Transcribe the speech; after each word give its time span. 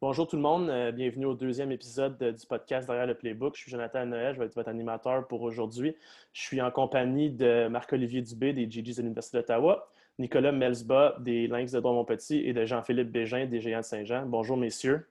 Bonjour 0.00 0.28
tout 0.28 0.36
le 0.36 0.42
monde, 0.42 0.70
euh, 0.70 0.92
bienvenue 0.92 1.26
au 1.26 1.34
deuxième 1.34 1.72
épisode 1.72 2.16
du 2.22 2.46
podcast 2.46 2.86
Derrière 2.86 3.08
le 3.08 3.16
Playbook. 3.16 3.56
Je 3.56 3.62
suis 3.62 3.70
Jonathan 3.72 4.06
Noël, 4.06 4.32
je 4.32 4.38
vais 4.38 4.46
être 4.46 4.54
votre 4.54 4.68
animateur 4.68 5.26
pour 5.26 5.42
aujourd'hui. 5.42 5.96
Je 6.32 6.40
suis 6.40 6.62
en 6.62 6.70
compagnie 6.70 7.30
de 7.30 7.66
Marc-Olivier 7.66 8.22
Dubé 8.22 8.52
des 8.52 8.70
GGs 8.70 8.98
de 8.98 9.02
l'Université 9.02 9.38
d'Ottawa, 9.38 9.90
Nicolas 10.20 10.52
Melsba 10.52 11.16
des 11.18 11.48
Lynx 11.48 11.72
de 11.72 11.80
Drummond-Petit 11.80 12.46
et 12.46 12.52
de 12.52 12.64
Jean-Philippe 12.64 13.10
Bégin 13.10 13.46
des 13.46 13.60
Géants 13.60 13.80
de 13.80 13.84
Saint-Jean. 13.84 14.24
Bonjour 14.24 14.56
messieurs. 14.56 15.04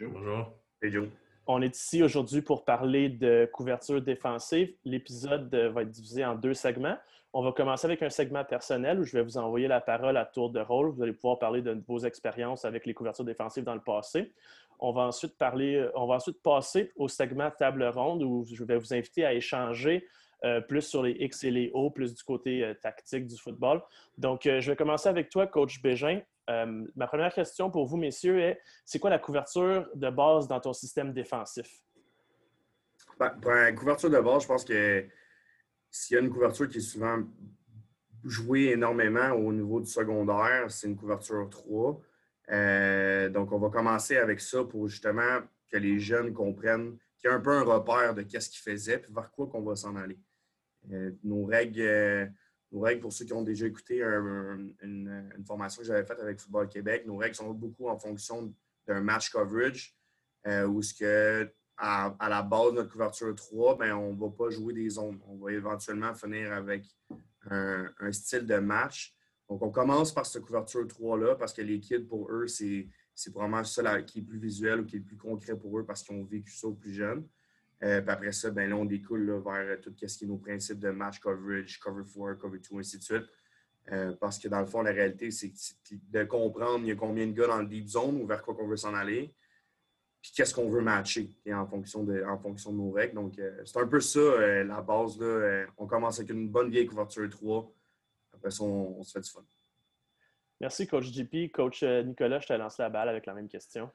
Bonjour. 0.00 0.52
Bonjour. 0.80 1.06
On 1.52 1.62
est 1.62 1.76
ici 1.76 2.00
aujourd'hui 2.00 2.42
pour 2.42 2.64
parler 2.64 3.08
de 3.08 3.50
couverture 3.52 4.00
défensive. 4.00 4.72
L'épisode 4.84 5.52
euh, 5.52 5.68
va 5.68 5.82
être 5.82 5.90
divisé 5.90 6.24
en 6.24 6.36
deux 6.36 6.54
segments. 6.54 6.96
On 7.32 7.42
va 7.42 7.50
commencer 7.50 7.86
avec 7.86 8.04
un 8.04 8.08
segment 8.08 8.44
personnel 8.44 9.00
où 9.00 9.02
je 9.02 9.14
vais 9.14 9.24
vous 9.24 9.36
envoyer 9.36 9.66
la 9.66 9.80
parole 9.80 10.16
à 10.16 10.24
tour 10.24 10.50
de 10.50 10.60
rôle. 10.60 10.90
Vous 10.90 11.02
allez 11.02 11.12
pouvoir 11.12 11.40
parler 11.40 11.60
de 11.60 11.76
vos 11.88 11.98
expériences 11.98 12.64
avec 12.64 12.86
les 12.86 12.94
couvertures 12.94 13.24
défensives 13.24 13.64
dans 13.64 13.74
le 13.74 13.80
passé. 13.80 14.32
On 14.78 14.92
va 14.92 15.02
ensuite 15.02 15.34
ensuite 15.42 16.40
passer 16.40 16.92
au 16.94 17.08
segment 17.08 17.50
table 17.50 17.82
ronde 17.82 18.22
où 18.22 18.46
je 18.48 18.62
vais 18.62 18.78
vous 18.78 18.94
inviter 18.94 19.24
à 19.24 19.34
échanger 19.34 20.06
euh, 20.42 20.60
plus 20.62 20.82
sur 20.82 21.02
les 21.02 21.12
X 21.20 21.44
et 21.44 21.50
les 21.50 21.70
O, 21.74 21.90
plus 21.90 22.14
du 22.14 22.22
côté 22.22 22.64
euh, 22.64 22.72
tactique 22.72 23.26
du 23.26 23.36
football. 23.36 23.82
Donc, 24.16 24.46
euh, 24.46 24.60
je 24.60 24.70
vais 24.70 24.76
commencer 24.76 25.08
avec 25.08 25.28
toi, 25.28 25.46
coach 25.46 25.82
Bégin. 25.82 26.20
Ma 26.96 27.06
première 27.06 27.32
question 27.32 27.70
pour 27.70 27.86
vous, 27.86 27.96
messieurs, 27.96 28.40
est 28.40 28.60
c'est 28.84 28.98
quoi 28.98 29.10
la 29.10 29.18
couverture 29.18 29.88
de 29.94 30.10
base 30.10 30.48
dans 30.48 30.60
ton 30.60 30.72
système 30.72 31.12
défensif? 31.12 31.82
Ben, 33.18 33.30
pour 33.40 33.50
la 33.52 33.72
couverture 33.72 34.10
de 34.10 34.18
base, 34.18 34.42
je 34.42 34.48
pense 34.48 34.64
que 34.64 35.06
s'il 35.90 36.14
y 36.14 36.18
a 36.18 36.22
une 36.22 36.30
couverture 36.30 36.68
qui 36.68 36.78
est 36.78 36.80
souvent 36.80 37.18
jouée 38.24 38.70
énormément 38.70 39.30
au 39.32 39.52
niveau 39.52 39.80
du 39.80 39.90
secondaire, 39.90 40.70
c'est 40.70 40.86
une 40.86 40.96
couverture 40.96 41.48
3. 41.48 42.00
Euh, 42.50 43.28
donc, 43.28 43.52
on 43.52 43.58
va 43.58 43.70
commencer 43.70 44.16
avec 44.16 44.40
ça 44.40 44.64
pour 44.64 44.88
justement 44.88 45.40
que 45.70 45.76
les 45.76 45.98
jeunes 45.98 46.32
comprennent 46.32 46.96
qu'il 47.18 47.30
y 47.30 47.32
a 47.32 47.36
un 47.36 47.40
peu 47.40 47.52
un 47.52 47.62
repère 47.62 48.14
de 48.14 48.22
qu'est-ce 48.22 48.50
qu'ils 48.50 48.62
faisaient 48.62 49.02
et 49.08 49.12
vers 49.12 49.30
quoi 49.30 49.46
qu'on 49.46 49.62
va 49.62 49.76
s'en 49.76 49.96
aller. 49.96 50.18
Euh, 50.92 51.12
nos, 51.22 51.44
règles, 51.44 51.80
euh, 51.80 52.26
nos 52.72 52.80
règles, 52.80 53.00
pour 53.00 53.12
ceux 53.12 53.24
qui 53.24 53.32
ont 53.32 53.42
déjà 53.42 53.66
écouté 53.66 54.02
une, 54.02 55.44
formation 55.46 55.82
que 55.82 55.88
j'avais 55.88 56.04
faite 56.04 56.20
avec 56.20 56.40
Football 56.40 56.68
Québec, 56.68 57.04
nos 57.06 57.16
règles 57.16 57.34
sont 57.34 57.52
beaucoup 57.52 57.88
en 57.88 57.98
fonction 57.98 58.54
d'un 58.86 59.00
match 59.00 59.30
coverage 59.30 59.96
où 60.46 60.80
ce 60.80 60.94
que 60.94 61.52
à, 61.80 62.28
la 62.28 62.42
base 62.42 62.72
de 62.72 62.76
notre 62.76 62.90
couverture 62.90 63.34
3, 63.34 63.78
ben, 63.78 63.94
on 63.94 64.12
ne 64.12 64.20
va 64.20 64.28
pas 64.28 64.50
jouer 64.50 64.74
des 64.74 64.88
zones. 64.90 65.18
On 65.26 65.36
va 65.36 65.52
éventuellement 65.52 66.14
finir 66.14 66.52
avec 66.52 66.84
un, 67.50 68.12
style 68.12 68.46
de 68.46 68.56
match. 68.56 69.14
Donc, 69.48 69.62
on 69.62 69.70
commence 69.70 70.12
par 70.12 70.26
cette 70.26 70.42
couverture 70.42 70.84
3-là 70.86 71.36
parce 71.36 71.52
que 71.52 71.62
les 71.62 71.80
kids, 71.80 72.00
pour 72.00 72.30
eux, 72.30 72.46
c'est, 72.46 72.88
c'est 73.14 73.30
probablement 73.30 73.64
ça 73.64 74.02
qui 74.02 74.20
est 74.20 74.22
plus 74.22 74.38
visuel 74.38 74.80
ou 74.80 74.84
qui 74.84 74.96
est 74.96 75.00
plus 75.00 75.16
concret 75.16 75.56
pour 75.56 75.78
eux 75.78 75.84
parce 75.84 76.02
qu'ils 76.02 76.16
ont 76.16 76.24
vécu 76.24 76.52
ça 76.52 76.68
au 76.68 76.74
plus 76.74 76.92
jeune. 76.92 77.26
Euh, 77.82 78.00
puis 78.02 78.10
après 78.10 78.32
ça, 78.32 78.50
ben 78.50 78.68
là, 78.68 78.76
on 78.76 78.84
découle 78.84 79.42
vers 79.44 79.80
tout 79.80 79.94
ce 79.96 80.18
qui 80.18 80.24
est 80.24 80.28
nos 80.28 80.36
principes 80.36 80.80
de 80.80 80.90
match 80.90 81.18
coverage, 81.18 81.78
cover 81.78 82.02
4, 82.04 82.38
cover 82.38 82.58
2, 82.58 82.78
ainsi 82.78 82.98
de 82.98 83.02
suite. 83.02 83.24
Euh, 83.90 84.12
parce 84.20 84.38
que 84.38 84.48
dans 84.48 84.60
le 84.60 84.66
fond, 84.66 84.82
la 84.82 84.92
réalité, 84.92 85.30
c'est 85.30 85.52
de 85.90 86.24
comprendre 86.24 86.80
il 86.80 86.88
y 86.88 86.92
a 86.92 86.96
combien 86.96 87.26
de 87.26 87.32
gars 87.32 87.46
dans 87.46 87.58
le 87.58 87.66
deep 87.66 87.88
zone 87.88 88.20
ou 88.20 88.26
vers 88.26 88.42
quoi 88.42 88.54
qu'on 88.54 88.66
veut 88.66 88.76
s'en 88.76 88.94
aller 88.94 89.34
puis 90.20 90.32
qu'est-ce 90.32 90.54
qu'on 90.54 90.68
veut 90.68 90.82
matcher 90.82 91.30
en 91.50 91.66
fonction, 91.66 92.04
de, 92.04 92.22
en 92.24 92.38
fonction 92.38 92.72
de 92.72 92.76
nos 92.76 92.90
règles. 92.90 93.14
Donc, 93.14 93.38
euh, 93.38 93.62
c'est 93.64 93.78
un 93.78 93.86
peu 93.86 94.00
ça, 94.00 94.18
euh, 94.18 94.64
la 94.64 94.82
base. 94.82 95.18
Là, 95.18 95.26
euh, 95.26 95.66
on 95.78 95.86
commence 95.86 96.18
avec 96.18 96.30
une 96.30 96.48
bonne 96.48 96.70
vieille 96.70 96.86
couverture 96.86 97.28
3. 97.28 97.72
Après 98.34 98.50
ça, 98.50 98.64
on, 98.64 99.02
se 99.02 99.12
fait 99.12 99.20
du 99.20 99.30
fun. 99.30 99.44
Merci, 100.60 100.86
Coach 100.86 101.06
JP. 101.06 101.52
Coach 101.52 101.82
Nicolas, 101.82 102.40
je 102.40 102.48
te 102.48 102.52
lance 102.52 102.76
la 102.78 102.90
balle 102.90 103.08
avec 103.08 103.24
la 103.26 103.34
même 103.34 103.48
question. 103.48 103.90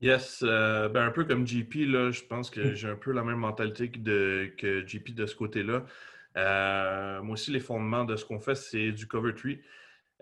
Yes, 0.00 0.42
ben, 0.42 0.96
un 0.96 1.10
peu 1.10 1.24
comme 1.24 1.46
JP, 1.46 1.74
là, 1.86 2.10
je 2.10 2.22
pense 2.22 2.50
que 2.50 2.74
j'ai 2.74 2.88
un 2.88 2.96
peu 2.96 3.12
la 3.12 3.22
même 3.22 3.38
mentalité 3.38 3.90
que, 3.90 3.98
de, 3.98 4.52
que 4.58 4.86
JP 4.86 5.14
de 5.14 5.26
ce 5.26 5.34
côté-là. 5.34 5.84
moi 7.22 7.32
aussi, 7.32 7.50
les 7.50 7.60
fondements 7.60 8.04
de 8.04 8.16
ce 8.16 8.24
qu'on 8.24 8.40
fait, 8.40 8.54
c'est 8.54 8.92
du 8.92 9.06
cover 9.06 9.34
3. 9.34 9.52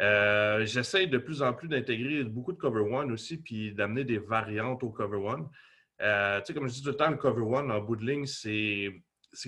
Euh, 0.00 0.65
j'essaie 0.65 1.06
de 1.06 1.19
plus 1.19 1.43
en 1.43 1.53
plus 1.53 1.69
d'intégrer 1.69 2.25
beaucoup 2.25 2.53
de 2.53 2.59
cover 2.59 2.81
one 2.81 3.12
aussi, 3.12 3.37
puis 3.37 3.72
d'amener 3.72 4.05
des 4.05 4.19
variantes 4.19 4.83
au 4.83 4.91
cover 4.91 5.19
one. 5.19 5.49
Euh, 6.00 6.41
tu 6.41 6.47
sais, 6.47 6.54
comme 6.54 6.69
je 6.69 6.75
dis 6.75 6.83
tout 6.83 6.89
le 6.91 6.97
temps, 6.97 7.10
le 7.10 7.16
cover 7.16 7.43
one 7.43 7.71
en 7.71 7.81
bout 7.81 7.97
de 7.97 8.04
ligne, 8.04 8.27
c'est, 8.27 9.03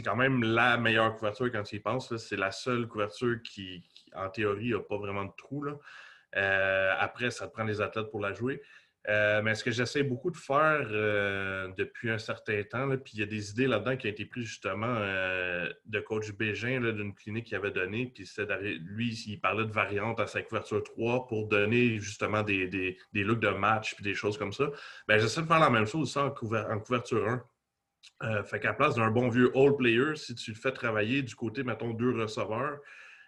quand 0.04 0.16
même 0.16 0.42
la 0.44 0.76
meilleure 0.76 1.16
couverture 1.16 1.50
quand 1.50 1.62
tu 1.62 1.76
y 1.76 1.80
penses. 1.80 2.16
C'est 2.16 2.36
la 2.36 2.52
seule 2.52 2.86
couverture 2.86 3.42
qui, 3.42 3.84
en 4.14 4.28
théorie, 4.28 4.70
n'a 4.70 4.80
pas 4.80 4.98
vraiment 4.98 5.24
de 5.24 5.32
trou. 5.36 5.66
Euh, 6.36 6.92
après, 6.98 7.30
ça 7.30 7.48
te 7.48 7.52
prend 7.52 7.64
les 7.64 7.80
athlètes 7.80 8.10
pour 8.10 8.20
la 8.20 8.32
jouer. 8.32 8.62
Euh, 9.08 9.42
mais 9.42 9.54
ce 9.54 9.62
que 9.62 9.70
j'essaie 9.70 10.02
beaucoup 10.02 10.30
de 10.30 10.36
faire 10.36 10.86
euh, 10.90 11.68
depuis 11.76 12.10
un 12.10 12.16
certain 12.16 12.62
temps, 12.62 12.88
puis 12.96 13.12
il 13.14 13.20
y 13.20 13.22
a 13.22 13.26
des 13.26 13.50
idées 13.50 13.66
là-dedans 13.66 13.96
qui 13.98 14.06
ont 14.06 14.10
été 14.10 14.24
prises 14.24 14.46
justement 14.46 14.96
euh, 14.98 15.70
de 15.84 16.00
coach 16.00 16.32
Bégin 16.32 16.80
d'une 16.80 17.14
clinique 17.14 17.46
qu'il 17.46 17.56
avait 17.56 17.70
donnée, 17.70 18.06
puis 18.06 18.26
lui, 18.80 19.12
il 19.26 19.40
parlait 19.40 19.66
de 19.66 19.72
variantes 19.72 20.20
à 20.20 20.26
sa 20.26 20.40
couverture 20.40 20.82
3 20.82 21.26
pour 21.26 21.48
donner 21.48 22.00
justement 22.00 22.42
des, 22.42 22.96
looks 23.12 23.40
de 23.40 23.48
match 23.50 23.94
puis 23.94 24.04
des 24.04 24.14
choses 24.14 24.38
comme 24.38 24.54
ça. 24.54 24.70
Ben, 25.06 25.18
j'essaie 25.18 25.42
de 25.42 25.46
faire 25.46 25.60
la 25.60 25.70
même 25.70 25.86
chose 25.86 26.16
en, 26.16 26.28
en 26.28 26.78
couverture 26.80 27.28
1. 28.22 28.42
fait 28.44 28.58
qu'à 28.58 28.72
place 28.72 28.94
d'un 28.94 29.10
bon 29.10 29.28
vieux 29.28 29.52
all 29.54 29.76
player, 29.76 30.16
si 30.16 30.34
tu 30.34 30.52
le 30.52 30.56
fais 30.56 30.72
travailler 30.72 31.20
du 31.22 31.34
côté, 31.34 31.62
mettons, 31.62 31.92
deux 31.92 32.18
receveurs, 32.18 32.78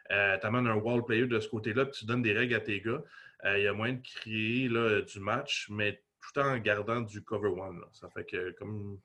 tu 0.09 0.15
amènes 0.47 0.69
un 0.69 0.77
wall 0.77 1.05
player 1.05 1.27
de 1.27 1.39
ce 1.39 1.49
côté-là, 1.51 1.85
puis 1.85 1.99
tu 1.99 2.07
donnes 2.07 2.23
des 2.23 2.33
règles 2.33 2.55
à 2.55 2.61
tes 2.61 2.81
gars. 2.81 3.03
Euh, 3.47 3.59
il 3.59 3.65
y 3.65 3.69
a 3.69 3.73
moyen 3.73 3.95
de 3.95 4.03
créer 4.03 4.69
du 4.69 5.21
match, 5.21 5.69
mais 5.71 6.03
tout 6.21 6.41
en 6.41 6.59
gardant 6.59 7.01
du 7.01 7.23
cover 7.23 7.49
one. 7.49 7.83
Ça 7.93 8.11
fait 8.11 8.25
que, 8.25 8.51
comme 8.53 9.01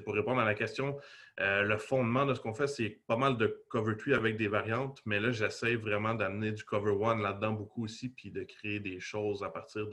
pour 0.00 0.14
répondre 0.14 0.40
à 0.40 0.44
la 0.46 0.54
question, 0.54 0.98
euh, 1.40 1.62
le 1.62 1.76
fondement 1.76 2.24
de 2.24 2.32
ce 2.32 2.40
qu'on 2.40 2.54
fait, 2.54 2.66
c'est 2.66 3.02
pas 3.06 3.16
mal 3.16 3.36
de 3.36 3.62
cover 3.68 3.96
tree 3.96 4.14
avec 4.14 4.38
des 4.38 4.48
variantes, 4.48 5.02
mais 5.04 5.20
là, 5.20 5.32
j'essaie 5.32 5.76
vraiment 5.76 6.14
d'amener 6.14 6.52
du 6.52 6.64
cover 6.64 6.92
one 6.92 7.20
là-dedans 7.20 7.52
beaucoup 7.52 7.84
aussi, 7.84 8.08
puis 8.08 8.30
de 8.30 8.42
créer 8.42 8.80
des 8.80 9.00
choses 9.00 9.42
à 9.42 9.50
partir 9.50 9.86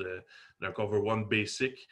d'un 0.62 0.72
cover 0.72 1.00
one 1.00 1.28
basic. 1.28 1.90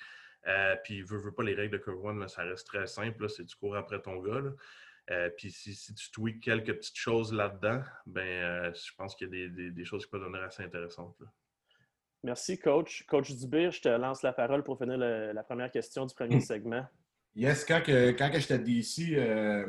Euh, 0.47 0.77
puis, 0.85 1.01
veux, 1.01 1.17
veux 1.17 1.33
pas 1.33 1.43
les 1.43 1.53
règles 1.53 1.73
de 1.73 1.83
cover 1.83 2.07
one, 2.07 2.27
ça 2.29 2.43
reste 2.43 2.67
très 2.67 2.87
simple. 2.87 3.29
C'est 3.29 3.43
du 3.43 3.55
cours 3.55 3.75
après 3.75 4.01
ton 4.01 4.21
gars. 4.21 4.41
puis 5.35 5.51
si, 5.51 5.93
tu 5.93 6.11
tweaks 6.11 6.39
quelques 6.41 6.77
petites 6.77 6.97
choses 6.97 7.33
là-dedans, 7.33 7.81
ben 8.05 8.73
je 8.73 8.91
pense 8.95 9.15
qu'il 9.15 9.27
y 9.27 9.43
a 9.43 9.49
des, 9.49 9.71
des, 9.71 9.85
choses 9.85 10.05
qui 10.05 10.11
peuvent 10.11 10.21
devenir 10.21 10.43
assez 10.43 10.63
intéressantes. 10.63 11.17
Merci, 12.27 12.59
coach. 12.59 13.05
Coach 13.07 13.31
Dubir, 13.31 13.71
je 13.71 13.79
te 13.79 13.87
lance 13.87 14.21
la 14.21 14.33
parole 14.33 14.61
pour 14.61 14.77
finir 14.77 14.97
la 14.97 15.43
première 15.43 15.71
question 15.71 16.05
du 16.05 16.13
premier 16.13 16.41
segment. 16.41 16.85
Yes, 17.35 17.63
quand, 17.63 17.81
que, 17.81 18.11
quand 18.11 18.29
que 18.29 18.37
j'étais 18.37 18.61
ici 18.69 19.15
euh, 19.15 19.65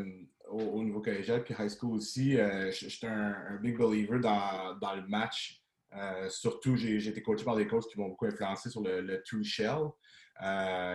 au, 0.49 0.83
niveau 0.83 1.01
collégial 1.01 1.45
puis 1.45 1.55
high 1.57 1.69
school 1.69 1.95
aussi, 1.95 2.37
euh, 2.37 2.73
j'étais 2.73 3.07
un, 3.07 3.61
big 3.63 3.79
believer 3.79 4.19
dans, 4.19 4.77
dans 4.81 4.97
le 4.97 5.07
match. 5.07 5.63
Euh, 5.95 6.29
surtout, 6.29 6.75
j'ai 6.75 6.97
été 7.07 7.23
coaché 7.23 7.45
par 7.45 7.55
des 7.55 7.69
coachs 7.69 7.87
qui 7.87 8.01
m'ont 8.01 8.09
beaucoup 8.09 8.27
influencé 8.27 8.71
sur 8.71 8.83
le, 8.83 9.03
le 9.03 9.23
two 9.23 9.45
shell, 9.45 9.91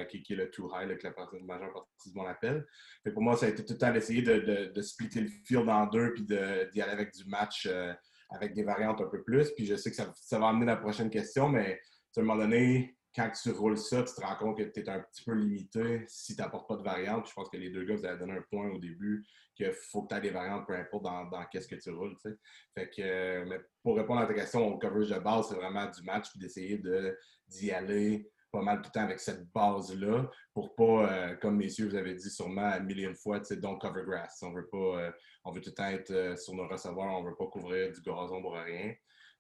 qui, 0.09 0.34
est 0.34 0.35
le 0.35 0.51
too 0.51 0.69
high, 0.75 0.97
que 0.97 1.07
la, 1.07 1.13
majeure 1.45 1.72
partie 1.72 2.12
du 2.12 2.18
monde 2.18 2.28
appelle. 2.28 2.68
pour 3.13 3.22
moi, 3.22 3.38
ça 3.38 3.45
a 3.45 3.50
été 3.50 3.63
tout 3.63 3.72
le 3.72 3.80
temps 3.80 3.94
d'essayer 3.94 4.22
de, 4.22 4.40
de, 4.40 4.66
de, 4.66 4.81
splitter 4.81 5.22
le 5.22 5.30
field 5.45 5.69
en 5.69 5.85
deux 5.85 6.12
puis 6.13 6.24
d'y 6.24 6.81
aller 6.81 6.91
avec 6.91 7.13
du 7.13 7.24
match 7.24 7.69
avec 8.30 8.54
des 8.54 8.64
variantes 8.64 9.02
un 9.02 9.08
peu 9.08 9.24
plus. 9.24 9.52
Puis 9.52 9.66
je 9.66 9.76
sais 9.76 9.92
que 9.92 9.96
ça, 9.96 10.40
va 10.40 10.48
amener 10.48 10.66
la 10.66 10.78
prochaine 10.78 11.10
question, 11.10 11.50
mais 11.50 11.80
à 12.16 12.20
un 12.20 12.24
moment 12.24 12.42
donné, 12.42 12.98
quand 13.16 13.30
tu 13.30 13.52
roules 13.52 13.78
ça, 13.78 14.04
tu 14.04 14.14
te 14.14 14.22
rends 14.22 14.36
compte 14.36 14.58
que 14.58 14.64
tu 14.64 14.80
es 14.80 14.90
un 14.90 15.00
petit 15.00 15.24
peu 15.24 15.34
limité 15.34 16.04
si 16.08 16.36
tu 16.36 16.42
n'apportes 16.42 16.68
pas 16.68 16.78
de 16.78 16.84
variantes. 16.84 17.28
Je 17.28 17.34
pense 17.34 17.50
que 17.50 17.58
les 17.58 17.70
deux 17.70 17.84
gars, 17.84 17.96
vous 17.96 18.06
avez 18.06 18.18
donné 18.18 18.34
un 18.34 18.44
point 18.50 18.70
au 18.70 18.80
début 18.80 19.24
qu'il 19.56 19.72
faut 19.72 20.04
que 20.04 20.10
tu 20.10 20.16
aies 20.16 20.22
des 20.22 20.32
variantes, 20.32 20.66
peu 20.66 20.76
importe 20.76 21.04
dans, 21.04 21.46
qu'est-ce 21.52 21.68
que 21.68 21.76
tu 21.76 21.92
roules. 21.92 22.16
Fait 22.74 22.90
que, 22.90 23.02
euh, 23.02 23.46
mais 23.48 23.60
pour 23.84 23.96
répondre 23.96 24.22
à 24.22 24.26
ta 24.26 24.34
question, 24.34 24.68
au 24.68 24.80
coverage 24.80 25.10
de 25.10 25.20
base, 25.20 25.48
c'est 25.50 25.56
vraiment 25.56 25.86
du 25.86 26.02
match 26.02 26.32
puis 26.32 26.40
d'essayer 26.40 26.82
d'y 27.48 27.72
aller 27.72 28.32
pas 28.53 28.62
mal 28.62 28.81
tout 28.81 28.91
le 28.94 29.00
temps 29.00 29.06
avec 29.06 29.19
cette 29.19 29.51
base-là 29.51 30.30
pour 30.54 30.75
pas, 30.75 31.12
euh, 31.12 31.36
comme 31.38 31.57
messieurs, 31.57 31.89
vous 31.89 31.95
avez 31.95 32.13
dit 32.13 32.30
sûrement 32.30 32.62
un 32.62 32.81
million 32.81 33.10
de 33.10 33.16
fois, 33.16 33.39
don't 33.39 33.80
cover 33.80 34.04
grass. 34.06 34.44
On 34.44 34.54
veut 34.54 34.68
pas, 34.68 34.78
euh, 34.78 35.12
on 35.44 35.51
veut 35.51 35.60
tout 35.60 35.72
le 35.72 35.75
temps 35.75 35.88
être 35.88 36.12
euh, 36.12 36.38
sur 36.38 36.54
nos 36.54 36.68
receveurs, 36.68 37.18
on 37.18 37.24
veut 37.24 37.36
pas 37.36 37.48
couvrir 37.48 37.92
du 37.92 38.00
gazon 38.01 38.42
pour 38.44 38.54
rien. 38.54 38.94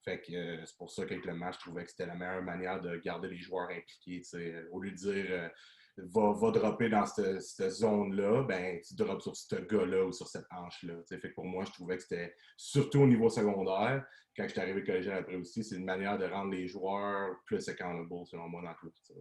Fait 0.03 0.19
que 0.19 0.65
c'est 0.65 0.77
pour 0.77 0.91
ça 0.91 1.05
qu'avec 1.05 1.25
le 1.25 1.35
match, 1.35 1.55
je 1.59 1.59
trouvais 1.59 1.83
que 1.83 1.91
c'était 1.91 2.07
la 2.07 2.15
meilleure 2.15 2.41
manière 2.41 2.81
de 2.81 2.97
garder 2.97 3.29
les 3.29 3.37
joueurs 3.37 3.69
impliqués. 3.69 4.23
Au 4.71 4.81
lieu 4.81 4.91
de 4.91 4.95
dire 4.95 5.51
va, 5.97 6.31
va 6.31 6.51
dropper 6.51 6.89
dans 6.89 7.05
cette, 7.05 7.69
zone-là, 7.69 8.43
ben, 8.43 8.79
tu 8.81 8.95
drops 8.95 9.23
sur 9.23 9.35
ce 9.35 9.55
gars-là 9.55 10.05
ou 10.05 10.11
sur 10.11 10.27
cette 10.27 10.45
hanche-là. 10.51 10.95
Fait 11.07 11.19
que 11.19 11.33
pour 11.33 11.45
moi, 11.45 11.63
je 11.65 11.71
trouvais 11.71 11.97
que 11.97 12.03
c'était 12.03 12.35
surtout 12.57 13.01
au 13.01 13.07
niveau 13.07 13.29
secondaire, 13.29 14.05
quand 14.35 14.43
je 14.43 14.49
suis 14.49 14.59
arrivé 14.59 14.83
collégial 14.83 15.19
après 15.19 15.35
aussi, 15.35 15.63
c'est 15.63 15.75
une 15.75 15.85
manière 15.85 16.17
de 16.17 16.25
rendre 16.25 16.51
les 16.51 16.67
joueurs 16.67 17.35
plus 17.45 17.67
accountable, 17.69 18.09
selon 18.25 18.49
moi, 18.49 18.61
dans 18.63 18.73
tout 18.79 18.91
ça. 19.03 19.13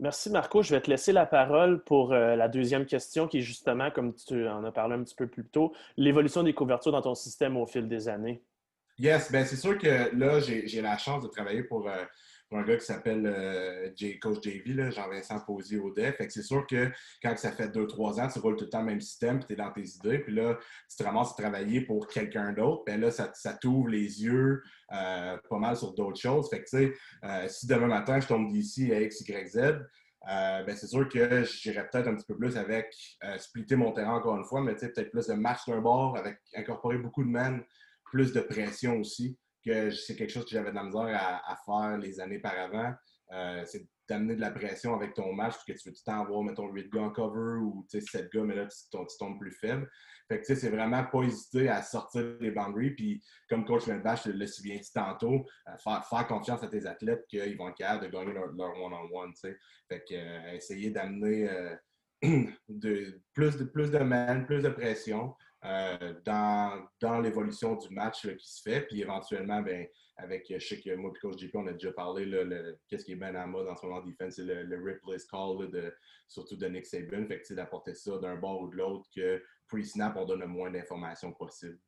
Merci 0.00 0.30
Marco. 0.30 0.62
Je 0.62 0.74
vais 0.74 0.80
te 0.80 0.90
laisser 0.90 1.12
la 1.12 1.26
parole 1.26 1.84
pour 1.84 2.12
euh, 2.12 2.34
la 2.34 2.48
deuxième 2.48 2.86
question 2.86 3.28
qui 3.28 3.38
est 3.38 3.42
justement, 3.42 3.90
comme 3.90 4.14
tu 4.14 4.48
en 4.48 4.64
as 4.64 4.72
parlé 4.72 4.94
un 4.94 5.04
petit 5.04 5.14
peu 5.14 5.26
plus 5.26 5.46
tôt, 5.46 5.74
l'évolution 5.98 6.42
des 6.42 6.54
couvertures 6.54 6.90
dans 6.90 7.02
ton 7.02 7.14
système 7.14 7.56
au 7.58 7.66
fil 7.66 7.86
des 7.86 8.08
années. 8.08 8.42
Yes, 8.98 9.30
bien 9.30 9.44
c'est 9.44 9.56
sûr 9.56 9.78
que 9.78 10.14
là, 10.16 10.40
j'ai 10.40 10.80
la 10.80 10.96
chance 10.96 11.22
de 11.22 11.28
travailler 11.28 11.62
pour, 11.62 11.88
euh, 11.88 12.04
un 12.52 12.62
gars 12.64 12.76
qui 12.76 12.84
s'appelle 12.84 13.26
euh, 13.26 13.90
Coach 14.20 14.42
JV, 14.42 14.90
Jean-Vincent 14.90 15.40
Posé 15.46 15.78
au 15.78 15.90
def. 15.92 16.16
c'est 16.28 16.42
sûr 16.42 16.66
que 16.66 16.90
quand 17.22 17.36
ça 17.36 17.52
fait 17.52 17.68
2-3 17.68 18.20
ans, 18.20 18.28
tu 18.28 18.38
roules 18.40 18.56
tout 18.56 18.64
le 18.64 18.70
temps 18.70 18.80
le 18.80 18.86
même 18.86 19.00
système, 19.00 19.38
puis 19.38 19.48
tu 19.48 19.52
es 19.52 19.56
dans 19.56 19.70
tes 19.70 19.86
idées, 19.86 20.18
puis 20.18 20.34
là, 20.34 20.58
tu 20.88 20.96
te 20.96 21.02
ramasses 21.02 21.32
à 21.32 21.42
travailler 21.42 21.82
pour 21.82 22.08
quelqu'un 22.08 22.52
d'autre, 22.52 22.82
puis 22.84 22.96
là, 22.96 23.10
ça, 23.10 23.30
ça 23.34 23.54
t'ouvre 23.54 23.88
les 23.88 24.22
yeux 24.22 24.62
euh, 24.92 25.36
pas 25.48 25.58
mal 25.58 25.76
sur 25.76 25.94
d'autres 25.94 26.20
choses. 26.20 26.48
Fait 26.50 26.62
que, 26.62 26.68
tu 26.68 26.78
sais, 26.78 26.92
euh, 27.24 27.48
si 27.48 27.66
demain 27.66 27.86
matin, 27.86 28.18
je 28.18 28.26
tombe 28.26 28.50
d'ici 28.50 28.92
à 28.92 29.00
X, 29.00 29.20
Y, 29.20 29.48
Z, 29.48 29.78
ben 30.26 30.76
c'est 30.76 30.86
sûr 30.86 31.08
que 31.08 31.44
j'irais 31.44 31.88
peut-être 31.88 32.06
un 32.08 32.14
petit 32.14 32.26
peu 32.26 32.36
plus 32.36 32.58
avec 32.58 32.94
splitter 33.38 33.74
mon 33.74 33.90
terrain 33.92 34.16
encore 34.16 34.36
une 34.36 34.44
fois, 34.44 34.60
mais 34.60 34.74
peut-être 34.74 35.10
plus 35.10 35.28
de 35.28 35.32
match 35.32 35.60
d'un 35.66 35.80
bord, 35.80 36.14
avec 36.18 36.38
incorporer 36.54 36.98
beaucoup 36.98 37.24
de 37.24 37.30
men, 37.30 37.64
plus 38.04 38.32
de 38.34 38.40
pression 38.40 38.98
aussi 38.98 39.38
que 39.64 39.90
c'est 39.90 40.16
quelque 40.16 40.30
chose 40.30 40.44
que 40.44 40.50
j'avais 40.50 40.70
de 40.70 40.76
la 40.76 40.84
misère 40.84 41.42
à, 41.46 41.56
faire 41.64 41.98
les 41.98 42.20
années 42.20 42.38
par 42.38 42.58
avant. 42.58 42.92
Euh, 43.32 43.62
c'est 43.64 43.86
d'amener 44.08 44.34
de 44.34 44.40
la 44.40 44.50
pression 44.50 44.94
avec 44.94 45.14
ton 45.14 45.32
match 45.32 45.52
parce 45.52 45.64
que 45.64 45.72
tu 45.72 45.88
veux 45.88 45.94
tout 45.94 46.02
le 46.04 46.12
temps 46.12 46.20
avoir, 46.20 46.42
mettons, 46.42 46.68
8 46.68 46.92
gars 46.92 47.12
cover 47.14 47.60
ou 47.60 47.86
7 47.88 48.28
gars, 48.32 48.42
mais 48.42 48.56
là, 48.56 48.66
tu, 48.66 48.98
tombes 49.18 49.38
plus 49.38 49.52
faible. 49.52 49.88
Fait 50.28 50.40
que, 50.40 50.54
c'est 50.54 50.70
vraiment 50.70 51.04
pas 51.04 51.22
hésiter 51.22 51.68
à 51.68 51.82
sortir 51.82 52.36
les 52.40 52.50
boundaries. 52.50 52.90
Puis, 52.90 53.22
comme 53.48 53.64
coach 53.64 53.86
Melbach 53.86 54.26
l'a 54.26 54.46
si 54.46 54.62
bien 54.62 54.80
tantôt, 54.92 55.46
euh, 55.68 55.76
faire, 55.78 56.26
confiance 56.26 56.62
à 56.64 56.68
tes 56.68 56.86
athlètes 56.86 57.24
qu'ils 57.28 57.56
vont 57.56 57.68
être 57.68 57.76
capables 57.76 58.06
de 58.06 58.10
gagner 58.10 58.32
leur 58.32 58.48
one-on-one. 58.50 59.32
fait 59.36 60.04
que, 60.08 60.14
euh, 60.14 60.52
essayer 60.54 60.90
d'amener 60.90 61.48
de, 62.68 63.20
plus 63.32 63.56
de 63.56 63.64
plus 63.64 63.90
de 63.90 63.98
man, 63.98 64.44
plus 64.46 64.62
de 64.62 64.68
pression. 64.68 65.34
Euh, 65.62 66.14
dans, 66.24 66.88
dans 67.00 67.20
l'évolution 67.20 67.76
du 67.76 67.94
match 67.94 68.26
qui 68.26 68.50
se 68.50 68.62
fait. 68.62 68.80
Puis 68.82 69.02
éventuellement, 69.02 69.60
ben, 69.60 69.86
avec, 70.16 70.46
je 70.48 70.58
sais 70.58 70.80
que 70.80 70.94
moi 70.94 71.12
et 71.14 71.18
Coach 71.18 71.38
JP, 71.38 71.54
on 71.54 71.66
a 71.66 71.72
déjà 71.72 71.92
parlé, 71.92 72.24
qu'est-ce 72.88 73.04
qui 73.04 73.12
est 73.12 73.16
bien 73.16 73.34
en 73.34 73.46
mode 73.46 73.68
en 73.68 73.76
ce 73.76 73.84
moment 73.84 73.98
en 73.98 74.04
défense, 74.04 74.34
c'est 74.36 74.44
le, 74.44 74.62
le 74.62 74.98
call, 75.30 75.70
de, 75.70 75.94
surtout 76.28 76.56
de 76.56 76.66
Nick 76.66 76.86
Saban. 76.86 77.26
Fait 77.26 77.42
que 77.42 77.52
d'apporter 77.52 77.94
ça 77.94 78.16
d'un 78.18 78.36
bord 78.36 78.62
ou 78.62 78.68
de 78.70 78.76
l'autre, 78.76 79.06
que 79.14 79.42
pre-snap, 79.68 80.16
on 80.16 80.24
donne 80.24 80.40
le 80.40 80.46
moins 80.46 80.70
d'informations 80.70 81.32
possible. 81.32 81.78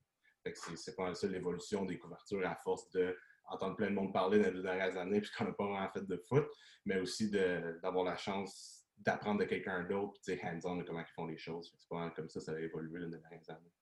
Fait 0.43 0.53
que 0.53 0.59
c'est 0.77 0.97
pas 0.97 1.15
ça 1.15 1.27
l'évolution 1.27 1.87
des 1.87 1.99
couvertures 1.99 2.47
à 2.47 2.57
force 2.57 2.91
de 2.91 3.17
entendre 3.47 3.77
plein 3.77 3.91
de 3.91 3.95
monde 3.95 4.13
parler 4.13 4.39
dans 4.43 4.51
les 4.53 4.63
dernières 4.63 4.97
années, 4.99 5.21
puisqu'on 5.21 5.45
n'a 5.45 5.53
pas 5.53 5.65
vraiment 5.65 5.91
fait 5.91 6.07
de 6.07 6.17
foot, 6.29 6.47
mais 6.85 7.01
aussi 7.01 7.31
d'avoir 7.31 8.05
la 8.05 8.17
chance 8.17 8.82
d'apprendre 9.05 9.41
de 9.41 9.45
quelqu'un 9.45 9.85
d'autre, 9.85 10.21
tu 10.25 10.33
sais, 10.33 10.41
hands-on 10.45 10.77
de 10.77 10.83
comment 10.83 11.01
ils 11.01 11.15
font 11.15 11.27
les 11.27 11.39
choses. 11.39 11.73
C'est 11.77 11.89
pas 11.89 12.11
comme 12.11 12.29
ça 12.29 12.41
ça 12.41 12.53
a 12.53 12.59
évolué 12.59 13.01
dans 13.01 13.07
les 13.07 13.19
dernières 13.19 13.51
années. 13.51 13.73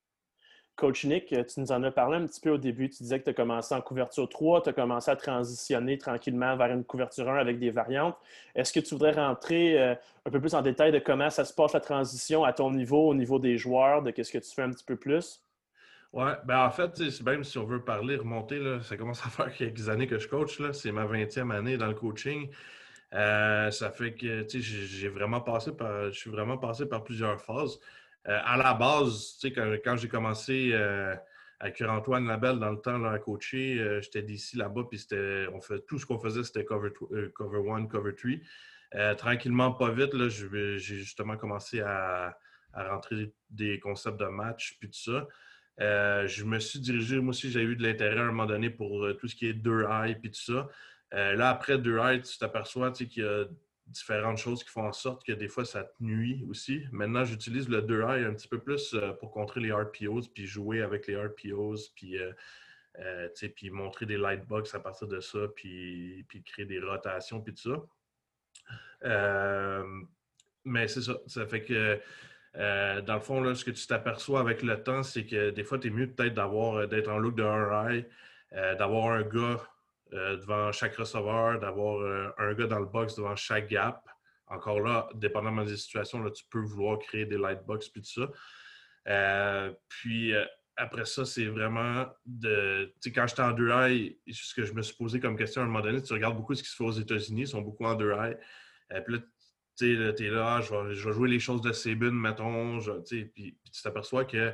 Coach 0.76 1.04
Nick, 1.04 1.26
tu 1.26 1.60
nous 1.60 1.72
en 1.72 1.82
as 1.82 1.90
parlé 1.90 2.16
un 2.16 2.26
petit 2.26 2.40
peu 2.40 2.50
au 2.52 2.56
début. 2.56 2.88
Tu 2.88 3.02
disais 3.02 3.18
que 3.18 3.24
tu 3.24 3.30
as 3.30 3.34
commencé 3.34 3.74
en 3.74 3.82
couverture 3.82 4.26
3, 4.26 4.62
tu 4.62 4.70
as 4.70 4.72
commencé 4.72 5.10
à 5.10 5.16
transitionner 5.16 5.98
tranquillement 5.98 6.56
vers 6.56 6.72
une 6.72 6.84
couverture 6.84 7.28
1 7.28 7.36
avec 7.36 7.58
des 7.58 7.70
variantes. 7.70 8.16
Est-ce 8.54 8.72
que 8.72 8.80
tu 8.80 8.94
voudrais 8.94 9.12
rentrer 9.12 9.78
euh, 9.78 9.94
un 10.24 10.30
peu 10.30 10.40
plus 10.40 10.54
en 10.54 10.62
détail 10.62 10.90
de 10.90 10.98
comment 10.98 11.28
ça 11.28 11.44
se 11.44 11.52
passe 11.52 11.74
la 11.74 11.80
transition 11.80 12.44
à 12.44 12.54
ton 12.54 12.70
niveau, 12.70 13.08
au 13.08 13.14
niveau 13.14 13.38
des 13.38 13.58
joueurs, 13.58 14.02
de 14.02 14.10
qu'est-ce 14.10 14.32
que 14.32 14.38
tu 14.38 14.50
fais 14.54 14.62
un 14.62 14.70
petit 14.70 14.84
peu 14.84 14.96
plus? 14.96 15.44
Oui, 16.14 16.30
ben 16.46 16.64
en 16.64 16.70
fait, 16.70 16.98
même 17.22 17.44
si 17.44 17.58
on 17.58 17.64
veut 17.66 17.84
parler, 17.84 18.16
remonter, 18.16 18.58
là, 18.58 18.80
ça 18.80 18.96
commence 18.96 19.24
à 19.26 19.28
faire 19.28 19.52
quelques 19.52 19.88
années 19.90 20.06
que 20.06 20.18
je 20.18 20.28
coach. 20.28 20.58
C'est 20.72 20.92
ma 20.92 21.04
20e 21.04 21.54
année 21.54 21.76
dans 21.76 21.88
le 21.88 21.94
coaching. 21.94 22.48
Euh, 23.14 23.70
ça 23.70 23.90
fait 23.90 24.14
que 24.14 24.46
j'ai 24.48 25.08
vraiment 25.08 25.40
passé 25.40 25.72
par. 25.72 26.12
Je 26.12 26.18
suis 26.18 26.30
vraiment 26.30 26.58
passé 26.58 26.86
par 26.86 27.02
plusieurs 27.02 27.40
phases. 27.40 27.78
Euh, 28.28 28.38
à 28.44 28.56
la 28.56 28.74
base, 28.74 29.38
quand, 29.54 29.76
quand 29.84 29.96
j'ai 29.96 30.08
commencé 30.08 30.70
euh, 30.72 31.16
avec 31.58 31.80
Antoine 31.82 32.26
Labelle 32.26 32.58
dans 32.58 32.70
le 32.70 32.80
temps 32.80 33.02
à 33.04 33.18
coacher, 33.18 34.00
j'étais 34.02 34.22
d'ici 34.22 34.56
là-bas, 34.56 34.82
puis 34.88 35.04
on 35.52 35.60
fait, 35.60 35.80
tout 35.86 35.98
ce 35.98 36.06
qu'on 36.06 36.18
faisait, 36.18 36.44
c'était 36.44 36.64
cover, 36.64 36.90
cover 37.34 37.58
one, 37.58 37.88
cover 37.88 38.14
three. 38.14 38.42
tranquillement, 39.18 39.72
pas 39.72 39.90
vite, 39.90 40.12
j'ai 40.28 40.78
justement 40.78 41.36
commencé 41.36 41.80
à, 41.80 42.38
à, 42.72 42.88
rentrer 42.88 43.32
des 43.50 43.78
concepts 43.78 44.18
de 44.18 44.26
match, 44.26 44.76
puis 44.80 44.88
tout 44.88 45.12
ça. 45.12 45.26
je 45.78 46.44
me 46.44 46.58
suis 46.60 46.78
dirigé, 46.80 47.20
moi 47.20 47.30
aussi, 47.30 47.50
j'ai 47.50 47.62
eu 47.62 47.76
de 47.76 47.82
l'intérêt 47.82 48.20
à 48.20 48.22
un 48.22 48.26
moment 48.26 48.46
donné 48.46 48.70
pour 48.70 49.06
tout 49.18 49.28
ce 49.28 49.34
qui 49.34 49.46
est 49.46 49.54
deux 49.54 49.84
high, 49.90 50.18
puis 50.18 50.30
tout 50.30 50.40
ça. 50.40 50.68
Euh, 51.14 51.34
là, 51.34 51.50
après 51.50 51.78
deux 51.78 51.98
heights, 51.98 52.24
tu 52.24 52.38
t'aperçois 52.38 52.92
qu'il 52.92 53.22
y 53.22 53.26
a 53.26 53.44
différentes 53.86 54.38
choses 54.38 54.62
qui 54.62 54.70
font 54.70 54.86
en 54.86 54.92
sorte 54.92 55.24
que 55.24 55.32
des 55.32 55.48
fois, 55.48 55.64
ça 55.64 55.82
te 55.82 55.94
nuit 56.00 56.44
aussi. 56.48 56.84
Maintenant, 56.92 57.24
j'utilise 57.24 57.68
le 57.68 57.82
2 57.82 58.02
high 58.02 58.26
un 58.26 58.34
petit 58.34 58.46
peu 58.46 58.60
plus 58.60 58.94
euh, 58.94 59.12
pour 59.14 59.32
contrer 59.32 59.60
les 59.60 59.72
RPOs, 59.72 60.28
puis 60.32 60.46
jouer 60.46 60.82
avec 60.82 61.08
les 61.08 61.16
RPOs, 61.16 61.90
puis, 61.96 62.16
euh, 62.18 63.28
puis 63.56 63.70
montrer 63.70 64.06
des 64.06 64.16
lightbox 64.16 64.74
à 64.74 64.80
partir 64.80 65.08
de 65.08 65.18
ça, 65.18 65.40
puis, 65.56 66.24
puis 66.28 66.42
créer 66.44 66.66
des 66.66 66.78
rotations, 66.78 67.40
puis 67.40 67.54
tout 67.54 67.74
ça. 69.02 69.84
mais 70.64 70.86
c'est 70.86 71.02
ça. 71.02 71.18
Ça 71.26 71.46
fait 71.46 71.62
que, 71.62 72.00
dans 73.00 73.14
le 73.14 73.20
fond, 73.20 73.40
là, 73.40 73.56
ce 73.56 73.64
que 73.64 73.72
tu 73.72 73.84
t'aperçois 73.88 74.40
avec 74.40 74.62
le 74.62 74.80
temps, 74.80 75.02
c'est 75.02 75.26
que 75.26 75.50
des 75.50 75.64
fois, 75.64 75.78
tu 75.80 75.88
es 75.88 75.90
mieux 75.90 76.08
peut-être 76.08 76.34
d'avoir 76.34 76.86
d'être 76.86 77.08
en 77.08 77.18
look 77.18 77.34
de 77.34 77.42
1 77.42 77.90
high, 77.90 78.06
d'avoir 78.52 79.12
un 79.12 79.22
gars 79.22 79.60
euh, 80.12 80.36
devant 80.38 80.72
chaque 80.72 80.96
receveur, 80.96 81.60
d'avoir 81.60 82.00
euh, 82.00 82.30
un 82.38 82.52
gars 82.54 82.66
dans 82.66 82.80
le 82.80 82.86
box 82.86 83.14
devant 83.14 83.36
chaque 83.36 83.68
gap. 83.68 84.04
Encore 84.48 84.80
là, 84.80 85.08
dépendamment 85.14 85.64
des 85.64 85.76
situations, 85.76 86.20
là, 86.20 86.32
tu 86.32 86.44
peux 86.50 86.60
vouloir 86.60 86.98
créer 86.98 87.26
des 87.26 87.38
lightbox 87.38 87.88
puis 87.88 88.02
tout 88.02 88.22
ça. 88.22 88.30
Euh, 89.08 89.72
puis 89.88 90.32
après 90.76 91.04
ça, 91.04 91.24
c'est 91.24 91.46
vraiment 91.46 92.06
de. 92.26 92.92
Tu 93.00 93.10
sais, 93.10 93.12
quand 93.12 93.26
j'étais 93.28 93.42
en 93.42 93.52
deux 93.52 93.70
high, 93.70 94.16
ce 94.28 94.52
que 94.54 94.64
je 94.64 94.72
me 94.72 94.82
suis 94.82 94.96
posé 94.96 95.20
comme 95.20 95.36
question 95.36 95.62
à 95.62 95.64
un 95.64 95.68
moment 95.68 95.80
donné, 95.80 96.02
tu 96.02 96.12
regardes 96.12 96.36
beaucoup 96.36 96.54
ce 96.54 96.64
qui 96.64 96.68
se 96.68 96.74
fait 96.74 96.84
aux 96.84 96.90
États-Unis, 96.90 97.42
ils 97.42 97.48
sont 97.48 97.62
beaucoup 97.62 97.84
en 97.84 97.94
deux 97.94 98.12
high. 98.12 98.36
puis 99.04 99.14
là, 99.14 99.20
tu 99.78 99.94
es 99.94 100.30
là, 100.30 100.56
ah, 100.56 100.60
je 100.60 100.74
vais, 100.74 100.94
jouer 101.12 101.28
les 101.28 101.38
choses 101.38 101.60
de 101.60 101.70
Sabin, 101.70 102.10
mettons. 102.10 102.80
puis, 103.08 103.26
puis 103.26 103.56
tu 103.72 103.82
t'aperçois 103.82 104.24
que, 104.24 104.52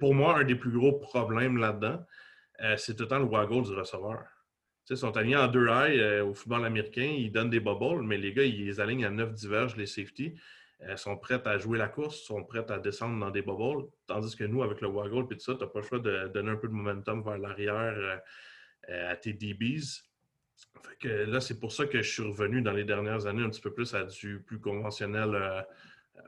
pour 0.00 0.14
moi, 0.14 0.40
un 0.40 0.44
des 0.44 0.56
plus 0.56 0.72
gros 0.72 0.98
problèmes 0.98 1.58
là-dedans, 1.58 2.04
c'est 2.76 2.96
tout 2.96 3.04
le 3.04 3.08
temps 3.08 3.20
le 3.20 3.26
waggle 3.26 3.62
du 3.62 3.72
receveur 3.72 4.24
ils 4.88 4.96
sont 4.96 5.16
alignés 5.16 5.36
en 5.36 5.48
deux 5.48 5.66
high 5.66 5.98
euh, 5.98 6.24
au 6.24 6.34
football 6.34 6.64
américain, 6.64 7.02
ils 7.02 7.30
donnent 7.30 7.50
des 7.50 7.60
bubbles, 7.60 8.02
mais 8.02 8.18
les 8.18 8.32
gars, 8.32 8.44
ils 8.44 8.66
les 8.66 8.80
alignent 8.80 9.04
à 9.04 9.10
neuf 9.10 9.32
diverges, 9.32 9.76
les 9.76 9.86
safety. 9.86 10.34
Ils 10.80 10.90
euh, 10.90 10.96
sont 10.96 11.16
prêts 11.16 11.40
à 11.46 11.58
jouer 11.58 11.78
la 11.78 11.88
course, 11.88 12.20
sont 12.22 12.44
prêts 12.44 12.70
à 12.70 12.78
descendre 12.78 13.18
dans 13.18 13.30
des 13.30 13.42
bubbles. 13.42 13.88
Tandis 14.06 14.36
que 14.36 14.44
nous, 14.44 14.62
avec 14.62 14.80
le 14.80 14.88
waggle 14.88 15.24
et 15.32 15.36
tout 15.36 15.40
ça, 15.40 15.54
tu 15.54 15.60
n'as 15.60 15.66
pas 15.66 15.80
le 15.80 15.86
choix 15.86 15.98
de 15.98 16.28
donner 16.28 16.50
un 16.50 16.56
peu 16.56 16.68
de 16.68 16.72
momentum 16.72 17.22
vers 17.22 17.38
l'arrière 17.38 18.20
euh, 18.88 19.10
à 19.10 19.16
tes 19.16 19.32
DBs. 19.32 20.04
Là, 21.02 21.40
c'est 21.40 21.58
pour 21.58 21.72
ça 21.72 21.86
que 21.86 22.00
je 22.00 22.10
suis 22.10 22.22
revenu 22.22 22.62
dans 22.62 22.72
les 22.72 22.84
dernières 22.84 23.26
années 23.26 23.42
un 23.42 23.50
petit 23.50 23.60
peu 23.60 23.72
plus 23.72 23.94
à 23.94 24.04
du 24.04 24.40
plus 24.40 24.58
conventionnel 24.58 25.64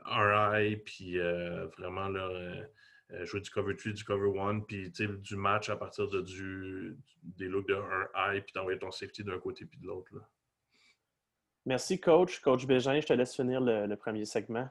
RI, 0.05 0.77
puis 0.77 1.17
vraiment 1.77 2.09
là, 2.09 2.27
euh, 2.27 2.63
jouer 3.23 3.41
du 3.41 3.49
cover 3.49 3.75
3, 3.75 3.91
du 3.93 4.03
cover 4.03 4.39
1, 4.39 4.59
puis 4.61 4.91
du 4.91 5.35
match 5.35 5.69
à 5.69 5.75
partir 5.75 6.07
de 6.07 6.21
du, 6.21 6.97
des 7.23 7.47
looks 7.47 7.67
de 7.67 7.75
1 7.75 8.35
high, 8.35 8.43
puis 8.43 8.53
d'envoyer 8.53 8.79
ton 8.79 8.91
safety 8.91 9.23
d'un 9.23 9.39
côté 9.39 9.65
puis 9.65 9.79
de 9.79 9.87
l'autre. 9.87 10.11
Merci, 11.65 11.99
coach. 11.99 12.39
Coach 12.39 12.65
Bégin, 12.65 12.99
je 12.99 13.07
te 13.07 13.13
laisse 13.13 13.35
finir 13.35 13.61
le, 13.61 13.95
premier 13.95 14.25
segment. 14.25 14.69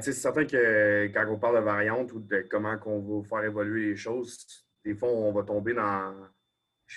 c'est 0.00 0.12
certain 0.12 0.44
que 0.44 1.06
quand 1.12 1.26
on 1.28 1.38
parle 1.38 1.56
de 1.56 1.64
variantes 1.64 2.12
ou 2.12 2.20
de 2.20 2.46
comment 2.50 2.76
on 2.86 3.22
va 3.22 3.28
faire 3.28 3.44
évoluer 3.44 3.86
les 3.86 3.96
choses, 3.96 4.46
des 4.84 4.94
fois, 4.94 5.08
on 5.08 5.32
va 5.32 5.42
tomber 5.42 5.74
dans. 5.74 6.14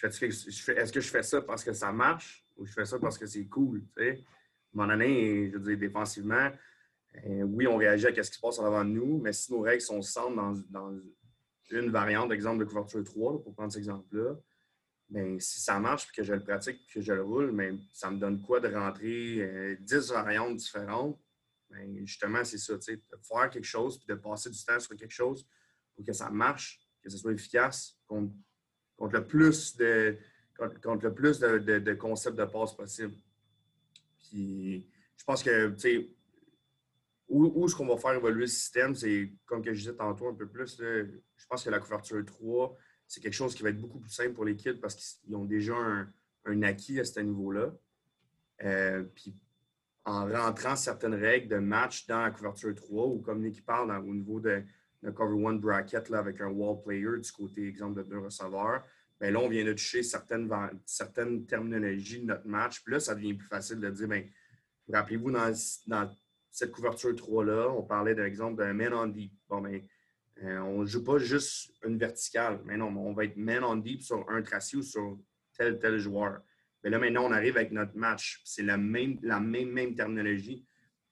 Est-ce 0.04 0.92
que 0.92 1.00
je 1.00 1.10
fais 1.10 1.24
ça 1.24 1.42
parce 1.42 1.64
que 1.64 1.74
ça 1.74 1.92
marche 1.92 2.46
ou 2.58 2.66
je 2.66 2.74
fais 2.74 2.86
ça 2.86 3.00
parce 3.00 3.18
que 3.18 3.26
c'est 3.26 3.46
cool? 3.46 3.84
À 3.98 4.04
un 4.04 4.16
moment 4.74 4.90
donné, 4.90 5.50
je 5.50 5.58
veux 5.58 5.64
dire, 5.64 5.78
défensivement, 5.78 6.52
euh, 7.26 7.44
oui, 7.44 7.68
on 7.68 7.78
réagit 7.78 8.08
à 8.08 8.24
ce 8.24 8.30
qui 8.30 8.36
se 8.36 8.42
passe 8.42 8.60
en 8.60 8.66
avant 8.66 8.86
de 8.86 8.90
nous, 8.90 9.20
mais 9.20 9.34
si 9.34 9.52
nos 9.52 9.62
règles 9.62 9.82
sont 9.82 10.02
simples 10.02 10.36
dans, 10.70 10.92
une 11.72 11.90
variante, 11.90 12.32
exemple 12.32 12.60
de 12.60 12.66
couverture 12.66 13.04
3, 13.04 13.44
pour 13.44 13.54
prendre 13.54 13.72
cet 13.72 13.80
exemple-là, 13.80 14.36
bien, 15.10 15.38
si 15.40 15.60
ça 15.60 15.80
marche 15.80 16.08
et 16.08 16.16
que 16.16 16.24
je 16.24 16.34
le 16.34 16.44
pratique 16.44 16.80
que 16.94 17.02
je 17.02 17.14
le 17.14 17.24
roule, 17.24 17.52
mais 17.52 17.74
ça 17.92 18.10
me 18.10 18.20
donne 18.20 18.42
quoi 18.42 18.60
de 18.60 18.74
rentrer 18.74 19.78
10 19.82 19.94
euh, 19.94 20.14
variantes 20.14 20.58
différentes? 20.58 21.20
Bien, 21.70 22.06
justement, 22.06 22.44
c'est 22.46 22.58
ça, 22.58 22.76
de 22.76 23.02
faire 23.22 23.50
quelque 23.50 23.66
chose 23.66 23.98
puis 23.98 24.08
de 24.08 24.16
passer 24.16 24.50
du 24.50 24.64
temps 24.64 24.80
sur 24.80 24.96
quelque 24.96 25.14
chose 25.14 25.46
pour 25.96 26.06
que 26.06 26.14
ça 26.14 26.30
marche, 26.30 26.80
que 27.04 27.10
ce 27.10 27.18
soit 27.18 27.34
efficace 27.34 28.00
contre, 28.08 28.32
le 29.00 29.28
plus 29.28 29.76
de 29.76 30.18
contre, 30.58 31.04
le 31.04 31.14
plus 31.14 31.40
de 31.40 31.94
concepts 31.94 32.38
de 32.38 32.46
passe 32.46 32.74
possible. 32.74 33.14
Puis 34.18 34.90
je 35.18 35.24
pense 35.24 35.44
que, 35.44 35.70
tu 35.72 35.80
sais, 35.80 36.17
où, 37.30 37.66
est-ce 37.66 37.76
qu'on 37.76 37.88
va 37.88 37.98
faire 37.98 38.14
évoluer 38.14 38.42
le 38.42 38.48
système, 38.48 38.96
c'est 38.96 39.34
comme 39.46 39.62
que 39.62 39.74
je 39.74 39.80
disais 39.80 39.96
tantôt 39.96 40.30
un 40.30 40.34
peu 40.34 40.48
plus, 40.48 40.78
je 40.80 41.46
pense 41.50 41.64
que 41.64 41.70
la 41.70 41.80
couverture 41.80 42.24
3, 42.24 42.78
c'est 43.06 43.22
quelque 43.22 43.34
chose 43.34 43.54
qui 43.54 43.64
va 43.64 43.70
être 43.70 43.82
beaucoup 43.82 44.00
plus 44.00 44.12
simple 44.12 44.34
pour 44.34 44.46
les 44.46 44.56
kids 44.56 44.80
parce 44.82 44.96
qu'ils 44.96 45.36
ont 45.36 45.46
déjà 45.46 45.76
un, 45.76 46.64
acquis 46.64 47.00
à 47.00 47.06
ce 47.06 47.20
niveau-là. 47.20 47.74
Euh, 48.64 49.04
puis 49.04 49.36
en 50.06 50.26
rentrant 50.26 50.76
certaines 50.78 51.14
règles 51.14 51.50
de 51.50 51.58
match 51.58 52.08
dans 52.08 52.22
la 52.22 52.32
couverture 52.32 52.74
3, 52.74 53.08
ou 53.08 53.20
comme 53.20 53.42
Nicky 53.42 53.62
parle 53.62 53.92
au 53.92 54.14
niveau 54.14 54.40
de, 54.40 54.64
cover 55.14 55.44
one 55.46 55.60
bracket 55.60 56.10
là, 56.10 56.20
avec 56.20 56.40
un 56.40 56.48
wall 56.48 56.82
player 56.82 57.20
du 57.20 57.32
côté, 57.32 57.68
exemple, 57.68 58.02
de 58.02 58.10
deux 58.10 58.20
receveurs, 58.20 58.84
bien 59.20 59.32
là, 59.32 59.40
on 59.40 59.50
vient 59.50 59.66
de 59.66 59.74
toucher 59.74 60.04
certaines, 60.04 60.50
certaines 60.86 61.46
terminologies 61.46 62.22
de 62.22 62.26
notre 62.26 62.48
match. 62.48 62.82
Puis 62.84 62.94
là, 62.94 63.00
ça 63.02 63.16
devient 63.16 63.34
plus 63.34 63.48
facile 63.48 63.80
de 63.80 63.90
dire, 63.90 64.08
bien, 64.08 64.24
rappelez-vous, 64.92 65.32
dans, 65.32 65.52
dans 65.88 66.10
cette 66.58 66.72
couverture 66.72 67.12
3-là, 67.12 67.70
on 67.70 67.84
parlait 67.84 68.16
d'un 68.16 68.26
exemple 68.26 68.58
d'un 68.58 68.74
man 68.74 68.92
on 68.92 69.06
deep. 69.06 69.32
Bon, 69.48 69.62
bien, 69.62 69.80
euh, 70.42 70.58
on 70.62 70.82
ne 70.82 70.86
joue 70.88 71.04
pas 71.04 71.20
juste 71.20 71.72
une 71.84 72.00
verticale, 72.00 72.62
mais 72.66 72.78
non, 72.78 72.88
on 72.88 73.14
va 73.14 73.26
être 73.26 73.38
man 73.38 73.64
on 73.64 73.76
deep 73.76 74.02
sur 74.02 74.28
un 74.28 74.42
tracé 74.42 74.76
ou 74.78 74.82
sur 74.82 75.20
tel 75.56 75.78
tel 75.78 76.00
joueur. 76.00 76.42
Mais 76.84 76.90
là, 76.90 76.98
maintenant, 76.98 77.26
on 77.26 77.32
arrive 77.32 77.58
avec 77.58 77.72
notre 77.72 77.96
match. 77.96 78.42
C'est 78.44 78.64
la 78.64 78.76
même, 78.76 79.20
la 79.22 79.40
même, 79.40 79.70
même 79.70 79.94
terminologie. 79.94 80.66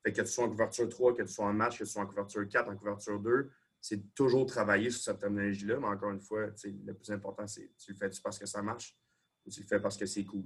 Fait 0.04 0.12
que 0.12 0.22
tu 0.22 0.28
sois 0.28 0.46
en 0.46 0.50
couverture 0.50 0.90
3, 0.90 1.16
que 1.16 1.22
tu 1.22 1.28
sois 1.28 1.46
en 1.46 1.54
match, 1.54 1.78
que 1.78 1.84
tu 1.84 1.92
sois 1.92 2.02
en 2.02 2.08
couverture 2.08 2.48
4, 2.48 2.68
en 2.68 2.76
couverture 2.76 3.20
2, 3.20 3.52
c'est 3.80 4.16
toujours 4.16 4.48
travailler 4.48 4.90
sur 4.90 5.04
cette 5.04 5.20
terminologie-là. 5.20 5.78
Mais 5.80 5.88
encore 5.88 6.10
une 6.10 6.22
fois, 6.22 6.48
le 6.48 6.94
plus 6.94 7.12
important, 7.12 7.46
c'est 7.46 7.72
tu 7.78 7.92
le 7.92 7.98
fais 7.98 8.10
parce 8.24 8.40
que 8.40 8.48
ça 8.48 8.64
marche 8.64 8.98
ou 9.46 9.52
tu 9.52 9.62
le 9.62 9.68
fais 9.68 9.80
parce 9.80 9.96
que 9.96 10.08
c'est 10.08 10.24
cool. 10.24 10.46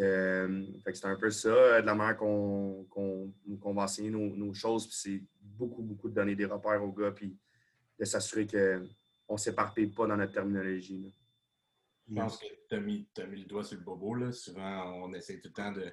Euh, 0.00 0.64
c'est 0.92 1.06
un 1.06 1.16
peu 1.16 1.30
ça, 1.30 1.80
de 1.80 1.86
la 1.86 1.94
manière 1.94 2.16
qu'on 2.16 2.86
va 3.74 3.82
enseigner 3.82 4.10
nos, 4.10 4.54
choses. 4.54 4.88
c'est 4.90 5.22
beaucoup, 5.40 5.82
beaucoup 5.82 6.08
de 6.08 6.14
donner 6.14 6.34
des 6.34 6.46
repères 6.46 6.82
aux 6.82 6.92
gars, 6.92 7.12
puis 7.12 7.36
de 7.98 8.04
s'assurer 8.04 8.46
qu'on 8.46 9.34
ne 9.34 9.38
s'éparpille 9.38 9.88
pas 9.88 10.06
dans 10.06 10.16
notre 10.16 10.32
terminologie. 10.32 11.14
Je 12.08 12.14
pense 12.14 12.38
que 12.38 12.46
tu 12.68 12.74
as, 12.74 12.80
mis, 12.80 13.06
le 13.16 13.44
doigt 13.44 13.64
sur 13.64 13.78
le 13.78 13.84
bobo. 13.84 14.14
Là. 14.14 14.32
Souvent, 14.32 15.04
on 15.04 15.14
essaie 15.14 15.38
tout 15.40 15.48
le 15.48 15.52
temps 15.52 15.72
de 15.72 15.92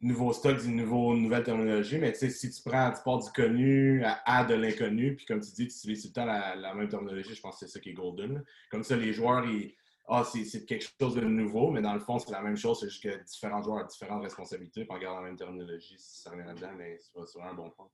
nouveaux 0.00 0.32
stocks, 0.32 0.62
de 0.62 0.68
nouveau, 0.68 1.16
nouvelle 1.16 1.42
terminologie, 1.42 1.98
mais 1.98 2.14
si 2.14 2.50
tu 2.50 2.62
prends, 2.62 2.92
pars 3.04 3.18
du 3.18 3.30
connu 3.32 4.02
à, 4.04 4.44
de 4.44 4.54
l'inconnu, 4.54 5.16
puis 5.16 5.26
comme 5.26 5.40
tu 5.40 5.50
dis, 5.50 5.66
tu 5.68 5.74
utilises 5.74 6.02
tout 6.02 6.08
le 6.08 6.14
temps 6.14 6.24
la, 6.26 6.74
même 6.74 6.88
terminologie, 6.88 7.34
je 7.34 7.40
pense 7.40 7.58
que 7.58 7.66
c'est 7.66 7.72
ça 7.72 7.80
qui 7.80 7.90
est 7.90 7.94
golden. 7.94 8.44
Comme 8.70 8.84
ça, 8.84 8.96
les 8.96 9.12
joueurs, 9.12 9.44
ils, 9.44 9.74
ah, 10.10 10.24
c'est 10.24 10.64
quelque 10.64 10.86
chose 10.98 11.14
de 11.14 11.20
nouveau, 11.20 11.70
mais 11.70 11.82
dans 11.82 11.92
le 11.92 12.00
fond, 12.00 12.18
c'est 12.18 12.32
la 12.32 12.40
même 12.40 12.56
chose, 12.56 12.80
c'est 12.80 12.88
juste 12.88 13.02
que 13.02 13.24
différents 13.24 13.62
joueurs 13.62 13.84
ont 13.84 13.86
différentes 13.86 14.22
responsabilités, 14.22 14.86
puis 14.86 14.98
gardant 15.00 15.20
la 15.20 15.26
même 15.26 15.36
terminologie, 15.36 15.96
si 15.98 16.22
ça 16.22 16.30
revient 16.30 16.46
là-dedans, 16.46 16.72
mais 16.76 16.98
c'est 16.98 17.40
un 17.42 17.54
bon 17.54 17.70
point. 17.70 17.86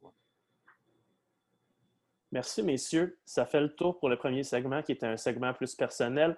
Merci, 2.30 2.62
messieurs. 2.62 3.18
Ça 3.24 3.46
fait 3.46 3.60
le 3.60 3.74
tour 3.74 3.98
pour 3.98 4.08
le 4.08 4.16
premier 4.16 4.44
segment, 4.44 4.82
qui 4.82 4.92
est 4.92 5.04
un 5.04 5.16
segment 5.16 5.52
plus 5.54 5.74
personnel. 5.74 6.36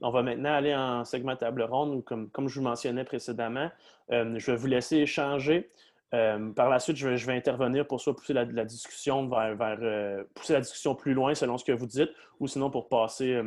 On 0.00 0.10
va 0.10 0.22
maintenant 0.22 0.52
aller 0.52 0.74
en 0.74 1.04
segment 1.04 1.36
table 1.36 1.62
ronde, 1.62 2.04
comme, 2.04 2.30
comme 2.30 2.48
je 2.48 2.60
vous 2.60 2.64
mentionnais 2.64 3.04
précédemment. 3.04 3.70
Euh, 4.10 4.38
je 4.38 4.50
vais 4.50 4.56
vous 4.56 4.66
laisser 4.66 4.96
échanger. 4.96 5.70
Euh, 6.14 6.52
par 6.52 6.70
la 6.70 6.78
suite, 6.78 6.96
je 6.96 7.08
vais, 7.08 7.36
intervenir 7.36 7.86
pour 7.86 8.00
soit 8.00 8.16
pousser 8.16 8.32
la, 8.32 8.44
discussion 8.64 9.28
vers, 9.28 9.78
euh, 9.82 10.24
pousser 10.34 10.54
la 10.54 10.60
discussion 10.60 10.94
plus 10.94 11.12
loin 11.12 11.34
selon 11.34 11.58
ce 11.58 11.64
que 11.64 11.72
vous 11.72 11.86
dites, 11.86 12.10
ou 12.40 12.46
sinon 12.46 12.70
pour 12.70 12.88
passer 12.88 13.40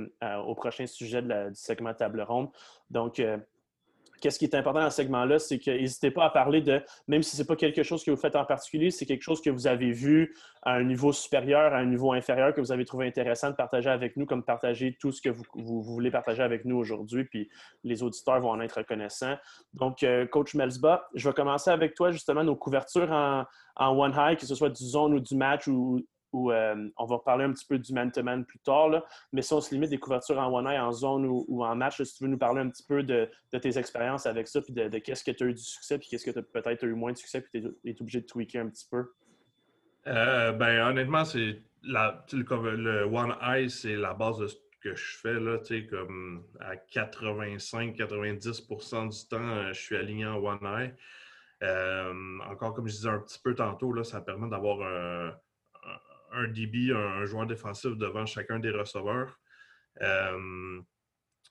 au 0.46 0.54
prochain 0.54 0.86
sujet 0.86 1.22
du 1.22 1.34
segment 1.54 1.94
table 1.94 2.22
ronde. 2.22 2.50
Donc, 2.90 3.22
qu'est-ce 4.22 4.40
qui 4.40 4.46
est 4.46 4.56
important 4.56 4.82
dans 4.82 4.90
ce 4.90 4.98
segment-là, 4.98 5.40
c'est 5.40 5.60
que 5.60 5.72
n'hésitez 5.72 6.12
pas 6.12 6.26
à 6.26 6.30
parler 6.30 6.62
de, 6.62 6.82
même 7.08 7.24
si 7.24 7.36
ce 7.36 7.42
n'est 7.42 7.48
pas 7.48 7.56
quelque 7.56 7.84
chose 7.84 8.04
que 8.04 8.12
vous 8.12 8.18
faites 8.18 8.36
en 8.36 8.46
particulier, 8.46 8.92
c'est 8.92 9.06
quelque 9.06 9.24
chose 9.24 9.42
que 9.42 9.50
vous 9.50 9.68
avez 9.68 9.92
vu 9.92 10.34
à 10.62 10.76
un 10.76 10.84
niveau 10.84 11.12
supérieur, 11.12 11.74
à 11.74 11.78
un 11.78 11.86
niveau 11.86 12.14
inférieur, 12.14 12.54
que 12.54 12.62
vous 12.62 12.72
avez 12.72 12.86
trouvé 12.86 13.08
intéressant 13.08 13.50
de 13.50 13.56
partager 13.56 13.90
avec 13.90 14.16
nous, 14.16 14.26
comme 14.26 14.44
partager 14.44 14.96
tout 15.00 15.12
ce 15.12 15.22
que 15.22 15.30
vous, 15.30 15.82
voulez 15.82 16.12
partager 16.12 16.44
avec 16.44 16.64
nous 16.66 16.78
aujourd'hui, 16.78 17.26
puis 17.26 17.50
les 17.84 18.04
auditeurs 18.04 18.40
vont 18.40 18.52
en 18.52 18.62
être 18.62 18.78
reconnaissants. 18.78 19.36
Donc, 19.74 20.04
euh, 20.04 20.26
Coach 20.28 20.54
Melsba, 20.54 21.08
je 21.16 21.28
vais 21.28 21.34
commencer 21.34 21.72
avec 21.72 21.96
toi, 21.96 22.12
justement, 22.12 22.44
nos 22.44 22.56
couvertures 22.56 23.12
en, 23.12 23.46
en 23.76 23.98
one 23.98 24.14
high, 24.16 24.38
que 24.38 24.46
ce 24.46 24.56
soit 24.56 24.70
du 24.70 24.84
zone 24.84 25.16
ou 25.16 25.20
du 25.20 25.36
match 25.36 25.68
ou, 25.68 26.06
où 26.34 26.52
euh, 26.52 26.90
on 26.98 27.06
va 27.06 27.20
parler 27.20 27.46
un 27.46 27.52
petit 27.52 27.66
peu 27.66 27.78
du 27.78 27.94
man-to-man 27.94 28.46
plus 28.46 28.60
tard. 28.60 29.04
Mais 29.32 29.42
si 29.42 29.54
on 29.54 29.62
se 29.62 29.74
limite 29.74 29.90
des 29.90 29.98
couvertures 29.98 30.38
en 30.40 30.52
one-eye, 30.52 30.80
en 30.80 30.92
zone 30.92 31.26
ou, 31.26 31.64
en 31.64 31.76
match, 31.76 32.02
si 32.02 32.18
tu 32.18 32.24
veux 32.24 32.30
nous 32.30 32.38
parler 32.38 32.62
un 32.62 32.70
petit 32.70 32.84
peu 32.84 33.04
de, 33.04 33.30
tes 33.52 33.78
expériences 33.78 34.26
avec 34.26 34.48
ça, 34.48 34.62
puis 34.62 34.74
de, 34.74 34.98
qu'est-ce 35.00 35.24
que 35.24 35.32
tu 35.32 35.44
as 35.44 35.48
eu 35.48 35.54
du 35.54 35.62
succès, 35.62 36.00
puis 36.00 36.08
qu'est-ce 36.10 36.26
que 36.26 36.32
tu 36.32 36.40
as 36.40 36.44
peut-être 36.44 36.84
eu 36.84 36.94
moins 36.94 37.12
de 37.12 37.18
succès, 37.18 37.42
puis 37.42 37.62
tu 37.62 37.68
es, 37.86 38.02
obligé 38.02 38.22
de 38.22 38.26
tweaker 38.26 38.62
un 38.62 38.70
petit 38.70 38.88
peu? 38.90 39.12
Euh, 40.08 40.52
ben, 40.54 40.88
honnêtement, 40.88 41.26
c'est 41.26 41.62
le, 41.84 42.76
le 42.76 43.04
one-eye, 43.04 43.70
c'est 43.70 43.96
la 43.96 44.14
base 44.14 44.38
de 44.40 44.48
ce 44.48 44.56
que 44.82 44.96
je 44.96 45.18
fais. 45.18 45.40
Là, 45.40 45.58
comme 45.90 46.44
à 46.60 46.76
85-90% 46.76 49.10
du 49.10 49.28
temps, 49.28 49.38
euh, 49.38 49.74
je 49.74 49.80
suis 49.80 49.98
aligné 49.98 50.26
en 50.26 50.38
one-eye. 50.38 50.94
encore 52.50 52.74
comme 52.74 52.88
je 52.88 52.94
disais 52.94 53.10
un 53.10 53.20
petit 53.20 53.40
peu 53.44 53.54
tantôt, 53.54 53.94
là, 53.94 54.04
ça 54.04 54.22
permet 54.22 54.50
d'avoir 54.50 54.82
un 56.32 56.48
DB, 56.48 56.92
un, 56.92 57.26
joueur 57.26 57.46
défensif 57.46 57.92
devant 57.98 58.26
chacun 58.26 58.60
des 58.60 58.72
receveurs. 58.72 59.40
Euh, 60.02 60.82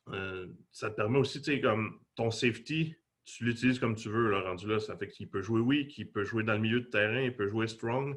euh, 0.08 0.46
ça 0.70 0.90
te 0.90 0.96
permet 0.96 1.18
aussi, 1.18 1.40
tu 1.40 1.52
sais, 1.52 1.60
comme 1.60 2.00
ton 2.16 2.30
safety, 2.30 2.94
tu 3.24 3.44
l'utilises 3.44 3.78
comme 3.78 3.94
tu 3.94 4.08
veux, 4.08 4.30
là, 4.30 4.40
rendu 4.40 4.66
là. 4.66 4.80
Ça 4.80 4.96
fait 4.96 5.08
qu'il 5.08 5.28
peut 5.28 5.42
jouer 5.42 5.60
weak, 5.60 5.96
il 5.98 6.10
peut 6.10 6.24
jouer 6.24 6.42
dans 6.42 6.54
le 6.54 6.60
milieu 6.60 6.80
de 6.80 6.86
terrain, 6.86 7.20
il 7.20 7.36
peut 7.36 7.48
jouer 7.48 7.66
strong, 7.68 8.16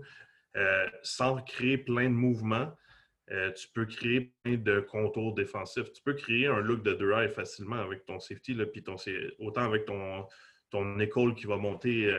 euh, 0.55 0.89
sans 1.03 1.41
créer 1.41 1.77
plein 1.77 2.05
de 2.05 2.15
mouvements. 2.15 2.71
tu 3.55 3.67
peux 3.73 3.85
créer 3.85 4.33
plein 4.43 4.57
de 4.57 4.79
contours 4.79 5.33
défensifs. 5.33 5.91
Tu 5.91 6.01
peux 6.03 6.13
créer 6.13 6.47
un 6.47 6.59
look 6.59 6.83
de 6.83 6.93
drive 6.93 7.31
facilement 7.31 7.77
avec 7.77 8.05
ton 8.05 8.19
safety, 8.19 8.53
là, 8.53 8.65
ton, 8.85 8.95
autant 9.39 9.63
avec 9.63 9.85
ton, 9.85 10.27
ton 10.69 10.99
école 10.99 11.33
qui 11.35 11.45
va 11.45 11.57
monter 11.57 12.13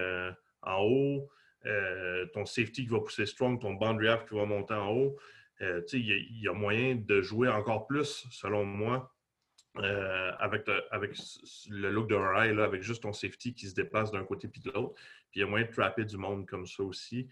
en 0.63 0.83
haut, 0.83 1.31
euh, 1.67 2.27
ton 2.35 2.45
safety 2.45 2.85
qui 2.85 2.91
va 2.91 3.01
pousser 3.01 3.27
strong, 3.27 3.61
ton 3.61 3.75
boundary 3.75 4.09
half 4.09 4.27
qui 4.27 4.35
va 4.35 4.45
monter 4.45 4.75
en 4.75 4.91
haut. 4.91 5.17
Euh, 5.63 5.81
il 5.93 6.43
y, 6.43 6.49
a 6.49 6.53
moyen 6.53 6.97
de 6.97 7.23
jouer 7.23 7.49
encore 7.49 7.87
plus, 7.87 8.27
selon 8.31 8.65
moi, 8.65 9.15
euh, 9.79 10.33
avec, 10.39 10.67
le, 10.67 10.83
avec 10.93 11.17
le 11.71 11.91
look 11.91 12.11
d'un 12.11 12.21
rail, 12.21 12.61
avec 12.61 12.83
juste 12.83 13.03
ton 13.05 13.13
safety 13.13 13.55
qui 13.55 13.69
se 13.69 13.75
déplace 13.75 14.11
d'un 14.11 14.25
côté 14.25 14.49
puis 14.49 14.61
de 14.61 14.71
l'autre. 14.71 14.95
Puis 15.31 15.41
il 15.41 15.41
y 15.41 15.43
a 15.43 15.47
moyen 15.47 15.67
de 15.67 15.71
trapper 15.71 16.05
du 16.05 16.17
monde 16.17 16.47
comme 16.47 16.67
ça 16.67 16.83
aussi. 16.83 17.29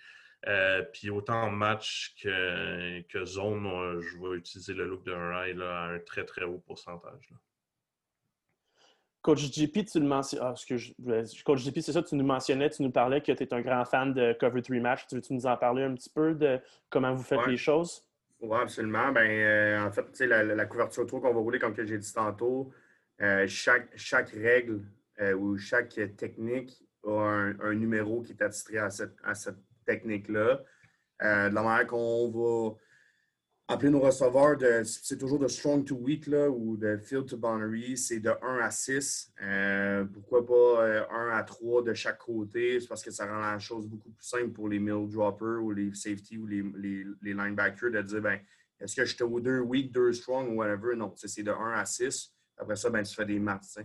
puis 0.92 1.10
autant 1.10 1.42
en 1.42 1.50
match 1.50 2.14
que, 2.22 3.00
que 3.02 3.24
zone, 3.24 4.00
je 4.00 4.18
vais 4.18 4.36
utiliser 4.36 4.72
le 4.72 4.86
look 4.86 5.04
d'un 5.04 5.30
rail 5.30 5.60
à 5.60 5.84
un 5.84 5.98
très 5.98 6.24
très 6.24 6.44
haut 6.44 6.58
pourcentage. 6.58 7.32
Coach 9.22 9.52
JP, 9.52 9.84
tu 9.84 10.00
le 10.00 10.06
mentionnais. 10.06 10.44
Ah, 10.44 10.54
Coach 11.44 11.60
JP, 11.60 11.78
c'est 11.80 11.92
ça, 11.92 12.02
tu 12.02 12.16
nous 12.16 12.24
mentionnais, 12.24 12.68
tu 12.70 12.82
nous 12.82 12.90
parlais 12.90 13.20
que 13.20 13.30
tu 13.30 13.42
es 13.44 13.54
un 13.54 13.60
grand 13.60 13.84
fan 13.84 14.12
de 14.12 14.36
Cover 14.38 14.60
3 14.60 14.80
Match. 14.80 15.06
Tu 15.06 15.14
veux-tu 15.14 15.32
nous 15.32 15.46
en 15.46 15.56
parler 15.56 15.84
un 15.84 15.94
petit 15.94 16.10
peu 16.10 16.34
de 16.34 16.58
comment 16.90 17.14
vous 17.14 17.22
faites 17.22 17.46
les 17.46 17.56
choses? 17.56 18.04
Oui, 18.40 18.58
absolument. 18.60 19.12
Ben, 19.12 19.30
euh, 19.30 19.86
en 19.86 19.92
fait, 19.92 20.18
la, 20.26 20.42
la, 20.42 20.66
couverture 20.66 21.06
3 21.06 21.20
qu'on 21.20 21.32
va 21.32 21.40
rouler, 21.40 21.60
comme 21.60 21.74
j'ai 21.76 21.98
dit 21.98 22.12
tantôt, 22.12 22.72
euh, 23.20 23.46
chaque, 23.46 23.88
chaque 23.94 24.30
règle 24.30 24.82
euh, 25.20 25.34
ou 25.34 25.56
chaque 25.56 26.00
technique 26.16 26.82
a 27.06 27.52
un, 27.60 27.74
numéro 27.74 28.22
qui 28.22 28.32
est 28.32 28.42
attitré 28.42 28.78
à 28.78 28.90
cette, 28.90 29.14
à 29.22 29.34
cette 29.34 29.58
technique-là. 29.86 30.60
de 31.20 31.54
la 31.54 31.62
manière 31.62 31.86
qu'on 31.86 32.28
va 32.30 32.74
appeler 33.72 33.90
nos 33.90 34.00
receveurs, 34.00 34.56
c'est 34.84 35.18
toujours 35.18 35.38
de 35.38 35.48
strong 35.48 35.84
to 35.84 35.96
weak 35.96 36.26
là, 36.26 36.48
ou 36.48 36.76
de 36.76 36.96
field 36.96 37.26
to 37.26 37.36
boundary, 37.36 37.96
c'est 37.96 38.20
de 38.20 38.30
1 38.30 38.58
à 38.58 38.70
6. 38.70 39.32
Euh, 39.42 40.04
pourquoi 40.04 40.46
pas 40.46 40.52
1 40.52 40.86
euh, 40.86 41.32
à 41.32 41.42
3 41.42 41.82
de 41.82 41.94
chaque 41.94 42.18
côté? 42.18 42.80
C'est 42.80 42.88
parce 42.88 43.02
que 43.02 43.10
ça 43.10 43.26
rend 43.26 43.40
la 43.40 43.58
chose 43.58 43.86
beaucoup 43.86 44.10
plus 44.10 44.26
simple 44.26 44.50
pour 44.50 44.68
les 44.68 44.78
middle 44.78 45.08
droppers 45.08 45.62
ou 45.62 45.70
les 45.72 45.92
safety 45.94 46.38
ou 46.38 46.46
les, 46.46 46.62
les, 46.76 47.34
linebackers 47.34 47.90
de 47.90 48.02
dire 48.02 48.20
ben, 48.20 48.38
est-ce 48.80 48.94
que 48.94 49.04
je 49.04 49.14
suis 49.14 49.24
au 49.24 49.40
2 49.40 49.60
weak, 49.60 49.92
2 49.92 50.12
strong 50.12 50.50
ou 50.52 50.58
whatever? 50.58 50.94
Non, 50.94 51.12
c'est 51.16 51.42
de 51.42 51.50
1 51.50 51.72
à 51.72 51.84
6. 51.84 52.32
Après 52.58 52.76
ça, 52.76 52.90
ben, 52.90 53.02
tu 53.02 53.14
fais 53.14 53.26
des 53.26 53.38
maths. 53.38 53.78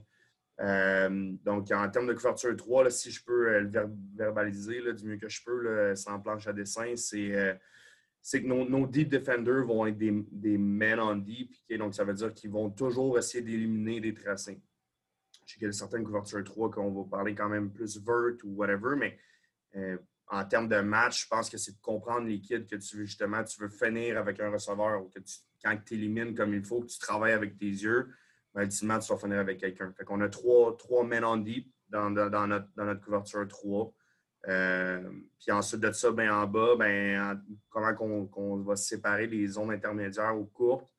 Euh, 0.60 1.32
donc, 1.46 1.72
en 1.72 1.90
termes 1.90 2.08
de 2.08 2.14
couverture 2.14 2.56
3, 2.56 2.90
si 2.90 3.12
je 3.12 3.24
peux 3.24 3.60
le 3.60 3.72
verbaliser 4.16 4.82
du 4.94 5.06
mieux 5.08 5.18
que 5.18 5.30
je 5.30 5.42
peux, 5.46 5.96
sans 5.96 6.20
planche 6.20 6.48
à 6.48 6.54
dessin, 6.54 6.96
c'est 6.96 7.58
c'est 8.28 8.44
que 8.44 8.48
nos, 8.48 8.86
deep 8.86 9.08
defenders 9.08 9.66
vont 9.66 9.86
être 9.86 9.98
des, 9.98 10.12
des 10.30 10.58
men 10.58 11.00
on 11.00 11.16
deep. 11.16 11.56
donc, 11.80 11.96
ça 11.96 12.04
veut 12.04 12.14
dire 12.14 12.34
qu'ils 12.34 12.52
vont 12.52 12.70
toujours 12.70 13.18
essayer 13.18 13.42
d'éliminer 13.42 14.02
des 14.02 14.14
tracés. 14.14 14.62
Je 15.46 15.54
sais 15.54 15.58
qu'il 15.58 15.66
y 15.66 15.70
a 15.70 15.72
certaines 15.72 16.04
couvertures 16.04 16.44
3 16.44 16.72
qu'on 16.72 16.92
va 16.92 17.10
parler 17.10 17.34
quand 17.34 17.48
même 17.48 17.72
plus 17.72 17.98
vert 18.04 18.36
ou 18.44 18.56
whatever, 18.58 18.98
mais 18.98 19.18
euh, 19.78 19.98
en 20.28 20.44
termes 20.44 20.68
de 20.68 20.82
match, 20.82 21.24
je 21.24 21.28
pense 21.30 21.50
que 21.50 21.58
c'est 21.58 21.72
de 21.72 21.82
comprendre 21.82 22.28
les 22.28 22.42
kids 22.42 22.68
que 22.70 22.76
tu 22.76 22.98
veux 22.98 23.06
justement, 23.06 23.46
tu 23.46 23.62
veux 23.62 23.70
finir 23.70 24.18
avec 24.18 24.42
un 24.42 24.52
receveur 24.52 25.06
ou 25.06 25.08
que 25.08 25.20
quand 25.64 25.78
tu 25.86 25.94
élimines 25.94 26.36
comme 26.36 26.54
il 26.54 26.66
faut, 26.66 26.82
que 26.82 26.88
tu 26.88 27.00
travailles 27.00 27.32
avec 27.32 27.58
tes 27.58 27.66
yeux, 27.66 28.10
ben, 28.54 28.64
ultimement, 28.64 29.00
tu 29.00 29.10
vas 29.10 29.18
finir 29.18 29.40
avec 29.40 29.58
quelqu'un. 29.58 29.94
Fait 29.94 30.04
qu'on 30.04 30.20
a 30.20 30.28
trois, 30.28 30.76
trois 30.76 31.06
men 31.06 31.24
on 31.24 31.38
deep 31.38 31.74
dans, 31.88 32.12
dans, 32.12 32.46
notre, 32.46 32.68
dans 32.76 32.84
notre 32.84 33.06
couverture 33.06 33.48
3. 33.48 33.94
Euh, 34.48 35.02
puis 35.40 35.52
ensuite 35.52 35.82
de 35.82 35.92
ça, 35.92 36.12
ben, 36.12 36.32
en 36.32 36.48
bas, 36.48 36.76
ben, 36.78 37.42
comment 37.70 38.28
on, 38.36 38.58
va 38.58 38.76
séparer 38.76 39.28
les 39.28 39.48
zones 39.48 39.72
intermédiaires 39.72 40.38
ou 40.38 40.46
courtes. 40.46 40.94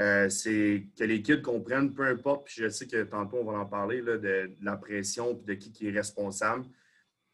Euh, 0.00 0.28
c'est 0.28 0.86
que 0.96 1.04
les 1.04 1.22
kids 1.22 1.42
comprennent, 1.42 1.92
peu 1.92 2.06
importe, 2.06 2.46
puis 2.46 2.62
je 2.62 2.68
sais 2.68 2.86
que 2.86 3.02
tantôt 3.02 3.38
on 3.38 3.44
va 3.44 3.58
en 3.58 3.66
parler, 3.66 4.00
de, 4.00 4.52
la 4.62 4.76
pression 4.76 5.34
puis 5.34 5.44
de 5.44 5.54
qui, 5.54 5.72
qui 5.72 5.88
est 5.88 5.90
responsable, 5.90 6.66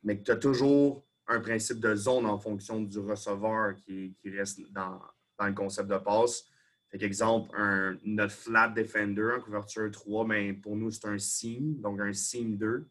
mais 0.03 0.19
que 0.19 0.23
tu 0.25 0.31
as 0.31 0.37
toujours 0.37 1.05
un 1.27 1.41
principe 1.41 1.79
de 1.81 1.95
zone 1.95 2.27
en 2.27 2.39
fonction 2.39 2.81
du 2.81 2.99
receveur 2.99 3.75
qui, 3.77 4.17
reste 4.25 4.61
dans, 4.73 5.01
le 5.41 5.53
concept 5.53 5.89
de 5.89 5.99
passe. 5.99 6.45
Fait 6.91 7.03
exemple, 7.03 7.51
un, 7.55 7.99
notre 8.05 8.33
flat 8.33 8.69
defender 8.69 9.33
en 9.37 9.41
couverture 9.41 9.91
3, 9.91 10.27
ben, 10.27 10.61
pour 10.61 10.77
nous, 10.77 10.91
c'est 10.91 11.07
un 11.07 11.19
seam, 11.19 11.81
donc 11.81 12.01
un 12.01 12.13
seam 12.13 12.57
2. 12.57 12.87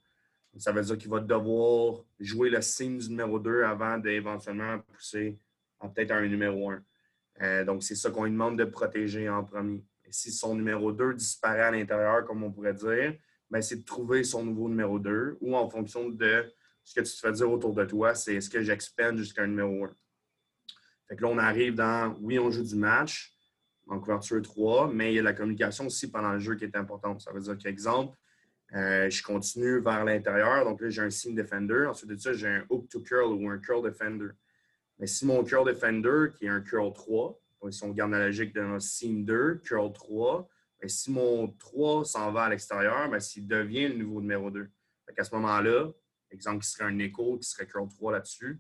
Ça 0.58 0.72
veut 0.72 0.82
dire 0.82 0.98
qu'il 0.98 1.10
va 1.10 1.20
devoir 1.20 2.04
jouer 2.20 2.50
le 2.50 2.62
seam 2.62 3.00
du 3.00 3.10
numéro 3.10 3.40
2 3.40 3.64
avant 3.64 3.98
d'éventuellement 3.98 4.80
pousser 4.80 5.40
à 5.80 5.90
peut-être 5.90 6.12
un 6.12 6.28
numéro 6.28 6.70
1. 6.70 6.84
Euh, 7.42 7.66
donc, 7.66 7.84
c'est 7.84 7.96
ça 7.96 8.12
qu'on 8.12 8.26
lui 8.26 8.32
demande 8.32 8.58
de 8.58 8.66
protéger 8.66 9.28
en 9.28 9.44
premier. 9.44 9.84
Et 10.06 10.12
si 10.12 10.32
son 10.32 10.56
numéro 10.56 10.92
2 10.92 11.16
disparaît 11.16 11.64
à 11.64 11.72
l'intérieur, 11.72 12.26
comme 12.26 12.44
on 12.44 12.52
pourrait 12.52 12.76
dire, 12.76 13.16
ben, 13.50 13.62
c'est 13.62 13.78
de 13.78 13.84
trouver 13.84 14.24
son 14.24 14.46
nouveau 14.46 14.70
numéro 14.70 15.00
2 15.00 15.38
ou 15.42 15.56
en 15.56 15.68
fonction 15.70 16.10
de 16.10 16.46
ce 16.84 16.94
que 16.94 17.02
tu 17.02 17.14
te 17.14 17.20
fais 17.20 17.32
dire 17.32 17.50
autour 17.50 17.74
de 17.74 17.86
toi, 17.86 18.14
c'est 18.14 18.36
est-ce 18.36 18.50
que 18.50 18.62
j'expande 18.62 19.18
jusqu'à 19.18 19.44
un 19.44 19.48
numéro 19.48 19.86
1. 19.86 19.96
Fait 21.08 21.16
que 21.16 21.22
là, 21.22 21.30
on 21.30 21.38
arrive 21.38 21.76
dans, 21.76 22.16
oui, 22.22 22.38
on 22.40 22.52
joue 22.52 22.64
du 22.64 22.76
match 22.76 23.36
en 23.88 24.00
couverture 24.00 24.42
3, 24.42 24.92
mais 24.94 25.14
il 25.14 25.16
y 25.16 25.20
a 25.20 25.24
la 25.24 25.34
communication 25.34 25.88
aussi 25.88 26.10
pendant 26.10 26.34
le 26.34 26.40
jeu 26.40 26.56
qui 26.56 26.64
est 26.64 26.76
importante. 26.76 27.22
Ça 27.22 27.32
veut 27.32 27.42
dire 27.42 27.58
qu'exemple, 27.58 28.18
euh, 28.76 29.10
je 29.10 29.22
continue 29.22 29.80
vers 29.80 30.04
l'intérieur, 30.04 30.66
donc 30.66 30.82
là, 30.82 30.90
j'ai 30.90 31.02
un 31.02 31.10
seam 31.10 31.36
defender. 31.36 31.86
Ensuite 31.88 32.10
de 32.10 32.16
ça, 32.16 32.34
j'ai 32.34 32.48
un 32.48 32.66
hook 32.70 32.90
to 32.90 33.02
curl 33.02 33.34
ou 33.34 33.50
un 33.50 33.60
curl 33.60 33.84
defender. 33.84 34.30
Mais 35.00 35.08
si 35.08 35.26
mon 35.26 35.44
curl 35.44 35.66
defender, 35.66 36.30
qui 36.36 36.46
est 36.46 36.50
un 36.50 36.62
curl 36.62 36.92
3, 36.92 37.40
si 37.72 37.84
on 37.84 37.92
garde 37.92 38.12
la 38.12 38.26
logique 38.26 38.54
d'un 38.54 38.80
seam 38.80 39.26
2, 39.26 39.62
curl 39.64 39.92
3, 39.94 40.50
mais 40.82 40.90
si 40.90 41.12
mon 41.12 41.48
3 41.48 42.04
s'en 42.04 42.32
va 42.32 42.44
à 42.44 42.50
l'extérieur, 42.50 43.10
ben, 43.10 43.20
s'il 43.20 43.48
devient 43.48 43.88
le 43.88 43.96
nouveau 43.96 44.22
numéro 44.22 44.52
2. 44.52 44.70
À 45.18 45.24
ce 45.24 45.36
moment-là, 45.36 45.92
exemple 46.32 46.64
qui 46.64 46.70
serait 46.70 46.86
un 46.86 47.00
écho, 47.00 47.38
qui 47.38 47.48
serait 47.48 47.68
curl 47.68 47.88
3 47.88 48.12
là-dessus, 48.12 48.60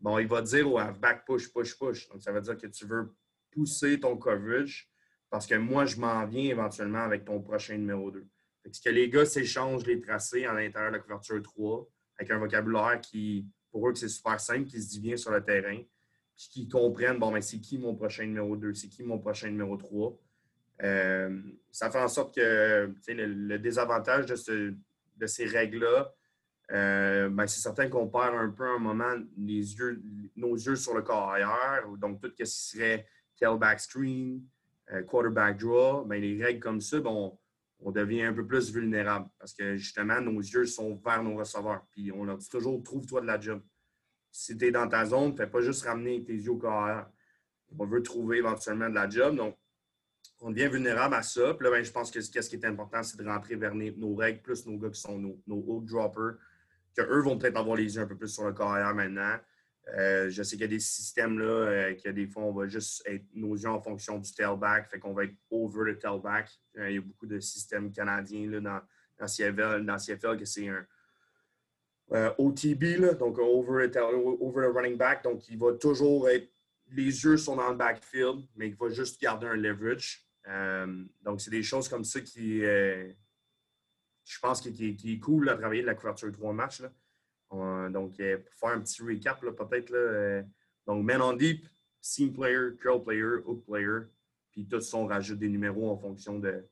bon, 0.00 0.18
il 0.18 0.26
va 0.26 0.42
dire 0.42 0.70
au 0.70 0.78
halfback 0.78 1.24
push, 1.26 1.52
push, 1.52 1.78
push. 1.78 2.08
Donc, 2.08 2.22
ça 2.22 2.32
veut 2.32 2.40
dire 2.40 2.56
que 2.56 2.66
tu 2.66 2.86
veux 2.86 3.14
pousser 3.52 4.00
ton 4.00 4.16
coverage 4.16 4.90
parce 5.30 5.46
que 5.46 5.54
moi, 5.54 5.84
je 5.84 5.96
m'en 5.96 6.26
viens 6.26 6.50
éventuellement 6.50 7.02
avec 7.02 7.24
ton 7.24 7.40
prochain 7.40 7.76
numéro 7.76 8.10
2. 8.10 8.26
Ce 8.72 8.80
que 8.80 8.90
les 8.90 9.08
gars 9.08 9.24
s'échangent 9.24 9.86
les 9.86 10.00
tracés 10.00 10.44
à 10.46 10.52
l'intérieur 10.52 10.90
de 10.90 10.96
la 10.96 11.02
couverture 11.02 11.42
3 11.42 11.88
avec 12.18 12.30
un 12.30 12.38
vocabulaire 12.38 13.00
qui, 13.00 13.46
pour 13.70 13.88
eux, 13.88 13.94
c'est 13.94 14.08
super 14.08 14.40
simple, 14.40 14.64
qui 14.64 14.80
se 14.80 14.88
dit 14.88 15.00
bien 15.00 15.16
sur 15.16 15.32
le 15.32 15.42
terrain, 15.42 15.78
puis 16.36 16.48
qui 16.50 16.68
comprennent, 16.68 17.18
bon, 17.18 17.28
mais 17.28 17.34
ben, 17.34 17.42
c'est 17.42 17.60
qui 17.60 17.78
mon 17.78 17.94
prochain 17.94 18.24
numéro 18.24 18.56
2, 18.56 18.74
c'est 18.74 18.88
qui 18.88 19.02
mon 19.02 19.18
prochain 19.18 19.48
numéro 19.48 19.76
3. 19.76 20.18
Euh, 20.82 21.40
ça 21.70 21.90
fait 21.90 22.00
en 22.00 22.08
sorte 22.08 22.34
que 22.34 22.92
le, 23.08 23.26
le, 23.26 23.58
désavantage 23.58 24.26
de, 24.26 24.74
de 25.16 25.26
ces 25.26 25.46
règles-là, 25.46 26.12
euh, 26.72 27.28
ben, 27.28 27.46
c'est 27.46 27.60
certain 27.60 27.88
qu'on 27.88 28.08
perd 28.08 28.34
un 28.34 28.50
peu 28.50 28.66
un 28.66 28.78
moment 28.78 29.14
les 29.36 29.74
yeux, 29.74 30.02
nos 30.34 30.54
yeux 30.54 30.76
sur 30.76 30.94
le 30.94 31.02
corps 31.02 31.30
ailleurs. 31.30 31.86
Donc, 31.98 32.20
tout 32.20 32.30
ce 32.30 32.42
qui 32.42 32.46
serait 32.46 33.06
tailback 33.38 33.80
screen, 33.80 34.42
euh, 34.92 35.02
quarterback 35.02 35.58
draw, 35.58 36.04
ben, 36.04 36.20
les 36.20 36.42
règles 36.42 36.60
comme 36.60 36.80
ça, 36.80 37.00
bon, 37.00 37.38
on 37.84 37.92
devient 37.92 38.22
un 38.22 38.32
peu 38.32 38.46
plus 38.46 38.72
vulnérable 38.72 39.28
parce 39.38 39.52
que 39.52 39.76
justement, 39.76 40.18
nos 40.20 40.40
yeux 40.40 40.64
sont 40.64 40.96
vers 41.04 41.22
nos 41.22 41.36
receveurs. 41.36 41.86
Puis 41.90 42.10
on 42.10 42.24
leur 42.24 42.38
dit 42.38 42.48
toujours 42.48 42.82
trouve-toi 42.82 43.20
de 43.20 43.26
la 43.26 43.38
job. 43.38 43.62
Si 44.32 44.56
tu 44.56 44.66
es 44.66 44.70
dans 44.70 44.88
ta 44.88 45.04
zone, 45.04 45.36
fais 45.36 45.46
pas 45.46 45.60
juste 45.60 45.84
ramener 45.84 46.24
tes 46.24 46.32
yeux 46.32 46.50
au 46.50 46.66
ailleurs. 46.66 47.10
On 47.78 47.84
veut 47.84 48.02
trouver 48.02 48.38
éventuellement 48.38 48.88
de 48.88 48.94
la 48.94 49.08
job. 49.08 49.36
Donc, 49.36 49.58
on 50.40 50.50
devient 50.50 50.68
vulnérable 50.68 51.14
à 51.14 51.22
ça. 51.22 51.52
Puis 51.54 51.64
là, 51.64 51.70
ben, 51.70 51.84
je 51.84 51.92
pense 51.92 52.10
que 52.10 52.22
ce 52.22 52.30
qui 52.30 52.56
est 52.56 52.64
important, 52.64 53.02
c'est 53.02 53.18
de 53.18 53.28
rentrer 53.28 53.56
vers 53.56 53.74
nos 53.74 54.14
règles, 54.14 54.40
plus 54.40 54.64
nos 54.66 54.78
gars 54.78 54.88
qui 54.88 55.00
sont 55.00 55.18
nos, 55.18 55.38
nos 55.46 55.56
hook 55.56 55.84
droppers, 55.84 56.36
qu'eux 56.96 57.22
vont 57.22 57.36
peut-être 57.36 57.58
avoir 57.58 57.76
les 57.76 57.94
yeux 57.94 58.02
un 58.02 58.06
peu 58.06 58.16
plus 58.16 58.28
sur 58.28 58.44
le 58.44 58.54
carrière 58.54 58.94
maintenant. 58.94 59.36
Euh, 59.92 60.30
je 60.30 60.42
sais 60.42 60.56
qu'il 60.56 60.62
y 60.62 60.64
a 60.64 60.68
des 60.68 60.80
systèmes 60.80 61.38
là, 61.38 61.44
euh, 61.44 61.94
que 61.94 62.08
des 62.08 62.26
fois, 62.26 62.44
on 62.44 62.52
va 62.52 62.66
juste 62.66 63.02
être 63.06 63.24
nos 63.34 63.54
yeux 63.54 63.68
en 63.68 63.80
fonction 63.80 64.18
du 64.18 64.32
tailback, 64.32 64.88
fait 64.88 64.98
qu'on 64.98 65.12
va 65.12 65.24
être 65.24 65.34
over 65.50 65.84
le 65.84 65.98
tailback. 65.98 66.50
Euh, 66.78 66.90
il 66.90 66.94
y 66.94 66.98
a 66.98 67.02
beaucoup 67.02 67.26
de 67.26 67.38
systèmes 67.38 67.92
canadiens 67.92 68.50
là, 68.50 68.60
dans, 68.60 68.80
dans, 69.18 69.96
CFL, 69.98 70.38
que 70.38 70.44
c'est 70.44 70.68
un 70.68 70.86
OTB, 72.38 73.16
donc 73.18 73.38
over, 73.38 73.86
le 73.88 74.70
running 74.70 74.96
back. 74.96 75.22
Donc, 75.22 75.48
il 75.48 75.58
va 75.58 75.72
toujours 75.74 76.28
être. 76.28 76.48
Les 76.90 77.24
yeux 77.24 77.36
sont 77.36 77.56
dans 77.56 77.70
le 77.70 77.76
backfield, 77.76 78.44
mais 78.56 78.68
il 78.68 78.74
va 78.74 78.90
juste 78.90 79.20
garder 79.20 79.46
un 79.46 79.56
leverage. 79.56 80.26
donc, 81.22 81.40
c'est 81.40 81.50
des 81.50 81.62
choses 81.62 81.88
comme 81.88 82.04
ça 82.04 82.20
qui, 82.20 82.60
je 82.60 84.38
pense, 84.40 84.60
qu'il 84.60 85.10
est 85.10 85.18
cool 85.18 85.48
à 85.48 85.56
travailler 85.56 85.80
de 85.80 85.86
la 85.86 85.94
couverture 85.94 86.28
de 86.28 86.34
trois 86.34 86.52
matchs. 86.52 86.80
Là. 86.80 86.92
Donc, 87.90 88.18
euh, 88.20 88.38
pour 88.38 88.54
faire 88.54 88.76
un 88.76 88.80
petit 88.80 89.02
recap, 89.02 89.40
peut-être. 89.40 89.92
Euh, 89.92 90.42
donc, 90.86 91.04
man 91.04 91.22
on 91.22 91.32
deep, 91.34 91.66
seam 92.00 92.32
player, 92.32 92.76
curl 92.80 93.02
player, 93.02 93.42
hook 93.44 93.64
player. 93.64 94.00
Puis 94.50 94.66
tout 94.66 94.80
ça, 94.80 94.96
on 94.96 95.06
rajoute 95.06 95.38
des 95.38 95.48
numéros 95.48 95.90
en 95.90 95.96
fonction, 95.96 96.38
de, 96.38 96.66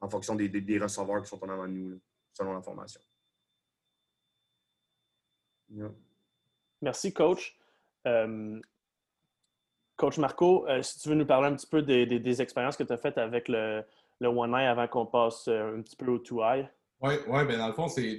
en 0.00 0.08
fonction 0.08 0.34
des, 0.34 0.78
receveurs 0.78 1.22
qui 1.22 1.28
sont 1.28 1.42
en 1.44 1.48
avant 1.48 1.66
de 1.66 1.72
nous, 1.72 2.00
selon 2.32 2.52
la 2.52 2.62
formation. 2.62 3.00
Merci, 6.80 7.12
coach. 7.12 7.58
Euh, 8.06 8.60
coach 9.96 10.18
Marco, 10.18 10.66
si 10.82 11.00
tu 11.00 11.08
veux 11.08 11.14
nous 11.16 11.26
parler 11.26 11.48
un 11.48 11.56
petit 11.56 11.66
peu 11.66 11.82
des, 11.82 12.42
expériences 12.42 12.76
que 12.76 12.84
tu 12.84 12.92
as 12.92 12.98
faites 12.98 13.18
avec 13.18 13.48
le, 13.48 13.82
le 14.20 14.28
one 14.28 14.54
eye 14.54 14.66
avant 14.66 14.86
qu'on 14.86 15.06
passe 15.06 15.48
un 15.48 15.82
petit 15.82 15.96
peu 15.96 16.10
au 16.10 16.18
two 16.18 16.42
eye. 16.42 16.68
Oui, 17.04 17.16
ouais, 17.26 17.44
ben 17.44 17.58
dans 17.58 17.66
le 17.66 17.74
fond, 17.74 17.86
c'est 17.86 18.16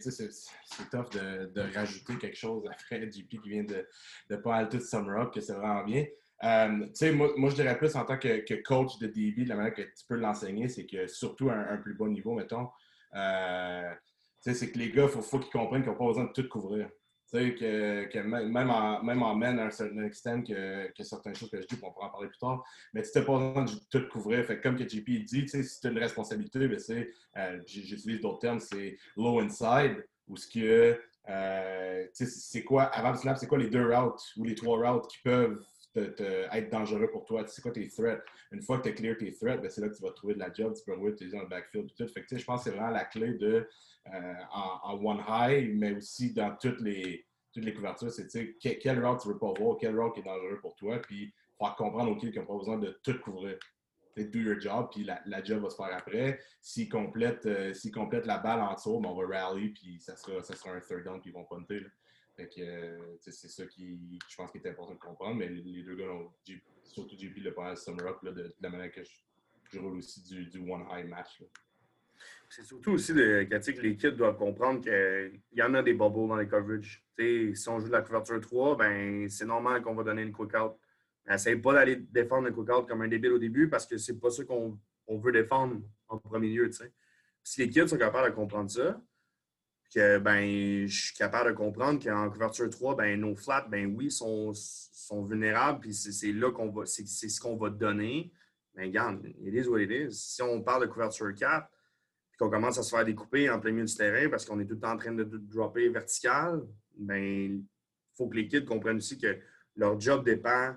tough 0.91 1.09
de, 1.11 1.51
de, 1.55 1.73
rajouter 1.73 2.19
quelque 2.19 2.37
chose 2.37 2.69
après 2.71 3.11
JP 3.11 3.41
qui 3.41 3.49
vient 3.49 3.63
de, 3.63 3.83
de 4.29 4.35
pas 4.35 4.63
tout 4.67 4.79
summer 4.79 5.21
up, 5.21 5.33
que 5.33 5.41
c'est 5.41 5.53
vraiment 5.53 5.83
bien. 5.83 6.05
Euh, 6.43 6.85
moi, 7.13 7.31
moi, 7.35 7.49
je 7.49 7.55
dirais 7.55 7.75
plus 7.79 7.95
en 7.95 8.05
tant 8.05 8.19
que, 8.19 8.45
que, 8.45 8.53
coach 8.61 8.99
de 8.99 9.07
DB, 9.07 9.45
la 9.45 9.55
manière 9.55 9.73
que 9.73 9.81
tu 9.81 10.05
peux 10.07 10.17
l'enseigner, 10.17 10.69
c'est 10.69 10.85
que 10.85 11.07
surtout 11.07 11.49
un, 11.49 11.67
un, 11.67 11.77
plus 11.77 11.95
bon 11.95 12.09
niveau, 12.09 12.35
mettons, 12.35 12.69
euh, 13.15 13.91
c'est 14.39 14.71
que 14.71 14.77
les 14.77 14.91
gars, 14.91 15.05
il 15.05 15.09
faut, 15.09 15.23
faut 15.23 15.39
qu'ils 15.39 15.51
comprennent 15.51 15.81
qu'ils 15.81 15.91
n'ont 15.91 15.97
pas 15.97 16.05
besoin 16.05 16.25
de 16.25 16.33
tout 16.33 16.47
couvrir. 16.47 16.87
Sais, 17.25 17.55
que, 17.55 18.21
même, 18.21 18.69
en, 18.69 19.03
même 19.03 19.23
en 19.23 19.41
à 19.41 19.47
un 19.47 19.69
certain 19.71 20.03
extent, 20.03 20.43
que, 20.43 20.91
que 20.91 21.03
certaines 21.03 21.35
choses 21.35 21.49
que 21.49 21.59
je 21.59 21.65
dis, 21.65 21.75
on 21.81 21.91
pourra 21.91 22.07
en 22.07 22.11
parler 22.11 22.27
plus 22.27 22.37
tard, 22.37 22.63
mais 22.93 23.01
tu 23.01 23.09
n'as 23.15 23.25
pas 23.25 23.37
besoin 23.37 23.65
de 23.65 23.71
tout 23.89 24.07
couvrir. 24.09 24.45
Fait 24.45 24.61
comme 24.61 24.75
que 24.77 24.87
JP 24.87 25.09
dit, 25.25 25.47
si 25.47 25.81
tu 25.81 25.87
as 25.87 25.89
une 25.89 25.97
responsabilité, 25.97 26.67
ben 26.67 26.77
c'est, 26.77 27.09
euh, 27.37 27.59
j'utilise 27.65 28.21
d'autres 28.21 28.39
termes, 28.39 28.59
c'est 28.59 28.97
low 29.17 29.39
inside, 29.39 30.05
ou 30.27 30.37
ce 30.37 30.47
que, 30.47 30.99
euh, 31.29 32.05
c'est 32.13 32.63
quoi, 32.63 32.83
avant 32.83 33.11
le 33.11 33.17
snap, 33.17 33.37
c'est 33.37 33.47
quoi 33.47 33.57
les 33.57 33.69
deux 33.69 33.91
routes 33.91 34.21
ou 34.37 34.43
les 34.43 34.53
trois 34.53 34.91
routes 34.91 35.07
qui 35.07 35.17
peuvent 35.23 35.59
être 35.97 36.69
dangereux 36.69 37.09
pour 37.11 37.25
toi. 37.25 37.45
C'est 37.47 37.61
quoi 37.61 37.71
tes 37.71 37.87
threats? 37.87 38.21
Une 38.51 38.61
fois 38.61 38.77
que 38.77 38.83
tu 38.83 38.89
as 38.89 38.91
clear 38.93 39.17
tes 39.17 39.33
threats, 39.33 39.57
ben, 39.57 39.69
c'est 39.69 39.81
là 39.81 39.89
que 39.89 39.95
tu 39.95 40.01
vas 40.01 40.11
trouver 40.11 40.33
de 40.33 40.39
la 40.39 40.51
job, 40.51 40.73
tu 40.75 40.83
peux 40.83 40.93
envoyer 40.93 41.15
tes 41.15 41.27
dans 41.29 41.41
le 41.41 41.47
backfield. 41.47 41.93
Tout. 41.95 42.07
Fait 42.07 42.25
je 42.29 42.43
pense 42.45 42.63
que 42.63 42.69
c'est 42.69 42.75
vraiment 42.75 42.91
la 42.91 43.05
clé 43.05 43.33
de 43.33 43.67
euh, 44.13 44.33
en, 44.51 44.99
one 45.03 45.23
high, 45.27 45.73
mais 45.73 45.95
aussi 45.95 46.33
dans 46.33 46.55
toutes 46.55 46.81
les, 46.81 47.25
toutes 47.51 47.65
les 47.65 47.73
couvertures, 47.73 48.11
c'est 48.11 48.57
quelle 48.59 49.03
route 49.03 49.21
tu 49.21 49.29
veux 49.29 49.39
pas 49.39 49.51
voir, 49.57 49.77
quelle 49.77 49.99
route 49.99 50.17
est 50.17 50.23
dangereux 50.23 50.59
pour 50.61 50.75
toi, 50.75 50.99
puis 50.99 51.33
faire 51.57 51.75
comprendre 51.75 52.11
aux 52.11 52.15
qu'ils 52.15 52.33
n'ont 52.35 52.45
pas 52.45 52.57
besoin 52.57 52.77
de 52.77 52.99
tout 53.03 53.19
couvrir. 53.19 53.57
Do 54.17 54.39
your 54.39 54.59
job, 54.61 54.87
puis 54.93 55.03
la, 55.03 55.43
job 55.43 55.61
va 55.61 55.69
se 55.69 55.75
faire 55.75 55.93
après. 55.93 56.39
S'ils 56.61 56.87
complètent, 56.87 57.45
euh, 57.47 57.73
la 58.23 58.37
balle 58.37 58.61
en 58.61 58.73
dessous, 58.73 58.99
ben, 59.01 59.09
on 59.09 59.15
va 59.15 59.41
rally, 59.41 59.69
puis 59.69 59.99
ça 59.99 60.15
sera, 60.15 60.41
ça 60.41 60.55
sera 60.55 60.71
un 60.71 60.79
third 60.79 61.03
down, 61.03 61.19
puis 61.19 61.31
ils 61.31 61.33
vont 61.33 61.43
punter. 61.43 61.81
Fait 62.35 62.49
que 62.49 62.61
euh, 62.61 63.17
c'est 63.21 63.31
ça 63.31 63.65
qui, 63.65 64.19
je 64.27 64.35
pense, 64.35 64.51
qui 64.51 64.57
est 64.57 64.67
important 64.67 64.93
de 64.93 64.99
comprendre. 64.99 65.35
Mais 65.37 65.47
les, 65.47 65.83
deux 65.83 65.95
gars, 65.95 66.11
ont, 66.11 66.31
surtout 66.83 67.15
JP, 67.17 67.37
le 67.37 67.53
pas 67.53 67.75
summer 67.75 68.07
up 68.07 68.17
de, 68.23 68.31
de, 68.31 68.53
la 68.59 68.69
manière 68.69 68.91
que 68.91 69.01
je, 69.03 69.79
roule 69.79 69.97
aussi 69.97 70.21
du, 70.21 70.45
du 70.45 70.59
one 70.59 70.85
high 70.91 71.07
match. 71.07 71.41
C'est 72.49 72.63
surtout 72.63 72.91
aussi 72.91 73.13
de, 73.13 73.43
que 73.43 73.93
kids 73.93 74.11
doivent 74.11 74.37
comprendre 74.37 74.81
qu'il 74.81 75.41
y 75.53 75.61
en 75.61 75.73
a 75.73 75.83
des 75.83 75.93
bubbles 75.93 76.27
dans 76.27 76.35
les 76.35 76.47
coverages. 76.47 77.03
si 77.17 77.69
on 77.69 77.79
joue 77.79 77.87
de 77.87 77.91
la 77.91 78.01
couverture 78.01 78.39
3, 78.39 78.77
ben, 78.77 79.29
c'est 79.29 79.45
normal 79.45 79.81
qu'on 79.81 79.95
va 79.95 80.03
donner 80.03 80.21
une 80.21 80.31
quick 80.31 80.53
out. 80.55 80.77
Essaye 81.27 81.55
pas 81.55 81.73
d'aller 81.73 81.95
défendre 81.95 82.47
un 82.47 82.51
quick 82.51 82.69
out 82.69 82.87
comme 82.87 83.01
un 83.01 83.07
débile 83.07 83.31
au 83.31 83.39
début 83.39 83.67
parce 83.69 83.85
que 83.85 83.97
c'est 83.97 84.19
pas 84.19 84.29
ça 84.29 84.43
qu'on 84.43 84.77
veut 85.09 85.31
défendre 85.31 85.81
en 86.07 86.17
premier 86.17 86.49
lieu. 86.49 86.69
Si 87.43 87.61
les 87.61 87.69
kids 87.69 87.87
sont 87.87 87.97
capables 87.97 88.29
de 88.29 88.35
comprendre 88.35 88.69
ça, 88.69 89.01
que 89.93 90.17
ben, 90.19 90.87
je 90.87 91.05
suis 91.05 91.15
capable 91.15 91.51
de 91.51 91.55
comprendre 91.55 92.03
qu'en 92.03 92.29
couverture 92.29 92.69
3, 92.69 92.95
ben, 92.95 93.19
nos 93.19 93.35
flats, 93.35 93.67
ben 93.69 93.93
oui, 93.95 94.11
sont, 94.11 94.51
sont 94.53 95.23
vulnérables, 95.23 95.79
puis 95.79 95.93
c'est 95.93 96.31
là 96.31 96.51
qu'on 96.51 96.69
va, 96.69 96.85
c'est 96.85 97.05
ce 97.05 97.39
qu'on 97.39 97.55
va 97.55 97.69
donner. 97.69 98.31
Ben, 98.73 98.85
regarde, 98.85 99.25
it 99.25 99.53
is 99.53 99.67
what 99.67 99.79
it 99.81 99.91
is. 99.91 100.13
Si 100.13 100.41
on 100.41 100.61
parle 100.61 100.83
de 100.83 100.87
couverture 100.87 101.33
4, 101.33 101.67
puis 102.31 102.37
qu'on 102.37 102.49
commence 102.49 102.77
à 102.77 102.83
se 102.83 102.93
faire 102.93 103.05
découper 103.05 103.49
en 103.49 103.59
plein 103.59 103.71
milieu 103.71 103.85
du 103.85 103.95
terrain 103.95 104.29
parce 104.29 104.45
qu'on 104.45 104.59
est 104.59 104.65
tout 104.65 104.75
le 104.75 104.79
temps 104.81 104.91
en 104.91 104.97
train 104.97 105.13
de 105.13 105.23
dropper 105.23 105.87
vertical, 105.89 106.61
ben, 106.97 107.23
il 107.23 107.63
faut 108.17 108.27
que 108.27 108.35
les 108.35 108.47
kids 108.47 108.65
comprennent 108.65 108.97
aussi 108.97 109.17
que 109.17 109.39
leur 109.75 109.99
job 109.99 110.25
dépend 110.25 110.75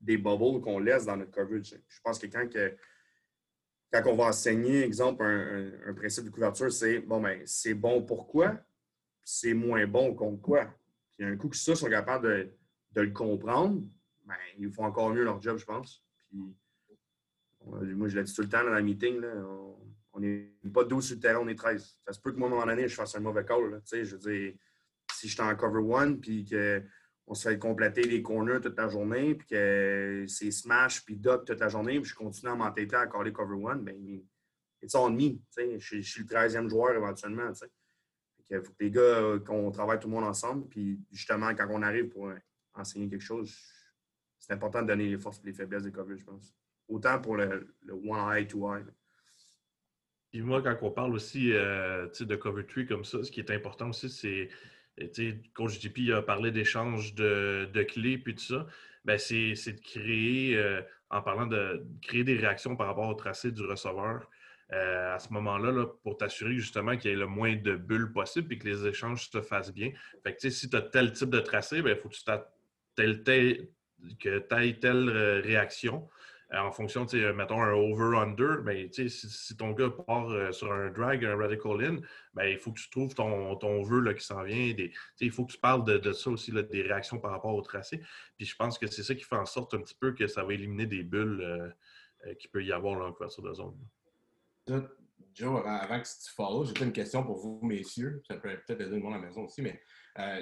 des 0.00 0.18
bubbles 0.18 0.60
qu'on 0.60 0.78
laisse 0.78 1.04
dans 1.06 1.16
notre 1.16 1.30
coverage. 1.30 1.74
Je 1.88 2.00
pense 2.02 2.18
que 2.18 2.26
quand 2.26 2.46
quand 4.02 4.10
on 4.10 4.16
va 4.16 4.24
enseigner, 4.24 4.82
exemple, 4.82 5.24
un, 5.24 5.94
principe 5.94 6.24
de 6.24 6.30
couverture, 6.30 6.72
c'est 6.72 6.98
bon, 7.00 7.20
ben, 7.20 7.42
c'est 7.46 7.74
bon 7.74 8.02
pourquoi, 8.02 8.58
c'est 9.22 9.54
moins 9.54 9.86
bon 9.86 10.14
contre 10.14 10.40
quoi. 10.40 10.66
Puis 11.16 11.24
un 11.24 11.36
coup 11.36 11.48
que 11.48 11.56
ça 11.56 11.76
sont 11.76 11.88
capables 11.88 12.26
de, 12.26 12.50
de 12.92 13.00
le 13.02 13.12
comprendre, 13.12 13.82
ben, 14.24 14.34
ils 14.58 14.72
font 14.72 14.84
encore 14.84 15.10
mieux 15.10 15.22
leur 15.22 15.40
job, 15.40 15.58
je 15.58 15.64
pense. 15.64 16.04
Puis 16.28 16.40
moi, 17.94 18.08
je 18.08 18.16
l'ai 18.16 18.24
dit 18.24 18.34
tout 18.34 18.42
le 18.42 18.48
temps 18.48 18.64
dans 18.64 18.74
le 18.74 18.82
meeting, 18.82 19.20
on 20.12 20.20
n'est 20.20 20.50
pas 20.72 20.84
12 20.84 21.06
sur 21.06 21.14
le 21.14 21.20
terrain, 21.20 21.40
on 21.40 21.48
est 21.48 21.54
13. 21.54 21.98
Ça 22.04 22.12
se 22.12 22.20
peut 22.20 22.32
que 22.32 22.38
moi, 22.38 22.48
à 22.48 22.52
un 22.52 22.54
moment 22.54 22.66
donné, 22.66 22.88
je 22.88 22.94
fasse 22.94 23.14
un 23.14 23.20
mauvais 23.20 23.44
call. 23.44 23.80
je 23.92 24.16
veux 24.16 24.18
dire, 24.18 24.54
si 25.12 25.28
je 25.28 25.34
suis 25.34 25.42
en 25.42 25.54
cover 25.54 25.80
one, 25.80 26.20
puis 26.20 26.44
qu'on 27.26 27.34
se 27.34 27.48
fait 27.48 27.58
compléter 27.58 28.02
les 28.02 28.22
corners 28.22 28.60
toute 28.60 28.76
la 28.76 28.88
journée, 28.88 29.34
puis 29.34 29.46
que 29.46 30.24
c'est 30.28 30.50
smash, 30.50 31.04
puis 31.04 31.16
dot 31.16 31.44
toute 31.46 31.60
la 31.60 31.68
journée, 31.68 32.00
puis 32.00 32.10
je 32.10 32.14
continue 32.14 32.52
à 32.52 32.54
m'entêter 32.54 32.96
à 32.96 33.06
caller 33.06 33.32
cover 33.32 33.54
one, 33.54 33.82
bien, 33.82 33.94
it's 34.82 34.94
on 34.94 35.10
me. 35.10 35.38
Je, 35.56 36.00
suis 36.00 36.22
le 36.22 36.26
13e 36.26 36.68
joueur 36.68 36.94
éventuellement. 36.94 37.50
Il 38.50 38.60
faut 38.60 38.72
que 38.72 38.84
les 38.84 38.90
gars, 38.90 39.38
qu'on 39.44 39.70
travaille 39.70 39.98
tout 39.98 40.08
le 40.08 40.14
monde 40.14 40.24
ensemble, 40.24 40.68
puis 40.68 41.00
justement, 41.10 41.54
quand 41.54 41.66
on 41.70 41.82
arrive 41.82 42.08
pour 42.08 42.30
enseigner 42.74 43.08
quelque 43.08 43.22
chose, 43.22 43.56
c'est 44.38 44.52
important 44.52 44.82
de 44.82 44.88
donner 44.88 45.08
les 45.08 45.18
forces 45.18 45.40
et 45.42 45.46
les 45.46 45.54
faiblesses 45.54 45.84
des 45.84 45.92
covers, 45.92 46.18
je 46.18 46.24
pense. 46.24 46.54
Autant 46.88 47.18
pour 47.20 47.36
le, 47.36 47.74
one 47.88 48.36
eye, 48.36 48.46
two 48.46 48.70
eye. 48.70 48.84
Puis 50.30 50.42
moi, 50.42 50.60
quand 50.60 50.76
on 50.82 50.90
parle 50.90 51.14
aussi 51.14 51.52
euh, 51.52 52.08
de 52.20 52.36
cover 52.36 52.66
tree 52.66 52.86
comme 52.86 53.04
ça, 53.04 53.22
ce 53.24 53.30
qui 53.30 53.40
est 53.40 53.50
important 53.50 53.88
aussi, 53.88 54.10
c'est, 54.10 54.48
coach 55.54 55.80
JP 55.80 56.12
a 56.14 56.22
parlé 56.22 56.50
d'échange 56.50 57.14
de, 57.14 57.82
clés 57.88 58.18
puis 58.18 58.34
tout 58.34 58.44
ça, 58.44 58.66
ben 59.04 59.18
c'est, 59.18 59.52
de 59.52 59.80
créer, 59.80 60.56
euh, 60.56 60.82
en 61.10 61.22
parlant 61.22 61.46
de, 61.46 61.84
créer 62.02 62.24
des 62.24 62.36
réactions 62.36 62.76
par 62.76 62.86
rapport 62.86 63.08
au 63.08 63.14
tracé 63.14 63.50
du 63.50 63.62
receveur. 63.62 64.28
Euh, 64.72 65.14
à 65.14 65.18
ce 65.18 65.30
moment-là, 65.34 65.86
pour 66.02 66.16
t'assurer 66.16 66.54
justement 66.54 66.96
qu'il 66.96 67.10
y 67.10 67.14
ait 67.14 67.16
le 67.16 67.26
moins 67.26 67.54
de 67.54 67.76
bulles 67.76 68.12
possible 68.12 68.52
et 68.54 68.58
que 68.58 68.66
les 68.66 68.86
échanges 68.86 69.28
se 69.28 69.42
fassent 69.42 69.74
bien. 69.74 69.90
Fait 70.22 70.34
que, 70.34 70.48
si 70.48 70.70
tu 70.70 70.76
as 70.76 70.80
tel 70.80 71.12
type 71.12 71.28
de 71.28 71.40
tracé, 71.40 71.76
il 71.76 71.82
ben, 71.82 71.96
faut 71.96 72.08
que 72.08 72.14
tu 72.96 74.54
aies 74.54 74.78
telle 74.80 75.10
réaction. 75.44 76.08
Euh, 76.54 76.58
en 76.58 76.72
fonction, 76.72 77.06
mettons 77.34 77.62
un 77.62 77.72
over-under, 77.72 78.62
ben, 78.62 78.88
si, 78.92 79.56
ton 79.56 79.72
gars 79.72 79.90
part 79.90 80.28
euh, 80.30 80.52
sur 80.52 80.72
un 80.72 80.90
drag, 80.90 81.24
un 81.24 81.36
radical 81.36 81.84
in, 81.84 81.96
ben, 82.34 82.44
il 82.46 82.58
faut 82.58 82.72
que 82.72 82.80
tu 82.80 82.90
trouves 82.90 83.14
ton, 83.14 83.56
ton 83.56 83.82
vœu 83.82 84.00
là, 84.00 84.14
qui 84.14 84.24
s'en 84.24 84.42
vient. 84.42 84.74
Il 85.20 85.30
faut 85.30 85.44
que 85.44 85.52
tu 85.52 85.58
parles 85.58 85.84
de, 85.84 86.12
ça 86.12 86.30
aussi, 86.30 86.52
des 86.52 86.82
réactions 86.82 87.18
par 87.18 87.32
rapport 87.32 87.54
au 87.54 87.62
tracé. 87.62 88.00
Puis 88.36 88.46
je 88.46 88.56
pense 88.56 88.78
que 88.78 88.86
c'est 88.86 89.02
ça 89.02 89.14
qui 89.14 89.24
fait 89.24 89.36
en 89.36 89.46
sorte 89.46 89.74
un 89.74 89.80
petit 89.80 89.96
peu 89.98 90.12
que 90.12 90.26
ça 90.26 90.44
va 90.44 90.54
éliminer 90.54 90.86
des 90.86 91.02
bulles 91.02 91.40
euh, 92.26 92.34
qu'il 92.34 92.50
peut 92.50 92.64
y 92.64 92.72
avoir 92.72 92.98
là, 92.98 93.06
en 93.06 93.12
couverture 93.12 93.42
de 93.42 93.54
zone. 93.54 93.76
Joe, 95.34 95.62
avant, 95.66 96.00
que 96.00 96.04
tu 96.04 96.32
follow, 96.32 96.64
j'ai 96.64 96.84
une 96.84 96.92
question 96.92 97.24
pour 97.24 97.38
vous, 97.38 97.58
messieurs. 97.62 98.22
Ça 98.28 98.36
peut 98.36 98.50
peut-être 98.66 98.80
aider 98.80 98.96
le 98.96 99.02
monde 99.02 99.14
à 99.14 99.16
la 99.18 99.26
maison 99.26 99.44
aussi, 99.44 99.62
mais 99.62 99.82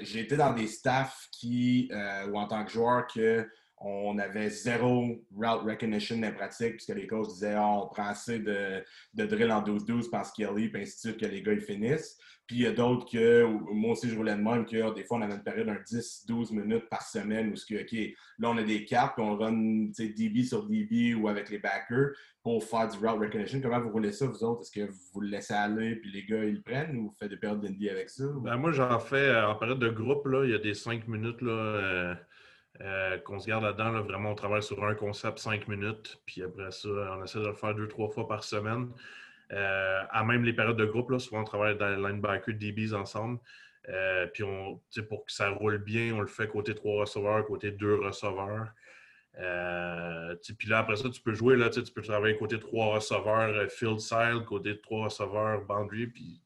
j'ai 0.02 0.20
été 0.20 0.36
dans 0.36 0.52
des 0.52 0.66
staffs 0.66 1.28
qui, 1.32 1.90
ou 2.28 2.38
en 2.38 2.46
tant 2.46 2.62
que 2.66 2.70
joueur, 2.70 3.06
que 3.06 3.48
on 3.84 4.18
avait 4.18 4.50
zéro 4.50 5.24
route 5.34 5.62
recognition 5.62 6.16
dans 6.16 6.22
la 6.22 6.32
pratique, 6.32 6.76
puisque 6.76 6.94
les 6.94 7.06
coachs 7.06 7.28
disaient 7.28 7.54
ah, 7.54 7.82
on 7.82 7.88
prend 7.88 8.06
assez 8.06 8.38
de, 8.38 8.82
de 9.14 9.26
drill 9.26 9.50
en 9.50 9.62
12-12 9.62 10.10
parce 10.10 10.30
qu'il 10.30 10.46
y 10.46 10.68
puis 10.68 10.82
ainsi 10.82 10.94
de 10.94 11.12
suite, 11.12 11.20
que 11.20 11.26
les 11.26 11.42
gars 11.42 11.52
ils 11.52 11.60
finissent. 11.60 12.18
Puis 12.46 12.56
il 12.56 12.62
y 12.62 12.66
a 12.66 12.72
d'autres 12.72 13.10
que, 13.10 13.44
moi 13.72 13.92
aussi 13.92 14.08
je 14.08 14.16
roulais 14.16 14.34
de 14.34 14.40
même, 14.40 14.66
que 14.66 14.94
des 14.94 15.04
fois 15.04 15.18
on 15.18 15.22
avait 15.22 15.34
une 15.34 15.42
période 15.42 15.66
d'un 15.66 15.74
10-12 15.74 16.52
minutes 16.52 16.88
par 16.88 17.02
semaine 17.02 17.50
où 17.50 17.54
que, 17.54 17.82
OK, 17.82 18.14
là 18.38 18.50
on 18.50 18.58
a 18.58 18.62
des 18.62 18.84
cartes, 18.84 19.14
puis 19.14 19.24
on 19.24 19.36
run 19.36 19.90
DB 19.96 20.42
sur 20.42 20.66
DB 20.66 21.14
ou 21.14 21.28
avec 21.28 21.50
les 21.50 21.58
backers 21.58 22.10
pour 22.42 22.64
faire 22.64 22.88
du 22.88 22.98
route 22.98 23.20
recognition. 23.20 23.60
Comment 23.60 23.80
vous 23.80 23.90
roulez 23.90 24.12
ça, 24.12 24.26
vous 24.26 24.42
autres? 24.42 24.62
Est-ce 24.62 24.72
que 24.72 24.90
vous 25.12 25.20
le 25.20 25.28
laissez 25.28 25.54
aller, 25.54 25.96
puis 25.96 26.10
les 26.10 26.24
gars 26.24 26.44
ils 26.44 26.56
le 26.56 26.62
prennent 26.62 26.96
ou 26.96 27.02
vous 27.04 27.14
faites 27.18 27.30
des 27.30 27.36
périodes 27.36 27.60
d'ND 27.60 27.88
avec 27.88 28.10
ça? 28.10 28.24
Ben, 28.42 28.56
moi 28.56 28.72
j'en 28.72 28.98
fais 28.98 29.16
euh, 29.16 29.48
en 29.48 29.54
période 29.54 29.78
de 29.78 29.88
groupe, 29.88 30.26
là, 30.26 30.44
il 30.44 30.50
y 30.50 30.54
a 30.54 30.58
des 30.58 30.74
5 30.74 31.06
minutes. 31.06 31.40
Là, 31.40 31.52
euh, 31.52 32.14
euh, 32.80 33.18
qu'on 33.18 33.38
se 33.38 33.46
garde 33.46 33.64
là-dedans. 33.64 34.02
vraiment, 34.02 34.30
on 34.30 34.34
travaille 34.34 34.62
sur 34.62 34.82
un 34.84 34.94
concept 34.94 35.38
cinq 35.38 35.68
minutes, 35.68 36.20
puis 36.26 36.42
après 36.42 36.70
ça, 36.70 36.88
on 36.88 37.22
essaie 37.22 37.38
de 37.38 37.46
le 37.46 37.52
faire 37.52 37.74
deux, 37.74 37.88
trois 37.88 38.08
fois 38.08 38.26
par 38.26 38.44
semaine. 38.44 38.90
Euh, 39.52 40.02
à 40.10 40.24
même 40.24 40.44
les 40.44 40.54
périodes 40.54 40.78
de 40.78 40.86
groupe, 40.86 41.18
souvent 41.18 41.42
on 41.42 41.44
travaille 41.44 41.76
dans 41.76 41.88
les 41.88 41.96
linebacker 41.96 42.54
DBs 42.54 42.94
ensemble. 42.94 43.38
Euh, 43.88 44.26
puis 44.28 44.42
on, 44.44 44.80
pour 45.08 45.26
que 45.26 45.32
ça 45.32 45.50
roule 45.50 45.78
bien, 45.78 46.14
on 46.14 46.20
le 46.20 46.28
fait 46.28 46.48
côté 46.48 46.74
trois 46.74 47.00
receveurs, 47.00 47.44
côté 47.46 47.72
deux 47.72 47.96
receveurs. 47.96 48.68
puis 50.58 50.68
là, 50.68 50.78
après 50.78 50.96
ça, 50.96 51.10
tu 51.10 51.20
peux 51.20 51.34
jouer, 51.34 51.56
là, 51.56 51.68
tu 51.68 51.82
peux 51.82 52.02
travailler 52.02 52.36
côté 52.36 52.58
trois 52.58 52.94
receveurs, 52.94 53.70
field 53.70 54.00
side, 54.00 54.44
côté 54.46 54.80
trois 54.80 55.04
receveurs, 55.04 55.62
boundary, 55.66 56.06
puis 56.06 56.41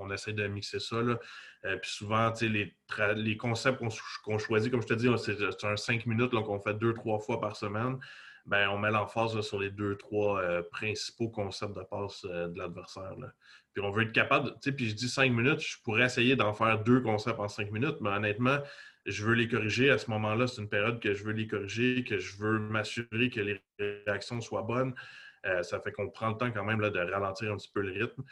on, 0.00 0.10
essaie 0.10 0.32
de 0.32 0.46
mixer 0.46 0.80
ça. 0.80 0.96
Euh, 0.96 1.76
puis 1.78 1.90
souvent, 1.90 2.32
les, 2.42 3.36
concepts 3.36 3.82
qu'on 4.24 4.38
choisit, 4.38 4.70
comme 4.70 4.82
je 4.82 4.86
te 4.86 4.94
dis, 4.94 5.08
c'est 5.18 5.66
un 5.66 5.76
5 5.76 6.06
minutes 6.06 6.30
qu'on 6.30 6.60
fait 6.60 6.74
deux, 6.74 6.94
trois 6.94 7.18
fois 7.18 7.40
par 7.40 7.56
semaine. 7.56 7.98
Ben, 8.46 8.68
on 8.68 8.78
met 8.78 8.90
l'emphase 8.90 9.40
sur 9.40 9.58
les 9.58 9.70
deux, 9.70 9.96
trois 9.96 10.42
euh, 10.42 10.62
principaux 10.70 11.30
concepts 11.30 11.74
de 11.74 11.82
passe 11.82 12.26
euh, 12.26 12.48
de 12.48 12.58
l'adversaire. 12.58 13.14
Puis 13.72 13.82
on 13.82 13.90
veut 13.90 14.02
être 14.02 14.12
capable, 14.12 14.50
tu 14.50 14.56
sais, 14.60 14.72
puis 14.72 14.90
je 14.90 14.94
dis 14.94 15.08
cinq 15.08 15.32
minutes, 15.32 15.60
je 15.60 15.78
pourrais 15.82 16.04
essayer 16.04 16.36
d'en 16.36 16.52
faire 16.52 16.82
deux 16.84 17.00
concepts 17.00 17.40
en 17.40 17.48
cinq 17.48 17.72
minutes, 17.72 17.96
mais 18.02 18.10
honnêtement, 18.10 18.58
je 19.06 19.24
veux 19.24 19.32
les 19.32 19.48
corriger. 19.48 19.90
À 19.90 19.96
ce 19.96 20.10
moment-là, 20.10 20.46
c'est 20.46 20.60
une 20.60 20.68
période 20.68 21.00
que 21.00 21.14
je 21.14 21.24
veux 21.24 21.32
les 21.32 21.46
corriger, 21.46 22.04
que 22.04 22.18
je 22.18 22.36
veux 22.36 22.58
m'assurer 22.58 23.30
que 23.30 23.40
les 23.40 23.62
réactions 23.78 24.40
soient 24.42 24.62
bonnes. 24.62 24.94
ça 25.62 25.80
fait 25.80 25.92
qu'on 25.92 26.08
prend 26.08 26.30
le 26.30 26.36
temps 26.36 26.50
quand 26.50 26.64
même 26.64 26.78
de 26.78 26.98
ralentir 26.98 27.52
un 27.52 27.56
petit 27.56 27.70
peu 27.72 27.80
le 27.80 27.92
rythme. 27.92 28.22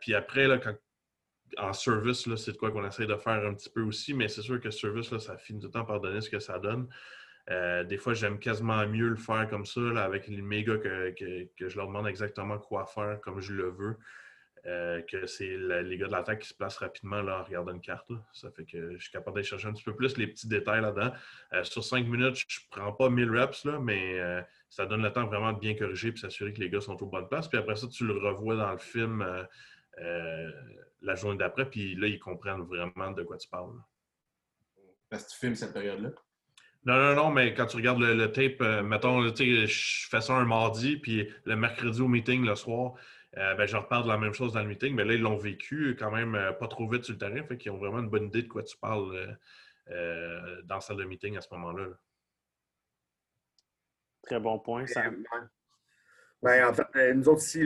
Puis 0.00 0.14
après, 0.14 0.46
là, 0.46 0.58
en 1.58 1.72
service, 1.72 2.28
c'est 2.36 2.52
de 2.52 2.56
quoi 2.56 2.70
qu'on 2.70 2.86
essaie 2.86 3.06
de 3.06 3.16
faire 3.16 3.44
un 3.44 3.54
petit 3.54 3.70
peu 3.70 3.82
aussi, 3.82 4.14
mais 4.14 4.28
c'est 4.28 4.42
sûr 4.42 4.60
que 4.60 4.70
service, 4.70 5.10
là, 5.10 5.18
ça 5.18 5.36
finit 5.36 5.60
tout 5.60 5.66
le 5.66 5.72
temps 5.72 5.84
par 5.84 6.00
donner 6.00 6.20
ce 6.20 6.30
que 6.30 6.38
ça 6.38 6.58
donne. 6.58 6.88
Euh, 7.50 7.84
des 7.84 7.96
fois, 7.96 8.14
j'aime 8.14 8.38
quasiment 8.38 8.86
mieux 8.86 9.08
le 9.08 9.16
faire 9.16 9.48
comme 9.48 9.66
ça, 9.66 9.80
avec 10.02 10.26
les 10.26 10.42
méga 10.42 10.78
que, 10.78 11.10
que, 11.56 11.68
je 11.68 11.76
leur 11.76 11.86
demande 11.86 12.08
exactement 12.08 12.58
quoi 12.58 12.86
faire 12.86 13.20
comme 13.20 13.40
je 13.40 13.52
le 13.52 13.70
veux, 13.70 13.96
euh, 14.66 15.00
que 15.02 15.26
c'est 15.26 15.56
les 15.56 15.96
gars 15.96 16.08
de 16.08 16.12
l'attaque 16.12 16.40
qui 16.40 16.48
se 16.48 16.54
placent 16.54 16.78
rapidement 16.78 17.22
là, 17.22 17.40
en 17.40 17.44
regardant 17.44 17.72
une 17.72 17.80
carte. 17.80 18.10
Ça 18.32 18.50
fait 18.50 18.64
que 18.64 18.94
je 18.96 18.98
suis 19.02 19.12
capable 19.12 19.36
d'aller 19.36 19.46
chercher 19.46 19.68
un 19.68 19.72
petit 19.72 19.84
peu 19.84 19.94
plus 19.94 20.16
les 20.16 20.26
petits 20.26 20.48
détails 20.48 20.82
là-dedans. 20.82 21.12
Euh, 21.52 21.62
sur 21.62 21.84
cinq 21.84 22.06
minutes, 22.06 22.36
je 22.48 22.60
ne 22.60 22.80
prends 22.80 22.92
pas 22.92 23.08
1000 23.08 23.30
reps, 23.30 23.64
là, 23.64 23.78
mais 23.78 24.44
ça 24.76 24.86
donne 24.86 25.02
le 25.02 25.12
temps 25.12 25.26
vraiment 25.26 25.52
de 25.52 25.58
bien 25.58 25.74
corriger 25.74 26.08
et 26.08 26.16
s'assurer 26.16 26.52
que 26.52 26.60
les 26.60 26.70
gars 26.70 26.80
sont 26.80 27.02
au 27.02 27.06
bon 27.06 27.24
place. 27.24 27.48
Puis 27.48 27.58
après 27.58 27.76
ça, 27.76 27.86
tu 27.88 28.06
le 28.06 28.18
revois 28.18 28.56
dans 28.56 28.72
le 28.72 28.78
film 28.78 29.24
la 31.00 31.14
journée 31.14 31.38
d'après, 31.38 31.68
puis 31.68 31.94
là, 31.94 32.06
ils 32.06 32.18
comprennent 32.18 32.62
vraiment 32.62 33.12
de 33.12 33.22
quoi 33.22 33.36
tu 33.38 33.48
parles. 33.48 33.72
Parce 35.08 35.24
que 35.24 35.30
tu 35.30 35.38
filmes 35.38 35.54
cette 35.54 35.72
période-là? 35.72 36.10
Non, 36.84 36.96
non, 36.96 37.14
non, 37.16 37.30
mais 37.30 37.52
quand 37.54 37.66
tu 37.66 37.76
regardes 37.76 38.00
le, 38.00 38.30
tape, 38.30 38.60
euh, 38.60 38.82
mettons, 38.82 39.26
je 39.26 40.06
fais 40.08 40.20
ça 40.20 40.34
un 40.34 40.44
mardi, 40.44 40.96
puis 40.96 41.28
le 41.44 41.56
mercredi 41.56 42.00
au 42.00 42.06
meeting 42.06 42.44
le 42.44 42.54
soir, 42.54 42.94
euh, 43.36 43.54
ben, 43.54 43.66
je 43.66 43.76
reparle 43.76 44.04
de 44.04 44.08
la 44.08 44.18
même 44.18 44.32
chose 44.32 44.52
dans 44.52 44.62
le 44.62 44.68
meeting, 44.68 44.94
mais 44.94 45.04
là, 45.04 45.14
ils 45.14 45.20
l'ont 45.20 45.36
vécu 45.36 45.96
quand 45.98 46.12
même 46.12 46.36
euh, 46.36 46.52
pas 46.52 46.68
trop 46.68 46.88
vite 46.88 47.04
sur 47.04 47.14
le 47.14 47.18
terrain, 47.18 47.42
fait 47.42 47.56
qu'ils 47.56 47.72
ont 47.72 47.76
vraiment 47.76 47.98
une 47.98 48.08
bonne 48.08 48.26
idée 48.26 48.42
de 48.42 48.48
quoi 48.48 48.62
tu 48.62 48.76
parles 48.76 49.36
dans 49.88 50.74
la 50.74 50.80
salle 50.80 50.96
de 50.96 51.04
meeting 51.04 51.36
à 51.36 51.40
ce 51.40 51.48
moment-là. 51.52 51.86
Très 54.26 54.40
bon 54.40 54.58
point, 54.58 54.86
ça. 54.86 55.04
Bien, 56.42 56.68
en 56.68 56.74
fait, 56.74 56.86
euh, 56.96 57.14
nous 57.14 57.28
autres 57.28 57.42
ici, 57.42 57.62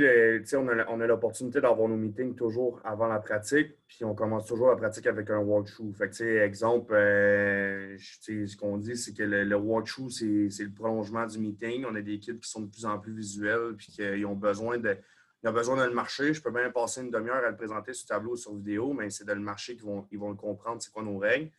on 0.54 0.68
a, 0.68 1.06
l'opportunité 1.06 1.60
d'avoir 1.60 1.88
nos 1.88 1.96
meetings 1.96 2.36
toujours 2.36 2.80
avant 2.84 3.08
la 3.08 3.18
pratique, 3.18 3.76
puis 3.88 4.04
on 4.04 4.14
commence 4.14 4.46
toujours 4.46 4.68
la 4.68 4.76
pratique 4.76 5.08
avec 5.08 5.28
un 5.30 5.38
walkthrough. 5.38 5.92
Fait 5.92 6.20
exemple, 6.44 6.94
euh, 6.94 7.96
ce 7.98 8.56
qu'on 8.56 8.78
dit, 8.78 8.96
c'est 8.96 9.12
que 9.12 9.24
le, 9.24 9.56
walkthrough, 9.56 10.10
c'est 10.10 10.62
le 10.62 10.72
prolongement 10.72 11.26
du 11.26 11.38
meeting. 11.40 11.84
On 11.84 11.96
a 11.96 12.00
des 12.00 12.14
équipes 12.14 12.40
qui 12.40 12.48
sont 12.48 12.62
de 12.62 12.70
plus 12.70 12.86
en 12.86 12.98
plus 12.98 13.12
visuelles, 13.12 13.74
puis 13.76 13.88
qui 13.88 14.24
ont 14.24 14.36
besoin 14.36 14.78
de, 14.78 14.96
ont 15.44 15.52
besoin 15.52 15.76
de 15.76 15.88
le 15.88 15.94
marcher. 15.94 16.32
Je 16.32 16.40
peux 16.40 16.52
bien 16.52 16.70
passer 16.70 17.00
une 17.00 17.10
demi-heure 17.10 17.44
à 17.44 17.50
le 17.50 17.56
présenter 17.56 17.92
sur 17.92 18.06
tableau 18.06 18.32
ou 18.32 18.36
sur 18.36 18.54
vidéo, 18.54 18.92
mais 18.92 19.10
c'est 19.10 19.26
de 19.26 19.32
le 19.32 19.40
marcher 19.40 19.74
qu'ils 19.74 19.84
vont, 19.84 20.06
ils 20.12 20.18
vont 20.18 20.30
le 20.30 20.36
comprendre, 20.36 20.80
c'est 20.80 20.92
quoi 20.92 21.02
nos 21.02 21.18
règles. 21.18 21.50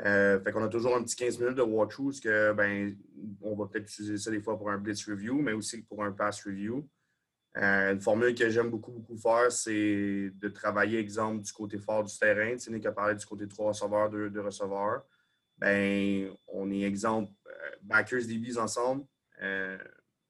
Euh, 0.00 0.40
fait 0.40 0.50
qu'on 0.50 0.64
a 0.64 0.68
toujours 0.68 0.96
un 0.96 1.02
petit 1.02 1.16
15 1.16 1.38
minutes 1.38 1.56
de 1.56 1.62
walkthrough, 1.62 2.10
parce 2.10 2.20
que 2.20 2.52
ben, 2.52 2.96
on 3.40 3.54
va 3.54 3.66
peut-être 3.66 3.84
utiliser 3.84 4.18
ça 4.18 4.30
des 4.30 4.40
fois 4.40 4.58
pour 4.58 4.70
un 4.70 4.78
blitz 4.78 5.08
review, 5.08 5.40
mais 5.40 5.52
aussi 5.52 5.82
pour 5.82 6.02
un 6.04 6.12
pass 6.12 6.44
review. 6.44 6.88
Euh, 7.56 7.92
une 7.92 8.00
formule 8.00 8.34
que 8.34 8.50
j'aime 8.50 8.70
beaucoup, 8.70 8.90
beaucoup 8.90 9.16
faire, 9.16 9.52
c'est 9.52 10.32
de 10.34 10.48
travailler, 10.48 10.98
exemple, 10.98 11.42
du 11.42 11.52
côté 11.52 11.78
fort 11.78 12.02
du 12.02 12.18
terrain. 12.18 12.52
Tu 12.52 12.58
sais, 12.58 12.70
Nick 12.72 12.84
a 12.86 12.92
parlé 12.92 13.14
du 13.14 13.24
côté 13.24 13.46
3 13.46 13.68
receveurs, 13.68 14.10
2, 14.10 14.40
receveurs. 14.40 15.04
Ben, 15.58 16.30
on 16.48 16.68
est, 16.72 16.80
exemple, 16.80 17.32
euh, 17.46 17.76
backers, 17.82 18.26
DBs 18.26 18.58
ensemble. 18.58 19.04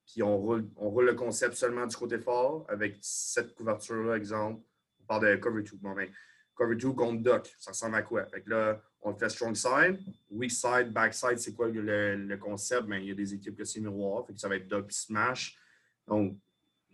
puis 0.06 0.22
on 0.22 0.36
roule, 0.36 0.68
on 0.76 0.90
roule 0.90 1.06
le 1.06 1.14
concept 1.14 1.54
seulement 1.54 1.86
du 1.86 1.96
côté 1.96 2.18
fort 2.18 2.66
avec 2.68 2.98
cette 3.00 3.54
couverture-là, 3.54 4.16
exemple. 4.16 4.62
On 5.00 5.04
parle 5.06 5.30
de 5.30 5.36
cover 5.36 5.62
2. 5.62 5.78
Bon, 5.80 5.94
ben, 5.94 6.10
cover 6.54 6.76
2 6.76 6.92
contre 6.92 7.22
duck, 7.22 7.54
ça 7.58 7.72
ressemble 7.72 7.96
à 7.96 8.02
quoi? 8.02 8.24
Fait 8.26 8.42
que 8.42 8.50
là, 8.50 8.80
on 9.02 9.14
fait 9.14 9.28
strong 9.28 9.54
side. 9.54 9.98
Weak 10.30 10.50
side, 10.50 10.92
back 10.92 11.14
side, 11.14 11.38
c'est 11.38 11.54
quoi 11.54 11.68
le, 11.68 12.36
concept? 12.36 12.86
Ben, 12.86 12.98
il 12.98 13.08
y 13.08 13.10
a 13.10 13.14
des 13.14 13.34
équipes 13.34 13.56
que 13.56 13.64
c'est 13.64 13.80
miroir, 13.80 14.26
fait 14.26 14.34
que 14.34 14.40
ça 14.40 14.48
va 14.48 14.56
être 14.56 14.68
dog 14.68 14.90
smash. 14.90 15.58
Donc, 16.06 16.38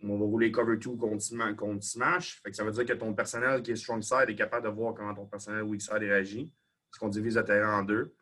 on 0.03 0.17
va 0.17 0.25
rouler 0.25 0.51
cover 0.51 0.77
2 0.77 0.91
contre, 0.91 1.55
contre 1.55 1.83
smash. 1.83 2.41
Fait 2.43 2.49
que 2.49 2.57
ça 2.57 2.63
veut 2.63 2.71
dire 2.71 2.85
que 2.85 2.93
ton 2.93 3.13
personnel 3.13 3.61
qui 3.61 3.71
est 3.71 3.75
strong 3.75 4.01
side 4.01 4.29
est 4.29 4.35
capable 4.35 4.65
de 4.65 4.71
voir 4.71 4.93
comment 4.93 5.13
ton 5.13 5.25
personnel 5.25 5.63
weak 5.63 5.81
side 5.81 5.99
réagit. 5.99 6.53
Parce 6.89 6.99
qu'on 6.99 7.09
divise 7.09 7.37
le 7.37 7.45
terrain 7.45 7.79
en 7.79 7.83
deux. 7.83 8.13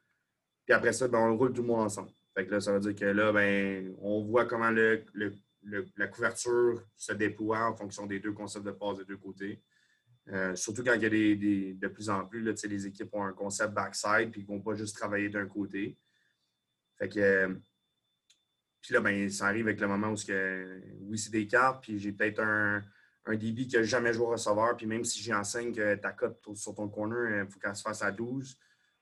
Puis 0.65 0.73
après 0.73 0.93
ça, 0.93 1.07
ben, 1.07 1.19
on 1.19 1.37
roule 1.37 1.53
tout 1.53 1.61
le 1.61 1.67
monde 1.67 1.81
ensemble. 1.81 2.11
Fait 2.35 2.45
que 2.45 2.51
là, 2.51 2.59
ça 2.59 2.73
veut 2.73 2.79
dire 2.79 2.95
que 2.95 3.05
là, 3.05 3.31
ben, 3.31 3.95
on 4.01 4.23
voit 4.23 4.45
comment 4.45 4.69
la 4.69 6.07
couverture 6.07 6.83
se 6.95 7.13
déploie 7.13 7.65
en 7.65 7.75
fonction 7.75 8.05
des 8.05 8.19
deux 8.19 8.33
concepts 8.33 8.65
de 8.65 8.71
passe 8.71 8.97
des 8.97 9.05
deux 9.05 9.17
côtés. 9.17 9.63
Euh, 10.31 10.55
surtout 10.55 10.83
quand 10.83 10.93
il 10.93 11.01
y 11.01 11.05
a 11.05 11.09
des, 11.09 11.73
de 11.73 11.87
plus 11.87 12.09
en 12.09 12.25
plus, 12.25 12.43
les 12.43 12.87
équipes 12.87 13.13
ont 13.13 13.23
un 13.23 13.33
concept 13.33 13.73
backside 13.73 14.31
puis 14.31 14.41
ils 14.41 14.51
ne 14.51 14.57
vont 14.57 14.61
pas 14.61 14.75
juste 14.75 14.95
travailler 14.95 15.29
d'un 15.29 15.47
côté. 15.47 15.97
Fait 16.97 17.09
que, 17.09 17.59
puis 18.81 18.93
là, 18.93 19.01
ben, 19.01 19.29
ça 19.29 19.47
arrive 19.47 19.67
avec 19.67 19.79
le 19.79 19.87
moment 19.87 20.11
où 20.11 20.15
que, 20.15 20.81
oui, 21.01 21.17
c'est 21.17 21.31
des 21.31 21.47
cartes, 21.47 21.83
puis 21.83 21.99
j'ai 21.99 22.11
peut-être 22.11 22.41
un, 22.41 22.83
qui 23.37 23.69
n'a 23.73 23.83
jamais 23.83 24.13
joué 24.13 24.25
au 24.25 24.29
receveur, 24.29 24.75
puis 24.75 24.85
même 24.85 25.03
si 25.03 25.21
j'enseigne 25.21 25.73
que 25.73 25.95
ta 25.95 26.11
cote 26.11 26.39
sur 26.55 26.73
ton 26.73 26.87
corner, 26.87 27.29
il 27.29 27.33
euh, 27.33 27.47
faut 27.47 27.59
qu'elle 27.59 27.75
se 27.75 27.81
fasse 27.81 28.01
à 28.01 28.11
12, 28.11 28.57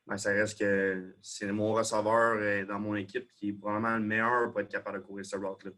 ben, 0.06 0.18
ça 0.18 0.32
reste 0.32 0.60
que 0.60 1.16
c'est 1.22 1.52
mon 1.52 1.74
receveur 1.74 2.38
euh, 2.38 2.66
dans 2.66 2.80
mon 2.80 2.96
équipe 2.96 3.32
qui 3.34 3.50
est 3.50 3.54
probablement 3.54 3.98
le 3.98 4.04
meilleur 4.04 4.52
pour 4.52 4.62
être 4.62 4.70
capable 4.70 5.00
de 5.00 5.04
courir 5.04 5.26
ce 5.26 5.36
route-là. 5.36 5.72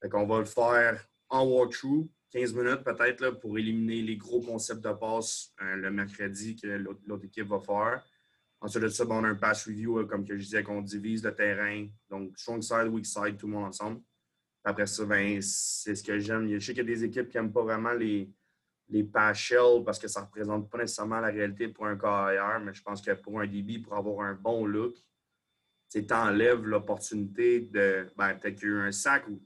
Fait 0.00 0.08
qu'on 0.08 0.26
va 0.26 0.38
le 0.38 0.44
faire 0.44 1.08
en 1.28 1.44
walkthrough, 1.44 2.08
15 2.30 2.54
minutes 2.54 2.84
peut-être 2.84 3.30
pour 3.40 3.58
éliminer 3.58 4.02
les 4.02 4.16
gros 4.16 4.40
concepts 4.40 4.82
de 4.82 4.92
passe 4.92 5.52
euh, 5.62 5.76
le 5.76 5.90
mercredi 5.90 6.56
que 6.56 6.66
l'autre 6.66 7.24
équipe 7.24 7.46
va 7.46 7.60
faire. 7.60 8.04
Ensuite 8.60 8.82
de 8.82 8.88
ça, 8.88 9.04
on 9.08 9.24
a 9.24 9.28
un 9.28 9.34
pass 9.34 9.66
review, 9.66 10.04
comme 10.06 10.24
que 10.24 10.36
je 10.36 10.42
disais, 10.42 10.62
qu'on 10.62 10.82
divise 10.82 11.22
le 11.22 11.34
terrain. 11.34 11.86
Donc, 12.10 12.36
strong 12.36 12.60
side, 12.60 12.88
weak 12.88 13.06
side, 13.06 13.36
tout 13.36 13.46
le 13.46 13.52
monde 13.52 13.66
ensemble. 13.66 14.00
Après 14.64 14.86
ça, 14.86 15.04
ben, 15.04 15.40
c'est 15.40 15.94
ce 15.94 16.02
que 16.02 16.18
j'aime. 16.18 16.48
Je 16.50 16.58
sais 16.58 16.74
qu'il 16.74 16.88
y 16.88 16.92
a 16.92 16.94
des 16.94 17.04
équipes 17.04 17.28
qui 17.28 17.36
n'aiment 17.36 17.52
pas 17.52 17.62
vraiment 17.62 17.92
les, 17.92 18.28
les 18.88 19.04
pass 19.04 19.52
parce 19.84 19.98
que 19.98 20.08
ça 20.08 20.20
ne 20.20 20.26
représente 20.26 20.68
pas 20.70 20.78
nécessairement 20.78 21.20
la 21.20 21.28
réalité 21.28 21.68
pour 21.68 21.86
un 21.86 21.96
carrière, 21.96 22.60
mais 22.60 22.74
je 22.74 22.82
pense 22.82 23.00
que 23.00 23.12
pour 23.12 23.40
un 23.40 23.46
DB, 23.46 23.78
pour 23.78 23.94
avoir 23.94 24.26
un 24.26 24.34
bon 24.34 24.66
look, 24.66 24.96
tu 25.90 26.04
enlèves 26.10 26.66
l'opportunité 26.66 27.60
de 27.60 28.08
ben, 28.16 28.34
peut-être 28.34 28.56
qu'il 28.56 28.68
y 28.68 28.72
a 28.72 28.74
eu 28.74 28.80
un 28.80 28.92
sac 28.92 29.26
ou 29.28 29.40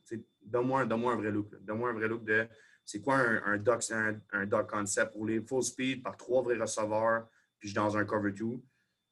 donne-moi 0.44 0.80
un 0.80 1.16
vrai 1.16 1.30
look. 1.30 1.54
Donne-moi 1.60 1.90
un 1.90 1.94
vrai 1.94 2.08
look 2.08 2.24
de 2.24 2.46
c'est 2.84 3.00
quoi 3.00 3.16
un, 3.16 3.58
doc, 3.58 3.82
un, 4.32 4.46
doc 4.46 4.70
concept? 4.70 5.12
Pour 5.12 5.26
les 5.26 5.40
full 5.40 5.62
speed 5.62 6.02
par 6.02 6.16
trois 6.16 6.42
vrais 6.42 6.56
receveurs, 6.56 7.28
puis 7.58 7.68
je 7.68 7.72
suis 7.72 7.74
dans 7.74 7.96
un 7.96 8.04
cover 8.04 8.32
2. 8.32 8.60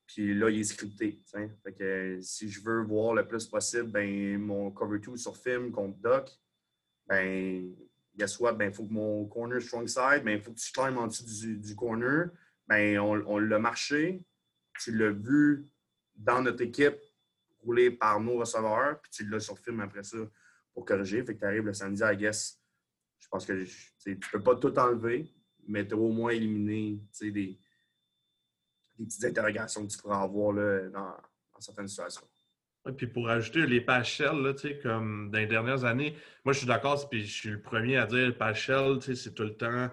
Puis 0.06 0.34
là, 0.34 0.50
il 0.50 0.60
est 0.60 0.64
scripté. 0.64 1.22
Fait 1.62 1.72
que, 1.72 2.18
si 2.20 2.48
je 2.48 2.60
veux 2.62 2.82
voir 2.82 3.14
le 3.14 3.26
plus 3.26 3.46
possible 3.46 3.90
ben, 3.90 4.38
mon 4.38 4.70
cover 4.72 4.98
2 4.98 5.16
sur 5.16 5.36
film 5.36 5.70
contre 5.70 5.98
Doc, 5.98 6.30
ben, 7.06 7.74
guess 8.16 8.38
what? 8.40 8.54
Ben, 8.54 8.70
il 8.70 8.74
faut 8.74 8.84
que 8.84 8.92
mon 8.92 9.26
corner 9.26 9.60
strong 9.60 9.86
side, 9.86 10.24
ben, 10.24 10.32
il 10.32 10.40
faut 10.40 10.52
que 10.52 10.58
tu 10.58 10.72
climbes 10.72 10.98
en 10.98 11.06
dessous 11.06 11.24
du, 11.24 11.76
corner. 11.76 12.30
Ben, 12.66 12.98
on, 12.98 13.22
on 13.26 13.38
l'a 13.38 13.58
marché. 13.58 14.24
Tu 14.80 14.96
l'as 14.96 15.12
vu 15.12 15.68
dans 16.16 16.42
notre 16.42 16.62
équipe 16.62 16.98
rouler 17.62 17.90
par 17.90 18.20
nos 18.20 18.38
receveurs, 18.38 19.00
puis 19.00 19.10
tu 19.10 19.28
l'as 19.28 19.40
sur 19.40 19.58
film 19.58 19.80
après 19.80 20.02
ça 20.02 20.18
pour 20.72 20.84
corriger. 20.84 21.22
Fait 21.24 21.34
que 21.34 21.40
tu 21.40 21.46
arrives 21.46 21.66
le 21.66 21.72
samedi, 21.72 22.02
I 22.04 22.16
guess. 22.16 22.59
Je 23.20 23.28
pense 23.28 23.46
que 23.46 23.64
tu 24.02 24.10
ne 24.10 24.14
peux 24.32 24.42
pas 24.42 24.56
tout 24.56 24.76
enlever, 24.78 25.32
mais 25.68 25.86
tu 25.86 25.94
as 25.94 25.96
au 25.96 26.10
moins 26.10 26.32
éliminé 26.32 27.00
des, 27.20 27.58
petites 28.98 29.24
interrogations 29.24 29.86
que 29.86 29.92
tu 29.92 29.98
pourras 29.98 30.22
avoir 30.22 30.52
là, 30.52 30.88
dans, 30.88 31.14
certaines 31.58 31.88
situations. 31.88 32.26
Et 32.88 32.92
puis 32.92 33.06
pour 33.06 33.28
ajouter 33.28 33.66
les 33.66 33.82
Pachel, 33.82 34.54
comme 34.82 35.30
dans 35.30 35.38
les 35.38 35.46
dernières 35.46 35.84
années, 35.84 36.16
moi 36.44 36.54
je 36.54 36.58
suis 36.58 36.66
d'accord, 36.66 37.08
puis 37.08 37.26
je 37.26 37.32
suis 37.32 37.50
le 37.50 37.60
premier 37.60 37.98
à 37.98 38.06
dire 38.06 38.36
Pachel, 38.36 38.98
c'est 39.02 39.34
tout 39.34 39.42
le 39.42 39.54
temps, 39.54 39.90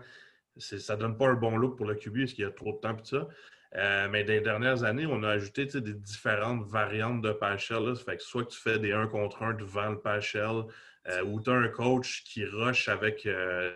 ça 0.58 0.96
ne 0.96 1.02
donne 1.02 1.18
pas 1.18 1.28
un 1.28 1.34
bon 1.34 1.58
look 1.58 1.78
pour 1.78 1.86
le 1.86 1.96
QB 1.96 2.20
parce 2.20 2.34
qu'il 2.34 2.46
y 2.46 2.48
a 2.48 2.52
trop 2.52 2.72
de 2.72 2.78
temps 2.78 2.96
et 2.96 3.06
ça. 3.06 3.28
Euh, 3.76 4.08
mais 4.10 4.24
dans 4.24 4.34
les 4.34 4.42
dernières 4.42 4.84
années, 4.84 5.06
on 5.06 5.24
a 5.24 5.30
ajouté 5.30 5.66
des 5.66 5.94
différentes 5.94 6.66
variantes 6.66 7.22
de 7.22 7.32
Pachel. 7.32 7.96
Fait 7.96 8.18
que 8.18 8.24
soit 8.24 8.46
tu 8.46 8.58
fais 8.58 8.80
des 8.80 8.94
1 8.94 9.08
contre 9.08 9.44
1 9.44 9.54
devant 9.56 9.90
le 9.90 10.00
Pachel, 10.00 10.64
euh, 11.10 11.24
ou 11.24 11.42
tu 11.42 11.50
as 11.50 11.54
un 11.54 11.70
coach 11.70 12.24
qui 12.24 12.46
rush 12.46 12.90
avec 12.90 13.26
euh, 13.26 13.74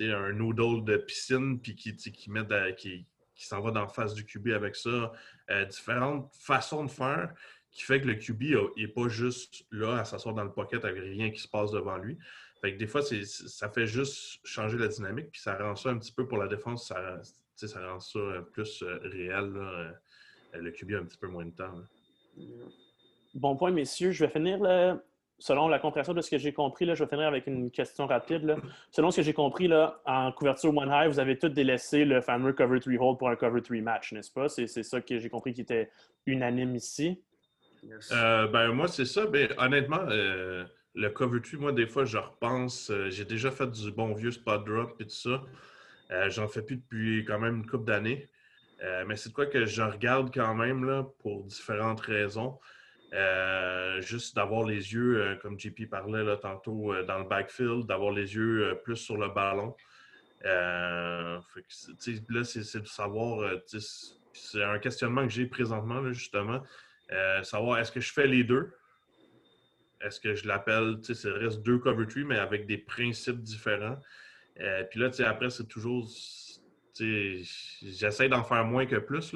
un 0.00 0.32
noodle 0.32 0.84
de 0.84 0.96
piscine 0.96 1.60
puis 1.60 1.74
qui, 1.74 1.96
qui 1.96 3.46
s'en 3.46 3.60
va 3.60 3.70
dans 3.70 3.88
face 3.88 4.14
du 4.14 4.24
QB 4.24 4.48
avec 4.48 4.76
ça. 4.76 5.12
Euh, 5.50 5.64
différentes 5.64 6.30
façons 6.34 6.84
de 6.84 6.90
faire 6.90 7.32
qui 7.70 7.82
fait 7.82 8.00
que 8.00 8.06
le 8.06 8.14
QB 8.14 8.76
n'est 8.76 8.88
pas 8.88 9.08
juste 9.08 9.66
là 9.72 9.98
à 9.98 10.04
s'asseoir 10.04 10.34
dans 10.34 10.44
le 10.44 10.52
pocket 10.52 10.84
avec 10.84 11.02
rien 11.02 11.30
qui 11.30 11.40
se 11.40 11.48
passe 11.48 11.72
devant 11.72 11.96
lui. 11.96 12.18
Fait 12.60 12.72
que 12.72 12.78
des 12.78 12.86
fois, 12.86 13.02
ça 13.02 13.68
fait 13.68 13.86
juste 13.86 14.40
changer 14.44 14.78
la 14.78 14.88
dynamique, 14.88 15.30
puis 15.32 15.40
ça 15.40 15.56
rend 15.58 15.74
ça 15.74 15.90
un 15.90 15.98
petit 15.98 16.12
peu 16.12 16.26
pour 16.26 16.38
la 16.38 16.46
défense, 16.46 16.86
ça, 16.86 17.90
rend 17.90 18.00
ça 18.00 18.20
plus 18.52 18.82
réel. 19.02 19.52
Le 20.54 20.70
QB 20.70 20.92
a 20.92 20.98
un 20.98 21.04
petit 21.04 21.18
peu 21.18 21.26
moins 21.26 21.44
de 21.44 21.50
temps. 21.50 21.74
Bon 23.34 23.56
point, 23.56 23.72
messieurs. 23.72 24.12
Je 24.12 24.24
vais 24.24 24.30
finir 24.30 24.58
le, 24.62 25.00
selon 25.38 25.68
la 25.68 25.78
compréhension 25.78 26.14
de 26.14 26.20
ce 26.20 26.30
que 26.30 26.38
j'ai 26.38 26.52
compris, 26.52 26.84
là, 26.84 26.94
je 26.94 27.04
vais 27.04 27.10
finir 27.10 27.26
avec 27.26 27.46
une 27.46 27.70
question 27.70 28.06
rapide. 28.06 28.56
Selon 28.90 29.10
ce 29.10 29.16
que 29.16 29.22
j'ai 29.22 29.32
compris, 29.32 29.68
là, 29.68 30.00
en 30.04 30.32
couverture 30.32 30.76
One 30.76 30.90
High, 30.90 31.08
vous 31.08 31.18
avez 31.18 31.38
tous 31.38 31.48
délaissé 31.48 32.04
le 32.04 32.20
fameux 32.20 32.52
cover 32.52 32.80
3 32.80 32.94
hold 32.98 33.18
pour 33.18 33.28
un 33.28 33.36
cover 33.36 33.62
3 33.62 33.78
match, 33.78 34.12
n'est-ce 34.12 34.32
pas? 34.32 34.48
C'est 34.48 34.66
ça 34.66 35.00
que 35.00 35.18
j'ai 35.18 35.28
compris 35.28 35.52
qui 35.52 35.62
était 35.62 35.90
unanime 36.26 36.74
ici. 36.76 37.22
Euh, 38.12 38.46
ben, 38.48 38.72
moi, 38.72 38.88
c'est 38.88 39.04
ça. 39.04 39.26
Ben, 39.26 39.52
honnêtement, 39.58 40.00
euh, 40.08 40.64
le 40.94 41.10
cover 41.10 41.40
3, 41.40 41.60
moi, 41.60 41.72
des 41.72 41.86
fois, 41.86 42.04
je 42.04 42.18
repense. 42.18 42.90
Euh, 42.90 43.10
j'ai 43.10 43.24
déjà 43.24 43.50
fait 43.50 43.70
du 43.70 43.90
bon 43.90 44.14
vieux 44.14 44.30
spot 44.30 44.64
drop 44.64 45.00
et 45.00 45.04
tout 45.04 45.10
ça. 45.10 45.42
J'en 46.28 46.46
fais 46.46 46.62
plus 46.62 46.76
depuis 46.76 47.24
quand 47.24 47.40
même 47.40 47.56
une 47.56 47.66
couple 47.66 47.86
d'années. 47.86 48.28
mais 49.06 49.16
c'est 49.16 49.30
de 49.30 49.34
quoi 49.34 49.46
que 49.46 49.64
je 49.64 49.82
regarde 49.82 50.32
quand 50.32 50.54
même 50.54 50.84
là, 50.84 51.04
pour 51.18 51.42
différentes 51.42 52.00
raisons. 52.00 52.60
Euh, 53.12 54.00
juste 54.00 54.34
d'avoir 54.34 54.64
les 54.64 54.92
yeux, 54.92 55.20
euh, 55.20 55.36
comme 55.36 55.58
JP 55.58 55.88
parlait 55.88 56.24
là, 56.24 56.36
tantôt, 56.36 56.92
euh, 56.92 57.04
dans 57.04 57.18
le 57.18 57.24
backfield, 57.28 57.86
d'avoir 57.86 58.12
les 58.12 58.34
yeux 58.34 58.80
plus 58.82 58.96
sur 58.96 59.16
le 59.16 59.28
ballon. 59.28 59.76
là, 60.42 61.40
c'est 61.94 62.80
de 62.80 62.86
savoir, 62.86 63.50
c'est 64.32 64.62
un 64.62 64.78
questionnement 64.78 65.22
que 65.22 65.32
j'ai 65.32 65.46
présentement, 65.46 66.00
là, 66.00 66.12
justement, 66.12 66.62
savoir 67.42 67.78
est-ce 67.78 67.92
que 67.92 68.00
je 68.00 68.12
fais 68.12 68.26
les 68.26 68.44
deux? 68.44 68.72
Est-ce 70.00 70.20
que 70.20 70.34
je 70.34 70.46
l'appelle, 70.46 70.98
ça 71.02 71.32
reste 71.32 71.62
deux 71.62 71.78
cover 71.78 72.06
tree, 72.06 72.24
mais 72.24 72.38
avec 72.38 72.66
des 72.66 72.78
principes 72.78 73.42
différents? 73.42 73.98
puis 74.90 75.00
là, 75.00 75.10
après, 75.26 75.50
c'est 75.50 75.66
toujours 75.66 76.08
j'essaie 77.82 78.28
d'en 78.28 78.44
faire 78.44 78.64
moins 78.64 78.86
que 78.86 78.96
plus. 78.96 79.34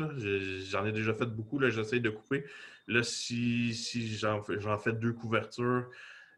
J'en 0.71 0.87
ai 0.87 0.93
déjà 0.93 1.15
fait 1.15 1.27
beaucoup. 1.27 1.61
J'essaie 1.69 2.01
de 2.01 2.11
couper. 2.11 2.45
Là, 2.89 3.03
si, 3.03 3.75
si 3.75 4.17
j'en 4.17 4.79
fais 4.79 4.93
deux 4.93 5.13
couvertures, 5.13 5.89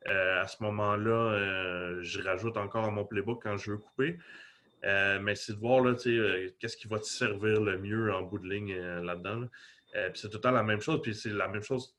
euh, 0.08 0.42
à 0.42 0.46
ce 0.46 0.62
moment-là, 0.62 1.10
euh, 1.10 1.98
je 2.02 2.22
rajoute 2.22 2.56
encore 2.56 2.84
à 2.84 2.90
mon 2.90 3.04
playbook 3.04 3.42
quand 3.42 3.56
je 3.56 3.72
veux 3.72 3.78
couper. 3.78 4.18
Euh, 4.84 5.20
mais 5.20 5.34
c'est 5.34 5.52
de 5.52 5.58
voir 5.58 5.84
qu'est-ce 6.58 6.76
qui 6.76 6.88
va 6.88 6.98
te 6.98 7.04
servir 7.04 7.60
le 7.60 7.78
mieux 7.78 8.12
en 8.12 8.22
bout 8.22 8.38
de 8.38 8.48
ligne 8.48 8.74
là-dedans. 8.74 9.46
c'est 10.14 10.28
tout 10.28 10.38
le 10.38 10.40
temps 10.40 10.50
la 10.50 10.62
même 10.62 10.80
chose. 10.80 11.00
Puis 11.02 11.14
c'est 11.14 11.30
la 11.30 11.48
même 11.48 11.62
chose. 11.62 11.94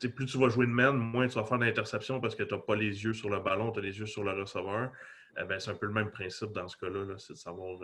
plus 0.00 0.26
tu 0.26 0.38
vas 0.38 0.48
jouer 0.48 0.66
de 0.66 0.72
man, 0.72 0.96
moins 0.96 1.28
tu 1.28 1.34
vas 1.34 1.44
faire 1.44 1.58
d'interception 1.58 2.20
parce 2.20 2.34
que 2.34 2.42
tu 2.42 2.54
n'as 2.54 2.60
pas 2.60 2.74
les 2.74 3.04
yeux 3.04 3.12
sur 3.12 3.28
le 3.28 3.40
ballon, 3.40 3.70
tu 3.70 3.80
as 3.80 3.82
les 3.82 3.98
yeux 3.98 4.06
sur 4.06 4.24
le 4.24 4.32
receveur. 4.32 4.90
Ben, 5.36 5.60
c'est 5.60 5.70
un 5.70 5.74
peu 5.74 5.86
le 5.86 5.92
même 5.92 6.10
principe 6.10 6.52
dans 6.52 6.66
ce 6.66 6.78
cas-là. 6.78 7.18
c'est 7.18 7.34
de 7.34 7.38
savoir 7.38 7.78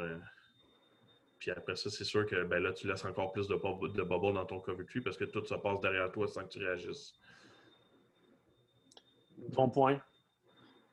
puis 1.43 1.51
après 1.51 1.75
ça, 1.75 1.91
c'est 1.91 2.05
sûr 2.05 2.25
que 2.25 2.45
ben 2.45 2.63
là, 2.63 2.73
tu 2.73 2.87
laisses 2.87 3.05
encore 3.05 3.33
plus 3.33 3.49
de, 3.49 3.55
de 3.55 4.03
bubble 4.05 4.33
dans 4.33 4.45
ton 4.45 4.61
cover 4.61 4.87
tree 4.87 5.01
parce 5.01 5.17
que 5.17 5.25
tout 5.25 5.45
se 5.45 5.55
passe 5.57 5.81
derrière 5.81 6.13
toi 6.13 6.29
sans 6.29 6.45
que 6.45 6.51
tu 6.51 6.61
réagisses. 6.61 7.15
Bon 9.49 9.69
point. 9.69 10.01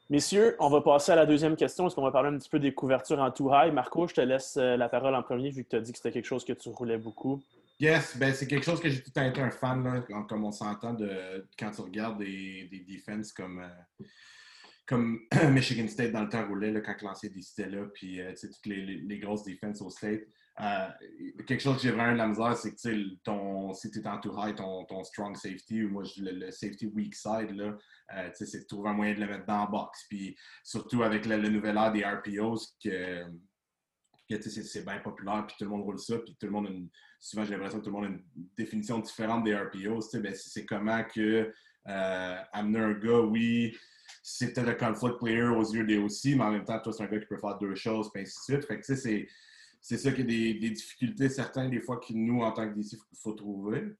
Messieurs, 0.09 0.55
on 0.57 0.71
va 0.71 0.81
passer 0.81 1.11
à 1.11 1.15
la 1.15 1.27
deuxième 1.27 1.55
question. 1.55 1.85
Est-ce 1.85 1.93
qu'on 1.93 2.01
va 2.01 2.11
parler 2.11 2.29
un 2.29 2.39
petit 2.39 2.49
peu 2.49 2.57
des 2.57 2.73
couvertures 2.73 3.19
en 3.19 3.29
tout 3.29 3.51
high? 3.53 3.71
Marco, 3.71 4.07
je 4.07 4.15
te 4.15 4.21
laisse 4.21 4.57
euh, 4.57 4.75
la 4.75 4.89
parole 4.89 5.13
en 5.13 5.21
premier 5.21 5.51
vu 5.51 5.63
que 5.63 5.69
tu 5.69 5.75
as 5.75 5.81
dit 5.81 5.91
que 5.91 5.99
c'était 5.99 6.11
quelque 6.11 6.25
chose 6.25 6.43
que 6.43 6.53
tu 6.53 6.69
roulais 6.69 6.97
beaucoup. 6.97 7.43
Yes, 7.79 8.17
ben 8.17 8.33
c'est 8.33 8.47
quelque 8.47 8.65
chose 8.65 8.79
que 8.79 8.89
j'ai 8.89 9.03
tout 9.03 9.11
à 9.17 9.27
été 9.27 9.39
un 9.41 9.51
fan, 9.51 9.83
là, 9.83 10.23
comme 10.27 10.45
on 10.45 10.51
s'entend 10.51 10.95
de 10.95 11.47
quand 11.59 11.69
tu 11.69 11.81
regardes 11.81 12.17
des, 12.17 12.67
des 12.71 12.79
defenses 12.79 13.31
comme. 13.33 13.59
Euh, 13.59 14.05
comme 14.87 15.19
Michigan 15.51 15.87
State 15.87 16.11
dans 16.11 16.23
le 16.23 16.29
temps 16.29 16.47
roulait 16.47 16.71
là, 16.71 16.81
quand 16.81 16.99
l'ancien 17.03 17.29
décidait 17.29 17.69
là, 17.69 17.85
puis 17.93 18.19
euh, 18.19 18.33
toutes 18.33 18.65
les, 18.65 18.83
les, 18.83 19.19
grosses 19.19 19.43
défenses 19.43 19.83
au 19.83 19.91
State. 19.91 20.21
Euh, 20.61 20.89
quelque 21.47 21.61
chose 21.61 21.77
que 21.77 21.83
j'ai 21.83 21.91
vraiment 21.91 22.11
de 22.11 22.17
la 22.17 22.27
misère, 22.27 22.55
c'est 22.57 22.75
que 22.75 23.15
ton, 23.23 23.73
si 23.73 23.89
tu 23.91 23.99
es 23.99 24.07
en 24.07 24.19
too 24.19 24.33
high, 24.37 24.53
ton, 24.55 25.03
strong 25.03 25.35
safety, 25.35 25.85
ou 25.85 25.89
moi 25.89 26.03
je 26.03 26.21
le, 26.21 26.31
le 26.31 26.51
safety 26.51 26.87
weak 26.87 27.15
side, 27.15 27.51
euh, 27.57 28.29
c'est 28.33 28.59
de 28.59 28.65
trouver 28.65 28.89
un 28.89 28.93
moyen 28.93 29.13
de 29.13 29.21
le 29.21 29.27
mettre 29.27 29.45
dans 29.45 29.61
la 29.61 29.67
box. 29.67 30.05
Puis 30.09 30.35
surtout 30.63 31.03
avec 31.03 31.25
le, 31.25 31.37
nouvel 31.49 31.77
art 31.77 31.93
des 31.93 32.03
RPOs, 32.03 32.57
que, 32.83 33.23
que 34.29 34.41
c'est 34.41 34.83
bien 34.83 34.99
populaire, 34.99 35.45
puis 35.47 35.55
tout 35.57 35.63
le 35.63 35.69
monde 35.69 35.83
roule 35.83 35.99
ça, 35.99 36.17
puis 36.19 36.35
tout 36.37 36.47
le 36.47 36.51
monde 36.51 36.67
a 36.67 36.71
une, 36.71 36.89
souvent 37.21 37.45
j'ai 37.45 37.51
l'impression 37.51 37.79
que 37.79 37.85
tout 37.85 37.91
le 37.91 37.95
monde 37.95 38.05
a 38.05 38.09
une 38.09 38.23
définition 38.57 38.99
différente 38.99 39.45
des 39.45 39.55
RPOs. 39.55 40.19
Ben, 40.19 40.35
c'est 40.35 40.65
comment 40.65 41.03
que 41.05 41.53
amener 41.85 42.79
un 42.79 42.93
gars, 42.93 43.21
oui, 43.21 43.75
c'est 44.21 44.53
peut-être 44.53 44.83
un 44.83 44.91
conflict 44.91 45.19
player 45.19 45.43
aux 45.43 45.73
yeux 45.73 45.85
des 45.85 45.97
aussi, 45.97 46.35
mais 46.35 46.43
en 46.43 46.51
même 46.51 46.65
temps, 46.65 46.79
toi, 46.79 46.91
c'est 46.91 47.03
un 47.03 47.07
gars 47.07 47.19
qui 47.19 47.27
peut 47.27 47.37
faire 47.37 47.57
deux 47.57 47.75
choses, 47.75 48.11
puis 48.11 48.23
ainsi 48.23 48.37
de 48.51 48.61
suite. 48.61 48.83
C'est, 48.83 49.27
c'est 49.81 49.97
ça 49.97 50.11
qui 50.11 50.21
a 50.21 50.23
des, 50.25 50.53
des, 50.55 50.69
difficultés 50.71 51.29
certaines, 51.29 51.69
des 51.69 51.81
fois, 51.81 51.99
que 51.99 52.13
nous, 52.13 52.41
en 52.41 52.51
tant 52.51 52.67
que 52.69 52.75
DC, 52.75 52.93
il 52.93 53.17
faut, 53.17 53.33
trouver. 53.33 53.95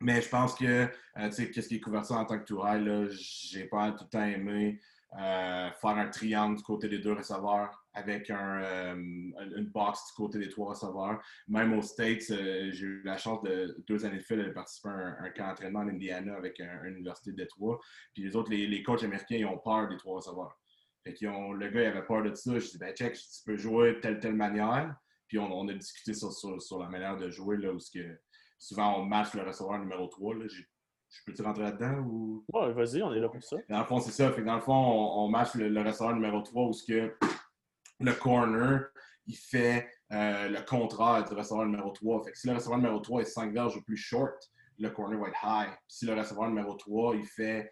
Mais 0.00 0.22
je 0.22 0.28
pense 0.28 0.54
que, 0.54 0.64
euh, 0.64 0.88
tu 1.28 1.32
sais, 1.32 1.50
qu'est-ce 1.50 1.68
qui 1.68 1.76
est 1.76 1.80
couvert 1.80 2.04
ça 2.04 2.16
en 2.16 2.24
tant 2.24 2.38
que 2.38 2.44
tourelle, 2.44 2.84
là, 2.84 3.06
j'ai 3.10 3.64
pas 3.64 3.90
tout 3.92 4.04
le 4.04 4.10
temps 4.10 4.24
aimé 4.24 4.78
euh, 5.14 5.70
faire 5.70 5.96
un 5.96 6.08
triangle 6.08 6.58
du 6.58 6.62
côté 6.62 6.86
des 6.86 6.98
deux 6.98 7.14
receveurs 7.14 7.86
avec 7.94 8.28
un, 8.28 8.94
une 8.94 9.70
box 9.72 10.06
du 10.08 10.12
côté 10.14 10.38
des 10.38 10.50
trois 10.50 10.68
receveurs. 10.68 11.20
Même 11.48 11.72
aux 11.72 11.82
States, 11.82 12.24
j'ai 12.28 12.86
eu 12.86 13.02
la 13.04 13.16
chance 13.16 13.42
de 13.42 13.82
deux 13.88 14.04
années 14.04 14.18
de 14.18 14.22
fil 14.22 14.36
de 14.36 14.50
participer 14.50 14.90
à 14.90 15.16
un, 15.22 15.30
camp 15.30 15.48
d'entraînement 15.48 15.80
en 15.80 15.88
Indiana 15.88 16.36
avec 16.36 16.60
une 16.60 16.96
université 16.96 17.32
de 17.32 17.36
Détroit. 17.36 17.80
Puis 18.12 18.22
les 18.24 18.36
autres, 18.36 18.50
les, 18.50 18.82
coachs 18.82 19.02
américains, 19.02 19.36
ils 19.36 19.46
ont 19.46 19.58
peur 19.58 19.88
des 19.88 19.96
trois 19.96 20.16
receveurs. 20.16 20.56
Fait 21.16 21.26
ont, 21.28 21.52
le 21.52 21.68
gars, 21.68 21.82
il 21.82 21.86
avait 21.86 22.04
peur 22.04 22.22
de 22.22 22.34
ça. 22.34 22.58
Je 22.58 22.66
dis, 22.66 22.78
ben, 22.78 22.94
check, 22.94 23.14
tu 23.14 23.42
peux 23.44 23.56
jouer 23.56 23.94
de 23.94 24.00
telle, 24.00 24.20
telle 24.20 24.34
manière. 24.34 24.94
Puis 25.26 25.38
on, 25.38 25.68
a 25.68 25.72
discuté 25.74 26.14
sur, 26.14 26.32
sur, 26.32 26.78
la 26.78 26.88
manière 26.88 27.16
de 27.16 27.30
jouer, 27.30 27.58
là, 27.58 27.72
où 27.72 27.78
que 27.78 28.18
souvent 28.58 28.98
on 28.98 29.04
match 29.04 29.34
le 29.34 29.42
receveur 29.42 29.78
numéro 29.78 30.06
3. 30.06 30.34
Là. 30.36 30.46
Je 30.48 31.20
peux-tu 31.26 31.42
rentrer 31.42 31.64
là-dedans 31.64 31.98
ou? 32.00 32.44
Ouais, 32.52 32.72
vas-y, 32.72 33.02
on 33.02 33.12
est 33.12 33.20
là 33.20 33.28
pour 33.28 33.42
ça. 33.42 33.56
Dans 33.68 33.78
le 33.78 33.84
fond, 33.84 34.00
c'est 34.00 34.10
ça. 34.10 34.32
Fait 34.32 34.42
dans 34.42 34.54
le 34.54 34.60
fond, 34.60 34.74
on, 34.74 35.24
on 35.24 35.28
match 35.28 35.54
le, 35.54 35.82
receveur 35.82 36.14
numéro 36.14 36.40
3 36.40 36.64
où 36.64 36.72
que 36.86 37.14
le 38.00 38.12
corner, 38.12 38.86
il 39.26 39.36
fait 39.36 39.88
euh, 40.12 40.48
le 40.48 40.62
contraire 40.62 41.24
du 41.24 41.34
receveur 41.34 41.66
numéro 41.66 41.90
3. 41.90 42.24
Fait 42.24 42.32
que 42.32 42.38
si 42.38 42.48
le 42.48 42.54
receveur 42.54 42.78
numéro 42.78 43.00
3 43.00 43.22
est 43.22 43.26
5 43.26 43.52
verges 43.52 43.76
ou 43.76 43.82
plus 43.82 43.96
short, 43.96 44.50
le 44.78 44.90
corner 44.90 45.18
va 45.18 45.28
être 45.28 45.44
high. 45.44 45.76
si 45.88 46.06
le 46.06 46.14
receveur 46.14 46.48
numéro 46.48 46.74
3, 46.74 47.16
il 47.16 47.26
fait 47.26 47.70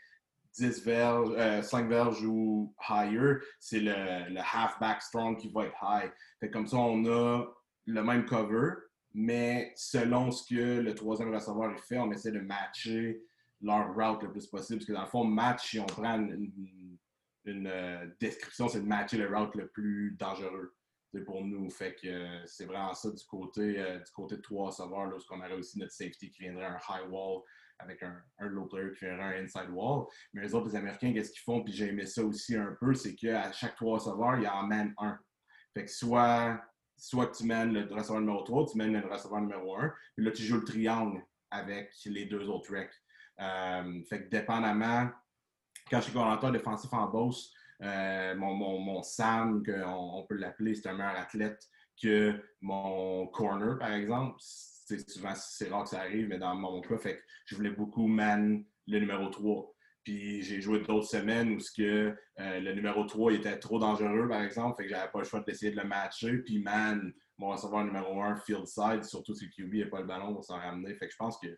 10 0.56 0.84
verges, 0.84 1.62
5 1.64 1.84
euh, 1.84 1.88
verges 1.88 2.24
ou 2.24 2.74
higher, 2.88 3.38
c'est 3.60 3.80
le, 3.80 4.38
halfback 4.38 5.02
strong 5.02 5.36
qui 5.36 5.48
va 5.48 5.66
être 5.66 5.76
high. 5.82 6.10
Fait 6.40 6.50
comme 6.50 6.66
ça, 6.66 6.78
on 6.78 7.04
a 7.06 7.44
le 7.86 8.02
même 8.02 8.24
cover, 8.24 8.72
mais 9.14 9.72
selon 9.76 10.30
ce 10.30 10.48
que 10.48 10.80
le 10.80 10.94
troisième 10.94 11.34
receveur 11.34 11.78
fait, 11.80 11.98
on 11.98 12.10
essaie 12.10 12.32
de 12.32 12.40
matcher 12.40 13.22
leur 13.60 13.94
route 13.94 14.22
le 14.22 14.32
plus 14.32 14.46
possible. 14.46 14.78
Parce 14.78 14.86
que 14.86 14.92
dans 14.92 15.02
le 15.02 15.06
fond, 15.08 15.24
match, 15.24 15.70
si 15.70 15.78
on 15.78 15.86
prend 15.86 16.18
une, 16.18 17.66
euh, 17.66 18.06
description, 18.18 18.68
c'est 18.68 18.80
de 18.80 18.86
matcher 18.86 19.18
le 19.18 19.34
route 19.34 19.54
le 19.54 19.68
plus 19.68 20.16
dangereux 20.18 20.74
pour 21.24 21.44
nous. 21.44 21.70
Fait 21.70 21.94
que 21.94 22.08
euh, 22.08 22.46
c'est 22.46 22.66
vraiment 22.66 22.92
ça 22.92 23.10
du 23.10 23.24
côté, 23.24 23.74
du 23.74 24.12
côté 24.12 24.36
de 24.36 24.42
trois 24.42 24.66
receveurs, 24.66 25.06
là, 25.06 25.16
qu'on 25.28 25.38
aurait 25.38 25.52
aussi 25.52 25.78
notre 25.78 25.92
safety 25.92 26.30
qui 26.30 26.42
viendrait 26.42 26.66
un 26.66 26.78
high 26.90 27.10
wall 27.10 27.42
avec 27.78 28.02
un, 28.02 28.22
un 28.38 28.46
low 28.46 28.66
player 28.66 28.90
qui 28.92 29.04
viendrait 29.04 29.38
un 29.38 29.44
inside 29.44 29.70
wall. 29.70 30.06
Mais 30.32 30.42
les 30.42 30.54
autres, 30.54 30.68
les 30.68 30.76
Américains, 30.76 31.12
qu'est-ce 31.12 31.30
qu'ils 31.30 31.42
font? 31.42 31.62
Puis 31.62 31.72
j'ai 31.72 31.88
aimé 31.88 32.06
ça 32.06 32.24
aussi 32.24 32.56
un 32.56 32.76
peu, 32.80 32.94
c'est 32.94 33.14
qu'à 33.14 33.52
chaque 33.52 33.76
trois 33.76 33.98
receveurs, 33.98 34.36
il 34.36 34.44
y 34.44 34.48
en 34.48 34.66
mène 34.66 34.94
un. 34.98 35.18
Fait 35.74 35.84
que 35.84 35.90
soit 35.90 36.60
soit 36.96 37.28
tu 37.28 37.44
mènes 37.44 37.72
le 37.72 37.94
receveur 37.94 38.20
numéro 38.20 38.42
3, 38.42 38.66
tu 38.66 38.78
mènes 38.78 38.92
le 38.92 39.06
receveur 39.06 39.40
numéro 39.40 39.76
1, 39.76 39.92
puis 40.16 40.24
là, 40.24 40.30
tu 40.32 40.42
joues 40.42 40.58
le 40.58 40.64
triangle 40.64 41.22
avec 41.50 41.92
les 42.06 42.26
deux 42.26 42.48
autres 42.48 42.72
recs. 42.72 43.02
Euh, 43.40 44.02
fait 44.08 44.24
que 44.24 44.30
dépendamment, 44.30 45.10
quand 45.90 45.98
je 45.98 46.04
suis 46.04 46.12
coordinateur 46.12 46.52
défensif 46.52 46.92
en 46.92 47.06
boss, 47.08 47.52
euh, 47.82 48.34
mon, 48.34 49.02
Sam, 49.02 49.62
on, 49.86 50.24
peut 50.26 50.36
l'appeler, 50.36 50.74
c'est 50.74 50.88
un 50.88 50.94
meilleur 50.94 51.16
athlète 51.16 51.62
que 52.02 52.42
mon 52.60 53.26
corner, 53.28 53.78
par 53.78 53.92
exemple. 53.92 54.36
C'est 54.86 55.10
souvent, 55.10 55.34
c'est 55.34 55.68
rare 55.68 55.82
que 55.82 55.90
ça 55.90 56.00
arrive, 56.00 56.28
mais 56.28 56.38
dans 56.38 56.54
mon 56.54 56.80
cas, 56.80 56.96
fait 56.96 57.16
que 57.16 57.22
je 57.46 57.56
voulais 57.56 57.70
beaucoup 57.70 58.06
man 58.06 58.64
le 58.86 59.00
numéro 59.00 59.28
3. 59.28 59.74
Puis 60.04 60.44
j'ai 60.44 60.60
joué 60.60 60.78
d'autres 60.78 61.08
semaines 61.08 61.50
où 61.50 61.58
ce 61.58 61.72
que, 61.72 62.16
euh, 62.38 62.60
le 62.60 62.72
numéro 62.72 63.04
3 63.04 63.32
était 63.32 63.58
trop 63.58 63.80
dangereux, 63.80 64.28
par 64.28 64.42
exemple. 64.42 64.76
Fait 64.76 64.84
que 64.84 64.90
j'avais 64.90 65.10
pas 65.10 65.18
le 65.18 65.24
choix 65.24 65.40
d'essayer 65.40 65.72
de 65.72 65.76
le 65.76 65.82
matcher. 65.82 66.38
Puis 66.38 66.60
man, 66.60 67.12
mon 67.36 67.48
receveur 67.48 67.84
numéro 67.84 68.22
1, 68.22 68.36
field 68.36 68.68
side, 68.68 69.02
surtout 69.02 69.34
si 69.34 69.50
QB 69.50 69.74
n'a 69.74 69.86
pas 69.86 70.00
le 70.00 70.06
ballon, 70.06 70.36
on 70.38 70.42
s'en 70.42 70.58
ramener. 70.58 70.94
Fait 70.94 71.06
que 71.06 71.12
je 71.12 71.16
pense 71.16 71.36
que 71.38 71.48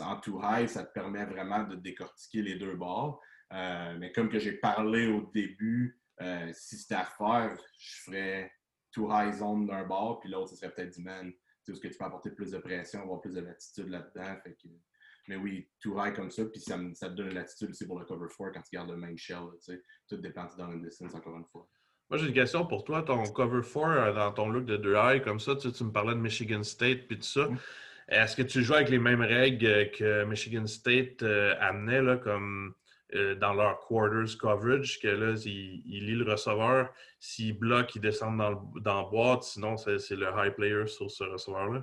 en 0.00 0.20
too 0.20 0.40
high, 0.40 0.68
ça 0.68 0.84
te 0.84 0.92
permet 0.92 1.24
vraiment 1.24 1.64
de 1.64 1.74
décortiquer 1.74 2.42
les 2.42 2.54
deux 2.54 2.76
bords. 2.76 3.20
Euh, 3.52 3.96
mais 3.98 4.12
comme 4.12 4.28
que 4.28 4.38
j'ai 4.38 4.52
parlé 4.52 5.08
au 5.08 5.28
début, 5.34 6.00
euh, 6.20 6.50
si 6.52 6.78
c'était 6.78 6.94
à 6.94 7.04
faire, 7.04 7.58
je 7.76 8.02
ferais 8.02 8.52
too 8.92 9.08
high 9.10 9.34
zone 9.34 9.66
d'un 9.66 9.84
bord, 9.84 10.20
puis 10.20 10.30
l'autre, 10.30 10.50
ce 10.50 10.56
serait 10.56 10.72
peut-être 10.72 10.94
du 10.94 11.02
man. 11.02 11.32
Sais, 11.66 11.80
que 11.80 11.88
tu 11.88 11.98
peux 11.98 12.04
apporter 12.04 12.30
plus 12.30 12.50
de 12.52 12.58
pression, 12.58 13.02
avoir 13.02 13.20
plus 13.20 13.34
de 13.34 13.40
latitude 13.40 13.88
là-dedans. 13.88 14.36
Fait 14.42 14.52
que 14.52 14.68
mais 15.28 15.36
oui, 15.36 15.68
tout 15.80 15.96
high 15.98 16.14
comme 16.14 16.30
ça, 16.30 16.44
puis 16.44 16.60
ça, 16.60 16.78
ça 16.94 17.08
te 17.08 17.14
donne 17.14 17.28
une 17.28 17.34
latitude 17.34 17.70
aussi 17.70 17.86
pour 17.86 17.98
le 17.98 18.04
cover 18.04 18.26
4 18.28 18.52
quand 18.52 18.62
tu 18.62 18.76
gardes 18.76 18.90
le 18.90 18.96
même 18.96 19.18
shell. 19.18 19.38
sais. 19.58 19.82
Tout 20.08 20.16
dépend 20.18 20.46
dans 20.56 20.70
une 20.70 20.82
distance, 20.82 21.14
encore 21.14 21.36
une 21.36 21.44
fois. 21.46 21.68
Moi, 22.08 22.18
j'ai 22.18 22.28
une 22.28 22.34
question 22.34 22.64
pour 22.66 22.84
toi. 22.84 23.02
Ton 23.02 23.24
cover 23.24 23.62
4 23.62 23.76
euh, 23.76 24.12
dans 24.12 24.32
ton 24.32 24.48
look 24.48 24.64
de 24.66 24.76
2 24.76 24.94
high, 24.94 25.22
comme 25.22 25.40
ça, 25.40 25.56
tu, 25.56 25.68
me 25.82 25.90
parlais 25.90 26.14
de 26.14 26.20
Michigan 26.20 26.62
State 26.62 27.08
puis 27.08 27.16
tout 27.16 27.24
ça. 27.24 27.48
Mm. 27.48 27.58
Est-ce 28.08 28.36
que 28.36 28.42
tu 28.42 28.62
joues 28.62 28.74
avec 28.74 28.88
les 28.88 29.00
mêmes 29.00 29.22
règles 29.22 29.90
que 29.90 30.24
Michigan 30.24 30.66
State 30.66 31.24
euh, 31.24 31.56
amenait, 31.58 32.02
là, 32.02 32.16
comme 32.16 32.68
euh, 32.68 32.85
dans 33.12 33.54
leur 33.54 33.78
quarters 33.86 34.36
coverage, 34.38 34.98
que 35.00 35.08
là, 35.08 35.34
il, 35.44 36.06
lit 36.06 36.16
le 36.16 36.30
receveur. 36.30 36.92
S'il 37.20 37.58
bloque, 37.58 37.94
il 37.94 38.00
descend 38.00 38.36
dans, 38.36 38.72
dans 38.80 39.02
la 39.02 39.08
boîte. 39.08 39.44
Sinon, 39.44 39.76
c'est 39.76 40.10
le 40.10 40.28
high 40.36 40.54
player 40.54 40.86
sur 40.86 41.10
ce 41.10 41.24
receveur-là? 41.24 41.82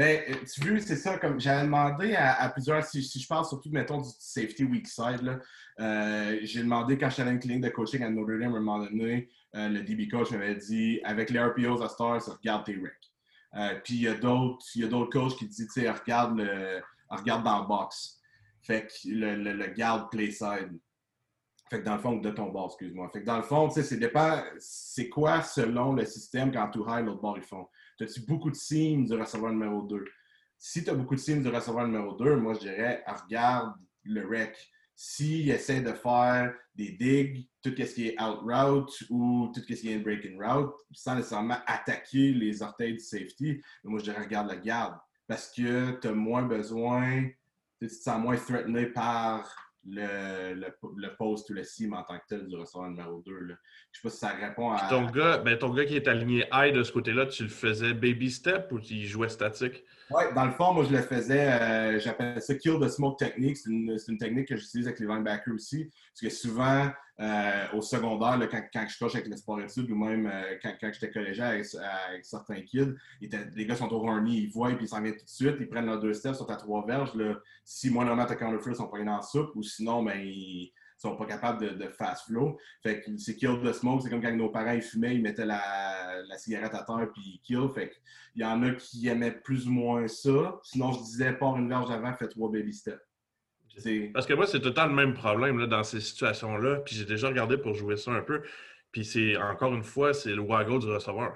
Ben, 0.00 0.22
euh, 0.30 0.34
tu 0.50 0.62
veux, 0.62 0.80
c'est 0.80 0.96
ça, 0.96 1.18
comme 1.18 1.40
j'avais 1.40 1.64
demandé 1.64 2.14
à, 2.14 2.48
plusieurs, 2.48 2.82
si, 2.84 3.02
je 3.02 3.26
parle 3.26 3.44
surtout, 3.44 3.70
mettons, 3.70 4.00
du 4.00 4.08
safety 4.18 4.64
weak 4.64 4.86
side, 4.86 5.40
euh, 5.78 6.38
j'ai 6.42 6.62
demandé 6.62 6.96
quand 6.96 7.10
j'étais 7.10 7.24
dans 7.24 7.32
une 7.32 7.38
clinique 7.40 7.62
de 7.62 7.68
coaching 7.68 8.02
à 8.02 8.08
Notre 8.08 8.38
Dame, 8.38 8.54
à 8.54 8.56
un 8.56 8.60
moment 8.60 8.78
donné, 8.78 9.28
euh, 9.56 9.68
le 9.68 9.82
DB 9.82 10.08
coach 10.08 10.30
m'avait 10.30 10.54
dit 10.54 11.00
avec 11.04 11.28
les 11.28 11.40
RPOs 11.40 11.82
à 11.82 11.88
Stars, 11.90 12.22
regarde 12.28 12.64
tes 12.64 12.76
recs. 12.76 13.82
puis 13.84 13.94
il 13.96 14.02
y 14.02 14.08
a 14.08 14.14
d'autres 14.14 15.10
coachs 15.10 15.36
qui 15.36 15.46
disent, 15.46 15.68
tu 15.70 15.82
sais, 15.82 15.90
regarde, 15.90 16.38
le, 16.38 16.80
regarde 17.10 17.44
dans 17.44 17.60
le 17.60 17.66
box. 17.66 18.19
Fait 18.62 18.86
que 18.86 19.08
le, 19.08 19.36
le, 19.36 19.52
le 19.54 19.66
garde 19.68 20.10
play 20.10 20.30
side. 20.30 20.78
Fait 21.70 21.80
que 21.80 21.84
dans 21.84 21.94
le 21.94 22.00
fond, 22.00 22.16
de 22.16 22.30
ton 22.30 22.50
bord, 22.50 22.66
excuse-moi. 22.66 23.08
Fait 23.12 23.20
que 23.20 23.26
dans 23.26 23.36
le 23.36 23.44
fond, 23.44 23.68
tu 23.68 23.74
sais, 23.74 23.82
c'est 23.84 23.96
dépend, 23.96 24.42
c'est 24.58 25.08
quoi 25.08 25.42
selon 25.42 25.92
le 25.92 26.04
système 26.04 26.52
quand 26.52 26.68
tout 26.70 26.84
high, 26.88 27.04
l'autre 27.04 27.20
bord, 27.20 27.38
ils 27.38 27.44
font? 27.44 27.68
As-tu 28.00 28.22
beaucoup 28.22 28.50
de 28.50 28.56
signes 28.56 29.04
du 29.04 29.14
receveur 29.14 29.50
numéro 29.50 29.82
2? 29.82 30.04
Si 30.58 30.82
tu 30.82 30.90
as 30.90 30.94
beaucoup 30.94 31.14
de 31.14 31.20
signes 31.20 31.42
du 31.42 31.48
receveur 31.48 31.86
numéro 31.86 32.14
2, 32.16 32.36
moi, 32.36 32.54
je 32.54 32.60
dirais, 32.60 33.04
regarde 33.06 33.74
le 34.02 34.26
rec. 34.26 34.56
S'il 34.96 35.50
essaie 35.50 35.80
de 35.80 35.92
faire 35.92 36.52
des 36.74 36.90
digs, 36.90 37.48
tout 37.62 37.72
ce 37.74 37.94
qui 37.94 38.08
est 38.08 38.20
out 38.20 38.40
route 38.42 39.04
ou 39.08 39.50
tout 39.54 39.60
ce 39.60 39.72
qui 39.72 39.92
est 39.92 39.98
breaking 39.98 40.38
route, 40.42 40.74
sans 40.92 41.14
nécessairement 41.14 41.58
attaquer 41.66 42.32
les 42.32 42.62
orteils 42.62 42.94
du 42.94 42.98
safety, 42.98 43.62
moi, 43.84 44.00
je 44.00 44.04
dirais, 44.04 44.24
regarde 44.24 44.50
le 44.50 44.58
garde. 44.58 44.98
Parce 45.26 45.50
que 45.50 45.98
tu 46.00 46.08
as 46.08 46.12
moins 46.12 46.42
besoin, 46.42 47.28
tu 47.80 47.88
te 47.88 48.02
sens 48.02 48.20
moins 48.20 48.36
threatené 48.36 48.86
par 48.86 49.70
le, 49.86 50.54
le, 50.54 50.66
le, 50.96 51.16
post 51.16 51.48
ou 51.48 51.54
le 51.54 51.64
sim 51.64 51.92
en 51.92 52.02
tant 52.02 52.18
que 52.18 52.24
tel 52.28 52.46
du 52.46 52.54
receveur 52.54 52.90
numéro 52.90 53.22
2. 53.24 53.32
Là. 53.32 53.54
Je 53.90 53.98
sais 53.98 54.02
pas 54.02 54.10
si 54.10 54.18
ça 54.18 54.28
répond 54.28 54.70
à. 54.72 54.88
ton 54.88 55.06
gars, 55.06 55.38
ben, 55.38 55.56
ton 55.56 55.72
gars 55.72 55.86
qui 55.86 55.96
est 55.96 56.06
aligné 56.06 56.44
high 56.52 56.74
de 56.74 56.82
ce 56.82 56.92
côté-là, 56.92 57.26
tu 57.26 57.44
le 57.44 57.48
faisais 57.48 57.94
baby 57.94 58.30
step 58.30 58.70
ou 58.72 58.80
tu 58.80 58.94
jouais 59.06 59.30
statique? 59.30 59.82
Oui, 60.10 60.24
dans 60.34 60.44
le 60.44 60.50
fond, 60.50 60.74
moi, 60.74 60.84
je 60.84 60.94
le 60.94 61.02
faisais, 61.02 61.52
euh, 61.52 61.98
j'appelle 61.98 62.42
ça 62.42 62.54
kill 62.54 62.78
the 62.80 62.88
smoke 62.88 63.16
technique. 63.16 63.56
C'est 63.56 63.70
une, 63.70 63.96
une, 64.06 64.18
technique 64.18 64.48
que 64.48 64.56
j'utilise 64.56 64.86
avec 64.86 65.00
les 65.00 65.06
linebackers 65.06 65.54
aussi. 65.54 65.90
Parce 66.12 66.20
que 66.20 66.30
souvent, 66.30 66.90
euh, 67.20 67.66
au 67.74 67.82
secondaire, 67.82 68.38
quand, 68.50 68.86
je 68.88 68.98
coach 68.98 69.14
avec 69.14 69.28
les 69.28 69.36
sport 69.36 69.60
études 69.60 69.90
ou 69.90 69.96
même 69.96 70.26
euh, 70.26 70.56
quand, 70.62 70.90
j'étais 70.92 71.10
collégien 71.10 71.48
avec, 71.48 71.66
certains 72.22 72.62
kids, 72.62 72.94
les 73.20 73.66
gars 73.66 73.76
sont 73.76 73.92
au 73.92 74.08
horny, 74.08 74.42
ils 74.42 74.50
voient 74.50 74.70
et 74.70 74.74
puis 74.74 74.86
ils 74.86 74.88
s'en 74.88 75.02
viennent 75.02 75.16
tout 75.16 75.24
de 75.24 75.28
suite, 75.28 75.56
ils 75.60 75.68
prennent 75.68 75.86
leurs 75.86 76.00
deux 76.00 76.14
steps, 76.14 76.38
sont 76.38 76.50
à 76.50 76.56
trois 76.56 76.84
verges. 76.86 77.12
Si 77.64 77.90
moi, 77.90 78.04
normalement, 78.04 78.34
quand 78.38 78.50
le 78.50 78.58
feu, 78.58 78.70
ils 78.70 78.76
sont 78.76 78.88
pas 78.88 78.98
dans 78.98 79.16
la 79.16 79.22
soupe 79.22 79.50
ou 79.54 79.62
sinon, 79.62 80.02
ben, 80.02 80.18
ils 80.18 80.72
sont 80.96 81.16
pas 81.16 81.26
capables 81.26 81.78
de, 81.78 81.88
fast 81.88 82.26
flow. 82.26 82.58
Fait 82.82 83.00
que 83.00 83.16
c'est 83.18 83.36
kill 83.36 83.60
the 83.62 83.72
smoke, 83.72 84.02
c'est 84.02 84.10
comme 84.10 84.22
quand 84.22 84.34
nos 84.34 84.50
parents 84.50 84.72
ils 84.72 84.82
fumaient, 84.82 85.14
ils 85.14 85.22
mettaient 85.22 85.46
la, 85.46 86.22
la 86.26 86.38
cigarette 86.38 86.74
à 86.74 86.84
terre 86.84 87.08
puis 87.12 87.22
ils 87.34 87.40
kill. 87.40 87.68
Fait 87.74 87.92
il 88.34 88.42
y 88.42 88.44
en 88.44 88.62
a 88.62 88.70
qui 88.72 89.08
aimaient 89.08 89.32
plus 89.32 89.66
ou 89.66 89.72
moins 89.72 90.06
ça. 90.08 90.58
Sinon, 90.62 90.92
je 90.92 91.00
disais, 91.00 91.32
pars 91.32 91.56
une 91.56 91.68
verge 91.68 91.90
avant, 91.90 92.14
fais 92.14 92.28
trois 92.28 92.50
baby 92.50 92.72
steps. 92.72 93.09
Parce 94.12 94.26
que 94.26 94.34
moi, 94.34 94.46
c'est 94.46 94.60
tout 94.60 94.68
le 94.68 94.74
temps 94.74 94.86
le 94.86 94.94
même 94.94 95.14
problème 95.14 95.58
là, 95.58 95.66
dans 95.66 95.82
ces 95.82 96.00
situations-là. 96.00 96.76
Puis 96.76 96.96
j'ai 96.96 97.04
déjà 97.04 97.28
regardé 97.28 97.56
pour 97.56 97.74
jouer 97.74 97.96
ça 97.96 98.10
un 98.10 98.22
peu. 98.22 98.42
Puis 98.92 99.04
c'est 99.04 99.36
encore 99.36 99.74
une 99.74 99.84
fois, 99.84 100.12
c'est 100.12 100.34
le 100.34 100.42
waggle 100.42 100.80
du 100.80 100.86
receveur. 100.86 101.34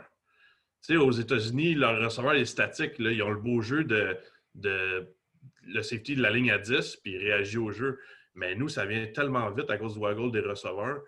Tu 0.83 0.95
sais, 0.95 0.97
aux 0.97 1.13
États-Unis, 1.13 1.75
leur 1.75 1.99
receveur 2.03 2.35
est 2.35 2.45
statique. 2.45 2.95
Ils 2.99 3.23
ont 3.23 3.31
le 3.31 3.41
beau 3.41 3.63
jeu 3.63 3.85
de, 3.85 4.19
le 5.67 5.83
safety 5.83 6.17
de 6.17 6.23
la 6.23 6.31
ligne 6.31 6.51
à 6.51 6.59
10, 6.59 6.97
puis 6.97 7.13
il 7.13 7.19
réagit 7.19 7.59
au 7.59 7.71
jeu. 7.71 8.01
Mais 8.35 8.55
nous, 8.55 8.69
ça 8.69 8.85
vient 8.85 9.07
tellement 9.07 9.51
vite 9.51 9.71
à 9.71 9.79
cause 9.79 9.95
du 9.95 10.01
waggle 10.01 10.33
des 10.33 10.41
receveurs 10.41 11.01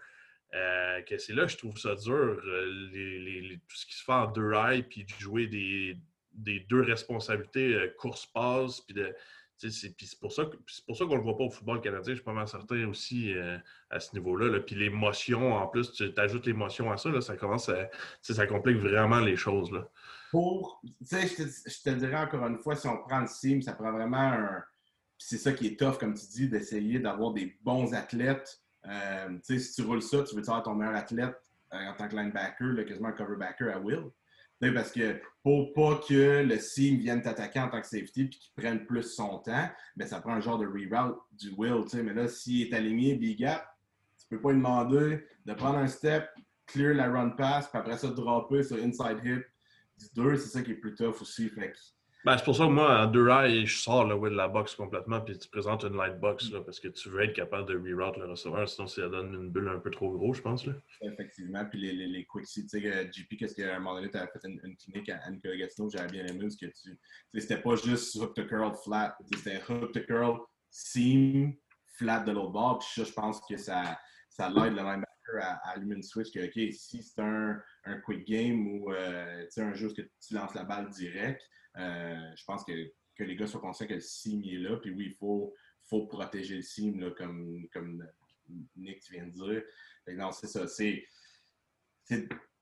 euh, 0.54 1.02
que 1.02 1.18
c'est 1.18 1.34
là 1.34 1.44
que 1.44 1.52
je 1.52 1.58
trouve 1.58 1.76
ça 1.76 1.94
dur, 1.96 2.14
euh, 2.14 3.56
tout 3.68 3.76
ce 3.76 3.86
qui 3.86 3.94
se 3.94 4.04
fait 4.04 4.12
en 4.12 4.30
deux 4.30 4.52
high, 4.54 4.86
puis 4.88 5.04
de 5.04 5.10
jouer 5.18 5.46
des, 5.48 5.98
des 6.32 6.60
deux 6.60 6.82
responsabilités, 6.82 7.74
euh, 7.74 7.88
course-passe, 7.98 8.80
puis 8.82 8.94
de 8.94 9.12
c'est 9.58 10.18
pour 10.20 10.32
ça, 10.32 10.44
qu'on 10.44 11.06
ne 11.06 11.14
le 11.16 11.22
voit 11.22 11.36
pas 11.36 11.44
au 11.44 11.50
football 11.50 11.80
canadien. 11.80 12.12
Je 12.12 12.16
suis 12.16 12.24
pas 12.24 12.32
mal 12.32 12.46
certain 12.46 12.86
aussi 12.88 13.34
euh, 13.34 13.58
à 13.90 14.00
ce 14.00 14.14
niveau-là. 14.14 14.60
Puis 14.60 14.74
l'émotion, 14.74 15.54
en 15.54 15.66
plus, 15.66 15.92
tu 15.92 16.12
ajoutes 16.16 16.46
l'émotion 16.46 16.92
à 16.92 16.96
ça, 16.96 17.20
ça 17.20 17.36
commence 17.36 17.68
à. 17.68 17.88
Ça 18.20 18.46
complique 18.46 18.78
vraiment 18.78 19.20
les 19.20 19.36
choses. 19.36 19.70
Pour. 20.30 20.82
Je 21.00 21.82
te, 21.82 21.90
dirais 21.90 22.16
encore 22.16 22.46
une 22.46 22.58
fois, 22.58 22.76
si 22.76 22.86
on 22.86 22.98
prend 22.98 23.20
le 23.20 23.26
sim, 23.26 23.60
ça 23.62 23.72
prend 23.72 23.92
vraiment 23.92 24.32
un. 24.32 24.62
C'est 25.18 25.38
ça 25.38 25.52
qui 25.52 25.68
est 25.68 25.78
tough, 25.78 25.98
comme 25.98 26.14
tu 26.14 26.26
dis, 26.26 26.48
d'essayer 26.48 26.98
d'avoir 26.98 27.32
des 27.32 27.56
bons 27.62 27.94
athlètes 27.94 28.60
Euh, 28.88 29.38
si 29.42 29.74
tu 29.74 29.82
roules 29.82 30.02
ça, 30.02 30.22
tu 30.22 30.36
veux 30.36 30.42
avoir 30.42 30.62
ton 30.62 30.74
meilleur 30.74 30.94
athlète 30.94 31.36
en 31.72 31.92
tant 31.94 32.06
que 32.06 32.14
linebacker, 32.14 32.84
quasiment 32.86 33.08
un 33.08 33.12
coverbacker 33.12 33.72
à 33.72 33.80
will? 33.80 34.12
Parce 34.60 34.90
que 34.90 35.20
pour 35.42 35.72
pas 35.72 36.00
que 36.08 36.42
le 36.42 36.58
seam 36.58 36.96
vienne 36.96 37.22
t'attaquer 37.22 37.60
en 37.60 37.68
tant 37.68 37.80
que 37.80 37.86
safety 37.86 38.22
et 38.22 38.28
qu'il 38.28 38.52
prenne 38.56 38.86
plus 38.86 39.02
son 39.02 39.38
temps, 39.38 39.68
ben, 39.96 40.08
ça 40.08 40.20
prend 40.20 40.32
un 40.32 40.40
genre 40.40 40.58
de 40.58 40.66
reroute 40.66 41.18
du 41.32 41.50
will. 41.56 41.84
Mais 42.02 42.14
là, 42.14 42.28
s'il 42.28 42.66
est 42.66 42.74
aligné, 42.74 43.14
big 43.14 43.38
gap, 43.38 43.66
tu 44.18 44.26
peux 44.28 44.40
pas 44.40 44.52
lui 44.52 44.58
demander 44.58 45.24
de 45.44 45.52
prendre 45.54 45.78
un 45.78 45.86
step, 45.86 46.28
clear 46.66 46.94
la 46.94 47.10
run 47.10 47.30
pass, 47.30 47.68
puis 47.68 47.78
après 47.78 47.98
ça, 47.98 48.08
dropper 48.08 48.62
sur 48.62 48.76
inside 48.76 49.20
hip. 49.24 49.44
Du 49.98 50.06
2, 50.14 50.36
c'est 50.36 50.48
ça 50.48 50.62
qui 50.62 50.72
est 50.72 50.76
plus 50.76 50.94
tough 50.94 51.22
aussi. 51.22 51.50
Ben, 52.26 52.36
c'est 52.36 52.44
pour 52.44 52.56
ça 52.56 52.64
que 52.64 52.70
moi, 52.70 53.04
en 53.04 53.06
deux 53.06 53.22
rails, 53.22 53.66
je 53.66 53.78
sors 53.78 54.04
de 54.04 54.28
la 54.30 54.48
box 54.48 54.74
complètement, 54.74 55.20
puis 55.20 55.38
tu 55.38 55.48
présentes 55.48 55.84
une 55.84 55.96
light 55.96 56.18
box, 56.18 56.50
là, 56.50 56.60
parce 56.60 56.80
que 56.80 56.88
tu 56.88 57.08
veux 57.08 57.22
être 57.22 57.34
capable 57.34 57.68
de 57.68 57.74
reroute 57.74 58.16
le 58.16 58.26
receveur, 58.26 58.68
sinon 58.68 58.88
ça 58.88 59.08
donne 59.08 59.32
une 59.32 59.50
bulle 59.50 59.68
un 59.68 59.78
peu 59.78 59.92
trop 59.92 60.10
gros, 60.10 60.34
je 60.34 60.42
pense. 60.42 60.66
Là. 60.66 60.72
Effectivement, 61.02 61.64
puis 61.66 61.78
les, 61.78 61.92
les, 61.92 62.08
les 62.08 62.24
quick 62.24 62.44
tu 62.44 62.68
sais, 62.68 63.10
JP, 63.12 63.36
qu'est-ce 63.38 63.54
qu'à 63.54 63.76
un 63.76 63.78
moment 63.78 63.94
donné, 63.94 64.10
tu 64.10 64.16
avais 64.16 64.26
fait 64.26 64.48
une, 64.48 64.60
une, 64.64 64.76
clinique 64.76 65.08
à 65.08 65.30
Nicolas 65.30 65.56
Gatineau, 65.56 65.88
j'avais 65.88 66.08
bien 66.08 66.26
aimé, 66.26 66.40
parce 66.40 66.56
que 66.56 66.66
tu 66.66 66.98
c'était 67.34 67.62
pas 67.62 67.76
juste 67.76 68.16
hook 68.16 68.34
to 68.34 68.44
curl 68.44 68.72
flat, 68.84 69.16
c'était 69.32 69.62
hook 69.68 69.92
to 69.92 70.00
curl, 70.00 70.40
seam, 70.68 71.54
flat 71.96 72.24
de 72.24 72.32
l'autre 72.32 72.50
bord, 72.50 72.80
puis 72.80 72.88
ça, 72.92 73.04
je 73.08 73.12
pense 73.12 73.40
que 73.48 73.56
ça, 73.56 73.96
ça 74.28 74.48
l'aide 74.48 74.72
le 74.72 74.82
linebacker 74.82 75.36
à, 75.42 75.60
à 75.62 75.70
allumer 75.76 75.94
une 75.94 76.02
switch, 76.02 76.32
que, 76.32 76.44
OK, 76.44 76.72
si 76.72 77.04
c'est 77.04 77.22
un, 77.22 77.62
un 77.86 78.00
quick 78.00 78.26
game 78.26 78.66
ou 78.66 78.92
euh, 78.92 79.46
un 79.56 79.74
jeu 79.74 79.88
que 79.92 80.02
tu 80.02 80.34
lances 80.34 80.54
la 80.54 80.64
balle 80.64 80.90
direct, 80.90 81.42
euh, 81.78 82.32
je 82.36 82.44
pense 82.44 82.64
que, 82.64 82.92
que, 83.14 83.24
les 83.24 83.36
gars 83.36 83.46
soient 83.46 83.60
conscients 83.60 83.86
que 83.86 83.94
le 83.94 84.00
sim 84.00 84.42
est 84.44 84.58
là. 84.58 84.76
Puis 84.76 84.90
oui, 84.90 85.06
il 85.10 85.14
faut, 85.14 85.54
faut 85.84 86.06
protéger 86.06 86.56
le 86.56 86.62
sim, 86.62 86.98
là, 86.98 87.10
comme, 87.12 87.66
comme 87.72 88.06
Nick 88.76 89.00
tu 89.00 89.12
viens 89.12 89.26
de 89.26 89.32
dire. 89.32 89.62
non, 90.08 90.32
c'est 90.32 90.48
ça. 90.48 90.66
C'est 90.66 91.04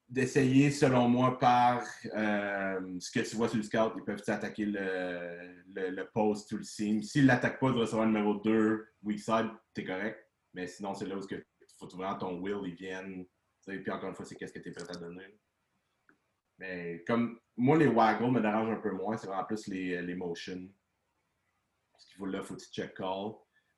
d'essayer, 0.09 0.71
selon 0.71 1.09
moi, 1.09 1.39
par 1.39 1.83
euh, 2.15 2.97
ce 3.01 3.11
que 3.11 3.21
tu 3.29 3.37
vois 3.37 3.49
sur 3.49 3.57
le 3.57 3.63
scout, 3.63 3.93
ils 3.97 4.05
peuvent 4.05 4.23
attaquer 4.27 4.67
le, 4.67 5.65
le, 5.75 5.91
le 5.91 6.11
post 6.13 6.53
ou 6.53 6.59
le 6.59 6.63
sim. 6.63 7.01
S'ils 7.03 7.23
ne 7.23 7.29
l'attaquent 7.29 7.59
pas, 7.59 7.71
de 7.71 7.77
recevoir 7.77 8.07
numéro 8.07 8.35
2, 8.35 8.87
weak 9.03 9.19
side, 9.19 9.51
es 9.77 9.85
correct. 9.85 10.19
Mais 10.53 10.67
sinon, 10.67 10.95
c'est 10.95 11.07
là 11.07 11.17
où 11.17 11.23
il 11.31 11.45
faut 11.79 11.89
vraiment 11.89 12.17
ton 12.17 12.39
will, 12.41 12.61
ils 12.67 12.75
viennent. 12.75 13.27
Puis 13.65 13.91
encore 13.91 14.09
une 14.09 14.15
fois, 14.15 14.25
c'est 14.25 14.37
qu'est-ce 14.37 14.53
que 14.53 14.59
tu 14.59 14.69
es 14.69 14.73
prêt 14.73 14.85
à 14.89 14.99
donner. 14.99 15.39
Mais 16.59 17.03
comme 17.07 17.41
moi, 17.57 17.77
les 17.77 17.87
waggles 17.87 18.31
me 18.31 18.41
dérangent 18.41 18.71
un 18.71 18.81
peu 18.81 18.93
moins, 18.93 19.17
c'est 19.17 19.27
vraiment 19.27 19.45
plus 19.45 19.67
les, 19.69 20.01
les 20.03 20.15
motions. 20.15 20.69
Parce 21.93 22.05
qu'il 22.07 22.17
faut 22.17 22.27
là, 22.27 22.43
faut 22.43 22.55
que 22.55 22.63
check 22.63 22.95
call. 22.95 23.33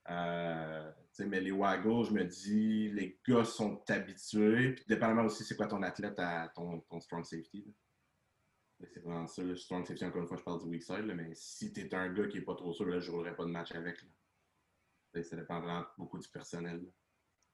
Euh, 0.09 0.93
mais 1.21 1.41
les 1.41 1.51
waggles, 1.51 2.05
je 2.05 2.13
me 2.13 2.25
dis, 2.25 2.91
les 2.91 3.19
gars 3.27 3.45
sont 3.45 3.83
habitués. 3.89 4.75
Puis 4.75 4.85
dépendamment 4.87 5.25
aussi, 5.25 5.45
c'est 5.45 5.57
quoi 5.57 5.67
ton 5.67 5.83
athlète 5.83 6.19
à 6.19 6.49
ton, 6.55 6.81
ton 6.81 7.01
strong 7.01 7.25
safety. 7.25 7.75
C'est 8.79 9.01
vraiment 9.03 9.27
ça, 9.27 9.43
le 9.43 9.57
strong 9.57 9.87
safety, 9.87 10.05
encore 10.05 10.21
une 10.21 10.29
fois, 10.29 10.37
je 10.37 10.43
parle 10.43 10.63
du 10.63 10.69
weak 10.69 10.83
side, 10.83 11.05
mais 11.07 11.31
si 11.35 11.73
tu 11.73 11.81
es 11.81 11.95
un 11.95 12.13
gars 12.13 12.27
qui 12.27 12.39
n'est 12.39 12.45
pas 12.45 12.55
trop 12.55 12.75
sûr, 12.75 12.85
là, 12.87 13.01
je 13.01 13.11
ne 13.11 13.17
roulerai 13.17 13.35
pas 13.35 13.45
de 13.45 13.51
match 13.51 13.75
avec. 13.75 14.03
Là. 14.03 15.23
Ça 15.23 15.37
dépend 15.37 15.61
vraiment 15.61 15.87
beaucoup 15.97 16.19
du 16.19 16.29
personnel. 16.29 16.85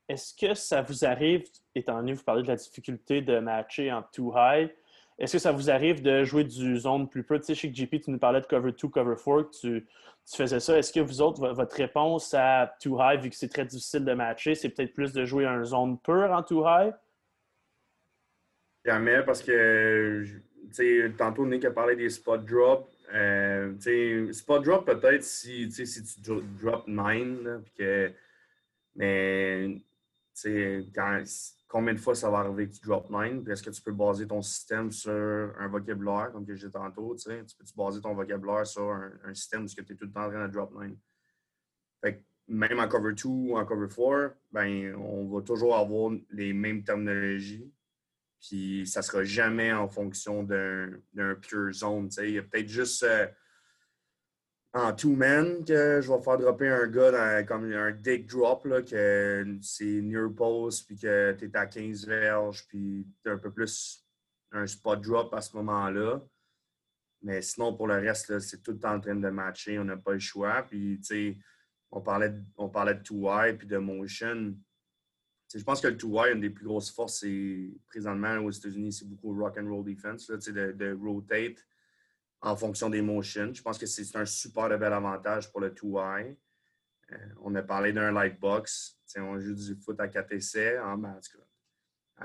Est-ce 0.08 0.34
que 0.34 0.54
ça 0.54 0.82
vous 0.82 1.04
arrive, 1.04 1.44
étant 1.74 1.96
donné 1.96 2.12
que 2.12 2.18
vous 2.18 2.24
parlez 2.24 2.42
de 2.42 2.48
la 2.48 2.56
difficulté 2.56 3.22
de 3.22 3.38
matcher 3.38 3.92
en 3.92 4.02
too 4.02 4.32
high, 4.36 4.70
est-ce 5.18 5.34
que 5.34 5.38
ça 5.38 5.52
vous 5.52 5.70
arrive 5.70 6.02
de 6.02 6.24
jouer 6.24 6.44
du 6.44 6.78
zone 6.78 7.08
plus 7.08 7.22
peu? 7.22 7.38
Tu 7.38 7.46
sais, 7.46 7.54
chez 7.54 7.72
JP, 7.72 8.00
tu 8.00 8.10
nous 8.10 8.18
parlais 8.18 8.40
de 8.40 8.46
cover 8.46 8.72
2, 8.72 8.88
cover 8.88 9.14
4, 9.14 9.50
tu, 9.50 9.86
tu 10.28 10.36
faisais 10.36 10.58
ça. 10.58 10.78
Est-ce 10.78 10.92
que 10.92 11.00
vous 11.00 11.20
autres, 11.20 11.48
votre 11.52 11.76
réponse 11.76 12.34
à 12.34 12.74
too 12.80 12.98
high, 13.00 13.20
vu 13.20 13.30
que 13.30 13.36
c'est 13.36 13.48
très 13.48 13.64
difficile 13.64 14.04
de 14.04 14.14
matcher, 14.14 14.54
c'est 14.54 14.70
peut-être 14.70 14.94
plus 14.94 15.12
de 15.12 15.24
jouer 15.24 15.46
un 15.46 15.62
zone 15.64 15.98
pur 15.98 16.30
en 16.32 16.42
too 16.42 16.64
high? 16.66 16.92
Jamais, 18.84 19.22
parce 19.22 19.42
que, 19.42 20.24
tu 20.24 20.42
sais, 20.72 21.12
tantôt 21.16 21.46
Nick 21.46 21.64
a 21.66 21.70
parlé 21.70 21.94
des 21.94 22.10
spot 22.10 22.44
drops. 22.44 22.88
Euh, 23.14 24.32
spot 24.32 24.64
drop 24.64 24.86
peut-être 24.86 25.22
si, 25.22 25.70
si 25.70 26.02
tu 26.02 26.32
drop 26.60 26.88
9, 26.88 27.62
que, 27.78 28.12
mais 28.96 29.82
combien 31.68 31.94
de 31.94 31.98
fois 32.00 32.14
ça 32.14 32.30
va 32.30 32.38
arriver 32.38 32.68
que 32.68 32.74
tu 32.74 32.80
drop 32.86 33.10
9? 33.10 33.48
Est-ce 33.48 33.62
que 33.62 33.70
tu 33.70 33.82
peux 33.82 33.92
baser 33.92 34.26
ton 34.26 34.42
système 34.42 34.90
sur 34.90 35.10
un 35.58 35.68
vocabulaire, 35.68 36.30
comme 36.32 36.46
que 36.46 36.54
j'ai 36.54 36.70
tantôt? 36.70 37.16
Tu 37.16 37.28
peux 37.28 37.64
-tu 37.64 37.76
baser 37.76 38.00
ton 38.00 38.14
vocabulaire 38.14 38.66
sur 38.66 38.90
un, 38.90 39.34
système 39.34 39.62
parce 39.62 39.74
que 39.74 39.82
tu 39.82 39.92
es 39.92 39.96
tout 39.96 40.06
le 40.06 40.12
temps 40.12 40.26
en 40.26 40.30
train 40.30 40.48
de 40.48 40.52
drop 40.52 40.72
9? 40.74 40.92
même 42.48 42.80
en 42.80 42.88
cover 42.88 43.14
2 43.14 43.28
ou 43.28 43.56
en 43.56 43.64
cover 43.64 43.88
4, 43.88 44.36
ben, 44.52 44.94
on 44.96 45.28
va 45.28 45.42
toujours 45.42 45.76
avoir 45.76 46.12
les 46.30 46.52
mêmes 46.52 46.82
terminologies. 46.82 47.72
Puis 48.40 48.86
ça 48.86 49.02
sera 49.02 49.22
jamais 49.22 49.72
en 49.72 49.88
fonction 49.88 50.42
d'un 50.42 51.34
pure 51.40 51.72
zone. 51.72 52.08
Il 52.18 52.30
y 52.30 52.38
a 52.38 52.42
peut-être 52.42 52.68
juste. 52.68 53.04
Euh, 53.04 53.26
en 54.74 54.92
two-man 54.94 55.64
que 55.64 56.00
je 56.00 56.10
vais 56.10 56.22
faire 56.22 56.38
dropper 56.38 56.68
un 56.68 56.86
gars 56.86 57.42
comme 57.44 57.70
un 57.72 57.92
dick 57.92 58.26
drop, 58.26 58.64
là, 58.64 58.82
que 58.82 59.58
c'est 59.60 60.00
near 60.00 60.32
post, 60.34 60.86
puis 60.86 60.96
que 60.96 61.32
tu 61.38 61.44
es 61.44 61.56
à 61.56 61.66
15 61.66 62.06
verges, 62.06 62.66
puis 62.68 63.06
un 63.26 63.36
peu 63.36 63.50
plus 63.50 64.04
un 64.52 64.66
spot 64.66 65.00
drop 65.02 65.34
à 65.34 65.40
ce 65.40 65.54
moment-là. 65.56 66.22
Mais 67.22 67.42
sinon, 67.42 67.74
pour 67.76 67.86
le 67.86 67.94
reste, 67.94 68.38
c'est 68.40 68.62
tout 68.62 68.72
le 68.72 68.78
temps 68.78 68.94
en 68.94 69.00
train 69.00 69.14
de 69.14 69.28
matcher. 69.28 69.78
On 69.78 69.84
n'a 69.84 69.96
pas 69.96 70.14
le 70.14 70.18
choix. 70.18 70.62
Puis, 70.62 70.98
tu 71.00 71.04
sais, 71.04 71.38
on 71.90 72.00
parlait, 72.00 72.30
de, 72.30 72.38
de 72.38 73.02
two-eye 73.02 73.56
puis 73.56 73.66
de 73.66 73.76
motion. 73.76 74.54
je 75.54 75.62
pense 75.62 75.80
que 75.80 75.88
le 75.88 75.96
two-eye, 75.96 76.32
une 76.32 76.40
des 76.40 76.50
plus 76.50 76.64
grosses 76.64 76.90
forces, 76.90 77.20
c'est 77.20 77.70
présentement 77.88 78.38
aux 78.38 78.50
États-Unis, 78.50 78.92
c'est 78.92 79.08
beaucoup 79.08 79.38
rock 79.38 79.58
and 79.58 79.68
roll 79.68 79.84
defense, 79.84 80.28
là, 80.30 80.38
de, 80.38 80.72
de 80.72 80.92
rotate 80.94 81.62
en 82.42 82.56
fonction 82.56 82.90
des 82.90 83.02
motions. 83.02 83.54
Je 83.54 83.62
pense 83.62 83.78
que 83.78 83.86
c'est 83.86 84.16
un 84.16 84.26
super 84.26 84.68
bel 84.78 84.92
avantage 84.92 85.50
pour 85.50 85.60
le 85.60 85.70
2-eye. 85.70 86.36
Euh, 87.12 87.16
on 87.40 87.54
a 87.54 87.62
parlé 87.62 87.92
d'un 87.92 88.10
lightbox. 88.10 88.98
On 89.16 89.38
joue 89.38 89.54
du 89.54 89.76
foot 89.76 89.98
à 90.00 90.08
4 90.08 90.32
essais 90.32 90.78
en 90.78 90.96
match. 90.96 91.26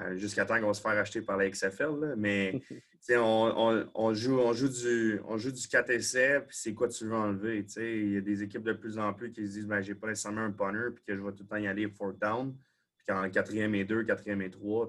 Euh, 0.02 0.16
jusqu'à 0.16 0.46
temps 0.46 0.60
qu'on 0.60 0.74
se 0.74 0.82
fasse 0.82 0.98
acheter 0.98 1.22
par 1.22 1.38
la 1.38 1.50
XFL. 1.50 2.16
Mais 2.18 2.60
on, 3.16 4.14
joue, 4.14 4.40
on, 4.40 4.54
joue 4.54 4.70
du, 4.70 5.22
on 5.26 5.38
joue 5.38 5.52
du 5.52 5.68
4 5.68 5.90
essais, 5.92 6.42
puis 6.42 6.56
c'est 6.56 6.74
quoi 6.74 6.88
tu 6.88 7.06
veux 7.06 7.16
enlever? 7.16 7.66
Il 7.78 8.14
y 8.14 8.18
a 8.18 8.22
des 8.22 8.44
équipes 8.44 8.64
de 8.64 8.74
plus 8.74 8.98
en 8.98 9.14
plus 9.14 9.32
qui 9.32 9.48
se 9.48 9.54
disent 9.54 9.68
ben, 9.68 9.82
j'ai 9.82 9.96
pas 9.96 10.08
nécessairement 10.08 10.42
un 10.42 10.52
punter, 10.52 10.94
puis 10.94 11.04
que 11.06 11.16
je 11.16 11.22
vais 11.22 11.32
tout 11.32 11.44
le 11.44 11.48
temps 11.48 11.58
y 11.58 11.68
aller 11.68 11.90
fourth 11.90 12.20
down. 12.20 12.56
Puis 12.98 13.06
qu'en 13.08 13.30
quatrième 13.30 13.76
et 13.76 13.86
deux, 13.86 14.04
quatrième 14.04 14.42
et 14.42 14.50
trois, 14.50 14.88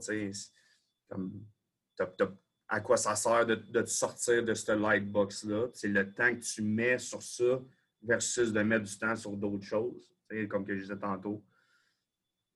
comme, 1.09 1.47
à 2.69 2.81
quoi 2.81 2.97
ça 2.97 3.17
sert 3.17 3.47
de, 3.47 3.55
te 3.55 3.87
sortir 3.87 4.45
de 4.45 4.55
ce 4.55 4.73
lightbox-là. 4.73 5.69
C'est 5.73 5.89
le 5.89 6.13
temps 6.13 6.35
que 6.35 6.41
tu 6.41 6.63
mets 6.63 6.99
sur 6.99 7.23
ça 7.23 7.61
versus 8.03 8.53
de 8.53 8.61
mettre 8.61 8.85
du 8.85 8.99
temps 8.99 9.17
sur 9.17 9.37
d'autres 9.37 9.65
choses, 9.65 10.15
comme 10.49 10.65
que 10.65 10.77
je 10.77 10.83
disais 10.83 10.99
tantôt. 10.99 11.43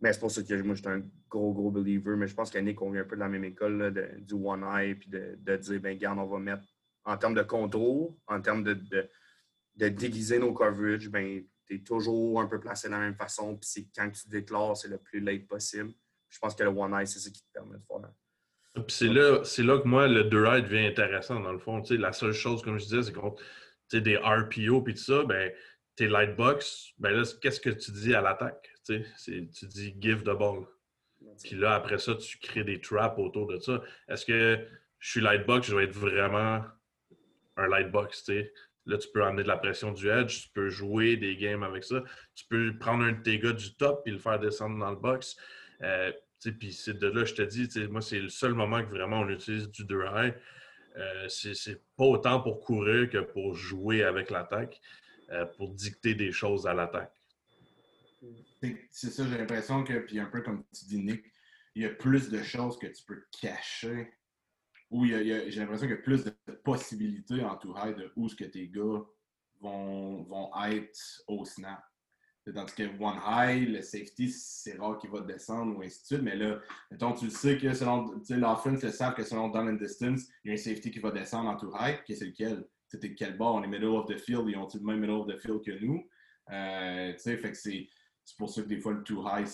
Mais 0.00 0.12
c'est 0.12 0.20
pour 0.20 0.30
ça 0.30 0.42
que 0.42 0.62
moi, 0.62 0.74
je 0.74 0.82
suis 0.82 0.90
un 0.90 1.02
gros, 1.30 1.54
gros 1.54 1.70
believer. 1.70 2.16
Mais 2.16 2.26
je 2.26 2.34
pense 2.34 2.50
qu'Annick, 2.50 2.82
on 2.82 2.90
vient 2.90 3.02
un 3.02 3.06
peu 3.06 3.14
de 3.14 3.20
la 3.20 3.28
même 3.28 3.44
école 3.44 4.20
du 4.20 4.34
one 4.34 4.64
eye, 4.64 4.96
puis 4.96 5.08
de, 5.08 5.56
dire, 5.56 5.80
ben 5.80 5.96
garde, 5.96 6.18
on 6.18 6.26
va 6.26 6.38
mettre 6.38 6.64
en 7.04 7.16
termes 7.16 7.34
de 7.34 7.42
contour, 7.42 8.16
en 8.26 8.40
termes 8.40 8.64
de, 8.64 8.74
de, 8.74 9.88
déguiser 9.88 10.38
nos 10.38 10.52
coverages, 10.52 11.08
ben 11.08 11.42
tu 11.66 11.76
es 11.76 11.78
toujours 11.80 12.40
un 12.40 12.46
peu 12.46 12.60
placé 12.60 12.88
de 12.88 12.92
la 12.92 12.98
même 12.98 13.16
façon. 13.16 13.56
Puis 13.56 13.90
quand 13.96 14.10
tu 14.10 14.28
déclares, 14.28 14.76
c'est 14.76 14.88
le 14.88 14.98
plus 14.98 15.20
late 15.20 15.46
possible. 15.46 15.92
Je 16.28 16.38
pense 16.38 16.54
que 16.54 16.62
le 16.62 16.70
one 16.70 16.92
eye, 16.92 17.06
c'est 17.06 17.18
ça 17.18 17.30
qui 17.30 17.42
te 17.42 17.52
permet 17.52 17.78
de 17.78 17.84
faire 17.84 18.00
c'est 18.88 19.08
là, 19.08 19.42
là 19.58 19.78
que 19.78 19.88
moi, 19.88 20.08
le 20.08 20.24
2 20.24 20.62
devient 20.62 20.86
intéressant, 20.86 21.40
dans 21.40 21.52
le 21.52 21.58
fond. 21.58 21.82
la 21.90 22.12
seule 22.12 22.32
chose, 22.32 22.62
comme 22.62 22.78
je 22.78 22.84
disais, 22.84 23.02
c'est 23.02 23.12
qu'on 23.12 23.34
des 23.92 24.16
RPO 24.16 24.84
et 24.88 24.94
tout 24.94 24.96
ça, 24.96 25.22
ben, 25.24 25.52
tes 25.96 26.08
lightbox, 26.08 26.94
ben 26.98 27.10
là, 27.10 27.22
qu'est-ce 27.40 27.60
que 27.60 27.70
tu 27.70 27.90
dis 27.90 28.14
à 28.14 28.22
l'attaque? 28.22 28.70
Tu 28.86 29.04
dis 29.66 29.94
give 30.00 30.22
the 30.22 30.36
ball. 30.36 30.66
Puis 31.44 31.56
là, 31.56 31.74
après 31.74 31.98
ça, 31.98 32.14
tu 32.14 32.38
crées 32.38 32.64
des 32.64 32.80
traps 32.80 33.18
autour 33.18 33.46
de 33.46 33.58
ça. 33.58 33.82
Est-ce 34.08 34.24
que 34.24 34.66
je 34.98 35.10
suis 35.10 35.20
lightbox, 35.20 35.68
je 35.68 35.76
vais 35.76 35.84
être 35.84 35.94
vraiment 35.94 36.62
un 37.56 37.68
lightbox, 37.68 38.30
Là, 38.84 38.98
tu 38.98 39.08
peux 39.14 39.22
amener 39.22 39.44
de 39.44 39.48
la 39.48 39.58
pression 39.58 39.92
du 39.92 40.08
edge, 40.08 40.42
tu 40.42 40.48
peux 40.48 40.68
jouer 40.68 41.16
des 41.16 41.36
games 41.36 41.62
avec 41.62 41.84
ça. 41.84 42.02
Tu 42.34 42.44
peux 42.46 42.76
prendre 42.80 43.04
un 43.04 43.12
de 43.12 43.22
tes 43.22 43.38
gars 43.38 43.52
du 43.52 43.76
top 43.76 44.02
et 44.06 44.10
le 44.10 44.18
faire 44.18 44.40
descendre 44.40 44.76
dans 44.76 44.90
le 44.90 44.96
box. 44.96 45.36
Euh, 45.82 46.10
puis 46.50 46.72
c'est 46.72 46.98
de 46.98 47.06
là, 47.06 47.24
je 47.24 47.34
te 47.34 47.42
dis, 47.42 47.68
moi, 47.88 48.00
c'est 48.00 48.18
le 48.18 48.28
seul 48.28 48.54
moment 48.54 48.82
que 48.82 48.90
vraiment 48.90 49.20
on 49.20 49.28
utilise 49.28 49.70
du 49.70 49.84
dry. 49.84 50.32
Euh, 50.96 51.28
c'est 51.28 51.82
pas 51.96 52.04
autant 52.04 52.40
pour 52.40 52.60
courir 52.60 53.08
que 53.08 53.18
pour 53.18 53.54
jouer 53.54 54.02
avec 54.02 54.30
l'attaque, 54.30 54.80
euh, 55.30 55.46
pour 55.46 55.72
dicter 55.72 56.14
des 56.14 56.32
choses 56.32 56.66
à 56.66 56.74
l'attaque. 56.74 57.14
C'est 58.90 59.10
ça, 59.10 59.26
j'ai 59.26 59.38
l'impression 59.38 59.84
que, 59.84 59.98
puis 60.00 60.20
un 60.20 60.26
peu 60.26 60.42
comme 60.42 60.64
tu 60.72 60.84
dis, 60.84 60.98
Nick, 61.02 61.24
il 61.74 61.82
y 61.82 61.86
a 61.86 61.90
plus 61.90 62.28
de 62.28 62.42
choses 62.42 62.78
que 62.78 62.86
tu 62.86 63.02
peux 63.04 63.24
cacher. 63.40 64.12
Ou 64.90 65.06
j'ai 65.06 65.50
l'impression 65.56 65.86
qu'il 65.86 65.96
y 65.96 65.98
a 65.98 66.02
plus 66.02 66.24
de 66.24 66.34
possibilités 66.62 67.42
en 67.42 67.56
tout 67.56 67.74
high 67.76 67.96
de 67.96 68.12
où 68.14 68.28
ce 68.28 68.36
que 68.36 68.44
tes 68.44 68.68
gars 68.68 69.02
vont, 69.60 70.22
vont 70.24 70.50
être 70.66 71.22
au 71.26 71.44
snap. 71.46 71.82
Tandis 72.44 72.74
que 72.74 72.82
one 72.98 73.20
high, 73.24 73.68
le 73.68 73.82
safety, 73.82 74.28
c'est 74.28 74.76
rare 74.76 74.98
qu'il 74.98 75.10
va 75.10 75.20
descendre 75.20 75.78
ou 75.78 75.82
ainsi 75.82 76.00
de 76.02 76.06
suite. 76.06 76.22
Mais 76.22 76.34
là, 76.34 76.58
mettons, 76.90 77.12
tu 77.12 77.26
le 77.26 77.30
sais 77.30 77.56
que 77.56 77.72
selon 77.72 78.20
l'offense 78.30 78.82
le 78.82 78.90
savent 78.90 79.14
que 79.14 79.22
selon 79.22 79.48
down 79.48 79.68
and 79.68 79.74
distance, 79.74 80.22
il 80.44 80.48
y 80.48 80.50
a 80.50 80.54
un 80.54 80.56
safety 80.56 80.90
qui 80.90 80.98
va 80.98 81.12
descendre 81.12 81.50
en 81.50 81.56
too 81.56 81.72
high, 81.78 82.02
que 82.02 82.14
c'est 82.14 82.26
lequel? 82.26 82.64
C'était 82.88 83.14
quel 83.14 83.36
bord? 83.36 83.54
On 83.54 83.62
est 83.62 83.68
middle 83.68 83.86
of 83.86 84.06
the 84.06 84.18
field, 84.18 84.48
ils 84.48 84.56
ont 84.56 84.68
le 84.74 84.80
même 84.80 85.00
middle 85.00 85.14
of 85.14 85.26
the 85.28 85.38
field 85.38 85.62
que 85.64 85.70
nous? 85.84 86.06
Euh, 86.50 87.16
fait 87.16 87.38
que 87.38 87.54
c'est 87.54 87.88
pour 88.36 88.50
ça 88.50 88.62
que 88.62 88.66
des 88.66 88.78
fois 88.78 88.92
le 88.92 89.04
too 89.04 89.24
high, 89.24 89.46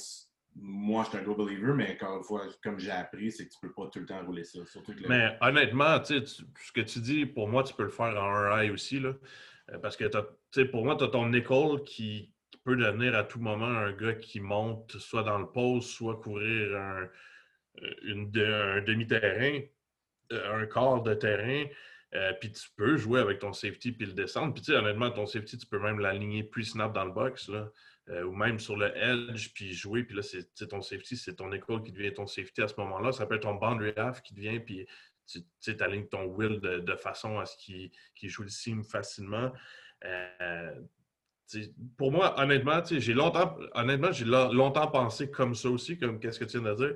moi 0.57 1.05
je 1.05 1.11
suis 1.11 1.19
un 1.19 1.23
gros 1.23 1.37
believer, 1.37 1.75
mais 1.75 1.93
encore 1.93 2.17
une 2.17 2.25
fois, 2.25 2.47
comme 2.63 2.79
j'ai 2.79 2.91
appris, 2.91 3.31
c'est 3.31 3.47
que 3.47 3.53
tu 3.53 3.59
peux 3.61 3.73
pas 3.73 3.89
tout 3.93 4.01
le 4.01 4.07
temps 4.07 4.25
rouler 4.25 4.45
ça. 4.45 4.61
Mais 5.09 5.37
honnêtement, 5.41 6.03
ce 6.03 6.73
que 6.73 6.81
tu 6.81 7.01
dis, 7.01 7.27
pour 7.27 7.49
moi, 7.49 7.63
tu 7.63 7.75
peux 7.75 7.85
le 7.85 7.91
faire 7.91 8.17
en 8.17 8.35
un 8.35 8.63
high 8.63 8.73
aussi. 8.73 8.99
Là, 8.99 9.13
euh, 9.71 9.79
parce 9.79 9.97
que 9.97 10.63
pour 10.71 10.85
moi, 10.85 10.97
tu 10.97 11.05
as 11.05 11.09
ton 11.09 11.29
nickel 11.29 11.85
qui, 11.85 12.33
peut 12.69 12.77
devenir 12.77 13.15
à 13.15 13.25
tout 13.25 13.41
moment 13.41 13.65
un 13.65 13.93
gars 13.93 14.13
qui 14.13 14.41
monte 14.41 14.99
soit 14.99 15.23
dans 15.23 15.39
le 15.39 15.47
poste, 15.47 15.89
soit 15.89 16.17
couvrir 16.17 16.77
un, 16.77 17.09
euh, 17.83 18.81
demi-terrain, 18.83 19.63
euh, 20.33 20.63
un 20.63 20.67
quart 20.67 21.03
de 21.03 21.15
terrain. 21.15 21.65
Euh, 22.15 22.35
puis 22.35 22.53
tu 22.53 22.69
peux 22.77 22.99
jouer 22.99 23.21
avec 23.21 23.39
ton 23.39 23.55
safety 23.55 23.93
puis 23.93 24.05
le 24.05 24.13
descendre. 24.13 24.53
Puis 24.53 24.63
tu 24.63 24.73
sais, 24.73 24.79
honnêtement, 24.79 25.11
ton 25.11 25.25
safety, 25.25 25.57
tu 25.57 25.67
peux 25.67 25.79
même 25.79 25.99
l'aligner 25.99 26.43
plus 26.43 26.65
snap 26.65 26.93
dans 26.93 27.07
le 27.07 27.13
box, 27.13 27.49
là, 27.49 27.71
ou 28.25 28.33
même 28.33 28.59
sur 28.59 28.77
le 28.77 28.95
edge, 28.95 29.51
puis 29.55 29.73
jouer. 29.73 30.05
Puis 30.05 30.17
là, 30.17 30.23
c'est 30.23 30.69
ton 30.69 30.83
safety, 30.83 31.17
c'est 31.17 31.37
ton 31.37 31.51
école 31.53 31.83
qui 31.83 31.93
devient 31.93 32.13
ton 32.13 32.27
safety 32.27 32.61
à 32.61 32.69
ce 32.69 32.75
moment-là. 32.77 33.13
Ça 33.13 33.25
peut 33.25 33.37
être 33.37 33.43
ton 33.43 33.55
boundary 33.55 33.95
half 33.97 34.21
qui 34.21 34.35
devient, 34.35 34.61
puis 34.61 34.87
tu 35.27 35.77
alignes 35.81 36.09
ton 36.09 36.27
will 36.27 36.61
de, 36.61 36.97
façon 36.97 37.39
à 37.39 37.47
ce 37.47 37.57
qu'il 37.57 38.29
joue 38.29 38.43
le 38.43 38.51
seam 38.51 38.85
facilement 38.85 39.53
pour 41.97 42.13
moi, 42.13 42.39
honnêtement, 42.39 42.83
j'ai 42.85 43.15
longtemps, 43.15 43.57
honnêtement, 43.75 44.13
j'ai 44.13 44.25
longtemps 44.25 44.89
pensé 44.89 45.31
comme 45.31 45.55
ça 45.55 45.69
aussi, 45.71 45.99
comme 45.99 46.21
qu'est-ce 46.21 46.39
que 46.39 46.45
tu 46.45 46.59
viens 46.59 46.71
de 46.73 46.77
dire. 46.77 46.95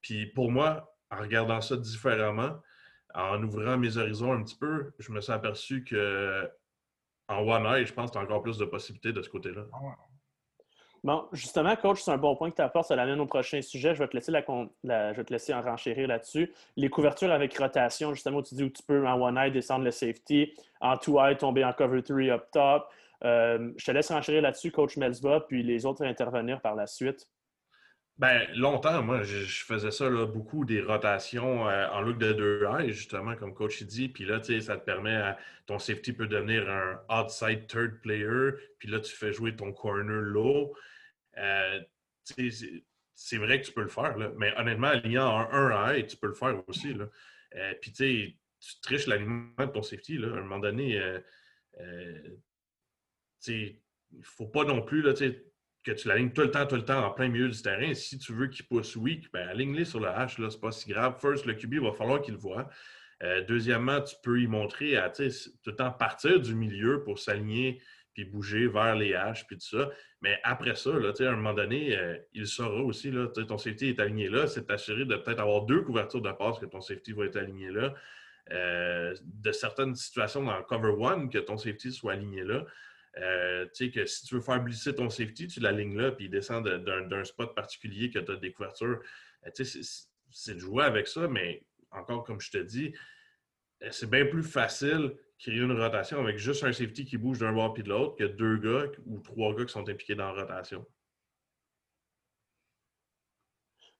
Puis 0.00 0.26
pour 0.26 0.50
moi, 0.50 0.94
en 1.10 1.18
regardant 1.18 1.60
ça 1.60 1.76
différemment, 1.76 2.60
en 3.14 3.42
ouvrant 3.42 3.76
mes 3.76 3.96
horizons 3.96 4.32
un 4.32 4.42
petit 4.42 4.56
peu, 4.56 4.92
je 4.98 5.12
me 5.12 5.20
suis 5.20 5.32
aperçu 5.32 5.84
que 5.84 6.48
en 7.28 7.46
One 7.46 7.66
Eye, 7.66 7.86
je 7.86 7.92
pense 7.92 8.10
que 8.10 8.14
tu 8.14 8.18
as 8.18 8.22
encore 8.22 8.42
plus 8.42 8.58
de 8.58 8.64
possibilités 8.64 9.12
de 9.12 9.22
ce 9.22 9.28
côté-là. 9.28 9.62
Ah 9.72 9.78
bon, 11.04 11.24
justement, 11.32 11.76
coach, 11.76 12.00
c'est 12.00 12.10
un 12.10 12.18
bon 12.18 12.34
point 12.34 12.50
que 12.50 12.56
tu 12.56 12.62
apportes. 12.62 12.88
Ça 12.88 12.96
l'amène 12.96 13.20
au 13.20 13.26
prochain 13.26 13.62
sujet. 13.62 13.94
Je 13.94 14.00
vais 14.00 14.08
te 14.08 14.16
laisser, 14.16 14.32
la, 14.32 14.42
je 15.12 15.16
vais 15.16 15.24
te 15.24 15.32
laisser 15.32 15.54
en 15.54 15.62
renchérir 15.62 16.08
là-dessus. 16.08 16.52
Les 16.76 16.88
couvertures 16.88 17.30
avec 17.30 17.56
rotation, 17.56 18.14
justement, 18.14 18.42
tu 18.42 18.56
dis 18.56 18.64
où 18.64 18.68
tu 18.68 18.82
peux 18.82 19.06
en 19.06 19.20
One 19.20 19.38
Eye 19.38 19.52
descendre 19.52 19.84
le 19.84 19.92
safety, 19.92 20.52
en 20.80 20.96
Two 20.96 21.20
Eye 21.20 21.36
tomber 21.36 21.64
en 21.64 21.72
Cover 21.72 22.02
3 22.02 22.22
up 22.30 22.48
top. 22.52 22.88
Euh, 23.24 23.72
je 23.76 23.84
te 23.84 23.90
laisse 23.90 24.10
enchérir 24.10 24.42
là-dessus, 24.42 24.70
coach 24.70 24.96
Melzva, 24.96 25.40
puis 25.40 25.62
les 25.62 25.84
autres 25.84 26.04
intervenir 26.04 26.60
par 26.60 26.74
la 26.74 26.86
suite. 26.86 27.28
Ben, 28.18 28.46
longtemps, 28.54 29.02
moi, 29.02 29.22
je, 29.22 29.64
faisais 29.64 29.90
ça 29.90 30.10
là, 30.10 30.26
beaucoup, 30.26 30.66
des 30.66 30.82
rotations 30.82 31.68
euh, 31.68 31.88
en 31.88 32.02
look 32.02 32.18
de 32.18 32.32
deux 32.32 32.66
eyes, 32.66 32.92
justement, 32.92 33.34
comme 33.34 33.54
coach 33.54 33.82
dit. 33.82 34.10
Puis 34.10 34.26
là, 34.26 34.40
tu 34.40 34.54
sais, 34.54 34.60
ça 34.60 34.76
te 34.76 34.84
permet, 34.84 35.16
à, 35.16 35.38
ton 35.66 35.78
safety 35.78 36.12
peut 36.12 36.26
devenir 36.26 36.68
un 36.68 37.00
outside 37.08 37.66
third 37.66 38.00
player. 38.02 38.52
Puis 38.78 38.88
là, 38.88 39.00
tu 39.00 39.14
fais 39.14 39.32
jouer 39.32 39.56
ton 39.56 39.72
corner 39.72 40.20
low. 40.20 40.74
Euh, 41.38 41.80
c'est 42.24 43.38
vrai 43.38 43.60
que 43.60 43.66
tu 43.66 43.72
peux 43.72 43.82
le 43.82 43.88
faire, 43.88 44.16
là, 44.18 44.30
mais 44.36 44.52
honnêtement, 44.58 44.88
alignant 44.88 45.26
en 45.26 45.52
un 45.52 45.92
eye, 45.92 46.06
tu 46.06 46.16
peux 46.16 46.28
le 46.28 46.34
faire 46.34 46.62
aussi. 46.68 46.94
Là. 46.94 47.06
puis, 47.80 47.90
tu 47.92 47.96
sais, 47.96 48.36
tu 48.60 48.80
triches 48.82 49.06
l'alignement 49.06 49.50
de 49.58 49.72
ton 49.72 49.82
safety. 49.82 50.18
Là. 50.18 50.28
À 50.28 50.38
un 50.38 50.42
moment 50.42 50.58
donné, 50.58 51.00
il 53.48 53.76
ne 54.12 54.22
faut 54.22 54.46
pas 54.46 54.64
non 54.64 54.82
plus 54.82 55.02
là, 55.02 55.12
que 55.12 55.92
tu 55.92 56.08
l'alignes 56.08 56.32
tout 56.32 56.42
le 56.42 56.50
temps, 56.50 56.66
tout 56.66 56.76
le 56.76 56.84
temps 56.84 57.04
en 57.04 57.10
plein 57.10 57.28
milieu 57.28 57.48
du 57.48 57.60
terrain. 57.60 57.94
Si 57.94 58.18
tu 58.18 58.32
veux 58.32 58.48
qu'il 58.48 58.66
pousse 58.66 58.96
weak, 58.96 59.32
ben, 59.32 59.48
aligne-les 59.48 59.84
sur 59.84 60.00
le 60.00 60.08
H, 60.08 60.36
ce 60.36 60.42
n'est 60.42 60.60
pas 60.60 60.72
si 60.72 60.90
grave. 60.90 61.18
First, 61.20 61.46
le 61.46 61.54
QB, 61.54 61.74
il 61.74 61.80
va 61.80 61.92
falloir 61.92 62.20
qu'il 62.20 62.34
le 62.34 62.40
voit. 62.40 62.68
Euh, 63.22 63.42
deuxièmement, 63.42 64.00
tu 64.00 64.14
peux 64.22 64.40
y 64.40 64.46
montrer 64.46 64.96
à 64.96 65.10
tout 65.10 65.22
le 65.22 65.76
temps 65.76 65.90
partir 65.90 66.40
du 66.40 66.54
milieu 66.54 67.02
pour 67.02 67.18
s'aligner 67.18 67.80
puis 68.12 68.24
bouger 68.24 68.66
vers 68.66 68.96
les 68.96 69.12
H, 69.12 69.44
puis 69.46 69.56
tout 69.56 69.76
ça. 69.78 69.90
Mais 70.20 70.38
après 70.42 70.74
ça, 70.74 70.90
là, 70.90 71.12
à 71.18 71.22
un 71.22 71.36
moment 71.36 71.54
donné, 71.54 71.96
euh, 71.96 72.18
il 72.32 72.46
saura 72.46 72.82
aussi, 72.82 73.10
là, 73.10 73.28
ton 73.28 73.58
safety 73.58 73.90
est 73.90 74.00
aligné 74.00 74.28
là, 74.28 74.46
c'est 74.46 74.66
t'assurer 74.66 75.04
de 75.04 75.16
peut-être 75.16 75.40
avoir 75.40 75.62
deux 75.62 75.82
couvertures 75.82 76.20
de 76.20 76.32
passe 76.32 76.58
que 76.58 76.66
ton 76.66 76.80
safety 76.80 77.12
va 77.12 77.26
être 77.26 77.36
aligné 77.36 77.70
là. 77.70 77.94
Euh, 78.52 79.14
de 79.22 79.52
certaines 79.52 79.94
situations 79.94 80.42
dans 80.42 80.60
cover 80.64 80.94
one, 80.98 81.30
que 81.30 81.38
ton 81.38 81.56
safety 81.56 81.92
soit 81.92 82.14
aligné 82.14 82.42
là. 82.42 82.64
Euh, 83.16 83.66
tu 83.74 83.86
sais 83.86 83.90
que 83.90 84.06
si 84.06 84.24
tu 84.24 84.36
veux 84.36 84.40
faire 84.40 84.62
glisser 84.62 84.94
ton 84.94 85.10
safety, 85.10 85.48
tu 85.48 85.60
l'alignes 85.60 85.96
là, 85.96 86.12
puis 86.12 86.26
il 86.26 86.30
descend 86.30 86.66
d'un 86.66 87.24
spot 87.24 87.54
particulier 87.54 88.10
que 88.10 88.18
tu 88.18 88.30
as 88.30 88.36
des 88.36 88.52
couvertures. 88.52 89.00
Euh, 89.46 89.50
tu 89.54 89.64
sais, 89.64 89.80
c'est 90.30 90.54
de 90.54 90.60
jouer 90.60 90.84
avec 90.84 91.08
ça, 91.08 91.26
mais 91.26 91.64
encore 91.90 92.24
comme 92.24 92.40
je 92.40 92.50
te 92.50 92.58
dis, 92.58 92.94
euh, 93.82 93.88
c'est 93.90 94.08
bien 94.08 94.26
plus 94.26 94.44
facile 94.44 95.16
créer 95.38 95.56
une 95.56 95.72
rotation 95.72 96.20
avec 96.20 96.36
juste 96.36 96.62
un 96.64 96.72
safety 96.72 97.04
qui 97.04 97.16
bouge 97.16 97.38
d'un 97.38 97.52
bord 97.52 97.72
puis 97.72 97.82
de 97.82 97.88
l'autre 97.88 98.14
que 98.16 98.24
deux 98.24 98.58
gars 98.58 98.86
ou 99.06 99.20
trois 99.20 99.54
gars 99.54 99.64
qui 99.64 99.72
sont 99.72 99.88
impliqués 99.88 100.14
dans 100.14 100.32
la 100.32 100.42
rotation. 100.42 100.86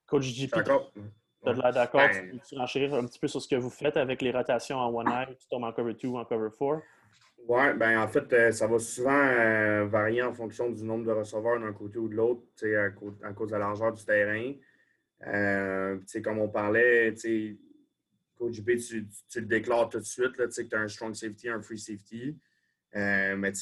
Coach 0.05 0.25
JP, 0.25 0.51
tu 0.53 1.49
as 1.49 1.53
l'air 1.53 1.73
d'accord? 1.73 2.01
Ben 2.01 2.39
tu 2.39 2.55
peux 2.55 2.61
enchérir 2.61 2.93
un 2.93 3.05
petit 3.05 3.17
peu 3.17 3.27
sur 3.27 3.41
ce 3.41 3.47
que 3.47 3.55
vous 3.55 3.69
faites 3.69 3.97
avec 3.97 4.21
les 4.21 4.31
rotations 4.31 4.77
en 4.77 4.93
one 4.93 5.07
eye, 5.07 5.35
tu 5.35 5.47
tombes 5.47 5.63
en 5.63 5.71
cover 5.71 5.95
2 5.95 6.07
ou 6.07 6.17
en 6.17 6.25
cover 6.25 6.49
4? 6.57 6.81
Oui, 7.47 7.73
ben 7.75 7.99
en 7.99 8.07
fait, 8.07 8.31
euh, 8.33 8.51
ça 8.51 8.67
va 8.67 8.79
souvent 8.79 9.11
euh, 9.11 9.85
varier 9.85 10.21
en 10.21 10.33
fonction 10.33 10.69
du 10.69 10.83
nombre 10.83 11.05
de 11.05 11.11
receveurs 11.11 11.59
d'un 11.59 11.73
côté 11.73 11.97
ou 11.97 12.07
de 12.07 12.15
l'autre, 12.15 12.43
à, 12.63 13.27
à, 13.27 13.33
cause 13.33 13.47
de 13.47 13.53
la 13.53 13.59
largeur 13.59 13.93
du 13.93 14.05
terrain. 14.05 14.53
Euh, 15.27 15.99
comme 16.23 16.39
on 16.39 16.49
parlait, 16.49 17.13
Coach 18.37 18.53
JP, 18.53 18.75
tu, 18.77 19.07
tu, 19.29 19.41
le 19.41 19.45
déclares 19.47 19.89
tout 19.89 19.99
de 19.99 20.05
suite 20.05 20.37
là, 20.37 20.47
que 20.47 20.53
tu 20.53 20.75
as 20.75 20.79
un 20.79 20.87
strong 20.87 21.13
safety, 21.13 21.49
un 21.49 21.61
free 21.61 21.77
safety. 21.77 22.37
mais 22.93 23.53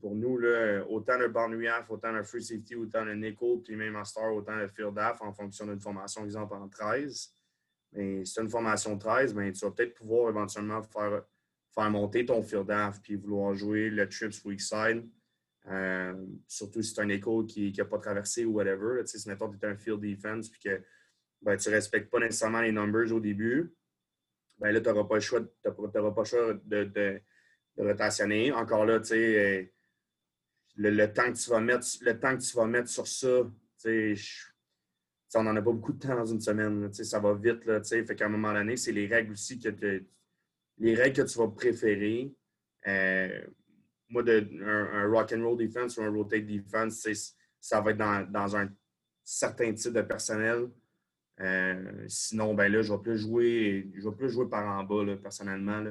pour 0.00 0.14
nous, 0.14 0.38
là, 0.38 0.84
autant 0.88 1.18
le 1.18 1.28
boundary 1.28 1.68
autant 1.88 2.12
le 2.12 2.24
free 2.24 2.42
safety, 2.42 2.74
autant 2.76 3.04
le 3.04 3.14
nickel, 3.14 3.60
puis 3.62 3.76
même 3.76 3.96
en 3.96 4.04
star, 4.04 4.34
autant 4.34 4.56
le 4.56 4.68
field 4.68 4.98
half 4.98 5.20
en 5.22 5.32
fonction 5.32 5.66
d'une 5.66 5.80
formation, 5.80 6.24
exemple 6.24 6.54
en 6.54 6.68
13. 6.68 7.32
Mais 7.92 8.24
si 8.24 8.34
tu 8.34 8.40
as 8.40 8.42
une 8.42 8.50
formation 8.50 8.98
13, 8.98 9.34
ben, 9.34 9.52
tu 9.52 9.64
vas 9.64 9.70
peut-être 9.70 9.94
pouvoir 9.94 10.30
éventuellement 10.30 10.82
faire 10.82 11.22
faire 11.74 11.90
monter 11.90 12.26
ton 12.26 12.42
field 12.42 12.70
half 12.70 13.00
puis 13.00 13.16
vouloir 13.16 13.54
jouer 13.54 13.90
le 13.90 14.08
trips 14.08 14.44
weak 14.44 14.60
side. 14.60 15.08
Euh, 15.68 16.14
surtout 16.48 16.82
si 16.82 16.92
c'est 16.92 17.00
un 17.00 17.08
écho 17.08 17.44
qui 17.44 17.72
n'a 17.76 17.84
pas 17.84 17.98
traversé 17.98 18.44
ou 18.44 18.52
whatever. 18.52 19.02
si 19.06 19.28
mettons 19.28 19.48
tu 19.48 19.58
es 19.64 19.68
un 19.68 19.76
field 19.76 20.00
defense 20.00 20.48
puis 20.48 20.60
que 20.60 20.82
ben, 21.40 21.56
tu 21.56 21.68
ne 21.68 21.74
respectes 21.74 22.10
pas 22.10 22.18
nécessairement 22.18 22.60
les 22.60 22.72
numbers 22.72 23.12
au 23.12 23.20
début, 23.20 23.72
ben 24.58 24.72
là, 24.72 24.80
tu 24.80 24.88
n'auras 24.88 25.04
pas 25.04 25.16
le 25.16 25.20
choix, 25.20 25.40
pas 25.40 26.24
choix 26.24 26.54
de, 26.64 26.84
de, 26.84 27.20
rotationner. 27.76 28.52
Encore 28.52 28.84
là, 28.84 29.00
tu 29.00 29.14
le, 29.14 29.70
le, 30.90 31.12
temps 31.12 31.32
que 31.32 31.38
tu 31.38 31.50
vas 31.50 31.60
mettre, 31.60 31.86
le 32.00 32.18
temps 32.18 32.36
que 32.36 32.42
tu 32.42 32.56
vas 32.56 32.66
mettre 32.66 32.88
sur 32.88 33.06
ça, 33.06 33.50
tu 33.80 34.16
on 35.34 35.44
n'en 35.44 35.56
a 35.56 35.62
pas 35.62 35.72
beaucoup 35.72 35.92
de 35.92 35.98
temps 35.98 36.14
dans 36.14 36.26
une 36.26 36.40
semaine. 36.40 36.92
ça 36.92 37.18
va 37.18 37.34
vite. 37.34 37.64
Là, 37.64 37.82
fait 37.82 38.14
qu'à 38.14 38.26
un 38.26 38.28
moment 38.28 38.52
donné, 38.52 38.76
c'est 38.76 38.92
les 38.92 39.06
règles 39.06 39.32
aussi 39.32 39.58
que 39.58 39.70
tu 39.70 40.06
les 40.78 40.94
règles 40.94 41.24
que 41.24 41.30
tu 41.30 41.38
vas 41.38 41.48
préférer, 41.48 42.32
euh, 42.86 43.40
moi, 44.08 44.22
de, 44.22 44.46
un, 44.64 45.08
rock 45.08 45.32
and 45.32 45.42
roll 45.42 45.56
defense 45.56 45.96
ou 45.96 46.02
un 46.02 46.10
rotate 46.10 46.46
defense, 46.46 47.06
ça 47.60 47.80
va 47.80 47.92
être 47.92 48.30
dans, 48.30 48.56
un 48.56 48.68
certain 49.24 49.72
type 49.72 49.92
de 49.92 50.02
personnel. 50.02 50.68
Euh, 51.40 52.04
sinon, 52.08 52.54
ben 52.54 52.70
là, 52.70 52.82
je 52.82 52.92
vais 52.92 52.98
plus 53.00 53.18
jouer, 53.18 53.90
je 53.94 54.08
vais 54.08 54.14
plus 54.14 54.30
jouer 54.30 54.48
par 54.48 54.66
en 54.66 54.84
bas, 54.84 55.16
personnellement. 55.16 55.80
Là. 55.80 55.90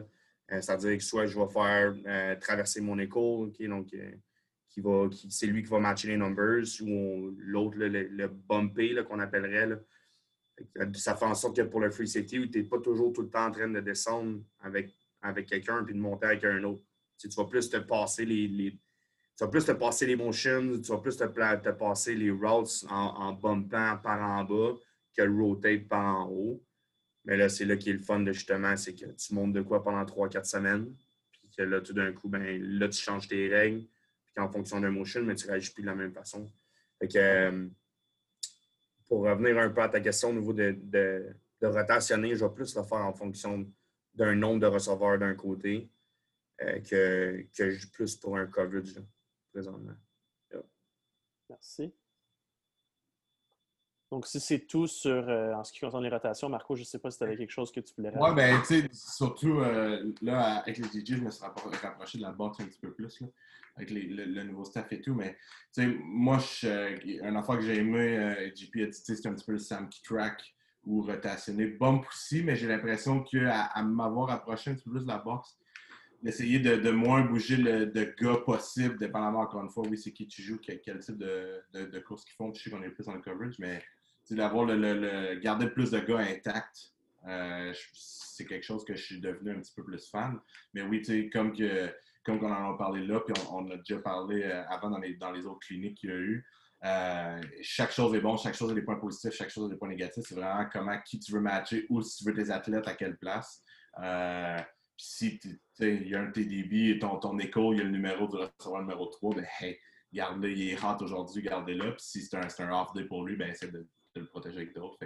Euh, 0.52 0.62
c'est-à-dire 0.62 0.98
que 0.98 1.04
soit 1.04 1.26
je 1.26 1.40
vais 1.40 1.48
faire 1.48 2.40
traverser 2.40 2.82
mon 2.82 3.00
école, 3.00 3.52
donc 3.60 3.96
qui 4.70 4.80
va, 4.80 5.10
c'est 5.30 5.48
lui 5.48 5.64
qui 5.64 5.70
va 5.70 5.80
matcher 5.80 6.10
les 6.10 6.18
numbers, 6.18 6.64
ou 6.82 7.34
l'autre, 7.38 7.78
le, 7.78 7.88
le, 7.88 8.28
bumpé 8.28 8.96
qu'on 9.08 9.20
appellerait. 9.20 9.68
Là. 9.68 9.76
Ça 10.94 11.16
fait 11.16 11.26
en 11.26 11.36
sorte 11.36 11.56
que 11.56 11.62
pour 11.62 11.80
le 11.80 11.90
free 11.90 12.08
safety, 12.08 12.50
tu 12.50 12.58
n'es 12.58 12.64
pas 12.64 12.80
toujours 12.80 13.14
tout 13.14 13.22
le 13.22 13.30
temps 13.30 13.48
en 13.48 13.52
train 13.52 13.68
de 13.70 13.80
descendre 13.80 14.40
avec, 14.60 14.94
avec 15.22 15.48
quelqu'un 15.48 15.84
puis 15.84 15.94
de 15.94 16.00
monter 16.00 16.28
avec 16.28 16.44
un 16.44 16.64
autre. 16.64 16.84
Tu, 17.18 17.28
vas 17.30 17.46
plus 17.46 17.70
te 17.70 17.78
passer 17.78 18.26
les, 18.26 18.80
tu 19.42 19.44
vas 19.44 19.48
plus 19.48 19.66
te 19.66 19.72
passer 19.72 20.06
les 20.06 20.16
motions, 20.16 20.80
tu 20.80 20.92
vas 20.92 20.98
plus 20.98 21.18
te, 21.18 21.24
te 21.24 21.70
passer 21.70 22.16
les 22.16 22.32
routes 22.32 22.86
en, 22.90 22.96
en, 22.96 23.34
bumpant 23.34 23.98
par 23.98 24.22
en 24.22 24.44
bas 24.44 24.76
que 25.16 25.22
le 25.22 25.34
rotate 25.34 25.88
par 25.88 26.04
en 26.04 26.30
haut. 26.30 26.64
Mais 27.26 27.38
là, 27.38 27.50
c'est 27.50 27.66
là 27.66 27.76
qui 27.76 27.90
est 27.92 27.94
le 27.94 28.00
fun 28.00 28.20
de 28.20 28.32
justement, 28.34 28.76
c'est 28.76 28.96
que 28.96 29.06
tu 29.06 29.34
montes 29.34 29.54
de 29.54 29.62
quoi 29.62 29.84
pendant 29.84 30.04
3-4 30.04 30.46
semaines. 30.46 30.96
Puis 31.32 31.50
que 31.58 31.62
là, 31.64 31.82
tout 31.82 31.94
d'un 31.94 32.12
coup, 32.12 32.30
ben, 32.30 32.62
là, 32.62 32.88
tu 32.90 33.00
changes 33.00 33.28
tes 33.28 33.48
règles. 33.48 33.86
Puis 34.26 34.34
qu'en 34.36 34.50
fonction 34.50 34.80
d'un 34.80 34.92
motion, 34.92 35.22
mais 35.24 35.36
tu 35.36 35.48
réagis 35.48 35.72
plus 35.72 35.82
de 35.82 35.88
la 35.88 35.96
même 35.96 36.14
façon. 36.14 36.52
Que, 37.00 37.18
euh, 37.18 37.68
pour 39.12 39.24
revenir 39.24 39.58
un 39.58 39.70
peu 39.70 39.82
à 39.82 39.90
ta 39.90 40.00
question 40.00 40.30
au 40.30 40.34
niveau 40.36 40.54
de, 40.54 40.72
de, 40.72 41.36
rotationner, 41.68 42.34
je 42.34 42.46
vais 42.46 42.54
plus 42.54 42.74
le 42.78 42.84
faire 42.84 43.00
en 43.00 43.12
fonction 43.12 43.70
d'un 44.14 44.36
nombre 44.36 44.62
de 44.62 44.68
receveurs 44.68 45.20
d'un 45.20 45.36
côté 45.36 45.92
euh, 46.62 46.80
que, 46.80 47.46
que 47.54 47.88
plus 47.92 48.16
pour 48.16 48.38
un 48.38 48.48
coverage 48.48 48.96
présentement. 49.52 49.98
Merci. 51.50 51.94
Donc, 54.12 54.28
si 54.28 54.42
c'est 54.42 54.60
tout 54.60 54.88
sur 54.88 55.30
euh, 55.30 55.54
en 55.54 55.64
ce 55.64 55.72
qui 55.72 55.80
concerne 55.80 56.04
les 56.04 56.10
rotations, 56.10 56.50
Marco, 56.50 56.76
je 56.76 56.82
ne 56.82 56.86
sais 56.86 57.00
pas 57.00 57.10
si 57.10 57.18
tu 57.18 57.24
avais 57.24 57.38
quelque 57.38 57.52
chose 57.52 57.72
que 57.72 57.80
tu 57.80 57.94
voulais 57.96 58.12
Oui, 58.14 58.36
ben, 58.36 58.60
tu 58.60 58.82
sais, 58.82 58.90
surtout 58.92 59.60
euh, 59.62 60.12
là, 60.22 60.58
avec 60.58 60.80
les 60.80 60.84
DJ, 60.84 61.16
je 61.16 61.24
me 61.24 61.32
suis 61.32 61.46
rapproché 61.46 62.18
de 62.18 62.24
la 62.24 62.34
boxe 62.34 62.60
un 62.60 62.66
petit 62.66 62.80
peu 62.80 62.92
plus, 62.92 63.22
là, 63.22 63.28
avec 63.78 63.90
le, 63.90 64.44
nouveau 64.44 64.66
staff 64.66 64.92
et 64.92 65.00
tout. 65.00 65.14
Mais, 65.14 65.38
tu 65.74 65.84
sais, 65.84 65.88
moi, 66.04 66.40
je, 66.40 67.24
un 67.24 67.36
enfant 67.38 67.56
que 67.56 67.62
j'ai 67.62 67.78
aimé, 67.78 68.18
euh, 68.18 68.52
JP 68.54 68.76
a 68.82 68.86
dit, 68.88 68.94
c'est 68.94 69.26
un 69.28 69.34
petit 69.34 69.46
peu 69.46 69.54
le 69.54 69.60
Sam 69.60 69.88
qui 69.88 70.04
track 70.04 70.44
ou 70.86 71.04
rotationné. 71.04 71.68
Bump 71.68 72.06
aussi, 72.10 72.44
mais 72.44 72.58
j'ai 72.58 72.68
l'impression 72.68 73.24
qu'à 73.24 73.62
à, 73.68 73.82
m'avoir 73.82 74.30
approché 74.30 74.72
un 74.72 74.74
petit 74.74 74.84
peu 74.84 74.92
plus 74.92 75.04
de 75.04 75.08
la 75.08 75.20
boxe, 75.20 75.58
d'essayer 76.22 76.60
de, 76.60 76.92
moins 76.92 77.22
bouger 77.22 77.56
le 77.56 77.86
de 77.86 78.14
gars 78.20 78.42
possible, 78.46 78.98
dépendamment 78.98 79.40
encore 79.40 79.64
une 79.64 79.70
fois, 79.70 79.86
oui, 79.88 79.98
c'est 79.98 80.12
qui 80.12 80.28
tu 80.28 80.42
joues, 80.42 80.60
quel, 80.62 80.82
type 81.00 81.18
de, 81.18 81.64
de, 81.74 82.00
course 82.00 82.26
qu'ils 82.26 82.36
font. 82.36 82.54
Je 82.54 82.62
sais 82.62 82.70
qu'on 82.70 82.84
est 82.84 82.90
plus 82.90 83.06
dans 83.06 83.14
le 83.14 83.22
coverage, 83.22 83.56
mais 83.58 83.82
d'avoir 84.36 84.66
le, 84.66 85.36
garder 85.40 85.68
plus 85.68 85.92
de 85.92 86.00
gars 86.00 86.20
intacts, 86.20 86.94
euh, 87.28 87.74
c'est 87.94 88.46
quelque 88.46 88.66
chose 88.66 88.84
que 88.84 88.96
je 88.96 89.04
suis 89.04 89.20
devenu 89.20 89.52
un 89.52 89.60
petit 89.60 89.74
peu 89.76 89.84
plus 89.84 90.10
fan. 90.10 90.40
Mais 90.74 90.82
oui, 90.82 91.30
comme 91.30 91.56
que 91.56 91.94
comme 92.24 92.44
on 92.44 92.52
en 92.52 92.76
a 92.76 92.78
parlé 92.78 93.06
là, 93.06 93.20
puis 93.22 93.34
on, 93.52 93.70
a 93.72 93.78
déjà 93.78 93.98
parlé 94.00 94.44
euh, 94.44 94.64
avant 94.68 94.92
dans 94.92 95.00
les, 95.00 95.16
dans 95.16 95.32
les 95.32 95.46
autres 95.46 95.66
cliniques 95.66 95.98
qu'il 95.98 96.10
y 96.10 96.14
a 96.14 96.18
eu. 96.18 96.46
Euh, 96.84 97.42
chaque 97.62 97.92
chose 97.92 98.14
est 98.14 98.22
bon, 98.22 98.38
chaque 98.38 98.54
chose 98.54 98.72
a 98.72 98.76
des 98.76 98.84
points 98.84 99.00
positifs, 99.00 99.34
chaque 99.34 99.50
chose 99.50 99.70
a 99.70 99.74
des 99.74 99.78
points 99.78 99.90
négatifs. 99.90 100.26
C'est 100.28 100.36
vraiment 100.36 100.68
comment 100.72 101.00
qui 101.02 101.20
tu 101.20 101.32
veux 101.32 101.40
matcher 101.40 101.86
ou 101.90 102.02
si 102.02 102.18
tu 102.18 102.30
veux 102.30 102.34
tes 102.36 102.52
athlètes 102.52 102.88
à 102.88 102.94
quelle 102.94 103.18
place. 103.18 103.64
puis 103.96 104.66
si 104.98 105.40
il 105.80 106.08
y 106.08 106.16
a 106.16 106.22
un 106.22 106.32
TDB 106.32 107.00
ton, 107.00 107.18
ton 107.18 107.40
écho, 107.40 107.74
il 107.74 107.80
y 107.80 107.82
a 107.82 107.86
le 107.86 107.92
numéro 107.92 108.28
du 108.28 108.38
restaurant 108.38 108.82
numéro 108.82 109.08
3, 109.08 109.36
ben 109.36 109.48
hey, 109.60 109.80
garde-le, 110.14 110.52
il 110.52 110.70
est 110.70 110.84
hot 110.84 110.98
aujourd'hui, 111.02 111.42
gardez-le. 111.42 111.96
Puis 111.96 112.04
si 112.04 112.22
c'est 112.22 112.38
un, 112.38 112.68
un, 112.68 112.82
off 112.82 112.94
day 112.94 113.06
pour 113.06 113.26
lui, 113.26 113.36
ben 113.36 113.54
c'est 113.56 113.72
de 113.72 113.88
de 114.16 114.22
le 114.22 114.28
protéger 114.28 114.58
avec 114.58 114.76
d'autres. 114.76 114.98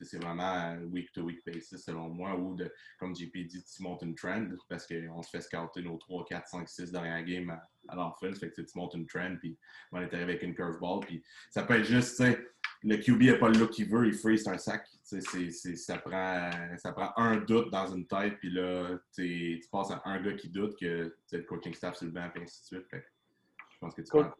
c'est 0.00 0.22
vraiment 0.22 0.76
week-to-week 0.92 1.44
basis, 1.46 1.82
selon 1.84 2.08
moi, 2.08 2.36
ou 2.36 2.54
de, 2.54 2.72
comme 2.98 3.14
JP 3.14 3.36
dit, 3.46 3.64
tu 3.64 3.82
montes 3.82 4.02
une 4.02 4.14
trend 4.14 4.46
parce 4.68 4.86
qu'on 4.86 5.22
se 5.22 5.30
fait 5.30 5.40
scouter 5.40 5.82
nos 5.82 5.96
3, 5.96 6.24
4, 6.26 6.48
5, 6.48 6.68
6 6.68 6.92
dernières 6.92 7.24
games 7.24 7.50
à, 7.50 7.62
à 7.88 7.96
l'enfance. 7.96 8.38
Fait 8.38 8.50
que 8.50 8.60
tu 8.60 8.78
montes 8.78 8.94
une 8.94 9.06
trend, 9.06 9.36
puis 9.38 9.58
on 9.92 10.00
est 10.00 10.12
arrivé 10.12 10.32
avec 10.32 10.42
une 10.42 10.54
curveball. 10.54 11.00
Puis 11.00 11.22
ça 11.50 11.62
peut 11.62 11.78
être 11.78 11.86
juste, 11.86 12.16
tu 12.16 12.24
sais, 12.24 12.54
le 12.82 12.96
QB 12.98 13.22
n'a 13.22 13.36
pas 13.36 13.48
le 13.48 13.58
look 13.58 13.70
qu'il 13.70 13.88
veut, 13.88 14.06
il 14.06 14.14
freeze 14.14 14.46
un 14.46 14.58
sac. 14.58 14.86
Ça, 15.02 15.98
prend, 15.98 16.50
ça 16.76 16.92
prend 16.92 17.12
un 17.16 17.38
doute 17.38 17.70
dans 17.70 17.94
une 17.94 18.06
tête, 18.06 18.38
puis 18.38 18.50
là, 18.50 18.98
tu 19.14 19.60
passes 19.70 19.90
à 19.90 20.02
un 20.04 20.22
gars 20.22 20.34
qui 20.34 20.50
doute 20.50 20.78
que 20.78 21.16
le 21.32 21.42
coaching 21.42 21.74
staff 21.74 21.96
sur 21.96 22.06
le 22.06 22.12
banc, 22.12 22.30
et 22.36 22.42
ainsi 22.42 22.60
de 22.60 22.78
suite. 22.78 22.86
je 22.92 23.78
pense 23.80 23.94
que 23.94 24.02
tu 24.02 24.10
cool. 24.10 24.30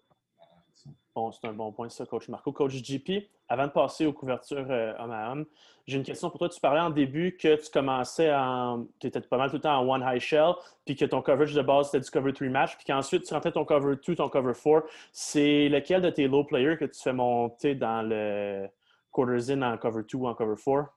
Bon, 1.15 1.31
c'est 1.31 1.47
un 1.47 1.53
bon 1.53 1.71
point, 1.71 1.89
ça, 1.89 2.05
Coach 2.07 2.29
Marco. 2.29 2.51
Coach 2.51 2.73
JP, 2.73 3.29
avant 3.49 3.69
de 3.69 3.73
passer 3.73 4.05
aux 4.05 4.13
couvertures 4.13 4.67
euh, 4.69 4.93
homme 4.99 5.13
à 5.13 5.31
homme, 5.31 5.47
j'ai 5.87 5.97
une 5.97 6.03
question 6.03 6.29
pour 6.29 6.39
toi. 6.39 6.49
Tu 6.49 6.59
parlais 6.61 6.81
en 6.81 6.91
début 6.91 7.37
que 7.37 7.55
tu 7.55 7.71
commençais 7.71 8.35
en. 8.35 8.87
Tu 8.99 9.07
étais 9.07 9.21
pas 9.21 9.37
mal 9.37 9.49
tout 9.49 9.57
le 9.57 9.63
temps 9.63 9.79
en 9.79 9.89
one 9.89 10.05
high 10.05 10.21
shell, 10.21 10.55
puis 10.85 10.97
que 10.97 11.05
ton 11.05 11.23
coverage 11.23 11.55
de 11.55 11.63
base 11.63 11.91
c'était 11.91 12.03
du 12.03 12.11
cover 12.11 12.33
3 12.33 12.49
match, 12.49 12.77
puis 12.77 12.85
qu'ensuite 12.87 13.25
tu 13.25 13.33
rentrais 13.33 13.53
ton 13.53 13.65
cover 13.65 13.95
2, 14.05 14.17
ton 14.17 14.29
cover 14.29 14.55
4. 14.55 14.87
C'est 15.13 15.69
lequel 15.69 16.03
de 16.03 16.11
tes 16.11 16.27
low 16.27 16.43
players 16.43 16.79
que 16.79 16.87
tu 16.87 17.01
fais 17.01 17.13
monter 17.13 17.77
dans 17.77 18.03
le 18.03 18.67
quarters 19.13 19.51
in 19.51 19.63
en 19.63 19.79
cover 19.79 20.03
2 20.03 20.19
ou 20.19 20.27
en 20.27 20.35
cover 20.35 20.57
4? 20.57 20.93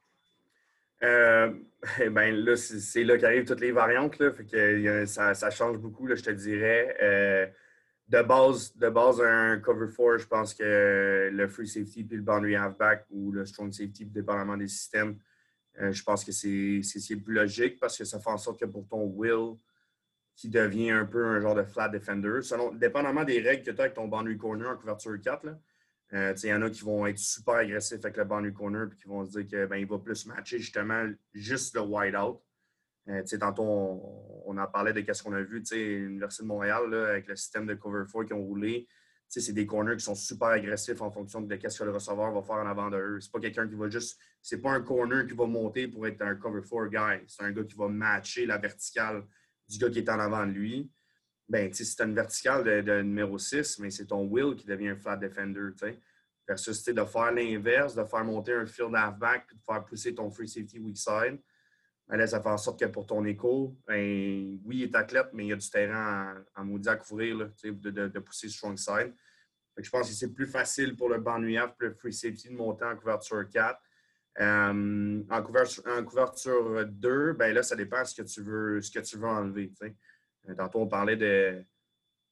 Euh, 1.04 1.52
eh 2.00 2.08
ben 2.08 2.34
là, 2.34 2.56
c'est 2.56 3.04
là 3.04 3.18
qu'arrivent 3.18 3.44
toutes 3.44 3.60
les 3.60 3.70
variantes. 3.70 4.18
Là, 4.18 4.32
fait 4.32 4.44
que, 4.44 5.04
ça, 5.06 5.34
ça, 5.34 5.50
change 5.50 5.78
beaucoup, 5.78 6.08
là, 6.08 6.16
je 6.16 6.24
te 6.24 6.30
dirais. 6.30 6.96
Euh, 7.00 7.46
de 8.08 8.22
base, 8.22 8.74
de 8.76 8.88
base, 8.88 9.20
un 9.20 9.58
cover 9.58 9.88
4, 9.94 10.18
je 10.18 10.26
pense 10.26 10.54
que 10.54 11.30
le 11.32 11.48
free 11.48 11.68
safety 11.68 12.04
puis 12.04 12.16
le 12.16 12.22
boundary 12.22 12.56
halfback 12.56 13.06
ou 13.10 13.32
le 13.32 13.44
strong 13.44 13.70
safety, 13.70 14.06
dépendamment 14.06 14.56
des 14.56 14.68
systèmes, 14.68 15.18
euh, 15.80 15.92
je 15.92 16.02
pense 16.02 16.24
que 16.24 16.32
c'est 16.32 17.16
plus 17.16 17.34
logique 17.34 17.78
parce 17.78 17.96
que 17.96 18.04
ça 18.04 18.18
fait 18.18 18.30
en 18.30 18.38
sorte 18.38 18.60
que 18.60 18.64
pour 18.64 18.86
ton 18.88 19.04
will, 19.04 19.56
qui 20.34 20.48
devient 20.48 20.90
un 20.90 21.04
peu 21.04 21.26
un 21.26 21.40
genre 21.40 21.54
de 21.54 21.64
flat 21.64 21.88
defender, 21.88 22.42
selon, 22.42 22.72
dépendamment 22.72 23.24
des 23.24 23.40
règles 23.40 23.64
que 23.64 23.72
tu 23.72 23.80
as 23.80 23.84
avec 23.84 23.94
ton 23.94 24.08
boundary 24.08 24.38
corner 24.38 24.68
en 24.68 24.76
couverture 24.76 25.20
4, 25.20 25.46
euh, 26.14 26.34
il 26.42 26.48
y 26.48 26.54
en 26.54 26.62
a 26.62 26.70
qui 26.70 26.82
vont 26.82 27.06
être 27.06 27.18
super 27.18 27.54
agressifs 27.56 28.04
avec 28.04 28.16
le 28.16 28.24
boundary 28.24 28.54
corner 28.54 28.88
et 28.90 28.96
qui 28.96 29.08
vont 29.08 29.24
se 29.26 29.32
dire 29.32 29.46
qu'il 29.46 29.66
ben, 29.66 29.84
va 29.84 29.98
plus 29.98 30.26
matcher 30.26 30.58
justement 30.58 31.06
juste 31.34 31.74
le 31.74 31.82
wide 31.82 32.14
out. 32.14 32.40
Euh, 33.08 33.22
tantôt, 33.38 33.64
on, 34.44 34.56
en 34.58 34.66
parlait 34.66 34.92
de 34.92 35.12
ce 35.12 35.22
qu'on 35.22 35.32
a 35.32 35.40
vu, 35.42 35.62
l'Université 35.70 36.42
de 36.42 36.48
Montréal, 36.48 36.92
avec 36.94 37.28
le 37.28 37.36
système 37.36 37.66
de 37.66 37.74
cover 37.74 38.04
4 38.10 38.26
qui 38.26 38.32
ont 38.32 38.42
roulé. 38.42 38.86
C'est 39.28 39.52
des 39.52 39.66
corners 39.66 39.96
qui 39.96 40.04
sont 40.04 40.14
super 40.14 40.48
agressifs 40.48 41.02
en 41.02 41.10
fonction 41.10 41.42
de 41.42 41.58
ce 41.68 41.78
que 41.78 41.84
le 41.84 41.90
receveur 41.90 42.32
va 42.32 42.42
faire 42.42 42.56
en 42.56 42.66
avant 42.66 42.88
de. 42.88 43.18
C'est 43.20 43.30
pas 43.30 43.40
quelqu'un 43.40 43.68
qui 43.68 43.74
va 43.74 43.88
juste. 43.90 44.18
C'est 44.40 44.58
pas 44.58 44.70
un 44.70 44.80
corner 44.80 45.26
qui 45.26 45.34
va 45.34 45.46
monter 45.46 45.86
pour 45.86 46.06
être 46.06 46.22
un 46.22 46.34
cover 46.36 46.62
4 46.62 46.88
guy. 46.88 47.24
C'est 47.26 47.42
un 47.42 47.52
gars 47.52 47.64
qui 47.64 47.74
va 47.74 47.88
matcher 47.88 48.46
la 48.46 48.56
verticale 48.56 49.24
du 49.68 49.78
gars 49.78 49.90
qui 49.90 49.98
est 49.98 50.08
en 50.08 50.18
avant 50.18 50.46
de 50.46 50.52
lui. 50.52 50.90
Ben, 51.46 51.70
c'est 51.72 52.02
une 52.02 52.14
verticale 52.14 52.84
de, 52.84 53.02
numéro 53.02 53.38
6, 53.38 53.78
mais 53.80 53.90
c'est 53.90 54.06
ton 54.06 54.26
Will 54.26 54.54
qui 54.54 54.66
devient 54.66 54.88
un 54.88 54.96
flat 54.96 55.16
defender. 55.16 55.74
T'sais. 55.76 55.98
Versus 56.46 56.82
de 56.82 57.04
faire 57.04 57.32
l'inverse, 57.32 57.94
de 57.94 58.04
faire 58.04 58.24
monter 58.24 58.54
un 58.54 58.64
field 58.64 58.94
halfback 58.94 59.46
puis 59.46 59.56
de 59.56 59.62
faire 59.62 59.84
pousser 59.84 60.14
ton 60.14 60.30
free 60.30 60.48
safety 60.48 60.78
weak 60.78 60.96
side 60.96 61.38
là, 62.16 62.26
ça 62.26 62.40
fait 62.40 62.48
en 62.48 62.56
sorte 62.56 62.80
que 62.80 62.86
pour 62.86 63.06
ton 63.06 63.24
écho, 63.24 63.76
ben, 63.86 64.58
oui, 64.64 64.78
il 64.78 64.82
est 64.84 64.96
athlète, 64.96 65.28
mais 65.32 65.44
il 65.44 65.48
y 65.48 65.52
a 65.52 65.56
du 65.56 65.70
terrain 65.70 66.42
en, 66.56 66.64
maudit 66.64 66.88
à 66.88 66.96
couvrir, 66.96 67.50
de, 67.62 67.90
de, 67.90 68.18
pousser 68.18 68.48
strong 68.48 68.78
side. 68.78 69.14
je 69.76 69.90
pense 69.90 70.08
que 70.08 70.14
c'est 70.14 70.32
plus 70.32 70.46
facile 70.46 70.96
pour 70.96 71.10
le 71.10 71.18
banc 71.18 71.38
le 71.38 71.90
free 71.94 72.12
safety 72.12 72.48
de 72.48 72.54
monter 72.54 72.84
en 72.84 72.96
couverture 72.96 73.48
4. 73.48 73.78
Euh, 74.40 75.22
en, 75.28 75.42
couverture, 75.42 75.82
en 75.86 76.04
couverture 76.04 76.86
2, 76.86 77.32
ben 77.32 77.52
là, 77.52 77.62
ça 77.62 77.74
dépend 77.74 78.02
de 78.02 78.06
ce 78.06 78.14
que 78.14 78.26
tu 78.26 78.42
veux, 78.42 78.80
ce 78.80 78.90
que 78.90 79.00
tu 79.00 79.18
veux 79.18 79.26
enlever. 79.26 79.72
Euh, 79.82 80.54
tantôt, 80.54 80.80
on 80.80 80.86
parlait 80.86 81.16
de 81.16 81.64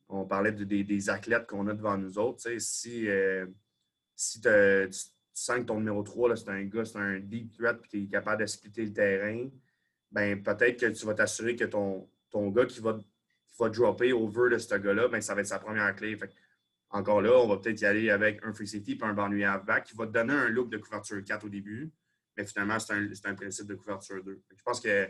on 0.08 0.24
parlait 0.24 0.52
des 0.52 1.10
athlètes 1.10 1.48
qu'on 1.48 1.66
a 1.66 1.74
devant 1.74 1.98
nous 1.98 2.16
autres. 2.16 2.48
Si, 2.58 3.08
euh, 3.08 3.46
si 4.14 4.40
tu 4.40 4.48
sens 5.34 5.58
que 5.58 5.64
ton 5.64 5.78
numéro 5.78 6.02
3, 6.04 6.36
c'est 6.36 6.48
un 6.48 6.64
gars, 6.64 6.84
c'est 6.84 6.98
un 6.98 7.18
deep 7.18 7.52
threat 7.56 7.80
tu 7.90 8.04
es 8.04 8.06
capable 8.06 8.42
de 8.42 8.46
splitter 8.46 8.84
le 8.84 8.92
terrain, 8.92 9.48
ben, 10.16 10.42
peut-être 10.42 10.80
que 10.80 10.86
tu 10.86 11.04
vas 11.04 11.12
t'assurer 11.12 11.56
que 11.56 11.66
ton, 11.66 12.08
ton 12.30 12.48
gars 12.48 12.64
qui 12.64 12.80
va, 12.80 12.94
qui 12.94 13.54
va 13.58 13.68
dropper 13.68 14.12
de 14.12 14.58
ce 14.58 14.74
gars-là, 14.74 15.08
ben, 15.08 15.20
ça 15.20 15.34
va 15.34 15.42
être 15.42 15.46
sa 15.46 15.58
première 15.58 15.94
clé. 15.94 16.18
encore 16.88 17.20
là, 17.20 17.32
on 17.34 17.46
va 17.46 17.58
peut-être 17.58 17.82
y 17.82 17.84
aller 17.84 18.08
avec 18.08 18.42
un 18.42 18.54
free 18.54 18.66
safety 18.66 18.92
et 18.92 19.04
un 19.04 19.12
banlieue 19.12 19.44
halfback 19.44 19.84
qui 19.84 19.94
va 19.94 20.06
te 20.06 20.12
donner 20.12 20.32
un 20.32 20.48
look 20.48 20.70
de 20.70 20.78
couverture 20.78 21.22
4 21.22 21.44
au 21.44 21.48
début, 21.50 21.92
mais 22.34 22.46
finalement, 22.46 22.78
c'est 22.78 22.94
un, 22.94 23.06
un, 23.24 23.34
principe 23.34 23.66
de 23.66 23.74
couverture 23.74 24.24
2. 24.24 24.42
je 24.56 24.62
pense 24.62 24.80
que 24.80 25.06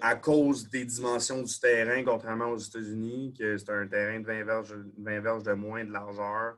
à 0.00 0.14
cause 0.14 0.68
des 0.70 0.84
dimensions 0.84 1.42
du 1.42 1.58
terrain, 1.58 2.04
contrairement 2.04 2.50
aux 2.50 2.58
États-Unis, 2.58 3.34
que 3.36 3.56
c'est 3.58 3.70
un 3.70 3.88
terrain 3.88 4.20
de 4.20 4.26
20 4.26 4.44
verges, 4.44 4.76
20 4.98 5.20
verges 5.20 5.42
de 5.42 5.54
moins 5.54 5.84
de 5.84 5.90
largeur, 5.90 6.56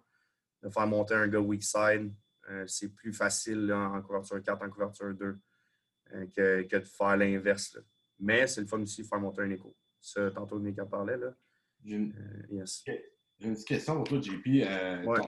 de 0.62 0.68
faire 0.68 0.86
monter 0.86 1.14
un 1.14 1.26
gars 1.26 1.40
weak 1.40 1.62
side, 1.62 2.12
euh, 2.50 2.66
c'est 2.66 2.90
plus 2.94 3.14
facile 3.14 3.72
en 3.72 4.02
couverture 4.02 4.42
4, 4.42 4.62
en 4.62 4.68
couverture 4.68 5.14
2. 5.14 5.38
Euh, 6.12 6.26
que, 6.36 6.76
de 6.78 6.84
faire 6.84 7.16
l'inverse. 7.16 7.78
Mais 8.20 8.46
c'est 8.46 8.60
le 8.60 8.66
fun 8.66 8.80
aussi 8.80 9.02
de 9.02 9.06
faire 9.06 9.20
monter 9.20 9.42
un 9.42 9.50
écho. 9.50 9.74
Ça, 10.00 10.30
tantôt, 10.30 10.60
Nick 10.60 10.78
en 10.78 10.86
parlait. 10.86 11.16
Là. 11.16 11.34
J'ai 11.84 11.96
une... 11.96 12.14
Euh, 12.50 12.64
petite 13.40 13.66
question 13.66 13.96
pour 13.96 14.04
toi, 14.04 14.20
JP. 14.20 14.46
Euh, 14.46 15.04
ouais. 15.04 15.20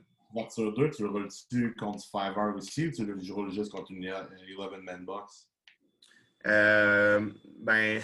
Ton 0.55 0.71
2, 0.71 0.91
tu 0.91 1.03
le 1.03 1.09
roules-tu 1.09 1.75
contre 1.77 1.99
5R 1.99 2.57
aussi 2.57 2.89
ou 2.89 2.91
tu 2.91 3.07
le 3.07 3.33
roules 3.33 3.51
juste 3.51 3.73
contre 3.73 3.91
une 3.91 4.05
11-man 4.05 5.05
box? 5.05 5.49
ben, 6.45 8.03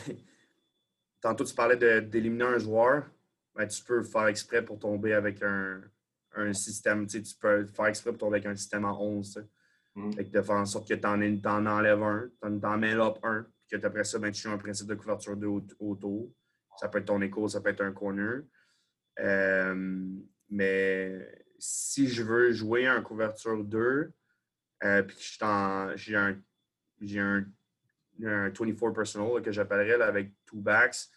tantôt, 1.20 1.44
tu 1.44 1.54
parlais 1.54 1.76
d'éliminer 2.00 2.44
un 2.44 2.58
joueur. 2.58 3.10
Ben, 3.54 3.68
tu 3.68 3.84
peux 3.84 4.02
faire 4.02 4.28
exprès 4.28 4.64
pour 4.64 4.78
tomber 4.78 5.12
avec 5.12 5.42
un, 5.42 5.82
un 6.34 6.52
système. 6.54 7.06
Tu, 7.06 7.18
sais, 7.18 7.22
tu 7.22 7.34
peux 7.36 7.66
faire 7.66 7.86
exprès 7.86 8.10
pour 8.10 8.18
tomber 8.18 8.38
avec 8.38 8.46
un 8.46 8.56
système 8.56 8.86
en 8.86 8.98
11. 9.00 9.46
Mm. 9.94 10.10
de 10.14 10.42
faire 10.42 10.56
en 10.56 10.64
sorte 10.64 10.88
que 10.88 10.94
tu 10.94 11.06
en, 11.06 11.66
enlèves 11.66 12.02
un, 12.02 12.30
tu 12.40 12.66
en 12.66 12.78
mets 12.78 12.94
up 12.94 13.18
un, 13.22 13.46
puis 13.66 13.78
que 13.78 13.86
après 13.86 14.04
ça, 14.04 14.18
ben, 14.18 14.32
tu 14.32 14.42
joues 14.42 14.50
un 14.50 14.58
principe 14.58 14.88
de 14.88 14.94
couverture 14.94 15.36
de 15.36 15.46
autour. 15.46 16.32
Ça 16.78 16.88
peut 16.88 16.98
être 16.98 17.06
ton 17.06 17.20
écho, 17.20 17.46
ça 17.48 17.60
peut 17.60 17.70
être 17.70 17.82
un 17.82 17.92
corner. 17.92 18.42
Euh, 19.20 20.08
mais 20.48 21.44
si 21.58 22.08
je 22.08 22.22
veux 22.22 22.52
jouer 22.52 22.88
en 22.88 23.02
couverture 23.02 23.62
2, 23.62 24.12
euh, 24.84 25.02
puis 25.02 25.16
que 25.16 25.96
j'ai 25.96 26.16
un, 26.16 27.44
24 28.18 28.90
personal 28.92 29.42
que 29.42 29.52
j'appellerais 29.52 30.02
avec 30.02 30.32
two 30.46 30.60
backs, 30.60 31.08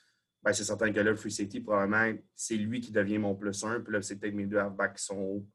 ben, 0.43 0.51
c'est 0.51 0.65
certain 0.65 0.91
que 0.91 0.97
là, 0.97 1.03
le 1.03 1.15
free 1.15 1.31
safety, 1.31 1.61
probablement, 1.61 2.13
c'est 2.35 2.57
lui 2.57 2.81
qui 2.81 2.91
devient 2.91 3.17
mon 3.19 3.35
plus 3.35 3.63
1, 3.63 3.79
puis 3.79 3.93
là, 3.93 4.01
c'est 4.01 4.17
peut-être 4.17 4.35
mes 4.35 4.45
deux 4.45 4.57
halfbacks 4.57 4.97
qui 4.97 5.03
sont 5.03 5.17
hauts. 5.17 5.47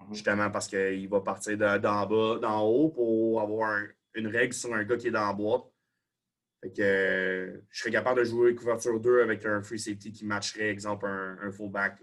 Mhm. 0.00 0.14
Justement 0.14 0.50
parce 0.50 0.68
qu'il 0.68 1.08
va 1.08 1.20
partir 1.20 1.56
d'en 1.56 2.06
bas, 2.06 2.38
d'en 2.40 2.62
haut 2.62 2.88
pour 2.88 3.40
avoir 3.40 3.80
une 4.14 4.26
règle 4.28 4.54
sur 4.54 4.72
un 4.74 4.84
gars 4.84 4.96
qui 4.96 5.08
est 5.08 5.12
dans 5.12 5.26
la 5.26 5.32
boîte. 5.32 5.64
Fait 6.60 6.72
que 6.72 6.82
euh, 6.82 7.60
je 7.70 7.80
serais 7.80 7.92
capable 7.92 8.20
de 8.20 8.24
jouer 8.24 8.54
couverture 8.54 8.98
2 8.98 9.22
avec 9.22 9.46
un 9.46 9.62
free 9.62 9.78
safety 9.78 10.10
qui 10.10 10.24
matcherait, 10.24 10.70
exemple, 10.70 11.06
un, 11.06 11.50
fullback, 11.52 12.00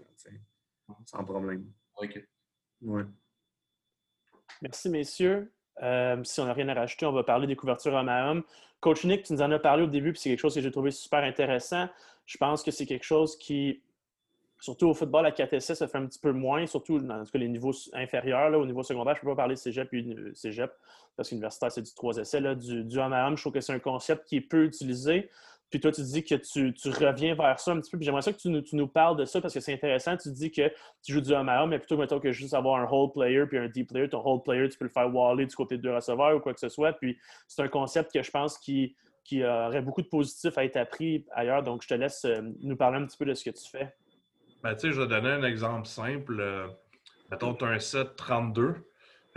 mhm. 0.88 0.94
sans 1.04 1.24
problème. 1.24 1.66
Merci, 4.62 4.88
messieurs. 4.88 5.52
Euh, 5.82 6.22
si 6.24 6.40
on 6.40 6.46
n'a 6.46 6.54
rien 6.54 6.68
à 6.68 6.74
rajouter, 6.74 7.04
on 7.04 7.12
va 7.12 7.22
parler 7.22 7.46
des 7.46 7.56
couvertures 7.56 7.92
homme 7.92 8.08
à 8.08 8.30
homme. 8.30 8.44
Coach 8.80 9.04
Nick, 9.04 9.24
tu 9.24 9.32
nous 9.34 9.42
en 9.42 9.50
as 9.50 9.58
parlé 9.58 9.82
au 9.82 9.86
début, 9.86 10.12
puis 10.12 10.20
c'est 10.20 10.30
quelque 10.30 10.40
chose 10.40 10.54
que 10.54 10.60
j'ai 10.60 10.70
trouvé 10.70 10.90
super 10.90 11.22
intéressant. 11.22 11.88
Je 12.24 12.36
pense 12.38 12.62
que 12.62 12.70
c'est 12.70 12.86
quelque 12.86 13.04
chose 13.04 13.36
qui, 13.38 13.82
surtout 14.58 14.88
au 14.88 14.94
football 14.94 15.26
à 15.26 15.32
4 15.32 15.58
ça 15.58 15.86
fait 15.86 15.98
un 15.98 16.06
petit 16.06 16.18
peu 16.18 16.32
moins, 16.32 16.66
surtout 16.66 16.98
dans 16.98 17.22
les 17.34 17.48
niveaux 17.48 17.72
inférieurs. 17.92 18.52
Au 18.58 18.66
niveau 18.66 18.82
secondaire, 18.82 19.14
je 19.14 19.20
ne 19.20 19.22
peux 19.22 19.30
pas 19.30 19.42
parler 19.42 19.54
de 19.54 19.60
cégep 19.60 19.92
et 19.92 20.16
cégep, 20.34 20.72
parce 21.16 21.28
qu'universitaire, 21.28 21.72
c'est 21.72 21.82
du 21.82 21.94
3 21.94 22.18
essais. 22.18 22.40
Du, 22.56 22.84
du 22.84 22.98
homme 22.98 23.36
je 23.36 23.42
trouve 23.42 23.52
que 23.52 23.60
c'est 23.60 23.72
un 23.72 23.78
concept 23.78 24.26
qui 24.26 24.36
est 24.36 24.40
peu 24.40 24.64
utilisé. 24.64 25.30
Puis 25.70 25.80
toi, 25.80 25.90
tu 25.90 26.02
dis 26.02 26.22
que 26.24 26.36
tu, 26.36 26.72
reviens 26.90 27.34
vers 27.34 27.58
ça 27.58 27.72
un 27.72 27.80
petit 27.80 27.90
peu. 27.90 27.98
Puis 27.98 28.04
j'aimerais 28.04 28.22
ça 28.22 28.32
que 28.32 28.38
tu 28.38 28.76
nous, 28.76 28.86
parles 28.86 29.16
de 29.16 29.24
ça 29.24 29.40
parce 29.40 29.52
que 29.52 29.60
c'est 29.60 29.74
intéressant. 29.74 30.16
Tu 30.16 30.30
dis 30.30 30.50
que 30.52 30.68
tu 31.02 31.12
joues 31.12 31.20
du 31.20 31.32
homme 31.32 31.48
à 31.48 31.66
mais 31.66 31.78
plutôt 31.78 31.96
mettons 31.96 32.20
que 32.20 32.30
juste 32.30 32.54
avoir 32.54 32.80
un 32.80 32.88
hold 32.88 33.12
player 33.12 33.46
puis 33.46 33.58
un 33.58 33.68
deep 33.68 33.88
player. 33.88 34.08
Ton 34.08 34.24
hold 34.24 34.44
player, 34.44 34.68
tu 34.68 34.78
peux 34.78 34.84
le 34.84 34.90
faire 34.90 35.12
waller 35.12 35.46
du 35.46 35.56
côté 35.56 35.76
de 35.76 35.82
deux 35.82 35.94
receveurs 35.94 36.36
ou 36.36 36.40
quoi 36.40 36.54
que 36.54 36.60
ce 36.60 36.68
soit. 36.68 36.92
Puis 36.92 37.18
c'est 37.48 37.62
un 37.62 37.68
concept 37.68 38.12
que 38.12 38.22
je 38.22 38.30
pense 38.30 38.58
qui, 38.58 38.94
qui 39.24 39.44
aurait 39.44 39.82
beaucoup 39.82 40.02
de 40.02 40.06
positifs 40.06 40.56
à 40.56 40.64
être 40.64 40.76
appris 40.76 41.26
ailleurs. 41.32 41.64
Donc, 41.64 41.82
je 41.82 41.88
te 41.88 41.94
laisse 41.94 42.24
euh, 42.24 42.42
nous 42.62 42.76
parler 42.76 42.98
un 42.98 43.06
petit 43.06 43.16
peu 43.16 43.24
de 43.24 43.34
ce 43.34 43.44
que 43.44 43.50
tu 43.50 43.68
fais. 43.68 43.92
Ben, 44.66 44.76
je 44.82 45.00
vais 45.00 45.06
donner 45.06 45.28
un 45.28 45.44
exemple 45.44 45.86
simple. 45.86 46.40
Euh, 46.40 46.66
mettons, 47.30 47.54
tu 47.54 47.64
as 47.64 47.68
un 47.68 47.78
set 47.78 48.16
32 48.16 48.74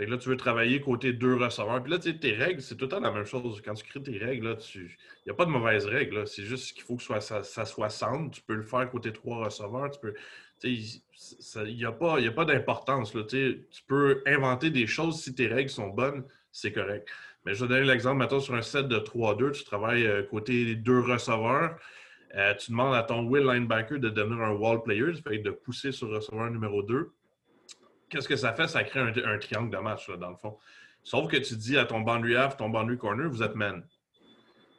là, 0.06 0.16
tu 0.16 0.28
veux 0.28 0.36
travailler 0.36 0.80
côté 0.80 1.12
deux 1.12 1.36
receveurs. 1.36 1.82
Puis 1.82 1.92
là, 1.92 1.98
tu 1.98 2.18
tes 2.18 2.32
règles, 2.32 2.62
c'est 2.62 2.74
tout 2.76 2.86
le 2.86 2.88
temps 2.88 3.00
la 3.00 3.10
même 3.10 3.24
chose. 3.24 3.60
Quand 3.64 3.74
tu 3.74 3.84
crées 3.84 4.02
tes 4.02 4.18
règles, 4.18 4.56
il 4.74 4.88
n'y 5.26 5.30
a 5.30 5.34
pas 5.34 5.44
de 5.44 5.50
mauvaises 5.50 5.86
règles. 5.86 6.26
C'est 6.26 6.44
juste 6.44 6.72
qu'il 6.72 6.82
faut 6.82 6.96
que 6.96 7.02
ça, 7.02 7.42
ça, 7.42 7.64
soit 7.64 7.90
centre. 7.90 8.30
Tu 8.30 8.42
peux 8.42 8.54
le 8.54 8.62
faire 8.62 8.90
côté 8.90 9.12
trois 9.12 9.44
receveurs. 9.44 9.90
Tu 9.90 10.00
peux. 10.00 10.14
Il 10.64 11.74
n'y 11.76 11.84
a 11.84 11.92
pas, 11.92 12.18
pas 12.32 12.44
d'importance. 12.44 13.12
Tu 13.28 13.82
peux 13.86 14.22
inventer 14.26 14.70
des 14.70 14.86
choses 14.86 15.22
si 15.22 15.34
tes 15.34 15.46
règles 15.46 15.70
sont 15.70 15.88
bonnes, 15.88 16.24
c'est 16.52 16.72
correct. 16.72 17.08
Mais 17.46 17.54
je 17.54 17.64
vais 17.64 17.68
donner 17.68 17.86
l'exemple, 17.86 18.18
maintenant 18.18 18.40
sur 18.40 18.54
un 18.54 18.62
set 18.62 18.86
de 18.86 18.98
3-2, 18.98 19.52
tu 19.52 19.64
travailles 19.64 20.06
euh, 20.06 20.22
côté 20.22 20.74
deux 20.74 21.00
receveurs. 21.00 21.76
Euh, 22.36 22.54
tu 22.54 22.70
demandes 22.70 22.94
à 22.94 23.02
ton 23.02 23.26
will 23.26 23.44
linebacker 23.44 23.98
de 23.98 24.08
devenir 24.08 24.40
un 24.42 24.52
wall 24.52 24.82
player, 24.82 25.12
fait 25.14 25.38
de 25.38 25.50
pousser 25.50 25.90
sur 25.90 26.08
le 26.08 26.16
receveur 26.16 26.50
numéro 26.50 26.82
2 26.82 27.12
qu'est-ce 28.10 28.28
que 28.28 28.36
ça 28.36 28.52
fait? 28.52 28.68
Ça 28.68 28.84
crée 28.84 29.00
un, 29.00 29.38
triangle 29.38 29.70
de 29.70 29.78
match, 29.78 30.08
là, 30.08 30.16
dans 30.16 30.30
le 30.30 30.36
fond. 30.36 30.58
Sauf 31.02 31.30
que 31.30 31.38
tu 31.38 31.56
dis 31.56 31.78
à 31.78 31.86
ton 31.86 32.00
boundary 32.00 32.36
half, 32.36 32.56
ton 32.56 32.68
boundary 32.68 32.98
corner, 32.98 33.30
vous 33.30 33.42
êtes 33.42 33.54
man. 33.54 33.86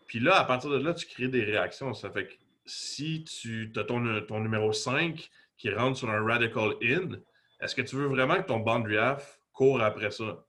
Puis 0.06 0.20
là, 0.20 0.36
à 0.36 0.43
partir 0.43 0.70
de 0.70 0.78
là, 0.78 0.93
tu 0.93 1.08
crées 1.08 1.30
des 1.30 1.43
réactions. 1.43 1.93
Ça 1.93 2.12
fait 2.12 2.28
que 2.28 2.34
si 2.66 3.24
tu 3.24 3.72
as 3.76 3.84
ton, 3.86 4.22
ton 4.28 4.41
numéro 4.41 4.72
5 4.72 5.30
qui 5.58 5.74
rentre 5.74 5.97
sur 5.97 6.10
un 6.10 6.24
radical 6.24 6.74
in, 6.84 7.18
est-ce 7.60 7.74
que 7.74 7.82
tu 7.82 7.95
veux 7.95 8.08
vraiment 8.08 8.36
que 8.36 8.47
ton 8.47 8.60
boundary 8.60 8.97
half 8.97 9.39
court 9.54 9.82
après 9.82 10.12
ça? 10.12 10.45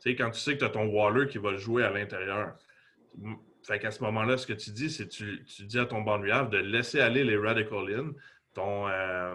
Tu 0.00 0.10
sais, 0.10 0.16
quand 0.16 0.30
tu 0.30 0.38
sais 0.38 0.54
que 0.54 0.58
tu 0.58 0.64
as 0.64 0.70
ton 0.70 0.86
waller 0.86 1.28
qui 1.28 1.38
va 1.38 1.56
jouer 1.56 1.82
à 1.82 1.90
l'intérieur. 1.90 2.54
Fait 3.66 3.78
qu'à 3.78 3.90
ce 3.90 4.02
moment-là, 4.04 4.36
ce 4.36 4.46
que 4.46 4.52
tu 4.52 4.70
dis, 4.70 4.90
c'est 4.90 5.08
que 5.08 5.12
tu, 5.12 5.64
dis 5.64 5.78
à 5.78 5.86
ton 5.86 6.06
half 6.06 6.50
de 6.50 6.58
laisser 6.58 7.00
aller 7.00 7.24
les 7.24 7.36
radical 7.36 7.94
in. 7.94 8.12
Ton, 8.52 8.88
euh, 8.88 9.34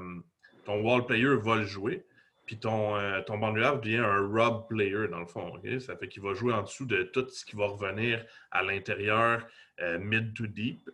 ton 0.65 0.81
wall 0.81 1.05
player 1.05 1.35
va 1.41 1.57
le 1.57 1.65
jouer 1.65 2.05
puis 2.49 2.57
ton, 2.57 2.95
euh, 2.95 3.21
ton 3.21 3.37
devient 3.37 3.97
un 3.97 4.27
rub 4.27 4.67
player, 4.67 5.07
dans 5.07 5.19
le 5.19 5.27
fond. 5.27 5.53
Ça 5.79 5.95
fait 5.95 6.07
qu'il 6.07 6.23
va 6.23 6.33
jouer 6.33 6.51
en 6.51 6.63
dessous 6.63 6.87
de 6.87 7.03
tout 7.03 7.29
ce 7.29 7.45
qui 7.45 7.55
va 7.55 7.67
revenir 7.67 8.25
à 8.49 8.63
l'intérieur, 8.63 9.45
euh, 9.81 9.99
mid 9.99 10.33
to 10.33 10.47
deep. 10.47 10.89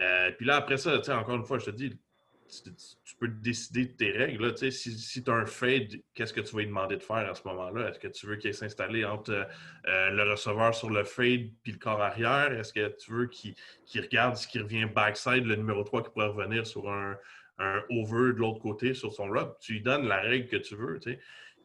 Euh, 0.00 0.30
puis 0.30 0.46
là, 0.46 0.54
après 0.54 0.76
ça, 0.76 1.00
encore 1.18 1.34
une 1.34 1.44
fois, 1.44 1.58
je 1.58 1.64
te 1.64 1.70
dis, 1.72 1.98
tu, 2.62 3.16
peux 3.18 3.28
décider 3.28 3.86
de 3.86 3.92
tes 3.92 4.10
règles. 4.10 4.46
Là, 4.46 4.56
si 4.56 4.70
si 4.70 5.22
tu 5.22 5.30
as 5.30 5.34
un 5.34 5.46
fade, 5.46 5.88
qu'est-ce 6.14 6.32
que 6.32 6.40
tu 6.40 6.54
vas 6.54 6.60
lui 6.60 6.68
demander 6.68 6.96
de 6.96 7.02
faire 7.02 7.30
à 7.30 7.34
ce 7.34 7.42
moment-là? 7.46 7.88
Est-ce 7.88 7.98
que 7.98 8.08
tu 8.08 8.26
veux 8.26 8.36
qu'il 8.36 8.54
s'installe 8.54 9.04
entre 9.06 9.32
euh, 9.32 10.10
le 10.10 10.30
receveur 10.30 10.74
sur 10.74 10.90
le 10.90 11.04
fade 11.04 11.50
puis 11.62 11.72
le 11.72 11.78
corps 11.78 12.02
arrière? 12.02 12.52
Est-ce 12.52 12.72
que 12.72 12.94
tu 12.96 13.12
veux 13.12 13.26
qu'il 13.26 13.54
regarde 13.96 14.36
ce 14.36 14.46
qui 14.46 14.58
revient 14.58 14.86
backside, 14.86 15.44
le 15.44 15.56
numéro 15.56 15.82
3 15.82 16.04
qui 16.04 16.10
pourrait 16.10 16.26
revenir 16.26 16.66
sur 16.66 16.88
un, 16.90 17.16
over 17.90 18.32
de 18.32 18.38
l'autre 18.38 18.58
côté 18.58 18.94
sur 18.94 19.12
son 19.12 19.28
rub. 19.28 19.50
Tu 19.60 19.74
lui 19.74 19.80
donnes 19.80 20.06
la 20.08 20.20
règle 20.20 20.48
que 20.48 20.56
tu 20.56 20.74
veux. 20.74 20.98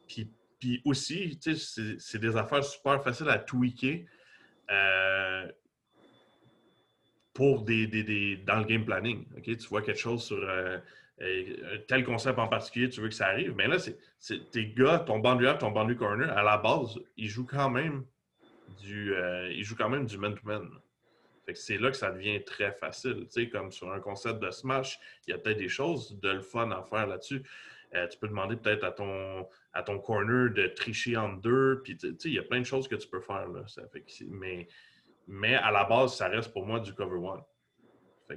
Puis, 0.06 0.30
puis 0.58 0.80
aussi, 0.84 1.38
c'est 1.98 2.18
des 2.20 2.36
affaires 2.36 2.62
super 2.62 3.02
faciles 3.02 3.28
à 3.28 3.38
tweaker 3.38 4.04
euh, 4.70 5.48
pour 7.40 7.62
des, 7.62 8.36
dans 8.46 8.58
le 8.58 8.64
game 8.66 8.84
planning. 8.84 9.24
Tu 9.42 9.56
vois 9.70 9.80
quelque 9.80 9.98
chose 9.98 10.22
sur 10.22 10.36
euh, 10.36 10.76
euh, 11.22 11.78
tel 11.88 12.04
concept 12.04 12.38
en 12.38 12.48
particulier, 12.48 12.90
tu 12.90 13.00
veux 13.00 13.08
que 13.08 13.14
ça 13.14 13.28
arrive. 13.28 13.54
Mais 13.56 13.66
là, 13.66 13.76
c'est 13.78 14.50
tes 14.50 14.66
gars, 14.66 14.98
ton 14.98 15.20
bandu 15.20 15.46
up, 15.46 15.58
ton 15.58 15.70
bandu 15.70 15.96
corner, 15.96 16.30
à 16.36 16.42
la 16.42 16.58
base, 16.58 17.00
ils 17.16 17.28
jouent 17.28 17.46
quand 17.46 17.70
même 17.70 18.04
du, 18.82 19.14
ils 19.50 19.64
jouent 19.64 19.76
quand 19.76 19.88
même 19.88 20.04
du 20.04 20.18
man-to-man. 20.18 20.58
man 20.58 20.68
to 20.68 20.74
man 20.74 20.80
c'est 21.54 21.78
là 21.78 21.90
que 21.90 21.96
ça 21.96 22.10
devient 22.10 22.44
très 22.44 22.72
facile. 22.72 23.26
Tu 23.32 23.44
sais, 23.44 23.48
comme 23.48 23.72
sur 23.72 23.90
un 23.90 24.00
concept 24.00 24.40
de 24.40 24.50
Smash, 24.50 24.98
il 25.26 25.30
y 25.30 25.34
a 25.34 25.38
peut-être 25.38 25.58
des 25.58 25.68
choses 25.68 26.18
de 26.20 26.28
le 26.28 26.40
fun 26.42 26.70
à 26.70 26.82
faire 26.82 27.06
là-dessus. 27.06 27.42
Euh, 27.94 28.06
tu 28.06 28.18
peux 28.18 28.28
demander 28.28 28.56
peut-être 28.56 28.84
à 28.84 28.92
ton, 28.92 29.48
à 29.72 29.82
ton 29.82 29.98
corner 29.98 30.50
de 30.50 30.66
tricher 30.68 31.16
en 31.16 31.30
deux. 31.32 31.80
Puis, 31.82 31.96
tu 31.96 32.14
sais, 32.18 32.28
il 32.28 32.34
y 32.34 32.38
a 32.38 32.42
plein 32.42 32.60
de 32.60 32.66
choses 32.66 32.86
que 32.86 32.94
tu 32.94 33.08
peux 33.08 33.20
faire. 33.20 33.48
Là. 33.48 33.66
Ça 33.66 33.82
fait 33.88 34.04
mais, 34.28 34.68
mais 35.30 35.54
à 35.54 35.70
la 35.70 35.84
base, 35.84 36.16
ça 36.16 36.28
reste 36.28 36.52
pour 36.52 36.66
moi 36.66 36.80
du 36.80 36.92
cover 36.92 37.16
one. 37.16 37.40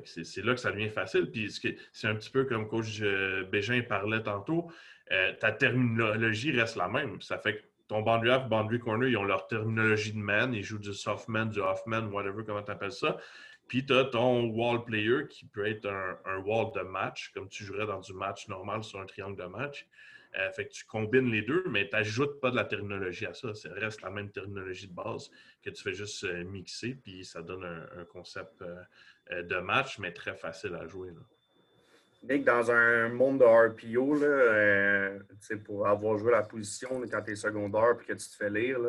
C'est 0.05 0.43
là 0.43 0.53
que 0.53 0.59
ça 0.59 0.71
devient 0.71 0.89
facile. 0.89 1.29
Puis 1.31 1.51
c'est 1.91 2.07
un 2.07 2.15
petit 2.15 2.29
peu 2.29 2.45
comme 2.45 2.67
coach 2.67 2.99
euh, 3.01 3.43
Bégin 3.45 3.81
parlait 3.81 4.21
tantôt. 4.21 4.71
Euh, 5.11 5.33
ta 5.39 5.51
terminologie 5.51 6.51
reste 6.51 6.75
la 6.75 6.87
même. 6.87 7.21
Ça 7.21 7.37
fait 7.37 7.55
que 7.55 7.61
ton 7.87 8.01
boundary 8.01 8.31
half, 8.31 8.47
boundary 8.47 8.79
corner, 8.79 9.09
ils 9.09 9.17
ont 9.17 9.23
leur 9.23 9.47
terminologie 9.47 10.13
de 10.13 10.19
man. 10.19 10.53
Ils 10.53 10.63
jouent 10.63 10.79
du 10.79 10.93
soft 10.93 11.27
man, 11.27 11.49
du 11.49 11.59
off 11.59 11.85
man, 11.85 12.11
whatever, 12.11 12.43
comment 12.45 12.63
tu 12.63 12.71
appelles 12.71 12.91
ça. 12.91 13.17
Puis 13.67 13.85
tu 13.85 13.93
as 13.93 14.05
ton 14.05 14.45
wall 14.49 14.83
player 14.83 15.27
qui 15.29 15.45
peut 15.45 15.65
être 15.65 15.87
un, 15.87 16.37
wall 16.45 16.71
de 16.75 16.81
match, 16.81 17.31
comme 17.33 17.49
tu 17.49 17.63
jouerais 17.63 17.87
dans 17.87 17.99
du 17.99 18.13
match 18.13 18.47
normal 18.47 18.83
sur 18.83 18.99
un 18.99 19.05
triangle 19.05 19.37
de 19.37 19.45
match. 19.47 19.87
Euh, 20.37 20.51
fait 20.51 20.65
que 20.65 20.71
tu 20.71 20.85
combines 20.85 21.29
les 21.31 21.43
deux, 21.43 21.63
mais 21.69 21.87
tu 21.87 21.95
n'ajoutes 21.95 22.39
pas 22.39 22.49
de 22.49 22.55
la 22.55 22.65
terminologie 22.65 23.25
à 23.25 23.33
ça. 23.33 23.53
Ça 23.53 23.69
reste 23.73 24.01
la 24.01 24.09
même 24.09 24.31
terminologie 24.31 24.87
de 24.87 24.93
base 24.93 25.29
que 25.61 25.69
tu 25.69 25.83
fais 25.83 25.93
juste 25.93 26.23
euh, 26.23 26.43
mixer, 26.43 26.95
puis 26.95 27.23
ça 27.23 27.41
donne 27.41 27.63
un, 27.63 28.05
concept 28.05 28.61
euh, 28.61 29.43
de 29.43 29.57
match, 29.57 29.99
mais 29.99 30.11
très 30.11 30.35
facile 30.35 30.75
à 30.75 30.87
jouer. 30.87 31.09
Là. 31.11 31.21
Nick, 32.23 32.45
dans 32.45 32.71
un 32.71 33.09
monde 33.09 33.39
de 33.39 33.43
RPO, 33.43 34.15
là, 34.15 34.25
euh, 34.25 35.19
pour 35.65 35.85
avoir 35.85 36.17
joué 36.17 36.31
la 36.31 36.43
position 36.43 37.01
quand 37.01 37.21
tu 37.21 37.31
es 37.31 37.35
secondaire 37.35 37.97
et 38.01 38.05
que 38.05 38.13
tu 38.13 38.29
te 38.29 38.35
fais 38.35 38.49
lire, 38.49 38.79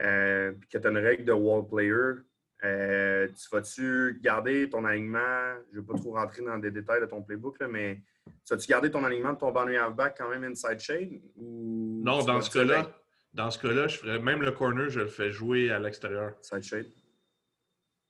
euh, 0.00 0.52
puis 0.52 0.68
que 0.68 0.76
tu 0.76 0.86
as 0.86 0.90
une 0.90 0.98
règle 0.98 1.24
de 1.24 1.32
wall 1.32 1.66
player, 1.66 2.22
euh, 2.64 3.28
tu 3.28 3.48
vas-tu 3.50 4.18
garder 4.22 4.68
ton 4.68 4.84
alignement? 4.84 5.54
Je 5.72 5.76
ne 5.76 5.80
vais 5.80 5.86
pas 5.86 5.98
trop 5.98 6.12
rentrer 6.12 6.42
dans 6.42 6.58
des 6.58 6.70
détails 6.70 7.00
de 7.00 7.06
ton 7.06 7.22
playbook, 7.22 7.58
mais 7.70 8.02
vas-tu 8.48 8.66
garder 8.66 8.90
ton 8.90 9.04
alignement 9.04 9.32
de 9.32 9.38
ton 9.38 9.50
boundary 9.50 9.76
halfback 9.76 10.16
quand 10.18 10.28
même 10.28 10.44
inside 10.44 10.78
shade? 10.78 11.20
Ou 11.36 12.02
non, 12.04 12.22
dans 12.22 12.40
ce 12.40 12.50
cas-là, 12.50 12.90
dans 13.32 13.50
ce 13.50 13.58
cas-là, 13.58 13.86
je 13.88 13.98
ferais 13.98 14.18
même 14.18 14.42
le 14.42 14.52
corner, 14.52 14.88
je 14.88 15.00
le 15.00 15.06
fais 15.06 15.30
jouer 15.30 15.70
à 15.70 15.78
l'extérieur. 15.78 16.34
Side 16.42 16.62
shade. 16.62 16.86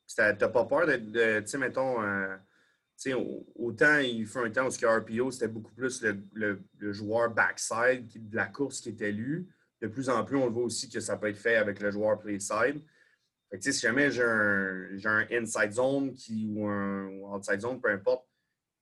Tu 0.09 0.21
n'as 0.21 0.35
pas 0.35 0.65
peur 0.65 0.87
d'être, 0.87 1.13
tu 1.43 1.47
sais, 1.47 1.59
mettons, 1.59 1.99
autant 3.55 3.99
il 3.99 4.27
fait 4.27 4.41
un 4.41 4.51
temps 4.51 4.67
où 4.67 4.71
le 4.83 4.99
RPO, 4.99 5.31
c'était 5.31 5.49
beaucoup 5.49 5.73
plus 5.73 6.05
le, 6.33 6.61
joueur 6.93 7.31
backside 7.31 8.09
de 8.29 8.37
la 8.37 8.47
course 8.47 8.81
qui 8.81 8.91
était 8.91 9.13
lu. 9.13 9.49
De 9.81 9.87
plus 9.87 10.11
en 10.11 10.25
plus, 10.25 10.37
on 10.37 10.47
le 10.47 10.53
voit 10.53 10.65
aussi 10.65 10.91
que 10.91 11.01
ça 11.01 11.17
peut 11.17 11.29
être 11.29 11.39
fait 11.39 11.57
avec 11.57 11.81
le 11.81 11.91
joueur 11.91 12.19
playside. 12.19 12.83
Si 13.59 13.73
jamais 13.73 14.11
j'ai 14.11 14.23
un, 14.23 15.27
inside 15.31 15.73
zone 15.73 16.15
qui, 16.15 16.47
ou 16.49 16.67
un 16.67 17.07
outside 17.35 17.61
zone, 17.61 17.81
peu 17.81 17.91
importe, 17.91 18.27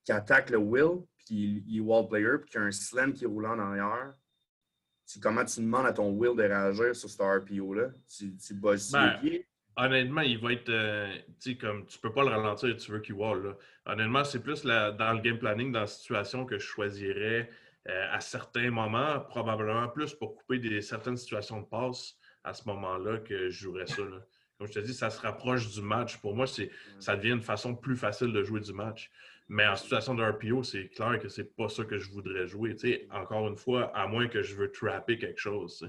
qui 0.04 0.12
attaque 0.12 0.50
le 0.50 0.58
will, 0.58 1.04
puis 1.16 1.64
il 1.66 1.78
est 1.78 1.80
wall 1.80 2.08
player, 2.08 2.38
puis 2.40 2.50
qu'il 2.50 2.60
y 2.60 2.64
a 2.64 2.66
un 2.66 2.72
slam 2.72 3.12
qui 3.12 3.26
roule 3.26 3.46
en 3.46 3.58
arrière, 3.58 4.14
comment 5.22 5.44
tu 5.44 5.60
demandes 5.60 5.86
à 5.86 5.92
ton 5.92 6.10
will 6.10 6.36
de 6.36 6.42
réagir 6.42 6.94
sur 6.94 7.08
ce 7.08 7.22
RPO-là. 7.22 7.90
Tu, 8.06 8.36
tu 8.36 8.54
bosses 8.54 8.90
ben, 8.90 9.12
les 9.22 9.30
pieds, 9.30 9.48
Honnêtement, 9.80 10.22
il 10.22 10.38
va 10.38 10.52
être. 10.52 10.70
Euh, 10.70 11.16
tu 11.40 11.52
sais, 11.52 11.56
comme 11.56 11.86
tu 11.86 12.00
peux 12.00 12.12
pas 12.12 12.24
le 12.24 12.30
ralentir, 12.30 12.76
tu 12.76 12.90
veux 12.90 12.98
qu'il 12.98 13.14
wall. 13.14 13.56
Honnêtement, 13.86 14.24
c'est 14.24 14.42
plus 14.42 14.64
dans 14.64 15.12
le 15.14 15.20
game 15.20 15.38
planning, 15.38 15.70
dans 15.70 15.82
la 15.82 15.86
situation 15.86 16.44
que 16.44 16.58
je 16.58 16.66
choisirais 16.66 17.48
euh, 17.88 18.06
à 18.10 18.18
certains 18.18 18.72
moments, 18.72 19.20
probablement 19.20 19.88
plus 19.88 20.14
pour 20.14 20.34
couper 20.34 20.58
des, 20.58 20.82
certaines 20.82 21.16
situations 21.16 21.60
de 21.60 21.66
passe 21.66 22.16
à 22.42 22.54
ce 22.54 22.66
moment-là 22.68 23.18
que 23.18 23.50
je 23.50 23.60
jouerais 23.60 23.86
ça. 23.86 24.02
Comme 24.58 24.66
je 24.66 24.72
te 24.72 24.78
dis, 24.80 24.92
ça 24.92 25.08
se 25.08 25.20
rapproche 25.20 25.70
du 25.72 25.80
match. 25.80 26.16
Pour 26.18 26.34
moi, 26.34 26.46
ça 26.98 27.16
devient 27.16 27.30
une 27.30 27.42
façon 27.42 27.76
plus 27.76 27.96
facile 27.96 28.32
de 28.32 28.42
jouer 28.42 28.60
du 28.60 28.72
match. 28.72 29.10
Mais 29.48 29.66
en 29.66 29.76
situation 29.76 30.14
de 30.14 30.22
RPO, 30.22 30.64
c'est 30.64 30.88
clair 30.88 31.18
que 31.20 31.28
c'est 31.28 31.56
pas 31.56 31.68
ça 31.68 31.84
que 31.84 31.96
je 31.96 32.10
voudrais 32.10 32.46
jouer. 32.48 32.76
encore 33.10 33.48
une 33.48 33.56
fois, 33.56 33.96
à 33.96 34.08
moins 34.08 34.26
que 34.26 34.42
je 34.42 34.56
veux 34.56 34.70
trapper 34.70 35.16
quelque 35.16 35.40
chose. 35.40 35.88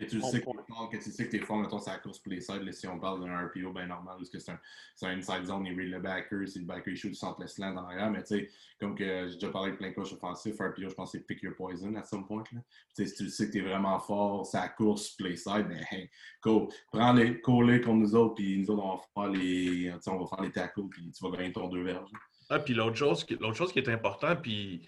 Et 0.00 0.06
tu 0.06 0.20
sais 0.20 0.40
que, 0.40 0.96
tu 0.96 1.10
sais 1.10 1.26
que 1.26 1.30
t'es 1.30 1.40
fort, 1.40 1.58
mettons, 1.58 1.80
c'est 1.80 1.90
la 1.90 1.98
course 1.98 2.20
play 2.20 2.40
side, 2.40 2.72
si 2.72 2.86
on 2.86 3.00
parle 3.00 3.24
d'un 3.24 3.46
RPO, 3.46 3.72
ben 3.72 3.88
normal, 3.88 4.14
parce 4.18 4.30
que 4.30 4.38
c'est 4.38 4.52
un, 4.52 4.60
un, 5.02 5.18
inside 5.18 5.44
zone, 5.44 5.66
il 5.66 5.76
read 5.76 5.90
le 5.90 5.98
backer, 5.98 6.46
c'est 6.46 6.60
le 6.60 6.66
backer, 6.66 6.92
il 6.92 6.96
shoot, 6.96 7.10
il 7.10 7.16
centre 7.16 7.40
le 7.40 7.48
slant 7.48 7.76
en 7.76 7.84
arrière, 7.84 8.08
mais 8.08 8.22
tu 8.22 8.36
sais, 8.36 8.50
comme 8.78 8.94
que 8.94 9.26
j'ai 9.26 9.34
déjà 9.34 9.48
parlé 9.48 9.72
de 9.72 9.76
plein 9.76 9.90
de 9.90 9.94
coachs 9.94 10.12
offensifs, 10.12 10.54
RPO, 10.60 10.88
je 10.88 10.94
pense 10.94 11.10
que 11.10 11.18
c'est 11.18 11.24
pick 11.24 11.42
your 11.42 11.56
poison 11.56 11.92
à 11.96 12.04
some 12.04 12.24
point, 12.24 12.44
là. 12.52 12.60
Tu 12.94 13.06
sais, 13.06 13.06
si 13.06 13.24
tu 13.24 13.30
sais 13.30 13.48
que 13.48 13.52
t'es 13.54 13.60
vraiment 13.60 13.98
fort, 13.98 14.46
c'est 14.46 14.58
la 14.58 14.68
course 14.68 15.10
play 15.10 15.34
side, 15.34 15.66
ben 15.68 15.84
hey, 15.90 16.08
go, 16.42 16.70
prends 16.92 17.12
les, 17.12 17.40
coller 17.40 17.80
contre 17.80 17.98
nous 17.98 18.14
autres, 18.14 18.36
puis 18.36 18.56
nous 18.56 18.70
autres, 18.70 18.84
on 18.84 18.96
va 18.96 19.02
faire 19.26 19.32
les, 19.32 19.92
on 20.06 20.18
va 20.18 20.26
faire 20.28 20.42
les 20.44 20.52
tackles, 20.52 20.88
puis 20.90 21.10
tu 21.10 21.24
vas 21.24 21.36
gagner 21.36 21.52
ton 21.52 21.68
deux 21.68 21.82
verges. 21.82 22.10
Ah, 22.50 22.60
puis 22.60 22.72
l'autre 22.72 22.96
chose, 22.96 23.26
l'autre 23.40 23.56
chose 23.56 23.72
qui 23.72 23.80
est 23.80 23.88
important, 23.88 24.36
puis 24.36 24.86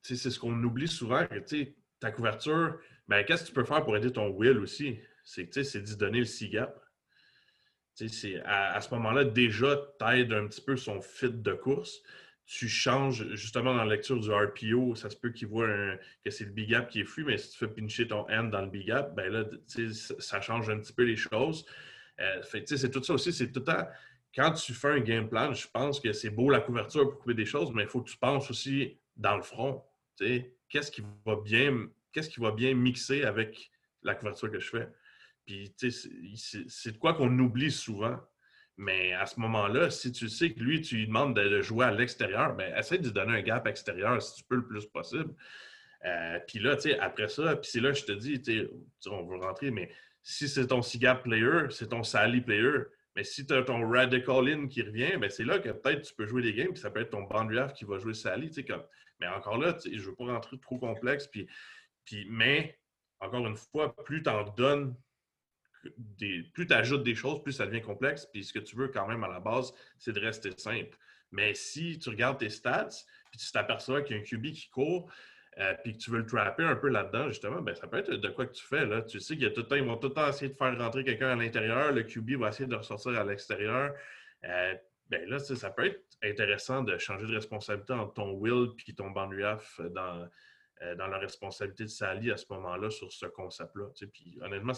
c'est 0.00 0.16
ce 0.16 0.38
qu'on 0.38 0.62
oublie 0.64 0.88
souvent, 0.88 1.26
que 1.26 1.38
ta 2.00 2.10
couverture, 2.10 2.78
ben, 3.08 3.24
qu'est-ce 3.24 3.42
que 3.42 3.48
tu 3.48 3.54
peux 3.54 3.64
faire 3.64 3.82
pour 3.84 3.96
aider 3.96 4.12
ton 4.12 4.28
will 4.28 4.58
aussi? 4.58 4.98
C'est 5.24 5.76
d'y 5.82 5.96
donner 5.96 6.20
le 6.20 6.24
C-gap. 6.24 6.80
À, 8.44 8.74
à 8.74 8.80
ce 8.80 8.94
moment-là, 8.94 9.24
déjà, 9.24 9.76
tu 9.98 10.06
aides 10.06 10.32
un 10.32 10.46
petit 10.46 10.60
peu 10.60 10.76
son 10.76 11.00
fit 11.00 11.30
de 11.30 11.52
course. 11.52 12.00
Tu 12.46 12.68
changes, 12.68 13.28
justement, 13.34 13.74
dans 13.74 13.84
la 13.84 13.96
lecture 13.96 14.18
du 14.18 14.30
RPO, 14.30 14.94
ça 14.94 15.10
se 15.10 15.16
peut 15.16 15.30
qu'il 15.30 15.48
voit 15.48 15.68
que 16.24 16.30
c'est 16.30 16.44
le 16.44 16.50
big 16.50 16.70
gap 16.70 16.88
qui 16.88 17.00
est 17.00 17.04
flou, 17.04 17.26
mais 17.26 17.36
si 17.36 17.50
tu 17.50 17.58
fais 17.58 17.68
pincher 17.68 18.08
ton 18.08 18.26
end 18.30 18.44
dans 18.44 18.62
le 18.62 18.70
big 18.70 18.86
gap, 18.86 19.14
ben 19.14 19.30
là, 19.30 19.44
ça 20.18 20.40
change 20.40 20.70
un 20.70 20.78
petit 20.78 20.92
peu 20.94 21.02
les 21.02 21.16
choses. 21.16 21.66
Euh, 22.20 22.40
c'est 22.42 22.90
tout 22.90 23.02
ça 23.02 23.12
aussi, 23.14 23.32
c'est 23.32 23.52
tout 23.52 23.60
le 23.60 23.66
temps. 23.66 23.86
Quand 24.34 24.52
tu 24.52 24.72
fais 24.72 24.88
un 24.88 25.00
game 25.00 25.28
plan, 25.28 25.52
je 25.52 25.66
pense 25.68 26.00
que 26.00 26.12
c'est 26.12 26.30
beau 26.30 26.50
la 26.50 26.60
couverture 26.60 27.08
pour 27.10 27.18
couper 27.18 27.34
des 27.34 27.46
choses, 27.46 27.70
mais 27.74 27.82
il 27.82 27.88
faut 27.88 28.00
que 28.00 28.10
tu 28.10 28.16
penses 28.16 28.50
aussi 28.50 28.98
dans 29.16 29.36
le 29.36 29.42
front. 29.42 29.84
Qu'est-ce 30.68 30.90
qui 30.90 31.02
va 31.26 31.36
bien 31.36 31.88
qu'est-ce 32.18 32.30
qui 32.30 32.40
va 32.40 32.50
bien 32.50 32.74
mixer 32.74 33.22
avec 33.22 33.70
la 34.02 34.16
couverture 34.16 34.50
que 34.50 34.58
je 34.58 34.70
fais? 34.70 34.88
Puis, 35.46 35.72
c'est 36.66 36.92
de 36.92 36.98
quoi 36.98 37.14
qu'on 37.14 37.38
oublie 37.38 37.70
souvent. 37.70 38.18
Mais 38.76 39.12
à 39.12 39.26
ce 39.26 39.38
moment-là, 39.40 39.90
si 39.90 40.10
tu 40.12 40.28
sais 40.28 40.52
que 40.52 40.60
lui, 40.60 40.80
tu 40.80 40.96
lui 40.96 41.06
demandes 41.06 41.34
de, 41.34 41.62
jouer 41.62 41.86
à 41.86 41.90
l'extérieur, 41.90 42.54
ben 42.54 42.76
essaie 42.76 42.98
de 42.98 43.04
lui 43.04 43.12
donner 43.12 43.38
un 43.38 43.42
gap 43.42 43.66
extérieur 43.66 44.20
si 44.22 44.36
tu 44.36 44.44
peux 44.44 44.56
le 44.56 44.66
plus 44.66 44.86
possible. 44.86 45.34
Euh, 46.04 46.38
puis 46.46 46.60
là, 46.60 46.76
tu 46.76 46.82
sais, 46.82 46.98
après 46.98 47.28
ça, 47.28 47.56
puis 47.56 47.68
c'est 47.72 47.80
là 47.80 47.90
que 47.90 47.98
je 47.98 48.04
te 48.04 48.12
dis, 48.12 48.40
tu 48.40 48.68
on 49.10 49.24
veut 49.24 49.38
rentrer, 49.38 49.72
mais 49.72 49.90
si 50.22 50.48
c'est 50.48 50.68
ton 50.68 50.82
C-gap 50.82 51.24
player, 51.24 51.70
c'est 51.70 51.88
ton 51.88 52.04
Sally 52.04 52.40
player. 52.40 52.84
Mais 53.16 53.24
si 53.24 53.44
tu 53.44 53.52
as 53.52 53.62
ton 53.62 53.88
Radical 53.88 54.48
In 54.48 54.68
qui 54.68 54.82
revient, 54.82 55.16
ben 55.20 55.28
c'est 55.28 55.44
là 55.44 55.58
que 55.58 55.70
peut-être 55.70 56.02
tu 56.02 56.14
peux 56.14 56.26
jouer 56.26 56.42
des 56.42 56.54
games, 56.54 56.72
puis 56.72 56.80
ça 56.80 56.90
peut 56.90 57.00
être 57.00 57.10
ton 57.10 57.22
Boundary 57.22 57.72
qui 57.74 57.84
va 57.84 57.98
jouer 57.98 58.14
Sally. 58.14 58.50
Comme... 58.64 58.84
Mais 59.20 59.26
encore 59.26 59.58
là, 59.58 59.76
je 59.84 59.90
ne 59.90 60.00
veux 60.00 60.14
pas 60.14 60.26
rentrer 60.26 60.58
trop 60.58 60.78
complexe. 60.78 61.26
Puis 61.26 61.48
mais, 62.28 62.78
encore 63.20 63.46
une 63.46 63.56
fois, 63.56 63.94
plus 64.04 64.22
tu 64.22 64.30
en 64.30 64.44
donnes, 64.44 64.94
plus 66.52 66.66
tu 66.66 66.72
ajoutes 66.72 67.02
des 67.02 67.14
choses, 67.14 67.42
plus 67.42 67.52
ça 67.52 67.66
devient 67.66 67.82
complexe. 67.82 68.26
Puis 68.32 68.44
ce 68.44 68.52
que 68.52 68.58
tu 68.58 68.76
veux 68.76 68.88
quand 68.88 69.06
même 69.06 69.24
à 69.24 69.28
la 69.28 69.40
base, 69.40 69.72
c'est 69.98 70.12
de 70.12 70.20
rester 70.20 70.50
simple. 70.56 70.96
Mais 71.30 71.54
si 71.54 71.98
tu 71.98 72.08
regardes 72.08 72.38
tes 72.38 72.50
stats, 72.50 72.88
puis 73.30 73.38
tu 73.38 73.50
t'aperçois 73.52 74.02
qu'il 74.02 74.16
y 74.16 74.18
a 74.18 74.22
un 74.22 74.24
QB 74.24 74.52
qui 74.52 74.70
court, 74.70 75.10
euh, 75.58 75.74
puis 75.82 75.92
que 75.94 75.98
tu 75.98 76.10
veux 76.10 76.18
le 76.18 76.26
trapper 76.26 76.62
un 76.62 76.76
peu 76.76 76.88
là-dedans, 76.88 77.28
justement, 77.28 77.60
ben, 77.60 77.74
ça 77.74 77.88
peut 77.88 77.98
être 77.98 78.12
de 78.12 78.28
quoi 78.28 78.46
que 78.46 78.52
tu 78.52 78.64
fais. 78.64 78.86
Là. 78.86 79.02
Tu 79.02 79.18
sais 79.18 79.36
qu'il 79.36 79.52
tout 79.52 79.62
le 79.62 79.66
temps, 79.66 79.76
ils 79.76 79.84
vont 79.84 79.96
tout 79.96 80.08
le 80.08 80.14
temps 80.14 80.28
essayer 80.28 80.50
de 80.50 80.56
faire 80.56 80.76
rentrer 80.78 81.04
quelqu'un 81.04 81.30
à 81.30 81.36
l'intérieur, 81.36 81.92
le 81.92 82.04
QB 82.04 82.38
va 82.38 82.50
essayer 82.50 82.68
de 82.68 82.76
ressortir 82.76 83.18
à 83.18 83.24
l'extérieur. 83.24 83.92
Euh, 84.44 84.74
ben 85.08 85.28
là, 85.28 85.38
ça 85.38 85.70
peut 85.70 85.86
être 85.86 86.04
intéressant 86.22 86.82
de 86.82 86.96
changer 86.98 87.26
de 87.26 87.34
responsabilité 87.34 87.92
entre 87.92 88.14
ton 88.14 88.32
will 88.34 88.68
et 88.86 88.94
ton 88.94 89.10
boundary 89.10 89.42
dans, 89.90 90.22
euh, 90.22 90.26
dans 90.96 91.06
la 91.06 91.18
responsabilité 91.18 91.84
de 91.84 91.88
Sally 91.88 92.30
à 92.30 92.36
ce 92.36 92.46
moment-là 92.50 92.90
sur 92.90 93.12
ce 93.12 93.26
concept-là. 93.26 93.86
Puis 94.12 94.38
honnêtement, 94.42 94.72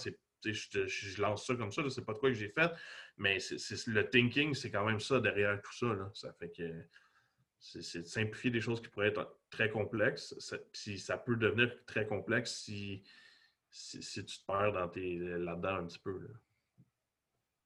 je, 0.45 0.87
je, 0.87 1.21
lance 1.21 1.47
ça 1.47 1.55
comme 1.55 1.71
ça, 1.71 1.83
c'est 1.91 2.05
pas 2.05 2.15
de 2.15 2.19
quoi 2.19 2.31
que 2.31 2.37
j'ai 2.37 2.49
fait, 2.49 2.71
mais 3.17 3.39
le 3.87 4.03
thinking, 4.09 4.55
c'est 4.55 4.71
quand 4.71 4.85
même 4.85 5.01
ça 5.01 5.21
derrière 5.21 5.61
tout 5.61 5.75
ça. 5.75 6.11
Ça 6.15 6.33
fait 6.33 6.51
que 6.51 6.85
c'est, 7.59 8.01
de 8.01 8.07
simplifier 8.07 8.51
des 8.51 8.61
choses 8.61 8.81
qui 8.81 8.89
pourraient 8.89 9.09
être 9.09 9.39
très 9.51 9.71
complexes. 9.71 10.35
Ça, 10.39 10.57
puis 10.73 10.99
ça 10.99 11.19
peut 11.19 11.37
devenir 11.37 11.73
très 11.87 12.07
complexe 12.07 12.53
si, 12.65 13.03
tu 13.71 14.25
te 14.25 14.47
perds 14.47 14.73
là-dedans 14.73 15.77
un 15.77 15.87
petit 15.87 15.99
peu. 15.99 16.29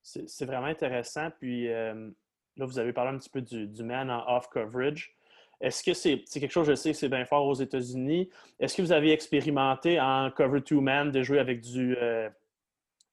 C'est, 0.03 0.45
vraiment 0.45 0.67
intéressant. 0.67 1.31
Puis 1.31 1.69
euh, 1.69 2.11
là, 2.57 2.67
vous 2.67 2.79
avez 2.79 2.93
parlé 2.93 3.15
un 3.15 3.19
petit 3.19 3.31
peu 3.31 3.41
du, 3.41 3.67
du 3.69 3.83
man 3.85 4.11
en 4.11 4.37
off 4.37 4.49
coverage. 4.49 5.17
Est-ce 5.61 5.83
que 5.83 5.95
c'est 5.95 6.25
quelque 6.33 6.51
chose, 6.51 6.67
je 6.67 6.75
sais 6.75 6.93
que 6.93 6.97
c'est 6.97 7.09
bien 7.09 7.25
fort 7.25 7.47
aux 7.47 7.55
États-Unis. 7.55 8.29
Est-ce 8.59 8.77
que 8.77 8.83
vous 8.83 8.93
avez 8.93 9.13
expérimenté 9.13 10.01
en 10.01 10.31
cover 10.31 10.61
two 10.61 10.81
man 10.81 11.11
de 11.11 11.23
jouer 11.23 11.39
avec 11.39 11.61
du, 11.61 11.97
euh, 11.97 12.29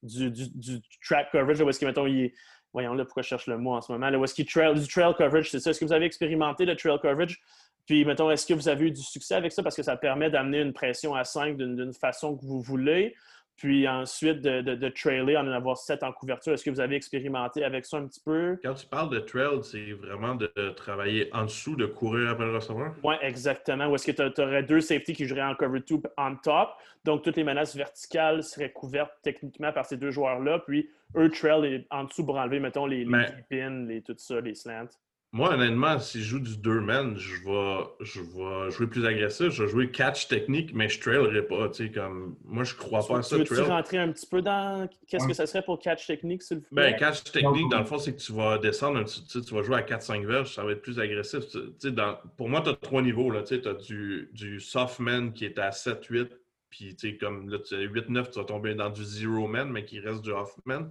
du, 0.02 0.80
track 1.04 1.30
coverage? 1.30 1.60
Ou 1.60 1.68
est-ce 1.68 1.80
que, 1.80 1.86
mettons, 1.86 2.06
il 2.06 2.24
est... 2.24 2.34
Voyons 2.72 2.94
là, 2.94 3.04
pourquoi 3.04 3.22
je 3.22 3.28
cherche 3.28 3.46
le 3.48 3.58
mot 3.58 3.74
en 3.74 3.82
ce 3.82 3.92
moment. 3.92 4.08
Là, 4.08 4.18
est-ce 4.22 4.34
qu'il 4.34 4.46
trail, 4.46 4.74
du 4.74 4.88
trail 4.88 5.14
coverage, 5.14 5.50
c'est 5.50 5.60
ça? 5.60 5.70
Est-ce 5.70 5.80
que 5.80 5.84
vous 5.84 5.92
avez 5.92 6.06
expérimenté 6.06 6.64
le 6.64 6.74
trail 6.74 6.98
coverage? 7.00 7.38
Puis, 7.86 8.04
mettons, 8.04 8.30
est-ce 8.30 8.46
que 8.46 8.54
vous 8.54 8.68
avez 8.68 8.86
eu 8.86 8.90
du 8.90 9.02
succès 9.02 9.34
avec 9.34 9.52
ça? 9.52 9.62
Parce 9.62 9.76
que 9.76 9.82
ça 9.82 9.96
permet 9.96 10.30
d'amener 10.30 10.60
une 10.60 10.72
pression 10.72 11.14
à 11.14 11.24
5 11.24 11.56
d'une 11.56 11.92
façon 11.92 12.36
que 12.36 12.44
vous 12.44 12.60
voulez 12.60 13.14
puis 13.62 13.86
ensuite 13.86 14.40
de, 14.40 14.60
de, 14.60 14.88
trailer, 14.88 15.36
en 15.36 15.46
avoir 15.46 15.76
sept 15.76 16.02
en 16.02 16.10
couverture. 16.10 16.52
Est-ce 16.52 16.64
que 16.64 16.70
vous 16.70 16.80
avez 16.80 16.96
expérimenté 16.96 17.62
avec 17.62 17.86
ça 17.86 17.98
un 17.98 18.08
petit 18.08 18.20
peu? 18.20 18.58
Quand 18.60 18.74
tu 18.74 18.86
parles 18.86 19.10
de 19.10 19.20
trail, 19.20 19.60
c'est 19.62 19.92
vraiment 19.92 20.34
de 20.34 20.48
travailler 20.70 21.30
en 21.32 21.44
dessous, 21.44 21.76
de 21.76 21.86
courir 21.86 22.30
après 22.30 22.46
le 22.46 22.56
receveur? 22.56 22.92
Oui, 23.04 23.14
exactement. 23.20 23.86
Ou 23.86 23.94
est-ce 23.94 24.10
que 24.10 24.30
tu 24.30 24.40
aurais 24.40 24.64
deux 24.64 24.80
safety 24.80 25.12
qui 25.12 25.26
joueraient 25.26 25.44
en 25.44 25.54
cover 25.54 25.80
two 25.80 26.02
on 26.18 26.34
top? 26.42 26.70
Donc, 27.04 27.22
toutes 27.22 27.36
les 27.36 27.44
menaces 27.44 27.76
verticales 27.76 28.42
seraient 28.42 28.72
couvertes 28.72 29.12
techniquement 29.22 29.72
par 29.72 29.86
ces 29.86 29.96
deux 29.96 30.10
joueurs-là. 30.10 30.58
Puis, 30.66 30.90
eux, 31.16 31.30
trail 31.30 31.86
en 31.92 32.02
dessous 32.02 32.26
pour 32.26 32.38
enlever, 32.38 32.58
mettons, 32.58 32.86
les, 32.86 33.04
les 33.04 33.28
pins, 33.48 33.84
les, 33.86 34.02
tout 34.02 34.16
ça, 34.16 34.40
les 34.40 34.56
slants. 34.56 34.88
Moi, 35.34 35.54
honnêtement, 35.54 35.98
si 35.98 36.20
je 36.20 36.28
joue 36.28 36.40
du 36.40 36.58
deux-man, 36.58 37.16
je 37.16 37.36
vais, 37.42 37.84
je 38.00 38.20
vais 38.20 38.70
jouer 38.70 38.86
plus 38.86 39.06
agressif. 39.06 39.48
Je 39.48 39.62
vais 39.62 39.68
jouer 39.70 39.90
catch 39.90 40.28
technique, 40.28 40.74
mais 40.74 40.90
je 40.90 41.00
trailerai 41.00 41.40
pas. 41.46 41.70
Tu 41.70 41.86
sais, 41.86 41.90
comme, 41.90 42.36
moi, 42.44 42.64
je 42.64 42.74
crois 42.74 43.06
pas 43.06 43.20
à 43.20 43.22
ça. 43.22 43.42
Tu 43.42 43.54
veux 43.54 43.62
rentrer 43.62 43.96
un 43.96 44.12
petit 44.12 44.26
peu 44.26 44.42
dans 44.42 44.86
qu'est-ce 45.08 45.26
que 45.26 45.32
ça 45.32 45.46
serait 45.46 45.62
pour 45.62 45.78
catch 45.78 46.06
technique, 46.06 46.42
s'il 46.42 46.58
vous 46.58 46.64
plaît? 46.74 46.92
Ben, 46.92 46.96
catch 46.98 47.24
technique, 47.24 47.70
dans 47.70 47.78
le 47.78 47.86
fond, 47.86 47.96
c'est 47.96 48.14
que 48.14 48.20
tu 48.20 48.32
vas 48.34 48.58
descendre, 48.58 49.02
tu, 49.04 49.20
sais, 49.26 49.40
tu 49.40 49.54
vas 49.54 49.62
jouer 49.62 49.76
à 49.76 49.82
4-5 49.82 50.26
verges, 50.26 50.54
ça 50.54 50.64
va 50.64 50.72
être 50.72 50.82
plus 50.82 51.00
agressif. 51.00 51.48
Tu 51.50 51.60
sais, 51.78 51.92
dans, 51.92 52.18
pour 52.36 52.50
moi, 52.50 52.60
tu 52.60 52.68
as 52.68 52.74
trois 52.74 53.00
niveaux. 53.00 53.30
Là, 53.30 53.42
tu 53.42 53.54
as 53.54 53.72
du, 53.72 54.28
du 54.34 54.60
soft-man 54.60 55.32
qui 55.32 55.46
est 55.46 55.58
à 55.58 55.70
7-8, 55.70 56.28
puis 56.68 56.94
tu 56.94 57.08
sais, 57.08 57.16
comme 57.16 57.48
là, 57.48 57.58
tu 57.58 57.74
8-9, 57.74 58.30
tu 58.32 58.38
vas 58.38 58.44
tomber 58.44 58.74
dans 58.74 58.90
du 58.90 59.02
zero-man, 59.02 59.70
mais 59.70 59.86
qui 59.86 59.98
reste 59.98 60.20
du 60.20 60.30
off-man. 60.30 60.90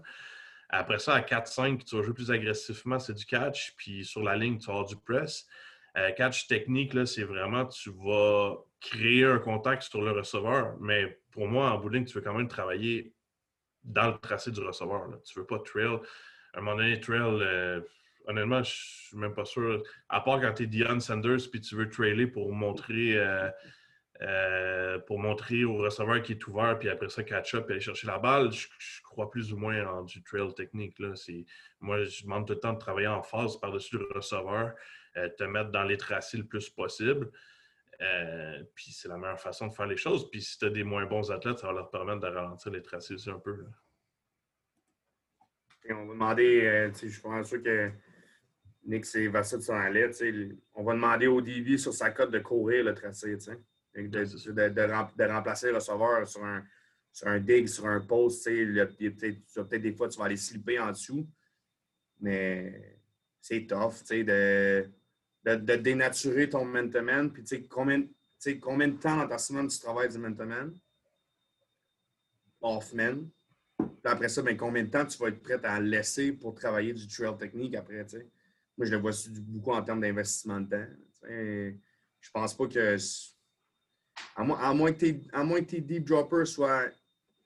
Après 0.71 0.99
ça, 0.99 1.15
à 1.15 1.21
4-5, 1.21 1.83
tu 1.83 1.97
vas 1.97 2.01
jouer 2.01 2.13
plus 2.13 2.31
agressivement, 2.31 2.97
c'est 2.97 3.13
du 3.13 3.25
catch. 3.25 3.73
Puis 3.75 4.05
sur 4.05 4.23
la 4.23 4.37
ligne, 4.37 4.57
tu 4.57 4.67
vas 4.67 4.73
avoir 4.73 4.87
du 4.87 4.95
press. 4.95 5.45
Euh, 5.97 6.11
catch 6.11 6.47
technique, 6.47 6.95
c'est 7.05 7.23
vraiment 7.23 7.65
tu 7.65 7.91
vas 7.91 8.55
créer 8.79 9.25
un 9.25 9.39
contact 9.39 9.83
sur 9.83 10.01
le 10.01 10.11
receveur. 10.11 10.77
Mais 10.79 11.19
pour 11.31 11.47
moi, 11.47 11.71
en 11.71 11.77
bout 11.77 11.89
tu 11.89 12.13
veux 12.13 12.21
quand 12.21 12.33
même 12.33 12.47
travailler 12.47 13.13
dans 13.83 14.07
le 14.07 14.17
tracé 14.17 14.51
du 14.51 14.61
receveur. 14.61 15.09
Tu 15.25 15.37
ne 15.37 15.41
veux 15.41 15.47
pas 15.47 15.59
trail. 15.59 15.99
À 16.53 16.59
un 16.59 16.61
moment 16.61 16.77
donné, 16.77 16.99
trail, 16.99 17.19
euh, 17.19 17.81
honnêtement, 18.27 18.63
je 18.63 18.71
suis 18.71 19.17
même 19.17 19.33
pas 19.33 19.45
sûr. 19.45 19.83
À 20.07 20.21
part 20.21 20.39
quand 20.39 20.53
tu 20.53 20.63
es 20.63 20.67
Dion 20.67 20.99
Sanders 21.01 21.49
puis 21.51 21.59
tu 21.59 21.75
veux 21.75 21.89
trailer 21.89 22.27
pour 22.31 22.53
montrer. 22.53 23.17
Euh, 23.17 23.49
euh, 24.23 24.99
pour 24.99 25.17
montrer 25.17 25.63
au 25.63 25.77
receveur 25.77 26.21
qui 26.21 26.33
est 26.33 26.47
ouvert, 26.47 26.77
puis 26.77 26.89
après 26.89 27.09
ça, 27.09 27.23
catch-up 27.23 27.67
et 27.69 27.73
aller 27.73 27.81
chercher 27.81 28.05
la 28.05 28.19
balle. 28.19 28.51
Je, 28.51 28.67
crois 29.01 29.31
plus 29.31 29.51
ou 29.51 29.57
moins 29.57 29.83
en 29.87 30.03
du 30.03 30.21
trail 30.23 30.53
technique. 30.53 30.99
Là. 30.99 31.13
Moi, 31.79 32.03
je 32.03 32.23
demande 32.23 32.45
tout 32.45 32.53
le 32.53 32.59
temps 32.59 32.73
de 32.73 32.77
travailler 32.77 33.07
en 33.07 33.23
phase 33.23 33.59
par-dessus 33.59 33.97
le 33.97 34.07
receveur, 34.13 34.73
euh, 35.17 35.27
te 35.37 35.43
mettre 35.43 35.71
dans 35.71 35.83
les 35.83 35.97
tracés 35.97 36.37
le 36.37 36.45
plus 36.45 36.69
possible. 36.69 37.31
Euh, 37.99 38.63
puis 38.75 38.91
c'est 38.91 39.07
la 39.07 39.17
meilleure 39.17 39.39
façon 39.39 39.67
de 39.67 39.73
faire 39.73 39.87
les 39.87 39.97
choses. 39.97 40.29
Puis 40.29 40.41
si 40.41 40.57
tu 40.59 40.65
as 40.65 40.69
des 40.69 40.83
moins 40.83 41.05
bons 41.05 41.31
athlètes, 41.31 41.57
ça 41.57 41.67
va 41.67 41.73
leur 41.73 41.89
permettre 41.89 42.19
de 42.19 42.27
ralentir 42.27 42.71
les 42.71 42.81
tracés 42.81 43.15
aussi 43.15 43.29
un 43.29 43.39
peu. 43.39 43.65
on 45.89 46.05
va 46.05 46.13
demander, 46.13 46.91
je 46.93 46.97
suis 46.97 47.11
sûr 47.11 47.63
que 47.63 47.91
Nick 48.85 49.05
c'est 49.05 49.27
versatile 49.27 49.63
sur 49.63 49.73
la 49.73 49.91
On 50.75 50.83
va 50.83 50.93
demander 50.93 51.27
au 51.27 51.41
DV 51.41 51.77
sur 51.77 51.93
sa 51.93 52.11
cote 52.11 52.31
de 52.31 52.39
courir 52.39 52.85
le 52.85 52.93
tracé. 52.93 53.35
De, 53.95 54.07
de, 54.07 54.69
de, 54.69 55.23
remplacer 55.23 55.67
le 55.67 55.75
receveur 55.75 56.25
sur 56.27 56.43
un, 56.45 56.63
sur 57.11 57.27
un 57.27 57.39
dig, 57.39 57.67
sur 57.67 57.85
un 57.87 57.99
post. 57.99 58.45
Peut-être 58.45 59.69
peut 59.69 59.79
des 59.79 59.93
fois, 59.93 60.07
tu 60.07 60.17
vas 60.17 60.25
aller 60.25 60.37
slipper 60.37 60.79
en 60.79 60.91
dessous. 60.91 61.27
Mais 62.19 62.99
c'est 63.41 63.65
tough 63.67 64.03
de, 64.09 64.89
de, 65.43 65.75
dénaturer 65.75 66.49
ton 66.49 66.63
momentum. 66.65 67.31
Puis, 67.31 67.67
combien, 67.67 68.07
combien 68.61 68.87
de 68.87 68.97
temps 68.97 69.17
dans 69.17 69.27
ta 69.27 69.37
semaine 69.37 69.67
tu 69.67 69.79
travailles 69.79 70.09
du 70.09 70.17
momentum? 70.17 70.73
Off-man. 72.61 73.29
Puis 73.77 73.87
après 74.11 74.29
ça, 74.29 74.41
ben, 74.41 74.55
combien 74.55 74.83
de 74.83 74.89
temps 74.89 75.05
tu 75.05 75.17
vas 75.17 75.29
être 75.29 75.41
prêt 75.41 75.59
à 75.63 75.79
laisser 75.79 76.33
pour 76.33 76.53
travailler 76.53 76.93
du 76.93 77.07
trail 77.07 77.35
technique 77.37 77.75
après? 77.75 78.05
Moi, 78.77 78.85
je 78.85 78.91
le 78.91 78.97
vois 78.97 79.11
beaucoup 79.39 79.71
en 79.71 79.83
termes 79.83 80.01
d'investissement 80.01 80.61
de 80.61 80.69
temps. 80.69 80.87
Je 81.23 82.29
pense 82.31 82.55
pas 82.55 82.67
que 82.67 82.97
à 84.35 84.73
moins, 84.73 84.91
que 84.91 85.59
tes, 85.61 85.81
deep 85.81 86.05
droppers 86.05 86.47
soient, 86.47 86.85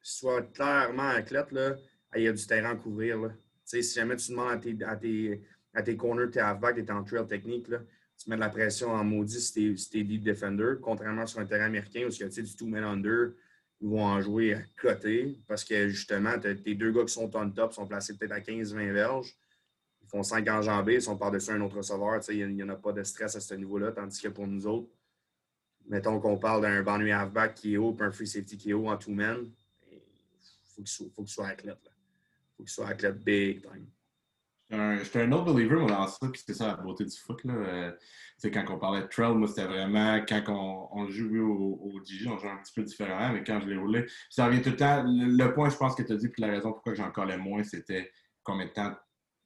sois 0.02 0.42
clairement 0.42 1.10
athlète, 1.10 1.52
là, 1.52 1.76
il 2.16 2.24
y 2.24 2.28
a 2.28 2.34
du 2.34 2.46
terrain 2.46 2.72
à 2.72 2.76
couvrir. 2.76 3.20
Là. 3.20 3.30
Si 3.64 3.82
jamais 3.82 4.16
tu 4.16 4.32
demandes 4.32 4.52
à 4.52 4.58
tes, 4.58 4.78
à 4.84 4.96
tes, 4.96 5.44
à 5.74 5.82
tes 5.82 5.98
corners, 5.98 6.32
tes 6.32 6.40
halfbacks, 6.40 6.86
tes 6.86 6.92
en 6.92 7.04
trail 7.04 7.26
technique, 7.28 7.68
là, 7.68 7.80
tu 8.18 8.30
mets 8.30 8.36
de 8.36 8.42
la 8.42 8.50
pression 8.50 8.92
en 8.92 9.04
maudit 9.04 9.42
si 9.42 9.90
t'es 9.90 10.04
deep 10.04 10.24
defender, 10.24 10.76
contrairement 10.82 11.26
sur 11.26 11.40
un 11.40 11.46
terrain 11.46 11.66
américain 11.66 12.08
où 12.08 12.24
a 12.24 12.28
du 12.28 12.56
two-man 12.56 12.84
under, 12.84 13.34
ils 13.82 13.90
vont 13.90 14.04
en 14.04 14.22
jouer 14.22 14.54
à 14.54 14.62
côté 14.82 15.38
parce 15.48 15.66
que 15.66 15.90
justement, 15.90 16.40
tes 16.40 16.76
deux 16.76 16.92
gars 16.92 17.04
qui 17.04 17.14
sont 17.14 17.30
on 17.36 17.50
top 17.50 17.74
sont 17.74 17.86
placés 17.86 18.18
peut-être 18.18 18.32
à 18.32 18.40
15-20 18.40 18.94
verges. 18.94 19.36
Ils 20.02 20.08
font 20.08 20.24
5 20.24 20.48
enjambées, 20.50 20.96
ils 20.96 21.02
sont 21.02 21.18
par-dessus 21.18 21.52
un 21.52 21.62
autre 21.62 21.78
receveur. 21.78 22.22
Il 22.30 22.56
n'y 22.56 22.64
en 22.64 22.70
a 22.70 22.76
pas 22.76 22.94
de 22.94 23.04
stress 23.04 23.36
à 23.36 23.42
ce 23.42 23.54
niveau-là, 23.56 23.92
tandis 23.92 24.22
que 24.22 24.30
pour 24.30 24.48
nous 24.48 24.66
autres, 24.66 24.90
mettons 25.88 26.20
qu'on 26.20 26.38
parle 26.38 26.62
d'un 26.62 26.84
boundary 26.84 27.12
halfback 27.12 27.56
qui 27.56 27.74
est 27.74 27.78
haut, 27.78 27.94
puis 27.94 28.06
un 28.06 28.12
free 28.12 28.28
safety 28.28 28.58
qui 28.58 28.70
est 28.72 28.74
haut 28.74 28.90
en 28.90 28.98
two-man, 28.98 29.50
faut 30.76 30.82
qu'il 30.82 30.88
soit, 30.88 31.08
soit 31.26 31.48
athlète. 31.48 31.80
Il 31.84 32.58
faut 32.58 32.64
qu'il 32.64 32.70
soit 32.70 32.88
athlète 32.88 33.24
big. 33.24 33.66
J'étais 34.70 35.22
un, 35.22 35.32
autre 35.32 35.54
believer, 35.54 35.76
moi, 35.76 35.90
dans 35.90 36.08
ça, 36.08 36.28
puis 36.28 36.42
c'est 36.44 36.56
ça 36.56 36.68
la 36.68 36.76
beauté 36.76 37.06
du 37.06 37.16
foot. 37.16 37.44
Là. 37.44 37.54
Euh, 37.54 37.92
quand 38.44 38.66
on 38.70 38.80
parlait 38.80 39.02
de 39.02 39.08
trail, 39.08 39.36
moi, 39.36 39.48
c'était 39.48 39.66
vraiment 39.66 40.18
quand 40.28 40.44
on, 40.48 40.90
on 40.92 41.08
jouait 41.08 41.40
au, 41.40 41.80
au 41.84 42.04
DJ, 42.04 42.28
on 42.28 42.38
jouait 42.38 42.50
un 42.50 42.58
petit 42.58 42.74
peu 42.74 42.84
différemment, 42.84 43.34
mais 43.34 43.44
quand 43.44 43.62
je 43.62 43.68
l'ai 43.68 43.78
roulé, 43.78 44.06
ça 44.30 44.48
revient 44.48 44.62
tout 44.62 44.72
le 44.72 44.76
temps. 44.76 45.04
Le, 45.06 45.54
point, 45.54 45.70
je 45.70 45.78
pense 45.78 45.96
que 45.96 46.02
tu 46.02 46.12
as 46.12 46.16
dit, 46.16 46.30
puis 46.30 46.42
la 46.42 46.50
raison 46.50 46.74
pourquoi 46.74 46.96
j'en 46.96 47.12
collais 47.12 47.38
moins, 47.38 47.64
c'était 47.64 48.12
combien 48.44 48.66
de 48.66 48.72
temps 48.72 48.96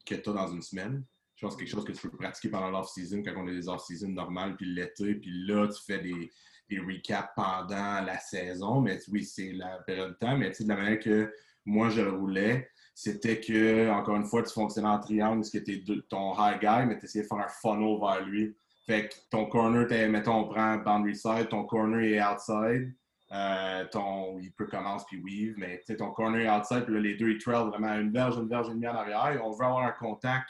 que 0.06 0.16
tu 0.16 0.30
as 0.30 0.34
dans 0.34 0.48
une 0.48 0.62
semaine? 0.62 1.04
Je 1.40 1.46
pense 1.46 1.56
que 1.56 1.60
quelque 1.60 1.72
chose 1.72 1.86
que 1.86 1.94
tu 1.94 2.10
peux 2.10 2.18
pratiquer 2.18 2.50
pendant 2.50 2.70
l'off-season, 2.70 3.24
quand 3.24 3.32
on 3.38 3.48
a 3.48 3.52
des 3.52 3.70
off-season 3.70 4.10
normales, 4.10 4.58
puis 4.58 4.66
l'été, 4.66 5.16
puis 5.16 5.48
là, 5.48 5.70
tu 5.70 5.82
fais 5.82 6.00
des, 6.00 6.30
des 6.70 6.80
recaps 6.80 7.30
pendant 7.34 8.02
la 8.02 8.20
saison. 8.20 8.82
Mais 8.82 9.00
oui, 9.10 9.24
c'est 9.24 9.54
la 9.54 9.78
période 9.88 10.10
de 10.10 10.16
temps, 10.16 10.38
mais 10.38 10.50
de 10.50 10.68
la 10.68 10.76
manière 10.76 11.00
que 11.00 11.34
moi, 11.66 11.90
je 11.90 12.02
roulais, 12.02 12.70
c'était 12.94 13.40
que, 13.40 13.90
encore 13.90 14.18
une 14.18 14.26
fois, 14.26 14.44
tu 14.44 14.54
fonctionnais 14.54 14.90
en 14.90 15.00
triangle, 15.00 15.46
ce 15.46 15.52
qui 15.52 15.58
était 15.58 15.82
ton 16.10 16.34
high 16.34 16.60
guy, 16.60 16.86
mais 16.86 17.00
tu 17.00 17.06
essayais 17.06 17.24
de 17.24 17.30
faire 17.30 17.38
un 17.38 17.48
funnel 17.48 17.98
vers 18.02 18.26
lui. 18.26 18.54
Fait 18.86 19.08
que 19.08 19.16
ton 19.30 19.46
corner, 19.46 19.88
mettons, 20.10 20.40
on 20.40 20.50
prend 20.50 20.76
boundary 20.80 21.16
side, 21.16 21.48
ton 21.48 21.64
corner 21.64 22.02
est 22.02 22.22
outside. 22.22 22.94
Euh, 23.32 23.86
ton, 23.94 24.40
il 24.40 24.52
peut 24.52 24.66
commencer 24.66 25.06
puis 25.08 25.22
weave, 25.24 25.54
mais 25.58 25.82
ton 25.98 26.12
corner 26.12 26.42
est 26.42 26.60
outside, 26.60 26.84
puis 26.84 26.96
là, 26.96 27.00
les 27.00 27.16
deux, 27.16 27.30
ils 27.30 27.38
trail 27.38 27.66
vraiment 27.68 27.94
une 27.94 28.12
verge, 28.12 28.36
une 28.36 28.50
verge 28.50 28.68
et 28.68 28.74
demie 28.74 28.88
en 28.88 28.96
arrière. 28.96 29.40
On 29.46 29.52
veut 29.52 29.66
avoir 29.66 29.86
un 29.86 29.92
contact. 29.92 30.50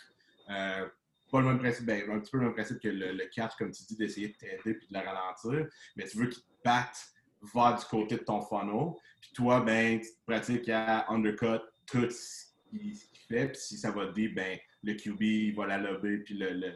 Euh, 0.49 0.87
pas 1.31 1.41
le 1.41 1.47
même 1.47 1.59
principe, 1.59 1.85
ben, 1.85 2.09
un 2.09 2.19
petit 2.19 2.31
peu 2.31 2.37
le 2.37 2.45
même 2.45 2.53
principe 2.53 2.79
que 2.79 2.87
le, 2.87 3.25
catch, 3.27 3.55
comme 3.57 3.71
tu 3.71 3.83
dis, 3.83 3.95
d'essayer 3.95 4.29
de 4.29 4.33
t'aider 4.33 4.73
puis 4.73 4.87
de 4.87 4.93
le 4.93 5.05
ralentir, 5.05 5.67
mais 5.95 6.05
tu 6.05 6.17
veux 6.17 6.27
qu'il 6.27 6.41
te 6.41 6.49
batte 6.63 6.97
vers 7.53 7.75
du 7.75 7.85
côté 7.85 8.15
de 8.17 8.23
ton 8.23 8.41
funnel. 8.41 8.93
Puis 9.21 9.31
toi, 9.33 9.61
ben, 9.61 9.99
tu 9.99 10.09
pratiques 10.25 10.69
à 10.69 11.09
undercut 11.11 11.59
tout 11.85 12.09
ce 12.09 12.45
qu'il 12.69 12.95
fait. 13.27 13.49
Puis 13.49 13.57
si 13.57 13.77
ça 13.77 13.91
va 13.91 14.07
dire, 14.07 14.31
ben, 14.35 14.57
le 14.83 14.93
QB 14.93 15.55
va 15.55 15.67
la 15.67 15.77
lober, 15.77 16.19
puis 16.19 16.35
le, 16.35 16.51
le, 16.51 16.73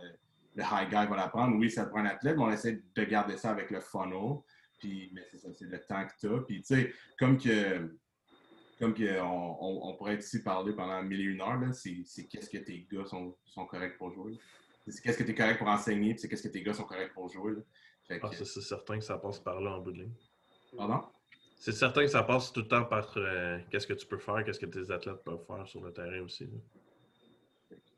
high 0.57 0.89
guy 0.89 1.07
va 1.07 1.15
la 1.15 1.27
prendre. 1.29 1.57
Oui, 1.57 1.71
ça 1.71 1.85
prend 1.85 1.99
un 1.99 2.05
athlète, 2.05 2.37
mais 2.37 2.43
on 2.43 2.51
essaie 2.51 2.81
de 2.95 3.03
garder 3.03 3.37
ça 3.37 3.51
avec 3.51 3.71
le 3.71 3.79
funnel. 3.79 4.37
Puis, 4.79 5.09
mais 5.13 5.23
c'est 5.31 5.37
ça, 5.37 5.49
c'est 5.53 5.65
le 5.65 5.79
temps 5.79 6.05
que 6.05 6.11
tu 6.19 6.33
as. 6.33 6.39
Puis, 6.41 6.61
tu 6.61 6.75
sais, 6.75 6.93
comme 7.17 7.37
que. 7.37 7.97
Comme 8.79 8.93
que 8.93 9.21
on, 9.21 9.89
on, 9.89 9.95
pourrait 9.95 10.15
ici 10.15 10.43
parler 10.43 10.73
pendant 10.73 11.01
mille 11.03 11.21
et 11.21 11.23
une 11.23 11.41
heures, 11.41 11.73
c'est 11.73 12.27
qu'est-ce 12.27 12.49
que 12.49 12.57
tes 12.57 12.85
gars 12.91 13.05
sont, 13.05 13.35
sont 13.45 13.65
corrects 13.65 13.97
pour 13.97 14.11
jouer. 14.11 14.37
C'est 14.87 15.01
qu'est-ce 15.01 15.17
que 15.17 15.23
tu 15.23 15.31
es 15.31 15.35
correct 15.35 15.59
pour 15.59 15.67
enseigner, 15.67 16.11
puis 16.11 16.19
c'est 16.19 16.27
qu'est-ce 16.27 16.43
que 16.43 16.53
tes 16.53 16.63
gars 16.63 16.73
sont 16.73 16.83
corrects 16.83 17.13
pour 17.13 17.29
jouer. 17.29 17.53
Ah, 18.09 18.29
c'est 18.33 18.45
certain 18.45 18.97
que 18.97 19.03
ça 19.03 19.17
passe 19.17 19.39
par 19.39 19.61
là 19.61 19.71
en 19.71 19.79
bout 19.79 19.91
de 19.91 19.99
ligne. 19.99 20.13
Pardon? 20.75 21.01
C'est 21.55 21.71
certain 21.71 22.01
que 22.01 22.07
ça 22.07 22.23
passe 22.23 22.51
tout 22.51 22.61
le 22.61 22.67
temps 22.67 22.83
par 22.83 23.13
euh, 23.15 23.57
qu'est-ce 23.71 23.87
que 23.87 23.93
tu 23.93 24.05
peux 24.05 24.17
faire, 24.17 24.43
qu'est-ce 24.43 24.59
que 24.59 24.65
tes 24.65 24.91
athlètes 24.91 25.23
peuvent 25.23 25.45
faire 25.47 25.65
sur 25.65 25.81
le 25.81 25.93
terrain 25.93 26.21
aussi. 26.21 26.49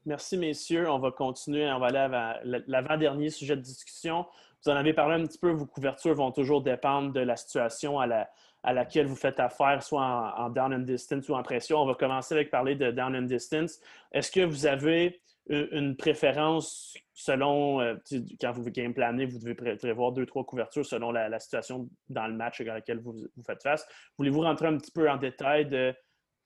Merci, 0.06 0.38
messieurs. 0.38 0.88
On 0.88 1.00
va 1.00 1.12
continuer. 1.12 1.68
On 1.72 1.80
va 1.80 1.88
aller 1.88 1.98
à 1.98 2.40
l'avant-dernier 2.44 3.32
sujet 3.32 3.56
de 3.56 3.62
discussion. 3.62 4.28
Vous 4.64 4.72
en 4.72 4.76
avez 4.76 4.94
parlé 4.94 5.20
un 5.20 5.26
petit 5.26 5.40
peu. 5.40 5.50
Vos 5.52 5.66
couvertures 5.66 6.14
vont 6.14 6.32
toujours 6.32 6.62
dépendre 6.62 7.12
de 7.12 7.22
la 7.22 7.36
situation 7.36 8.00
à, 8.00 8.06
la, 8.06 8.30
à 8.66 8.74
laquelle 8.74 9.06
vous 9.06 9.16
faites 9.16 9.40
affaire, 9.40 9.84
soit 9.84 10.34
en, 10.38 10.50
down 10.50 10.74
and 10.74 10.80
distance 10.80 11.30
ou 11.30 11.36
en 11.36 11.44
pression. 11.44 11.78
On 11.78 11.86
va 11.86 11.94
commencer 11.94 12.34
avec 12.34 12.50
parler 12.50 12.76
de 12.76 12.90
down 12.90 13.16
and 13.16 13.24
distance. 13.24 13.80
Est-ce 14.12 14.32
que 14.32 14.44
vous 14.44 14.66
avez 14.66 15.22
une 15.48 15.96
préférence 15.96 16.98
selon, 17.14 17.80
euh, 17.80 17.94
quand 18.42 18.52
vous 18.54 18.64
game 18.72 18.96
planez, 18.96 19.28
vous 19.28 19.38
devez 19.38 19.54
prévoir 19.54 20.12
deux, 20.12 20.26
trois 20.26 20.44
couvertures 20.44 20.84
selon 20.84 21.12
la, 21.12 21.40
situation 21.40 21.88
dans 22.10 22.26
le 22.26 22.34
match 22.34 22.60
à 22.62 22.64
laquelle 22.64 23.00
vous, 23.00 23.16
faites 23.46 23.62
face. 23.62 23.88
Voulez-vous 24.18 24.42
rentrer 24.42 24.66
un 24.66 24.78
petit 24.78 24.92
peu 24.92 25.08
en 25.08 25.18
détail 25.18 25.68
de 25.68 25.94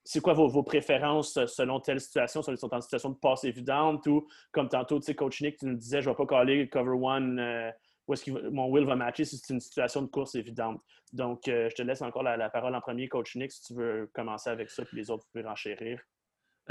c'est 0.03 0.19
quoi 0.19 0.33
vos, 0.33 0.63
préférences 0.63 1.45
selon 1.45 1.79
telle 1.79 2.01
situation? 2.01 2.41
Si 2.41 2.57
sont 2.57 2.73
en 2.73 2.81
situation 2.81 3.11
de 3.11 3.17
passe 3.17 3.45
évidente 3.45 4.05
ou, 4.07 4.27
comme 4.51 4.67
tantôt, 4.67 4.99
tu 4.99 5.05
sais, 5.05 5.15
Coach 5.15 5.41
Nick, 5.41 5.57
tu 5.57 5.67
nous 5.67 5.75
disais, 5.75 6.01
je 6.01 6.09
ne 6.09 6.13
vais 6.13 6.17
pas 6.17 6.25
caller 6.25 6.67
cover 6.67 6.97
one 7.01 7.39
euh, 7.39 7.71
où 8.09 8.13
est-ce 8.13 8.25
que 8.25 8.49
mon 8.49 8.67
will 8.69 8.85
va 8.85 8.95
matcher 8.95 9.23
si 9.23 9.37
c'est 9.37 9.53
une 9.53 9.59
situation 9.59 10.01
de 10.01 10.07
course 10.07 10.33
évidente. 10.33 10.81
Donc, 11.13 11.47
euh, 11.47 11.69
je 11.69 11.75
te 11.75 11.83
laisse 11.83 12.01
encore 12.01 12.23
la, 12.23 12.49
parole 12.49 12.73
en 12.73 12.81
premier, 12.81 13.07
Coach 13.07 13.35
Nick, 13.35 13.51
si 13.51 13.61
tu 13.61 13.75
veux 13.75 14.09
commencer 14.13 14.49
avec 14.49 14.71
ça, 14.71 14.83
puis 14.83 14.97
les 14.97 15.11
autres, 15.11 15.25
vous 15.25 15.31
pouvez 15.31 15.47
renchérir. 15.47 16.01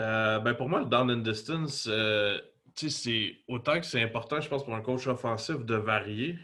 Euh, 0.01 0.41
ben 0.41 0.55
pour 0.55 0.69
moi, 0.69 0.81
le 0.81 0.87
down 0.87 1.09
and 1.13 1.19
distance, 1.19 1.87
euh, 1.89 2.41
c'est 2.75 3.37
autant 3.47 3.79
que 3.79 3.87
c'est 3.87 4.03
important, 4.03 4.41
je 4.41 4.49
pense, 4.49 4.65
pour 4.65 4.75
un 4.75 4.81
coach 4.81 5.07
offensif 5.07 5.65
de 5.65 5.77
varier. 5.77 6.37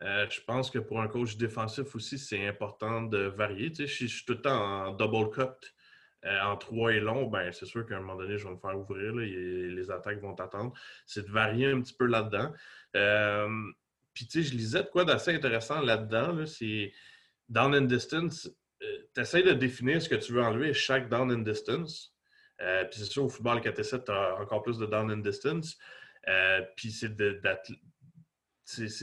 Je 0.00 0.40
pense 0.46 0.70
que 0.70 0.78
pour 0.78 1.00
un 1.00 1.08
coach 1.08 1.36
défensif 1.38 1.94
aussi, 1.94 2.18
c'est 2.18 2.46
important 2.46 3.02
de 3.02 3.20
varier. 3.20 3.72
Si 3.74 3.86
je 3.86 4.16
suis 4.16 4.24
tout 4.26 4.34
le 4.34 4.42
temps 4.42 4.88
en 4.88 4.92
double 4.92 5.30
cut, 5.30 5.72
en 6.22 6.56
trois 6.58 6.92
et 6.92 7.00
long, 7.00 7.26
ben, 7.26 7.50
c'est 7.52 7.64
sûr 7.64 7.86
qu'à 7.86 7.96
un 7.96 8.00
moment 8.00 8.16
donné, 8.16 8.36
je 8.36 8.44
vais 8.44 8.52
me 8.52 8.58
faire 8.58 8.78
ouvrir. 8.78 9.14
les 9.14 9.90
attaques 9.90 10.20
vont 10.20 10.34
attendre. 10.34 10.74
C'est 11.06 11.26
de 11.26 11.32
varier 11.32 11.68
un 11.68 11.80
petit 11.80 11.94
peu 11.94 12.04
là-dedans. 12.04 12.52
Puis, 14.14 14.26
tu 14.26 14.42
sais, 14.42 14.50
je 14.50 14.56
lisais 14.56 14.82
de 14.82 14.88
quoi 14.88 15.04
d'assez 15.04 15.34
intéressant 15.34 15.80
là-dedans. 15.80 16.46
c'est 16.46 16.92
down 17.48 17.74
and 17.74 17.82
distance. 17.82 18.48
tu 18.80 19.20
essaies 19.20 19.42
de 19.42 19.52
définir 19.52 20.00
ce 20.00 20.08
que 20.08 20.14
tu 20.14 20.32
veux 20.32 20.42
enlever 20.42 20.72
chaque 20.72 21.08
down 21.08 21.30
and 21.30 21.42
distance. 21.42 22.14
Euh, 22.60 22.84
puis 22.84 23.00
c'est 23.00 23.06
sûr, 23.06 23.24
au 23.24 23.28
football 23.28 23.60
4 23.60 24.04
tu 24.04 24.10
as 24.10 24.36
encore 24.40 24.62
plus 24.62 24.78
de 24.78 24.86
down 24.86 25.10
and 25.10 25.18
distance. 25.18 25.76
Euh, 26.28 26.62
puis 26.76 26.90
c'est 26.90 27.10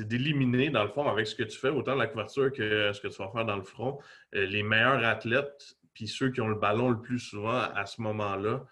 d'éliminer, 0.08 0.70
dans 0.70 0.84
le 0.84 0.90
fond, 0.90 1.08
avec 1.08 1.28
ce 1.28 1.36
que 1.36 1.44
tu 1.44 1.58
fais, 1.58 1.70
autant 1.70 1.96
la 1.96 2.08
couverture 2.08 2.52
que 2.52 2.92
ce 2.94 3.02
que 3.02 3.08
tu 3.08 3.18
vas 3.18 3.30
faire 3.30 3.46
dans 3.46 3.58
le 3.58 3.64
front, 3.64 4.00
euh, 4.36 4.46
les 4.46 4.64
meilleurs 4.64 5.04
athlètes, 5.04 5.76
puis 5.94 6.08
ceux 6.08 6.32
qui 6.32 6.42
ont 6.42 6.48
le 6.48 6.56
ballon 6.56 6.90
le 6.90 7.02
plus 7.02 7.20
souvent 7.20 7.60
à 7.60 7.86
ce 7.86 8.02
moment-là, 8.02 8.66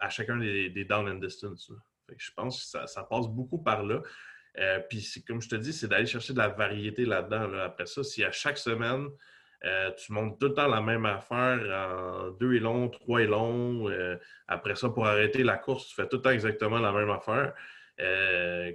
à 0.00 0.08
chacun 0.08 0.38
des, 0.38 0.84
down 0.84 1.08
and 1.08 1.16
distance. 1.16 1.72
je 2.16 2.30
pense 2.36 2.72
que 2.72 2.86
ça, 2.86 3.02
passe 3.02 3.26
beaucoup 3.26 3.58
par 3.58 3.82
là. 3.82 4.00
Puis 4.88 5.24
comme 5.26 5.40
je 5.40 5.48
te 5.48 5.56
dis, 5.56 5.72
c'est 5.72 5.88
d'aller 5.88 6.06
chercher 6.06 6.32
de 6.32 6.38
la 6.38 6.48
variété 6.48 7.04
là-dedans. 7.04 7.52
Après 7.58 7.86
ça, 7.86 8.02
si 8.04 8.22
à 8.24 8.32
chaque 8.32 8.58
semaine, 8.58 9.08
euh, 9.64 9.92
tu 9.92 10.12
montes 10.12 10.40
tout 10.40 10.48
le 10.48 10.54
temps 10.54 10.66
la 10.66 10.80
même 10.80 11.06
affaire 11.06 11.60
en 11.70 12.30
deux 12.32 12.54
et 12.54 12.58
long, 12.58 12.88
trois 12.88 13.22
et 13.22 13.26
long. 13.26 13.88
Euh, 13.88 14.16
après 14.48 14.74
ça, 14.74 14.88
pour 14.88 15.06
arrêter 15.06 15.44
la 15.44 15.56
course, 15.56 15.86
tu 15.88 15.94
fais 15.94 16.08
tout 16.08 16.16
le 16.16 16.22
temps 16.22 16.30
exactement 16.30 16.78
la 16.78 16.92
même 16.92 17.10
affaire. 17.10 17.54
Euh, 18.00 18.72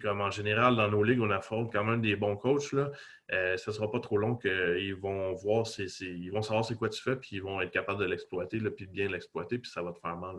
comme 0.00 0.22
en 0.22 0.30
général, 0.30 0.76
dans 0.76 0.88
nos 0.88 1.02
ligues, 1.02 1.20
on 1.20 1.30
affronte 1.30 1.70
quand 1.70 1.84
même 1.84 2.00
des 2.00 2.16
bons 2.16 2.36
coachs. 2.36 2.72
Là. 2.72 2.90
ce 3.28 3.70
ne 3.70 3.74
sera 3.74 3.90
pas 3.90 4.00
trop 4.00 4.16
long 4.16 4.34
qu'ils 4.34 4.94
vont 4.94 5.34
voir, 5.34 5.66
ils 5.78 6.30
vont 6.30 6.40
savoir 6.40 6.64
c'est 6.64 6.76
quoi 6.76 6.88
tu 6.88 7.02
fais, 7.02 7.16
puis 7.16 7.36
ils 7.36 7.42
vont 7.42 7.60
être 7.60 7.70
capables 7.70 8.00
de 8.00 8.06
l'exploiter, 8.06 8.60
puis 8.70 8.86
de 8.86 8.92
bien 8.92 9.08
l'exploiter, 9.08 9.58
puis 9.58 9.70
ça 9.70 9.82
va 9.82 9.92
te 9.92 9.98
faire 9.98 10.16
mal. 10.16 10.36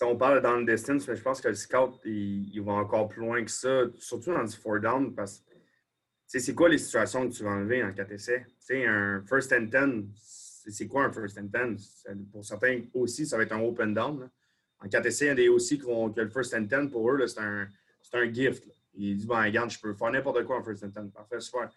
On 0.00 0.16
parle 0.16 0.40
dans 0.40 0.56
le 0.56 0.64
distance, 0.64 1.06
je 1.06 1.20
pense 1.22 1.40
que 1.40 1.48
le 1.48 1.54
scout, 1.54 2.00
il, 2.04 2.60
va 2.62 2.72
encore 2.72 3.08
plus 3.08 3.20
loin 3.20 3.44
que 3.44 3.50
ça, 3.50 3.84
surtout 3.98 4.32
dans 4.32 4.44
du 4.44 4.56
four 4.56 4.80
down, 4.80 5.14
parce 5.14 5.40
que 5.40 6.38
c'est 6.38 6.54
quoi 6.54 6.68
les 6.68 6.78
situations 6.78 7.28
que 7.28 7.34
tu 7.34 7.44
vas 7.44 7.50
enlever 7.50 7.84
en 7.84 7.92
4 7.92 8.10
essais? 8.12 8.46
un 8.70 9.22
first 9.28 9.52
and 9.52 9.68
10, 9.70 10.64
c'est 10.68 10.86
quoi 10.86 11.04
un 11.04 11.12
first 11.12 11.38
and 11.38 11.50
10? 11.52 12.06
Pour 12.32 12.44
certains 12.44 12.80
aussi, 12.94 13.26
ça 13.26 13.36
va 13.36 13.42
être 13.42 13.52
un 13.52 13.60
open 13.60 13.92
down. 13.92 14.30
En 14.78 14.88
4 14.88 15.06
essais, 15.06 15.26
il 15.26 15.28
y 15.28 15.30
a 15.30 15.34
des 15.34 15.48
aussi 15.48 15.78
qui 15.78 15.84
vont 15.84 16.10
que 16.10 16.22
le 16.22 16.30
first 16.30 16.54
and 16.54 16.62
10, 16.62 16.90
pour 16.90 17.10
eux, 17.10 17.26
c'est 17.26 17.40
un, 17.40 17.68
un, 18.14 18.32
gift. 18.32 18.66
Ils 18.94 19.16
disent, 19.16 19.26
ben, 19.26 19.42
regarde, 19.42 19.70
je 19.70 19.78
peux 19.78 19.92
faire 19.92 20.10
n'importe 20.10 20.44
quoi 20.44 20.58
en 20.58 20.62
first 20.62 20.84
and 20.84 20.88
10. 20.88 21.12
Parfait, 21.12 21.40
super. 21.40 21.70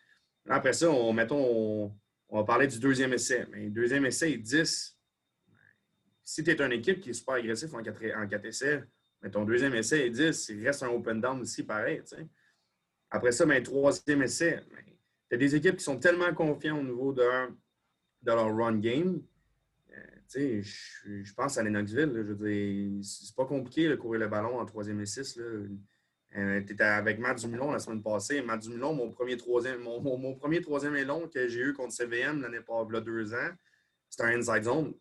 Après 0.47 0.73
ça, 0.73 0.89
on, 0.89 1.11
mettons, 1.11 1.93
on, 2.29 2.37
va 2.37 2.43
parler 2.43 2.67
du 2.67 2.79
deuxième 2.79 3.13
essai. 3.13 3.45
Mais 3.51 3.65
le 3.65 3.71
deuxième 3.71 4.05
essai 4.05 4.37
10. 4.37 4.94
Si 6.27 6.43
tu 6.43 6.49
es 6.49 6.59
une 6.59 6.71
équipe 6.71 6.99
qui 6.99 7.11
est 7.11 7.13
super 7.13 7.35
agressive 7.35 7.73
en 7.75 7.83
4, 7.83 8.03
en 8.15 8.43
essais, 8.43 8.83
mais 9.21 9.29
ton 9.29 9.45
deuxième 9.45 9.75
essai 9.75 10.07
est 10.07 10.09
10, 10.09 10.49
il 10.49 10.65
reste 10.65 10.81
un 10.81 10.89
open 10.89 11.21
down 11.21 11.39
aussi 11.39 11.63
pareil. 11.63 12.01
Après 13.11 13.31
ça, 13.31 13.45
ben, 13.45 13.61
troisième 13.61 14.23
essai. 14.23 14.59
Tu 15.29 15.35
as 15.35 15.37
des 15.37 15.55
équipes 15.55 15.77
qui 15.77 15.83
sont 15.83 15.99
tellement 15.99 16.33
confiants 16.33 16.79
au 16.79 16.83
niveau 16.83 17.13
de, 17.13 17.21
leur 18.25 18.55
run 18.55 18.79
game. 18.79 19.21
Euh, 19.91 20.61
je, 20.61 21.33
pense 21.35 21.59
à 21.59 21.63
Lennoxville. 21.63 22.11
je 22.27 23.01
c'est 23.03 23.35
pas 23.35 23.45
compliqué 23.45 23.87
de 23.87 23.95
courir 23.95 24.21
le 24.21 24.27
ballon 24.27 24.59
en 24.59 24.65
troisième 24.65 24.99
et 25.01 25.05
six. 25.05 25.37
Euh, 25.37 26.61
tu 26.65 26.73
étais 26.73 26.83
avec 26.83 27.19
Matt 27.19 27.39
Dumilon 27.39 27.71
la 27.71 27.79
semaine 27.79 28.01
passée. 28.01 28.41
Matt 28.41 28.63
Dumilon, 28.63 28.93
mon 28.93 29.11
premier 29.11 29.37
troisième, 29.37 29.81
mon, 29.81 30.35
premier 30.35 30.59
troisième 30.59 30.95
élon 30.95 31.29
que 31.29 31.47
j'ai 31.47 31.61
eu 31.61 31.73
contre 31.73 31.93
CVM 31.93 32.41
l'année 32.41 32.57
a 32.57 33.01
deux 33.01 33.33
ans, 33.33 33.51
c'était 34.09 34.23
un 34.23 34.39
inside 34.39 34.63
zone. 34.63 34.93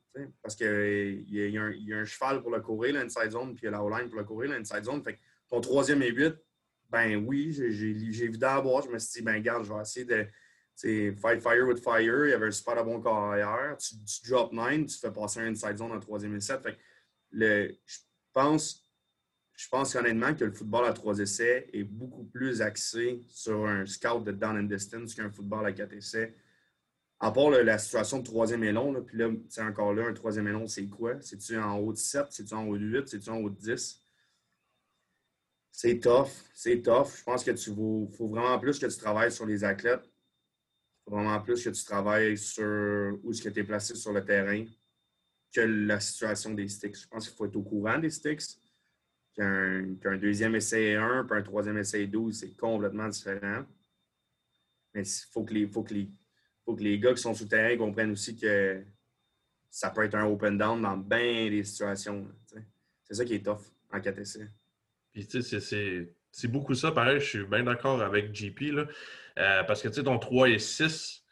Parce 0.42 0.54
qu'il 0.54 1.24
y, 1.28 1.50
y, 1.50 1.58
a 1.58 1.96
un 1.98 2.04
cheval 2.04 2.40
pour 2.40 2.52
le 2.52 2.60
courir, 2.60 2.94
l'inside 2.94 3.30
zone, 3.30 3.54
puis 3.54 3.62
il 3.62 3.64
y 3.64 3.68
a 3.68 3.72
la 3.72 3.82
O-line 3.82 4.08
pour 4.08 4.18
le 4.18 4.24
courir, 4.24 4.50
l'inside 4.50 4.84
zone. 4.84 5.02
Fait 5.02 5.18
ton 5.48 5.60
troisième 5.60 6.02
et 6.02 6.10
huit, 6.10 6.34
ben 6.88 7.24
oui, 7.26 7.52
j'ai 7.52 8.28
vu 8.28 8.38
d'abord, 8.38 8.82
je 8.82 8.90
me 8.90 8.98
suis 8.98 9.20
dit, 9.20 9.24
ben 9.24 9.40
garde, 9.42 9.64
je 9.64 9.72
vais 9.72 9.80
essayer 9.80 10.04
de 10.04 11.16
fight 11.18 11.40
fire 11.40 11.66
with 11.66 11.82
fire. 11.82 12.26
Il 12.26 12.30
y 12.30 12.32
avait 12.32 12.46
un 12.46 12.50
super 12.52 12.84
bon 12.84 13.00
carrière. 13.00 13.76
Tu, 13.78 13.96
tu 14.04 14.30
drop 14.30 14.52
nine, 14.52 14.86
tu 14.86 14.98
fais 14.98 15.12
passer 15.12 15.40
un 15.40 15.48
inside 15.48 15.78
zone 15.78 15.92
en 15.92 16.00
troisième 16.00 16.36
et 16.36 16.40
sept. 16.40 16.62
Fait 16.62 16.78
le, 17.32 17.74
je 17.84 17.98
pense 18.32 18.84
je 19.56 19.68
pense 19.68 19.94
honnêtement 19.94 20.34
que 20.34 20.44
le 20.44 20.52
football 20.52 20.86
à 20.86 20.92
trois 20.92 21.18
essais 21.18 21.68
est 21.72 21.84
beaucoup 21.84 22.24
plus 22.24 22.60
axé 22.60 23.22
sur 23.28 23.66
un 23.66 23.86
scout 23.86 24.24
de 24.24 24.32
down 24.32 24.58
and 24.58 24.64
distance 24.64 25.14
qu'un 25.14 25.30
football 25.30 25.66
à 25.66 25.72
quatre 25.72 25.92
essais. 25.92 26.34
À 27.20 27.30
part 27.30 27.50
la 27.50 27.78
situation 27.78 28.18
de 28.18 28.24
troisième 28.24 28.64
élon, 28.64 28.92
là, 28.92 29.00
puis 29.00 29.16
là, 29.16 29.30
c'est 29.48 29.62
encore 29.62 29.94
là, 29.94 30.06
un 30.06 30.12
troisième 30.12 30.48
élon, 30.48 30.66
c'est 30.66 30.88
quoi? 30.88 31.20
C'est-tu 31.22 31.56
en 31.56 31.78
haut 31.78 31.92
de 31.92 31.98
7? 31.98 32.26
C'est-tu 32.30 32.54
en 32.54 32.66
haut 32.66 32.76
de 32.76 32.84
8? 32.84 33.08
C'est-tu 33.08 33.30
en 33.30 33.38
haut 33.38 33.50
de 33.50 33.58
10? 33.58 34.04
C'est 35.70 35.98
tough. 35.98 36.28
C'est 36.54 36.82
tough. 36.82 37.16
Je 37.18 37.22
pense 37.24 37.42
que 37.42 37.50
tu 37.50 37.70
faut 38.16 38.28
vraiment 38.28 38.58
plus 38.58 38.78
que 38.78 38.86
tu 38.86 38.96
travailles 38.96 39.32
sur 39.32 39.46
les 39.46 39.64
athlètes. 39.64 40.04
Faut 41.04 41.16
vraiment 41.16 41.40
plus 41.40 41.62
que 41.64 41.70
tu 41.70 41.84
travailles 41.84 42.38
sur 42.38 43.18
où 43.22 43.30
est-ce 43.30 43.42
que 43.42 43.48
tu 43.48 43.60
es 43.60 43.64
placé 43.64 43.94
sur 43.94 44.12
le 44.12 44.24
terrain 44.24 44.64
que 45.52 45.60
la 45.60 46.00
situation 46.00 46.52
des 46.54 46.68
sticks. 46.68 46.96
Je 46.96 47.08
pense 47.08 47.28
qu'il 47.28 47.36
faut 47.36 47.46
être 47.46 47.56
au 47.56 47.62
courant 47.62 47.98
des 47.98 48.10
sticks 48.10 48.58
qu'un 49.34 50.16
deuxième 50.16 50.54
essai 50.54 50.94
1 50.94 51.24
puis 51.24 51.38
un 51.38 51.42
troisième 51.42 51.78
essai 51.78 52.06
12, 52.06 52.38
c'est 52.38 52.56
complètement 52.56 53.08
différent. 53.08 53.64
Mais 54.94 55.02
il 55.02 55.32
faut, 55.32 55.44
que 55.44 55.54
les, 55.54 55.66
faut, 55.66 55.82
que 55.82 55.94
les, 55.94 56.10
faut 56.64 56.74
que 56.74 56.82
les 56.82 56.98
gars 56.98 57.12
qui 57.12 57.22
sont 57.22 57.34
sous 57.34 57.46
terrain 57.46 57.76
comprennent 57.76 58.12
aussi 58.12 58.36
que 58.36 58.82
ça 59.70 59.90
peut 59.90 60.04
être 60.04 60.14
un 60.14 60.26
open 60.26 60.56
down 60.56 60.80
dans 60.80 60.96
bien 60.96 61.50
des 61.50 61.64
situations. 61.64 62.26
C'est 63.04 63.14
ça 63.14 63.24
qui 63.24 63.34
est 63.34 63.44
tough 63.44 63.60
en 63.92 64.00
4 64.00 64.18
essais. 64.18 64.48
Puis, 65.12 65.26
tu 65.26 65.42
sais, 65.42 66.08
c'est 66.30 66.48
beaucoup 66.48 66.74
ça. 66.74 66.90
Pareil, 66.90 67.20
je 67.20 67.24
suis 67.24 67.44
bien 67.44 67.64
d'accord 67.64 68.00
avec 68.02 68.34
JP. 68.34 68.60
Là, 68.72 68.86
euh, 69.38 69.62
parce 69.64 69.82
que, 69.82 69.88
tu 69.88 69.94
sais, 69.94 70.02
ton 70.04 70.18
3 70.18 70.48
et 70.48 70.58
6, 70.58 71.24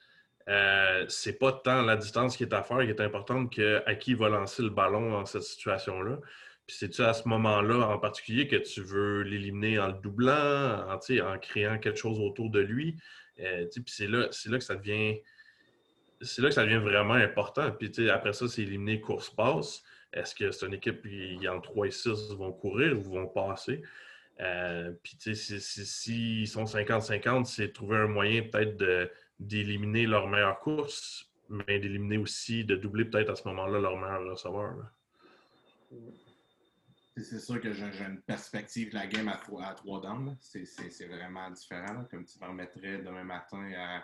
euh, 0.49 1.05
c'est 1.09 1.39
pas 1.39 1.53
tant 1.53 1.83
la 1.83 1.97
distance 1.97 2.37
qui 2.37 2.43
est 2.43 2.53
à 2.53 2.63
faire 2.63 2.81
qui 2.81 2.91
est 2.91 3.01
importante 3.01 3.53
que 3.55 3.83
à 3.87 3.95
qui 3.95 4.15
va 4.15 4.29
lancer 4.29 4.63
le 4.63 4.71
ballon 4.71 5.11
dans 5.11 5.25
cette 5.25 5.43
situation-là. 5.43 6.19
Puis 6.67 6.77
c'est-tu 6.79 7.03
à 7.03 7.13
ce 7.13 7.29
moment-là 7.29 7.89
en 7.89 7.99
particulier 7.99 8.49
que 8.49 8.57
tu 8.57 8.83
veux 8.83 9.23
l'éliminer 9.23 9.79
en 9.79 9.89
le 9.89 9.95
doublant, 9.95 10.87
en 10.89 11.39
créant 11.39 11.79
quelque 11.79 11.99
chose 11.99 12.19
autour 12.21 12.51
de 12.51 12.61
lui? 12.61 12.97
C'est 13.37 14.07
là, 14.07 14.29
que 14.29 14.65
ça 14.65 14.75
devient. 14.75 15.19
Vraiment 16.21 17.15
important. 17.15 17.71
Puis 17.73 18.09
après 18.09 18.33
ça, 18.33 18.47
c'est 18.49 18.63
éliminer 18.63 19.01
course-passe. 19.01 19.83
Est-ce 20.13 20.35
que 20.35 20.51
c'est 20.51 20.67
une 20.67 20.75
équipe 20.75 21.03
qui, 21.03 21.49
en 21.49 21.61
3 21.61 21.87
et 21.87 21.91
6, 21.91 22.33
vont 22.35 22.53
courir 22.53 22.99
ou 22.99 23.03
vont 23.03 23.27
passer? 23.27 23.83
Euh, 24.41 24.93
puis, 25.03 25.17
s'ils 25.35 26.49
sont 26.49 26.65
50-50, 26.65 27.45
c'est 27.45 27.73
trouver 27.73 27.99
un 27.99 28.09
moyen 28.09 28.43
peut-être 28.43 29.11
d'éliminer 29.39 30.07
leur 30.07 30.29
meilleure 30.29 30.61
course, 30.61 31.31
mais 31.49 31.79
d'éliminer 31.79 32.19
aussi, 32.19 32.65
de 32.65 32.77
doubler 32.77 33.05
peut-être 33.05 33.31
à 33.31 33.37
ce 33.37 33.47
moment-là 33.49 33.81
leur 33.81 33.97
meilleur 33.97 34.31
receveur. 34.31 34.75
C'est 37.17 37.41
sûr 37.41 37.61
que 37.61 37.73
j'ai 37.73 38.05
une 38.05 38.23
perspective 38.23 38.91
de 38.91 38.95
la 38.95 39.07
game 39.07 39.29
à, 39.29 39.35
à 39.35 39.75
trois. 39.75 40.01
C'est 40.41 41.07
vraiment 41.07 41.51
différent. 41.51 42.05
Comme 42.11 42.25
tu 42.25 42.39
me 42.41 42.47
remettrais 42.47 42.99
demain 42.99 43.25
matin 43.25 43.71
à, 43.77 44.03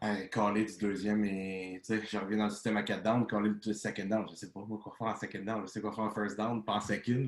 à 0.00 0.14
du 0.14 0.78
deuxième 0.78 1.24
et 1.24 1.80
je 1.88 2.18
reviens 2.18 2.38
dans 2.38 2.44
le 2.44 2.50
système 2.50 2.76
à 2.76 2.82
quatre 2.82 3.02
downs, 3.02 3.26
caller 3.26 3.50
le 3.64 3.72
second 3.72 4.04
down. 4.04 4.26
Je 4.30 4.34
sais 4.34 4.52
pas 4.52 4.60
quoi 4.60 4.94
faire 4.98 5.06
en 5.08 5.16
second 5.16 5.44
down, 5.44 5.62
je 5.62 5.72
sais 5.72 5.80
quoi 5.80 5.92
faire 5.92 6.04
en 6.04 6.10
first 6.10 6.36
down, 6.36 6.62
pas 6.62 6.74
en 6.74 6.80
second. 6.80 7.26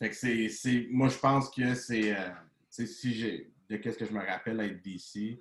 que 0.00 0.48
c'est, 0.48 0.88
moi, 0.90 1.08
je 1.08 1.18
pense 1.18 1.50
que 1.50 1.74
c'est. 1.74 2.16
Euh, 2.16 2.30
si 2.68 3.14
j'ai. 3.14 3.50
De 3.70 3.78
qu'est-ce 3.78 3.96
que 3.96 4.04
je 4.04 4.12
me 4.12 4.20
rappelle 4.20 4.60
être 4.60 4.82
DC 4.82 5.40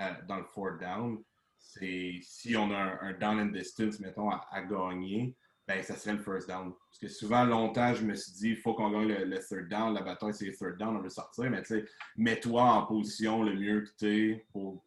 euh, 0.00 0.10
dans 0.26 0.38
le 0.38 0.44
fourth 0.44 0.80
down, 0.80 1.22
c'est 1.56 2.18
si 2.20 2.56
on 2.56 2.72
a 2.72 2.98
un, 3.02 3.12
down 3.12 3.38
and 3.38 3.52
distance, 3.52 4.00
mettons, 4.00 4.28
à 4.30 4.62
gagner 4.62 5.36
ben, 5.70 5.84
ça 5.84 5.96
serait 5.96 6.16
le 6.16 6.22
first 6.22 6.48
down. 6.48 6.72
Parce 6.72 6.98
que 6.98 7.06
souvent, 7.06 7.44
longtemps, 7.44 7.94
je 7.94 8.04
me 8.04 8.14
suis 8.14 8.32
dit, 8.32 8.48
il 8.50 8.56
faut 8.56 8.74
qu'on 8.74 8.90
gagne 8.90 9.06
le, 9.06 9.38
third 9.38 9.68
down. 9.68 9.94
La 9.94 10.02
bataille, 10.02 10.34
c'est 10.34 10.46
le 10.46 10.52
third 10.52 10.78
down, 10.78 10.96
on 10.96 11.00
veut 11.00 11.08
sortir. 11.08 11.48
Mais 11.48 11.62
tu 11.62 11.68
sais, 11.68 11.84
mets-toi 12.16 12.60
en 12.60 12.86
position 12.86 13.44
le 13.44 13.54
mieux 13.54 13.82
que 13.82 13.90
tu 13.96 14.06
es 14.32 14.46
pour, 14.52 14.82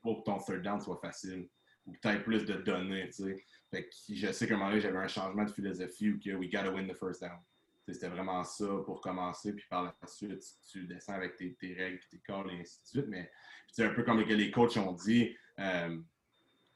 pour 0.00 0.20
que 0.20 0.24
ton 0.24 0.38
third 0.38 0.62
down 0.62 0.80
soit 0.80 0.98
facile. 1.02 1.48
Ou 1.86 1.92
que 1.92 1.98
tu 1.98 2.22
plus 2.22 2.46
de 2.46 2.54
données, 2.54 3.10
tu 3.10 3.24
sais. 3.24 3.44
Fait 3.70 3.84
que 3.84 3.90
je 4.08 4.32
sais 4.32 4.46
qu'à 4.46 4.54
un 4.54 4.56
moment 4.56 4.70
donné, 4.70 4.80
j'avais 4.80 4.98
un 4.98 5.08
changement 5.08 5.44
de 5.44 5.50
philosophie 5.50 6.10
où 6.10 6.18
que 6.18 6.30
we 6.30 6.50
gotta 6.50 6.70
win 6.70 6.88
the 6.88 6.96
first 6.96 7.20
down. 7.20 7.38
C'était 7.86 8.08
vraiment 8.08 8.42
ça 8.44 8.66
pour 8.86 9.00
commencer, 9.00 9.52
puis 9.52 9.66
par 9.68 9.82
la 9.82 9.94
suite, 10.06 10.42
tu, 10.70 10.86
descends 10.86 11.14
avec 11.14 11.36
tes, 11.36 11.74
règles, 11.74 12.00
tes 12.10 12.20
calls 12.20 12.50
et 12.52 12.60
ainsi 12.60 12.80
de 12.84 12.86
suite. 12.86 13.08
Mais 13.08 13.30
c'est 13.70 13.84
un 13.84 13.92
peu 13.92 14.02
comme 14.02 14.20
les 14.20 14.50
coachs 14.50 14.76
ont 14.78 14.92
dit, 14.92 15.36
euh, 15.58 15.98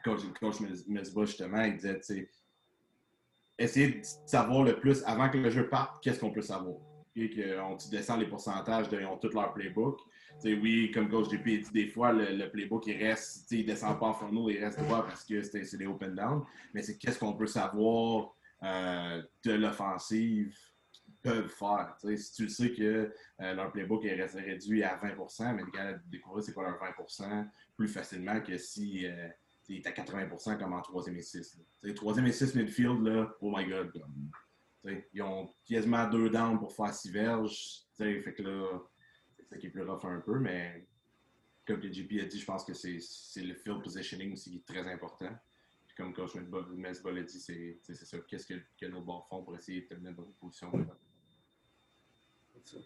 coach, 0.04 0.20
coach 0.40 0.60
Mesba, 0.88 1.24
justement, 1.24 1.62
il 1.62 1.76
disait, 1.76 2.00
tu 2.00 2.02
sais, 2.02 2.30
essayer 3.58 3.88
de 3.88 4.00
savoir 4.26 4.64
le 4.64 4.78
plus 4.78 5.02
avant 5.04 5.28
que 5.28 5.38
le 5.38 5.50
jeu 5.50 5.68
parte, 5.68 6.02
qu'est-ce 6.02 6.20
qu'on 6.20 6.32
peut 6.32 6.42
savoir? 6.42 6.76
Et 7.14 7.30
qu'on 7.30 7.76
descend 7.90 8.20
les 8.20 8.26
pourcentages, 8.26 8.88
de, 8.90 9.02
ont 9.06 9.16
tout 9.16 9.30
leur 9.30 9.54
playbook. 9.54 9.98
oui, 10.44 10.90
comme 10.92 11.08
Coach 11.08 11.30
JP 11.30 11.44
dit 11.44 11.70
des 11.72 11.86
fois, 11.86 12.12
le, 12.12 12.50
playbook, 12.50 12.86
il 12.86 13.02
reste, 13.02 13.50
il 13.52 13.64
descend 13.64 13.98
pas 13.98 14.06
en 14.06 14.14
fourneau, 14.14 14.50
il 14.50 14.62
reste 14.62 14.80
droit 14.80 15.06
parce 15.06 15.24
que 15.24 15.40
c'est 15.42 15.78
des 15.78 15.86
open 15.86 16.14
down. 16.14 16.44
Mais 16.74 16.82
c'est 16.82 16.98
qu'est-ce 16.98 17.18
qu'on 17.18 17.32
peut 17.32 17.46
savoir 17.46 18.36
euh, 18.62 19.22
de 19.44 19.52
l'offensive 19.52 20.56
qu'ils 20.90 21.14
peuvent 21.22 21.48
faire. 21.48 21.94
si 22.16 22.32
tu 22.32 22.48
sais 22.48 22.72
que 22.72 23.12
euh, 23.40 23.54
leur 23.54 23.70
playbook 23.70 24.04
est 24.06 24.14
réduit 24.14 24.82
à 24.82 24.96
20% 24.96 25.54
mais 25.54 25.62
les 25.62 25.70
gars 25.70 25.92
découvrir 26.06 26.42
c'est 26.42 26.54
quoi 26.54 26.64
leur 26.64 26.78
20% 26.78 27.46
plus 27.76 27.88
facilement 27.88 28.40
que 28.40 28.56
si 28.56 29.06
euh, 29.06 29.28
il 29.68 29.86
à 29.86 29.90
80% 29.90 30.58
comme 30.58 30.72
en 30.72 30.82
troisième 30.82 31.16
et 31.16 31.22
6. 31.22 31.60
Troisième 31.94 32.26
et 32.26 32.32
6 32.32 32.54
midfield, 32.54 33.02
là, 33.02 33.34
oh 33.40 33.52
my 33.54 33.66
god. 33.66 33.92
ils 35.12 35.22
ont 35.22 35.52
quasiment 35.64 36.08
deux 36.08 36.30
downs 36.30 36.58
pour 36.58 36.74
faire 36.74 36.94
six 36.94 37.10
verges. 37.10 37.82
Fait 37.96 38.34
que 38.34 38.42
là, 38.42 38.80
c'est 39.36 39.44
ça 39.44 39.56
qui 39.58 39.66
est 39.66 39.70
plus 39.70 39.82
rough 39.82 40.04
un 40.04 40.20
peu, 40.20 40.38
mais 40.38 40.86
comme 41.66 41.80
le 41.80 41.88
GP 41.88 42.22
a 42.22 42.26
dit, 42.26 42.38
je 42.38 42.44
pense 42.44 42.64
que 42.64 42.74
c'est 42.74 43.42
le 43.42 43.54
field 43.54 43.82
positioning 43.82 44.32
aussi 44.32 44.50
qui 44.50 44.56
est 44.58 44.66
très 44.66 44.90
important. 44.90 45.30
Puis 45.86 45.96
comme 45.96 46.14
Coach 46.14 46.34
Mesba 46.34 47.10
l'a 47.10 47.22
dit, 47.22 47.40
c'est 47.40 47.94
ça. 47.94 48.18
Qu'est-ce 48.28 48.46
que, 48.46 48.86
nos 48.86 49.00
bons 49.00 49.22
font 49.28 49.42
pour 49.42 49.56
essayer 49.56 49.82
de 49.82 49.86
tenir 49.86 50.14
dans 50.14 50.24
une 50.24 50.34
position 50.34 50.70
C'est 52.54 52.68
ça. 52.68 52.78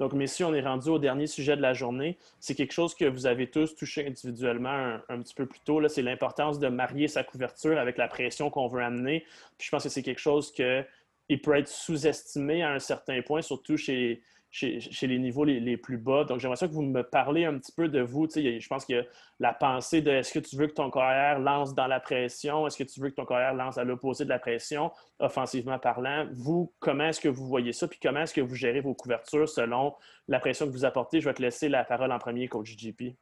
Donc, 0.00 0.14
messieurs, 0.14 0.46
on 0.46 0.54
est 0.54 0.62
rendu 0.62 0.88
au 0.88 0.98
dernier 0.98 1.26
sujet 1.26 1.56
de 1.56 1.60
la 1.60 1.74
journée. 1.74 2.16
C'est 2.40 2.54
quelque 2.54 2.72
chose 2.72 2.94
que 2.94 3.04
vous 3.04 3.26
avez 3.26 3.50
tous 3.50 3.76
touché 3.76 4.06
individuellement 4.06 4.98
un, 5.10 5.20
petit 5.20 5.34
peu 5.34 5.44
plus 5.44 5.60
tôt. 5.60 5.86
C'est 5.88 6.00
l'importance 6.00 6.58
de 6.58 6.68
marier 6.68 7.06
sa 7.06 7.22
couverture 7.22 7.78
avec 7.78 7.98
la 7.98 8.08
pression 8.08 8.48
qu'on 8.48 8.66
veut 8.66 8.82
amener. 8.82 9.26
Puis 9.58 9.66
je 9.66 9.70
pense 9.70 9.82
que 9.82 9.90
c'est 9.90 10.02
quelque 10.02 10.18
chose 10.18 10.52
qui 10.52 11.36
peut 11.36 11.54
être 11.54 11.68
sous-estimé 11.68 12.62
à 12.62 12.72
un 12.72 12.78
certain 12.78 13.20
point, 13.20 13.42
surtout 13.42 13.76
chez, 13.76 14.22
chez, 14.50 14.80
les 15.02 15.18
niveaux 15.18 15.44
les, 15.44 15.76
plus 15.76 15.96
bas. 15.96 16.24
Donc, 16.24 16.40
j'aimerais 16.40 16.56
ça 16.56 16.66
que 16.66 16.72
vous 16.72 16.82
me 16.82 17.02
parlez 17.02 17.44
un 17.44 17.56
petit 17.58 17.72
peu 17.72 17.88
de 17.88 18.00
vous. 18.00 18.28
je 18.28 18.66
pense 18.68 18.84
que 18.84 19.06
la 19.38 19.54
pensée 19.54 20.02
de 20.02 20.10
est-ce 20.10 20.32
que 20.32 20.40
tu 20.40 20.56
veux 20.56 20.66
que 20.66 20.72
ton 20.72 20.90
carrière 20.90 21.38
lance 21.38 21.74
dans 21.74 21.86
la 21.86 22.00
pression, 22.00 22.66
est-ce 22.66 22.76
que 22.76 22.84
tu 22.84 23.00
veux 23.00 23.10
que 23.10 23.14
ton 23.14 23.26
carrière 23.26 23.54
lance 23.54 23.78
à 23.78 23.84
l'opposé 23.84 24.24
de 24.24 24.28
la 24.28 24.40
pression, 24.40 24.90
offensivement 25.20 25.78
parlant? 25.78 26.28
Vous, 26.32 26.72
comment 26.80 27.04
est-ce 27.08 27.20
que 27.20 27.28
vous 27.28 27.46
voyez 27.46 27.72
ça, 27.72 27.86
puis 27.86 28.00
comment 28.02 28.22
est-ce 28.22 28.34
que 28.34 28.40
vous 28.40 28.56
gérez 28.56 28.80
vos 28.80 28.94
couvertures 28.94 29.48
selon 29.48 29.94
la 30.26 30.40
pression 30.40 30.66
que 30.66 30.72
vous 30.72 30.84
apportez? 30.84 31.20
Je 31.20 31.28
vais 31.28 31.34
te 31.34 31.42
laisser 31.42 31.68
la 31.68 31.84
parole 31.84 32.10
en 32.10 32.18
premier, 32.18 32.48
coach 32.48 32.76
JP. 32.76 33.14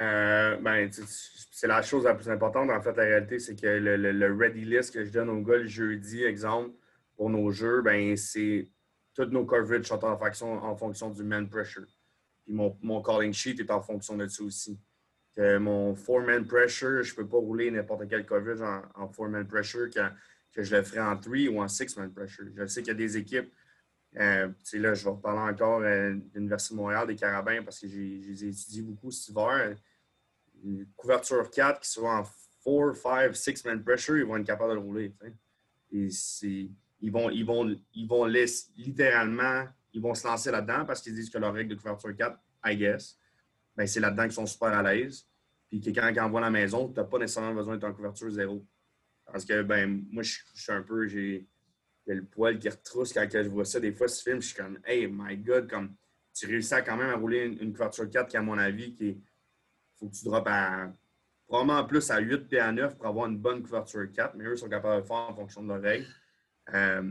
Euh, 0.00 0.56
ben, 0.58 0.90
c'est 0.92 1.66
la 1.66 1.82
chose 1.82 2.04
la 2.04 2.14
plus 2.14 2.28
importante. 2.28 2.70
En 2.70 2.80
fait, 2.80 2.96
la 2.96 3.04
réalité, 3.04 3.38
c'est 3.38 3.58
que 3.58 3.66
le, 3.66 4.36
ready 4.36 4.64
list 4.64 4.92
que 4.92 5.04
je 5.04 5.10
donne 5.10 5.30
aux 5.30 5.40
gars 5.40 5.56
le 5.56 5.66
jeudi, 5.66 6.22
exemple, 6.22 6.70
pour 7.16 7.30
nos 7.30 7.50
jeux, 7.50 7.80
ben, 7.82 8.16
c'est 8.16 8.68
tous 9.16 9.24
nos 9.30 9.46
coverage 9.46 9.86
sont 9.86 10.04
en 10.04 10.16
fonction, 10.16 10.62
en 10.62 10.76
fonction 10.76 11.10
du 11.10 11.24
man 11.24 11.48
pressure. 11.48 11.86
Puis 12.44 12.52
mon, 12.52 12.76
mon, 12.82 13.02
calling 13.02 13.32
sheet 13.32 13.58
est 13.58 13.70
en 13.70 13.80
fonction 13.80 14.16
de 14.16 14.28
ça 14.28 14.42
aussi. 14.42 14.78
Que 15.34 15.58
mon 15.58 15.94
four-man 15.94 16.46
pressure, 16.46 17.02
je 17.02 17.12
ne 17.12 17.16
peux 17.16 17.26
pas 17.26 17.38
rouler 17.38 17.70
n'importe 17.70 18.08
quel 18.08 18.26
coverage 18.26 18.60
en, 18.94 19.08
four-man 19.08 19.46
pressure 19.46 19.88
que, 19.90 20.62
je 20.62 20.76
le 20.76 20.82
ferai 20.82 21.00
en 21.00 21.16
three 21.16 21.48
ou 21.48 21.60
en 21.60 21.68
six-man 21.68 22.12
pressure. 22.12 22.46
Je 22.54 22.66
sais 22.66 22.82
qu'il 22.82 22.88
y 22.88 22.90
a 22.90 22.94
des 22.94 23.16
équipes, 23.16 23.52
euh, 24.18 24.48
là, 24.74 24.94
je 24.94 25.04
vais 25.04 25.10
reparler 25.10 25.52
encore 25.52 25.80
euh, 25.80 26.14
de 26.14 26.22
l'Université 26.34 26.74
de 26.74 26.80
Montréal, 26.80 27.06
des 27.06 27.16
Carabins, 27.16 27.62
parce 27.62 27.80
que 27.80 27.88
j'ai 27.88 28.48
étudié 28.48 28.82
beaucoup 28.82 29.10
cet 29.10 29.28
hiver. 29.28 29.76
Une 30.64 30.86
couverture 30.96 31.50
4 31.50 31.80
qui 31.80 31.90
soit 31.90 32.20
en 32.20 32.24
4, 32.64 33.36
5, 33.36 33.54
6-man 33.54 33.84
pressure, 33.84 34.16
ils 34.16 34.24
vont 34.24 34.36
être 34.38 34.46
capables 34.46 34.70
de 34.70 34.76
le 34.76 34.80
rouler. 34.80 35.14
Et 35.92 36.10
c'est 36.10 36.70
ils 37.00 37.12
vont, 37.12 37.30
ils 37.30 37.44
vont, 37.44 37.76
ils 37.94 38.08
vont 38.08 38.24
littéralement 38.24 39.66
ils 39.96 40.02
vont 40.02 40.14
se 40.14 40.26
lancer 40.26 40.50
là-dedans 40.50 40.84
parce 40.84 41.00
qu'ils 41.00 41.14
disent 41.14 41.30
que 41.30 41.38
leur 41.38 41.54
règle 41.54 41.70
de 41.70 41.74
couverture 41.74 42.14
4, 42.14 42.38
I 42.66 42.76
guess, 42.76 43.18
ben, 43.74 43.86
c'est 43.86 43.98
là-dedans 43.98 44.24
qu'ils 44.24 44.32
sont 44.32 44.46
super 44.46 44.68
à 44.68 44.82
l'aise. 44.82 45.26
Puis 45.70 45.80
quelqu'un 45.80 46.12
qui 46.12 46.20
envoie 46.20 46.40
à 46.40 46.44
la 46.44 46.50
maison, 46.50 46.88
tu 46.88 47.00
n'as 47.00 47.04
pas 47.04 47.18
nécessairement 47.18 47.54
besoin 47.54 47.76
d'être 47.76 47.88
en 47.88 47.94
couverture 47.94 48.30
zéro. 48.30 48.64
Parce 49.24 49.46
que 49.46 49.62
ben 49.62 50.04
moi, 50.10 50.22
je, 50.22 50.38
suis 50.54 50.72
un 50.72 50.82
peu. 50.82 51.08
J'ai 51.08 51.48
le 52.06 52.24
poil 52.24 52.58
qui 52.58 52.68
retrousse 52.68 53.12
quand 53.12 53.26
je 53.32 53.48
vois 53.48 53.64
ça 53.64 53.80
des 53.80 53.92
fois, 53.92 54.06
ce 54.06 54.22
film. 54.22 54.40
Je 54.40 54.48
suis 54.48 54.56
comme 54.56 54.78
Hey 54.84 55.08
my 55.10 55.36
God, 55.38 55.68
comme 55.68 55.96
tu 56.34 56.46
réussis 56.46 56.74
quand 56.84 56.96
même 56.96 57.08
à 57.08 57.16
rouler 57.16 57.46
une, 57.46 57.72
couverture 57.72 58.08
4 58.08 58.28
qui, 58.28 58.36
à 58.36 58.42
mon 58.42 58.58
avis, 58.58 58.94
qui 58.94 59.18
faut 59.94 60.08
que 60.08 60.14
tu 60.14 60.24
droppes 60.26 60.46
à 60.46 60.92
probablement 61.48 61.84
plus 61.86 62.10
à 62.10 62.18
8 62.18 62.52
et 62.52 62.60
à 62.60 62.70
9 62.70 62.98
pour 62.98 63.06
avoir 63.06 63.26
une 63.26 63.38
bonne 63.38 63.62
couverture 63.62 64.06
4, 64.12 64.34
mais 64.36 64.44
eux 64.44 64.56
sont 64.56 64.68
capables 64.68 64.96
de 64.96 65.00
le 65.00 65.06
faire 65.06 65.16
en 65.16 65.34
fonction 65.34 65.62
de 65.62 65.68
leurs 65.68 65.80
règles. 65.80 66.06
Euh, 66.74 67.02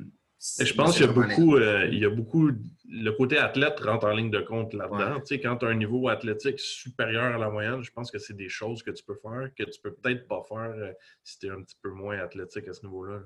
je 0.60 0.74
pense 0.74 0.98
qu'il 0.98 1.06
y 1.06 1.10
a 1.10 1.12
beaucoup, 1.12 1.56
euh, 1.56 1.88
il 1.92 2.00
y 2.00 2.06
a 2.06 2.10
beaucoup, 2.10 2.52
le 2.88 3.12
côté 3.12 3.38
athlète 3.38 3.80
rentre 3.80 4.06
en 4.06 4.12
ligne 4.12 4.30
de 4.30 4.42
compte 4.42 4.74
là-dedans. 4.74 5.20
Tu 5.22 5.28
sais, 5.28 5.40
quand 5.40 5.58
tu 5.58 5.66
as 5.66 5.70
un 5.70 5.76
niveau 5.76 6.08
athlétique 6.08 6.60
supérieur 6.60 7.36
à 7.36 7.38
la 7.38 7.50
moyenne, 7.50 7.82
je 7.84 7.92
pense 7.92 8.12
que 8.12 8.20
c'est 8.20 8.36
des 8.36 8.50
choses 8.50 8.84
que 8.84 8.92
tu 8.92 9.04
peux 9.04 9.16
faire, 9.16 9.50
que 9.58 9.64
tu 9.64 9.80
peux 9.82 9.94
peut-être 9.94 10.28
pas 10.28 10.44
faire 10.48 10.74
euh, 10.78 10.92
si 11.24 11.40
tu 11.40 11.48
es 11.48 11.50
un 11.50 11.62
petit 11.62 11.78
peu 11.82 11.90
moins 11.90 12.20
athlétique 12.20 12.68
à 12.68 12.74
ce 12.74 12.86
niveau-là. 12.86 13.24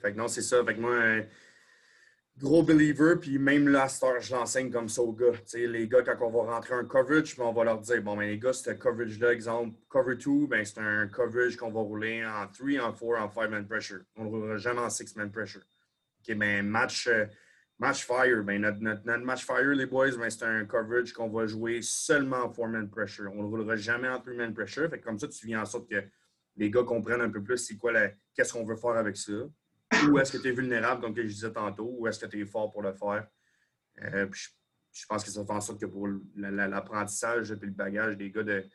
Fait, 0.00 0.12
non, 0.14 0.28
c'est 0.28 0.42
ça. 0.42 0.64
Fait 0.64 0.74
que 0.74 0.80
moi, 0.80 1.24
gros 2.38 2.62
believer, 2.62 3.16
puis 3.20 3.38
même 3.38 3.68
là, 3.68 3.86
je 4.20 4.34
l'enseigne 4.34 4.70
comme 4.70 4.88
ça 4.88 5.02
aux 5.02 5.12
gars. 5.12 5.32
les 5.54 5.88
gars, 5.88 6.02
quand 6.02 6.16
on 6.26 6.30
va 6.30 6.54
rentrer 6.54 6.74
un 6.74 6.84
coverage, 6.84 7.38
on 7.38 7.52
va 7.52 7.64
leur 7.64 7.80
dire 7.80 8.02
bon, 8.02 8.16
ben, 8.16 8.28
les 8.28 8.38
gars, 8.38 8.52
ce 8.52 8.70
coverage-là, 8.70 9.32
exemple, 9.32 9.76
cover 9.88 10.16
2, 10.16 10.46
ben, 10.46 10.64
c'est 10.64 10.78
un 10.78 11.06
coverage 11.08 11.56
qu'on 11.56 11.70
va 11.70 11.80
rouler 11.80 12.24
en 12.24 12.46
3, 12.46 12.80
en 12.80 12.92
4, 12.92 13.02
en 13.02 13.28
5-man 13.28 13.66
pressure. 13.66 14.00
On 14.16 14.24
ne 14.24 14.28
roulera 14.30 14.56
jamais 14.56 14.80
en 14.80 14.88
6-man 14.88 15.30
pressure. 15.30 15.62
OK, 16.20 16.34
ben, 16.36 16.66
match, 16.66 17.08
euh, 17.08 17.26
match 17.78 18.06
fire, 18.06 18.42
ben, 18.42 18.60
notre, 18.60 18.80
notre, 18.80 19.24
match 19.24 19.44
fire, 19.44 19.74
les 19.74 19.86
boys, 19.86 20.16
ben, 20.16 20.30
c'est 20.30 20.44
un 20.44 20.64
coverage 20.64 21.12
qu'on 21.12 21.28
va 21.28 21.46
jouer 21.46 21.80
seulement 21.82 22.44
en 22.44 22.50
4-man 22.50 22.88
pressure. 22.88 23.30
On 23.34 23.42
ne 23.42 23.48
roulera 23.48 23.76
jamais 23.76 24.08
en 24.08 24.18
3-man 24.18 24.54
pressure. 24.54 24.88
Fait 24.88 25.00
comme 25.00 25.18
ça, 25.18 25.28
tu 25.28 25.46
viens 25.46 25.62
en 25.62 25.66
sorte 25.66 25.90
que 25.90 26.02
les 26.56 26.70
gars 26.70 26.84
comprennent 26.84 27.20
un 27.20 27.30
peu 27.30 27.42
plus 27.42 27.58
c'est 27.58 27.76
quoi 27.76 27.92
qu'est-ce 28.34 28.52
qu'on 28.52 28.64
veut 28.64 28.76
faire 28.76 28.96
avec 28.96 29.16
ça 29.16 29.32
où 30.08 30.18
est-ce 30.18 30.32
que 30.32 30.38
tu 30.38 30.48
es 30.48 30.52
vulnérable, 30.52 31.00
comme 31.00 31.16
je 31.16 31.22
disais 31.22 31.52
tantôt, 31.52 31.94
où 31.98 32.06
est-ce 32.06 32.18
que 32.18 32.26
tu 32.26 32.40
es 32.40 32.44
fort 32.44 32.70
pour 32.70 32.82
le 32.82 32.92
faire? 32.92 33.26
Euh, 34.02 34.28
je, 34.92 35.06
pense 35.06 35.24
que 35.24 35.30
ça 35.30 35.44
fait 35.44 35.52
en 35.52 35.60
sorte 35.60 35.80
que 35.80 35.86
pour 35.86 36.08
l'apprentissage 36.36 37.50
et 37.50 37.56
le 37.56 37.70
bagage 37.70 38.16
des 38.16 38.30
gars 38.30 38.42
de, 38.42 38.66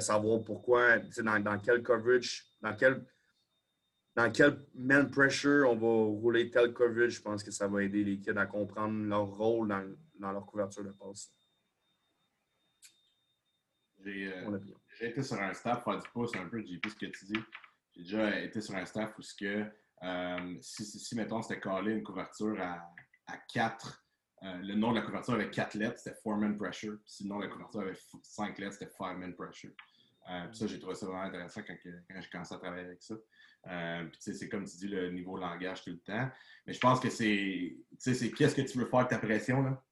savoir 0.00 0.42
pourquoi, 0.42 0.98
dans, 0.98 1.40
dans 1.42 1.58
quel 1.58 1.82
coverage, 1.82 2.44
dans 2.60 2.74
quel, 2.74 3.04
dans 4.14 4.30
quel 4.30 4.64
man 4.74 5.10
pressure 5.10 5.68
on 5.68 5.76
va 5.76 5.86
rouler 5.86 6.50
tel 6.50 6.72
coverage, 6.72 7.12
je 7.12 7.22
pense 7.22 7.42
que 7.42 7.50
ça 7.50 7.68
va 7.68 7.82
aider 7.82 8.04
les 8.04 8.18
kids 8.18 8.38
à 8.38 8.46
comprendre 8.46 9.04
leur 9.06 9.26
rôle 9.26 9.68
dans, 9.68 10.32
leur 10.32 10.46
couverture 10.46 10.84
de 10.84 10.90
passe. 10.90 11.32
Euh, 14.06 14.58
j'ai 14.98 15.08
été 15.08 15.22
sur 15.22 15.40
un 15.40 15.54
staff, 15.54 15.82
faire 15.82 15.98
du 15.98 16.08
pouce 16.10 16.34
un 16.36 16.46
peu, 16.46 16.60
JP, 16.60 16.86
ce 16.88 16.94
que 16.94 17.06
tu 17.06 17.24
dis. 17.24 17.40
J'ai 17.96 18.02
déjà 18.02 18.40
été 18.40 18.60
sur 18.60 18.74
un 18.74 18.84
staff 18.84 19.16
où 19.18 19.22
ce 19.22 19.34
que 19.34 19.64
euh, 20.02 20.56
si, 20.60 20.84
si, 20.84 21.16
mettons, 21.16 21.42
c'était 21.42 21.60
collé 21.60 21.92
une 21.92 22.02
couverture 22.02 22.60
à, 22.60 22.92
à 23.26 23.38
4, 23.52 24.04
euh, 24.42 24.58
le 24.62 24.74
nom 24.74 24.90
de 24.90 24.96
la 24.96 25.02
couverture 25.02 25.34
avait 25.34 25.50
4 25.50 25.74
lettres, 25.74 25.98
c'était 25.98 26.16
4-man 26.24 26.56
pressure. 26.56 26.98
Si 27.06 27.24
le 27.24 27.30
nom 27.30 27.38
de 27.38 27.44
la 27.44 27.50
couverture 27.50 27.80
avait 27.80 27.98
5 28.22 28.58
lettres, 28.58 28.74
c'était 28.74 28.92
5-man 28.92 29.34
pressure. 29.34 29.70
Euh, 30.30 30.52
ça, 30.52 30.66
j'ai 30.66 30.78
trouvé 30.78 30.94
ça 30.94 31.06
vraiment 31.06 31.22
intéressant 31.22 31.62
quand, 31.66 31.74
j'ai 31.82 32.30
commencé 32.30 32.54
à 32.54 32.58
travailler 32.58 32.86
avec 32.86 33.02
ça. 33.02 33.14
c'est 34.18 34.48
comme 34.48 34.64
tu 34.64 34.76
dis, 34.76 34.88
le 34.88 35.10
niveau 35.10 35.36
langage 35.36 35.82
tout 35.84 35.90
le 35.90 35.98
temps. 35.98 36.28
Mais 36.66 36.72
je 36.72 36.80
pense 36.80 37.00
que 37.00 37.10
c'est, 37.10 37.76
c'est 37.98 38.30
qu'est-ce 38.30 38.54
que 38.54 38.62
tu 38.62 38.78
veux 38.78 38.86
faire 38.86 39.00
avec 39.00 39.10
ta 39.10 39.18
pression, 39.18 39.62
là? 39.62 39.82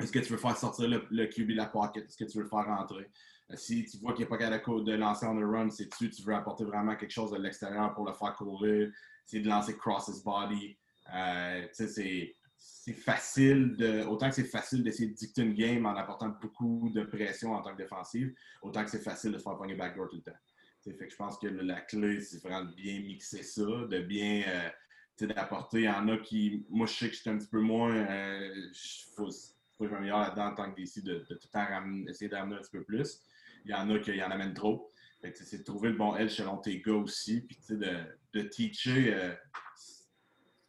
Est-ce 0.00 0.10
que 0.10 0.18
tu 0.18 0.32
veux 0.32 0.38
faire 0.38 0.56
sortir 0.56 0.88
le, 0.88 1.06
le 1.10 1.26
QB 1.26 1.50
de 1.50 1.56
la 1.56 1.66
pocket? 1.66 2.04
Est-ce 2.04 2.16
que 2.16 2.24
tu 2.24 2.38
veux 2.38 2.44
le 2.44 2.50
faire 2.50 2.66
rentrer? 2.66 3.10
Si 3.54 3.84
tu 3.84 3.98
vois 3.98 4.12
qu'il 4.12 4.24
n'y 4.24 4.26
a 4.26 4.36
pas 4.36 4.38
capable 4.38 4.84
de 4.84 4.92
lancer 4.94 5.26
on 5.26 5.36
the 5.36 5.44
run, 5.44 5.70
c'est 5.70 5.88
tu, 5.88 6.10
tu 6.10 6.22
veux 6.22 6.34
apporter 6.34 6.64
vraiment 6.64 6.96
quelque 6.96 7.12
chose 7.12 7.30
de 7.30 7.36
l'extérieur 7.36 7.94
pour 7.94 8.06
le 8.06 8.12
faire 8.12 8.34
courir? 8.34 8.90
C'est 9.24 9.40
de 9.40 9.48
lancer 9.48 9.76
cross 9.76 10.08
his 10.08 10.22
body. 10.22 10.76
Euh, 11.14 11.66
c'est 11.72 12.92
facile 12.92 13.76
de. 13.76 14.04
Autant 14.04 14.28
que 14.28 14.34
c'est 14.34 14.44
facile 14.44 14.82
d'essayer 14.82 15.08
de 15.08 15.14
dicter 15.14 15.42
une 15.42 15.54
game 15.54 15.86
en 15.86 15.96
apportant 15.96 16.28
beaucoup 16.40 16.90
de 16.94 17.02
pression 17.02 17.52
en 17.52 17.62
tant 17.62 17.72
que 17.72 17.82
défensive, 17.82 18.34
autant 18.62 18.84
que 18.84 18.90
c'est 18.90 19.02
facile 19.02 19.32
de 19.32 19.38
se 19.38 19.42
faire 19.42 19.56
pogner 19.56 19.74
backdoor 19.74 20.08
tout 20.08 20.16
le 20.16 20.22
temps. 20.22 20.38
fait 20.84 21.06
que 21.06 21.10
je 21.10 21.16
pense 21.16 21.38
que 21.38 21.46
la 21.46 21.80
clé, 21.80 22.20
c'est 22.20 22.42
vraiment 22.42 22.64
de 22.64 22.74
bien 22.74 23.00
mixer 23.00 23.42
ça, 23.42 23.62
de 23.62 24.00
bien 24.00 24.42
euh, 24.46 25.26
d'apporter. 25.26 25.78
Il 25.78 25.84
y 25.84 25.88
en 25.88 26.08
a 26.08 26.18
qui. 26.18 26.66
Moi, 26.68 26.86
je 26.86 26.92
sais 26.92 27.08
que 27.08 27.14
je 27.14 27.20
suis 27.20 27.30
un 27.30 27.38
petit 27.38 27.48
peu 27.48 27.60
moins. 27.60 27.94
Euh, 27.94 28.70
faut, 29.16 29.30
faut 29.78 29.84
que 29.84 29.90
je 29.90 29.94
là-dedans 29.94 30.48
en 30.48 30.54
tant 30.54 30.72
que 30.72 30.80
DC 30.80 31.02
de, 31.02 31.24
de, 31.28 31.34
tout 31.34 31.48
le 31.52 31.52
temps 31.52 32.08
essayer 32.08 32.28
d'amener 32.28 32.56
un 32.56 32.60
petit 32.60 32.70
peu 32.70 32.84
plus. 32.84 33.22
Il 33.64 33.70
y 33.70 33.74
en 33.74 33.88
a 33.88 33.98
qui 33.98 34.22
en 34.22 34.30
amènent 34.30 34.54
trop 34.54 34.92
c'est 35.32 35.58
de 35.58 35.64
trouver 35.64 35.90
le 35.90 35.96
bon 35.96 36.16
edge 36.16 36.30
selon 36.30 36.58
tes 36.58 36.80
gars 36.80 36.94
aussi, 36.94 37.40
puis 37.42 37.58
de, 37.70 38.04
de 38.32 38.42
teacher, 38.42 39.14
euh, 39.14 39.34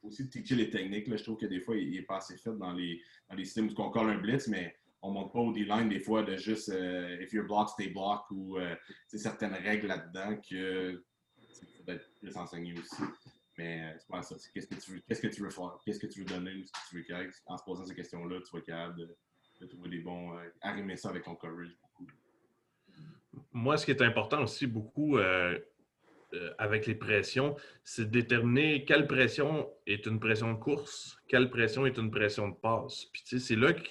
aussi 0.03 0.25
de 0.25 0.29
teacher 0.29 0.55
les 0.55 0.69
techniques. 0.69 1.07
Là, 1.07 1.17
je 1.17 1.23
trouve 1.23 1.37
que 1.37 1.45
des 1.45 1.59
fois, 1.59 1.75
il 1.75 1.91
n'est 1.91 2.03
pas 2.03 2.17
assez 2.17 2.37
fait 2.37 2.55
dans 2.57 2.73
les, 2.73 3.01
dans 3.29 3.35
les 3.35 3.45
systèmes 3.45 3.69
où 3.69 3.81
on 3.81 4.07
un 4.07 4.17
blitz, 4.17 4.47
mais 4.47 4.75
on 5.01 5.09
ne 5.09 5.13
monte 5.15 5.33
pas 5.33 5.39
au 5.39 5.51
D-line 5.51 5.89
des 5.89 5.99
fois 5.99 6.23
de 6.23 6.35
juste 6.37 6.69
euh, 6.69 7.21
if 7.21 7.31
you're 7.33 7.45
blocked, 7.45 7.69
stay 7.69 7.89
block 7.89 8.25
ou 8.31 8.57
euh, 8.57 8.75
certaines 9.07 9.53
règles 9.53 9.87
là-dedans 9.87 10.37
que 10.37 11.03
il 11.37 11.83
faut 11.85 11.91
être 11.91 12.09
plus 12.19 12.35
aussi. 12.79 13.03
Mais 13.57 13.95
c'est 13.99 14.07
pas 14.07 14.21
ça. 14.23 14.35
Qu'est-ce 14.53 14.67
que 14.67 14.75
tu 14.75 14.91
veux, 14.91 14.99
qu'est-ce 15.07 15.21
que 15.21 15.27
tu 15.27 15.41
veux 15.41 15.49
faire? 15.49 15.77
Qu'est-ce 15.85 15.99
que 15.99 16.07
tu 16.07 16.19
veux 16.19 16.25
donner? 16.25 16.51
Ce 16.65 16.71
que 16.71 17.03
tu 17.05 17.13
veux 17.13 17.31
En 17.45 17.57
se 17.57 17.63
posant 17.63 17.85
ces 17.85 17.95
questions-là, 17.95 18.41
tu 18.41 18.55
vas 18.55 18.61
capable 18.61 19.15
de, 19.61 19.65
trouver 19.67 19.89
des 19.89 19.99
bons. 19.99 20.33
arrimer 20.61 20.97
ça 20.97 21.09
avec 21.09 21.23
ton 21.23 21.35
beaucoup 21.35 21.84
moi, 23.53 23.77
ce 23.77 23.85
qui 23.85 23.91
est 23.91 24.01
important 24.01 24.43
aussi 24.43 24.67
beaucoup 24.67 25.17
euh, 25.17 25.57
euh, 26.33 26.49
avec 26.57 26.85
les 26.85 26.95
pressions, 26.95 27.55
c'est 27.83 28.05
de 28.05 28.09
déterminer 28.09 28.85
quelle 28.85 29.07
pression 29.07 29.69
est 29.87 30.05
une 30.05 30.19
pression 30.19 30.53
de 30.53 30.59
course, 30.59 31.17
quelle 31.27 31.49
pression 31.49 31.85
est 31.85 31.97
une 31.97 32.11
pression 32.11 32.49
de 32.49 32.55
passe. 32.55 33.05
Puis, 33.05 33.23
tu 33.23 33.39
sais, 33.39 33.47
c'est 33.47 33.55
là 33.55 33.73
que 33.73 33.87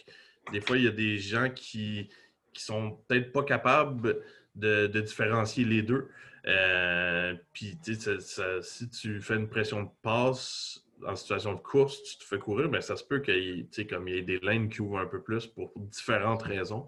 des 0.52 0.60
fois, 0.60 0.76
il 0.76 0.84
y 0.84 0.88
a 0.88 0.92
des 0.92 1.18
gens 1.18 1.48
qui, 1.50 2.10
qui 2.52 2.62
sont 2.62 2.98
peut-être 3.08 3.32
pas 3.32 3.42
capables 3.42 4.20
de, 4.54 4.86
différencier 4.86 5.64
les 5.64 5.82
deux. 5.82 6.08
Euh, 6.46 7.34
puis, 7.52 7.78
tu 7.82 7.94
sais, 7.94 8.18
si 8.60 8.90
tu 8.90 9.20
fais 9.20 9.36
une 9.36 9.48
pression 9.48 9.84
de 9.84 9.90
passe 10.02 10.84
en 11.06 11.16
situation 11.16 11.54
de 11.54 11.60
course, 11.60 12.02
tu 12.02 12.18
te 12.18 12.24
fais 12.24 12.38
courir, 12.38 12.68
mais 12.70 12.80
ça 12.80 12.96
se 12.96 13.04
peut 13.04 13.20
qu'il 13.20 13.66
y 13.66 14.18
ait 14.18 14.22
des 14.22 14.38
lanes 14.40 14.68
qui 14.68 14.80
ouvrent 14.80 14.98
un 14.98 15.06
peu 15.06 15.22
plus 15.22 15.46
pour 15.46 15.72
différentes 15.76 16.42
raisons. 16.42 16.86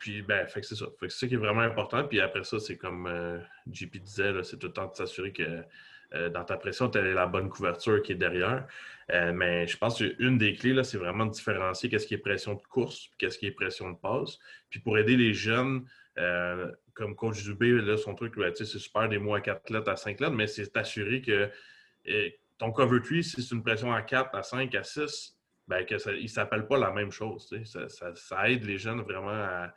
Puis, 0.00 0.22
ben, 0.22 0.46
fait 0.46 0.62
que 0.62 0.66
c'est 0.66 0.76
ça. 0.76 0.86
Fait 0.98 1.06
que 1.06 1.12
c'est 1.12 1.20
ça 1.20 1.28
qui 1.28 1.34
est 1.34 1.36
vraiment 1.36 1.60
important. 1.60 2.02
Puis 2.08 2.20
après 2.20 2.42
ça, 2.42 2.58
c'est 2.58 2.78
comme 2.78 3.06
euh, 3.06 3.38
JP 3.70 3.98
disait, 3.98 4.32
c'est 4.42 4.58
tout 4.58 4.68
le 4.68 4.72
temps 4.72 4.88
de 4.88 4.96
s'assurer 4.96 5.30
que 5.30 5.62
euh, 6.14 6.30
dans 6.30 6.42
ta 6.42 6.56
pression, 6.56 6.88
tu 6.88 6.98
as 6.98 7.02
la 7.02 7.26
bonne 7.26 7.50
couverture 7.50 8.02
qui 8.02 8.12
est 8.12 8.16
derrière. 8.16 8.66
Euh, 9.12 9.32
mais 9.34 9.66
je 9.66 9.76
pense 9.76 9.98
qu'une 9.98 10.38
des 10.38 10.54
clés, 10.54 10.82
c'est 10.84 10.96
vraiment 10.96 11.26
de 11.26 11.32
différencier 11.32 11.90
qu'est-ce 11.90 12.06
qui 12.06 12.14
est 12.14 12.18
pression 12.18 12.54
de 12.54 12.62
course 12.62 13.10
qu'est-ce 13.18 13.38
qui 13.38 13.46
est 13.46 13.50
pression 13.50 13.90
de 13.90 13.96
passe. 13.96 14.38
Puis 14.70 14.80
pour 14.80 14.96
aider 14.96 15.16
les 15.16 15.34
jeunes, 15.34 15.84
comme 16.94 17.14
coach 17.14 17.42
Dubé, 17.44 17.70
là, 17.72 17.96
son 17.96 18.14
truc, 18.14 18.36
ben, 18.36 18.52
c'est 18.54 18.64
super 18.64 19.08
des 19.08 19.18
mots 19.18 19.34
à 19.34 19.40
4 19.40 19.70
lettres, 19.70 19.90
à 19.90 19.96
5 19.96 20.18
lettres, 20.20 20.34
mais 20.34 20.46
c'est 20.46 20.66
t'assurer 20.66 21.20
que 21.22 21.50
ton 22.58 22.72
cover 22.72 23.00
tree, 23.02 23.22
si 23.22 23.42
c'est 23.42 23.54
une 23.54 23.62
pression 23.62 23.92
à 23.92 24.02
4, 24.02 24.34
à 24.34 24.42
5, 24.42 24.74
à 24.74 24.82
6, 24.82 25.36
ben, 25.68 25.84
que 25.84 25.98
ça, 25.98 26.10
s'appelle 26.26 26.66
pas 26.66 26.78
la 26.78 26.90
même 26.90 27.12
chose. 27.12 27.54
Ça, 27.64 27.88
ça, 28.14 28.50
aide 28.50 28.64
les 28.64 28.76
jeunes 28.76 29.02
vraiment 29.02 29.30
à, 29.30 29.72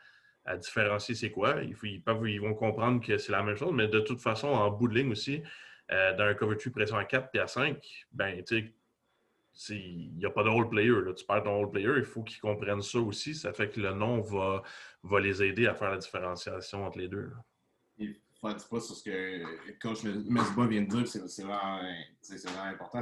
à 0.46 0.58
différencier 0.58 1.16
c'est 1.16 1.32
quoi. 1.32 1.56
Ils, 1.64 2.42
vont 2.42 2.54
comprendre 2.54 3.06
que 3.06 3.18
c'est 3.18 3.32
la 3.32 3.44
même 3.44 3.56
chose, 3.56 3.72
mais 3.74 3.88
de 3.88 4.00
toute 4.00 4.20
façon, 4.20 4.48
en 4.48 4.70
bout 4.72 4.88
de 4.88 4.96
ligne 4.96 5.12
aussi, 5.12 5.42
euh, 5.92 6.16
dans 6.16 6.26
un 6.26 6.34
cover 6.34 6.58
pression 6.72 6.98
à 6.98 7.06
4 7.06 7.30
et 7.34 7.40
à 7.40 7.48
5, 7.48 8.06
ben, 8.12 8.44
tu 8.44 8.74
sais, 9.54 9.76
il 9.76 10.16
n'y 10.18 10.26
a 10.26 10.30
pas 10.30 10.44
de 10.44 10.50
role 10.50 10.70
player. 10.70 10.94
Tu 11.16 11.26
perds 11.26 11.44
ton 11.44 11.58
role 11.58 11.72
player, 11.72 11.94
il 11.98 12.06
faut 12.06 12.24
qu'ils 12.24 12.40
comprennent 12.40 12.82
ça 12.82 13.00
aussi. 13.00 13.36
Ça 13.36 13.54
fait 13.54 13.70
que 13.70 13.80
le 13.80 13.94
nom 13.94 14.22
va, 14.22 14.64
va 15.04 15.20
les 15.20 15.44
aider 15.44 15.68
à 15.68 15.76
faire 15.76 15.92
la 15.92 15.98
différenciation 15.98 16.86
entre 16.86 16.98
les 16.98 17.08
deux. 17.08 17.32
Il 17.98 18.16
faut 18.42 18.50
pas 18.50 18.82
sur 18.82 18.96
ce 18.96 19.04
que 19.04 19.80
coach 19.80 20.04
Mesba 20.04 20.68
vient 20.68 20.82
de 20.82 20.88
dire, 20.88 21.08
c'est 21.08 21.44
vraiment, 21.44 21.80
vraiment, 21.80 22.64
important. 22.64 23.02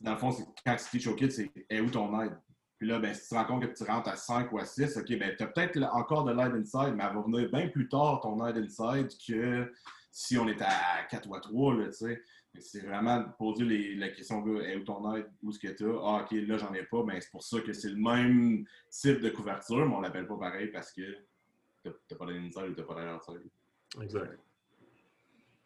Dans 0.00 0.12
le 0.12 0.18
fond, 0.18 0.30
quand 0.64 0.76
tu 0.76 0.98
teach 0.98 1.06
au 1.06 1.14
kid, 1.14 1.30
c'est 1.30 1.80
où 1.80 1.90
ton 1.90 2.20
aide? 2.20 2.36
Puis 2.84 2.92
là, 2.92 2.98
ben, 2.98 3.14
si 3.14 3.22
tu 3.22 3.28
te 3.30 3.34
rends 3.34 3.46
compte 3.46 3.66
que 3.66 3.74
tu 3.74 3.82
rentres 3.84 4.10
à 4.10 4.16
5 4.16 4.52
ou 4.52 4.58
à 4.58 4.66
6, 4.66 4.98
OK, 4.98 5.18
ben, 5.18 5.34
tu 5.34 5.42
as 5.42 5.46
peut-être 5.46 5.82
encore 5.94 6.24
de 6.24 6.32
l'aide 6.32 6.52
inside, 6.52 6.94
mais 6.94 7.04
elle 7.08 7.14
va 7.14 7.22
venir 7.22 7.50
bien 7.50 7.66
plus 7.68 7.88
tard, 7.88 8.20
ton 8.20 8.46
aide 8.46 8.58
inside, 8.58 9.08
que 9.26 9.72
si 10.12 10.36
on 10.36 10.46
est 10.48 10.60
à 10.60 11.02
4 11.08 11.26
ou 11.26 11.34
à 11.34 11.40
3, 11.40 11.76
tu 11.76 11.92
sais. 11.92 12.22
C'est 12.58 12.84
vraiment 12.84 13.24
poser 13.38 13.64
les, 13.64 13.94
la 13.94 14.10
question, 14.10 14.42
où 14.42 14.84
ton 14.84 15.14
aide, 15.14 15.30
où 15.42 15.48
est-ce 15.48 15.58
que 15.58 15.68
tu 15.68 15.86
as? 15.86 15.98
Ah, 16.02 16.24
OK, 16.24 16.32
là, 16.32 16.58
j'en 16.58 16.74
ai 16.74 16.82
pas. 16.82 17.02
Ben, 17.04 17.18
c'est 17.18 17.30
pour 17.30 17.42
ça 17.42 17.58
que 17.62 17.72
c'est 17.72 17.88
le 17.88 17.96
même 17.96 18.66
type 18.90 19.20
de 19.22 19.30
couverture, 19.30 19.88
mais 19.88 19.94
on 19.94 20.02
l'appelle 20.02 20.26
pas 20.26 20.36
pareil 20.36 20.66
parce 20.66 20.92
que 20.92 21.00
tu 21.82 21.88
n'as 21.88 22.18
pas 22.18 22.26
d'aide 22.26 22.44
inside 22.44 22.64
ou 22.64 22.74
tu 22.74 22.80
n'as 22.82 22.86
pas 22.86 22.94
d'aide 22.96 23.14
outside. 23.14 23.50
Exact. 24.02 24.38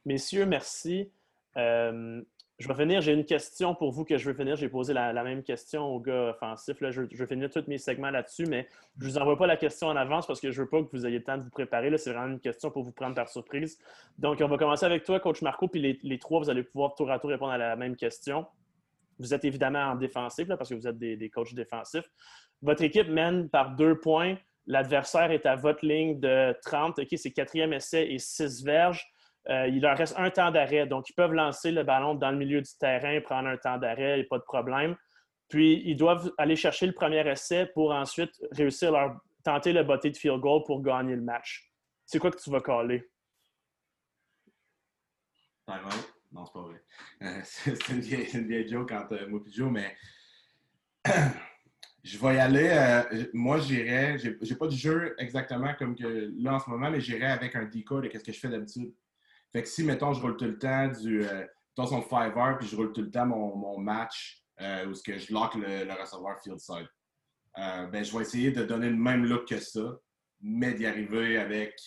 Messieurs, 0.05 0.47
merci. 0.47 1.11
Euh, 1.57 2.23
Je 2.59 2.67
vais 2.67 2.75
finir. 2.75 3.01
J'ai 3.01 3.13
une 3.13 3.25
question 3.25 3.77
pour 3.77 3.93
vous 3.93 4.05
que 4.05 4.19
je 4.19 4.29
veux 4.29 4.35
finir. 4.35 4.57
J'ai 4.57 4.69
posé 4.69 4.93
la, 4.93 5.13
même 5.23 5.45
question 5.45 5.85
au 5.95 6.01
gars 6.01 6.31
offensif. 6.31 6.81
Là. 6.81 6.91
Je, 6.91 7.03
vais 7.03 7.27
finir 7.27 7.51
tous 7.51 7.63
mes 7.69 7.79
segments 7.79 8.11
là-dessus, 8.11 8.47
mais 8.47 8.67
je 8.99 9.07
ne 9.07 9.11
vous 9.11 9.19
envoie 9.19 9.39
pas 9.39 9.47
la 9.47 9.57
question 9.57 9.87
en 9.87 9.95
avance 9.95 10.27
parce 10.27 10.41
que 10.41 10.51
je 10.51 10.61
ne 10.61 10.65
veux 10.65 10.69
pas 10.69 10.83
que 10.83 10.89
vous 10.91 11.07
ayez 11.07 11.19
le 11.19 11.25
temps 11.25 11.39
de 11.39 11.45
vous 11.45 11.51
préparer. 11.51 11.97
C'est 11.99 12.13
vraiment 12.13 12.33
une 12.33 12.41
question 12.41 12.73
pour 12.73 12.83
vous 12.83 12.91
prendre 12.91 13.15
par 13.15 13.29
surprise. 13.29 13.79
Donc, 14.19 14.41
on 14.41 14.49
va 14.49 14.59
commencer 14.59 14.85
avec 14.85 15.05
toi, 15.05 15.21
coach 15.21 15.41
Marco, 15.41 15.69
puis 15.69 16.01
les, 16.03 16.19
trois, 16.19 16.41
vous 16.41 16.51
allez 16.51 16.65
pouvoir 16.65 16.97
tour 16.97 17.09
à 17.13 17.21
tour 17.21 17.31
répondre 17.31 17.53
à 17.53 17.59
la 17.59 17.77
même 17.77 17.95
question. 17.95 18.45
Vous 19.21 19.33
êtes 19.33 19.45
évidemment 19.45 19.93
en 19.93 19.95
défensif 19.95 20.49
parce 20.49 20.69
que 20.69 20.75
vous 20.75 20.89
êtes 20.89 20.99
des, 20.99 21.31
coachs 21.31 21.55
défensifs. 21.55 22.11
Votre 22.63 22.83
équipe 22.83 23.09
mène 23.09 23.49
par 23.49 23.77
deux 23.77 24.01
points. 24.01 24.37
L'adversaire 24.67 25.31
est 25.31 25.47
à 25.47 25.55
votre 25.55 25.87
ligne 25.87 26.19
de 26.19 26.53
30. 26.65 26.99
OK, 26.99 27.09
c'est 27.15 27.31
quatrième 27.31 27.73
essai 27.73 28.09
et 28.11 28.19
six 28.19 28.65
verges. 28.65 29.09
Euh, 29.51 29.67
il 29.69 29.81
leur 29.81 29.97
reste 29.97 30.15
un 30.19 30.31
temps 30.31 30.51
d'arrêt. 30.51 30.87
Donc, 30.87 31.09
ils 31.09 31.15
peuvent 31.15 31.33
lancer 31.33 31.71
le 31.71 31.83
ballon 31.83 32.15
dans 32.15 32.31
le 32.31 32.37
milieu 32.37 32.61
du 32.61 32.71
terrain, 32.79 33.19
prendre 33.23 33.49
un 33.49 33.57
temps 33.57 33.79
d'arrêt, 33.79 34.23
pas 34.25 34.39
de 34.39 34.45
problème. 34.45 34.95
Puis, 35.49 35.83
ils 35.87 35.97
doivent 35.97 36.31
aller 36.37 36.57
chercher 36.57 36.87
le 36.87 36.93
premier 36.93 37.27
essai 37.27 37.67
pour 37.73 37.93
ensuite 37.93 38.33
réussir 38.53 38.93
leur 38.93 39.17
tenter 39.43 39.73
le 39.73 39.83
botté 39.85 40.11
de 40.11 40.17
field 40.17 40.41
goal 40.41 40.63
pour 40.67 40.83
gagner 40.83 41.17
le 41.17 41.23
match. 41.23 41.73
C'est 42.05 42.19
quoi 42.19 42.31
que 42.31 42.39
tu 42.39 42.51
vas 42.51 42.61
caller? 42.61 43.09
Non, 46.31 46.45
c'est 46.45 46.53
pas 46.53 46.63
vrai. 46.63 46.83
Euh, 47.23 47.41
c'est 47.43 47.89
une, 47.89 48.01
vieille, 48.01 48.69
joke 48.69 48.93
entre 48.93 49.15
euh, 49.15 49.29
moi 49.29 49.41
et 49.45 49.63
mais 49.63 49.97
je 52.05 52.19
vais 52.19 52.37
y 52.37 52.39
aller. 52.39 53.29
moi, 53.33 53.59
j'irais. 53.59 54.19
J'ai 54.19 54.55
pas 54.57 54.67
de 54.67 54.73
jeu 54.73 55.15
exactement 55.19 55.75
comme 55.75 55.97
que 55.97 56.33
là 56.39 56.55
en 56.55 56.59
ce 56.61 56.71
moment, 56.71 56.91
mais 56.91 57.01
j'irais 57.01 57.33
avec 57.33 57.57
un 57.57 57.65
decoy 57.65 58.09
de 58.09 58.19
ce 58.19 58.23
que 58.23 58.33
je 58.33 58.39
fais 58.39 58.49
d'habitude? 58.49 58.93
Fait 59.53 59.63
que 59.63 59.69
si, 59.69 59.85
mettons, 59.85 60.13
je 60.13 60.21
roule 60.21 60.37
tout 60.37 60.45
le 60.45 60.59
temps 60.59 60.89
du. 60.89 61.25
Euh, 61.25 61.47
son 61.87 62.03
5 62.03 62.59
puis 62.59 62.67
je 62.67 62.77
roule 62.77 62.93
tout 62.93 63.03
le 63.03 63.11
temps 63.11 63.27
mon, 63.27 63.55
mon 63.57 63.79
match 63.79 64.43
euh, 64.61 64.87
où 64.87 64.93
que 65.05 65.17
je 65.17 65.33
lock 65.33 65.55
le, 65.55 65.85
le 65.85 65.93
receveur 65.93 66.41
field 66.43 66.59
side, 66.59 66.89
euh, 67.59 67.87
ben, 67.87 68.05
je 68.05 68.17
vais 68.17 68.23
essayer 68.23 68.51
de 68.51 68.65
donner 68.65 68.91
le 68.91 68.97
même 68.97 69.25
look 69.25 69.47
que 69.47 69.59
ça, 69.59 69.97
mais 70.41 70.75
d'y 70.75 70.87
arriver 70.87 71.39
avec 71.39 71.79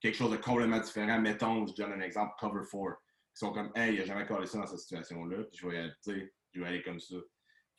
quelque 0.00 0.16
chose 0.16 0.32
de 0.32 0.36
complètement 0.36 0.80
différent. 0.80 1.20
Mettons, 1.20 1.66
je 1.66 1.74
donne 1.74 1.92
un 1.92 2.00
exemple, 2.00 2.34
cover 2.38 2.62
4. 2.70 2.74
Ils 2.74 3.38
sont 3.38 3.52
comme, 3.52 3.70
hey, 3.74 3.94
il 3.94 3.98
n'a 4.00 4.04
jamais 4.04 4.26
collé 4.26 4.46
ça 4.46 4.58
dans 4.58 4.66
cette 4.66 4.78
situation-là, 4.78 5.44
puis 5.44 5.58
je 5.60 5.68
vais, 5.68 5.78
aller, 5.78 6.32
je 6.52 6.60
vais 6.60 6.66
aller 6.66 6.82
comme 6.82 7.00
ça. 7.00 7.16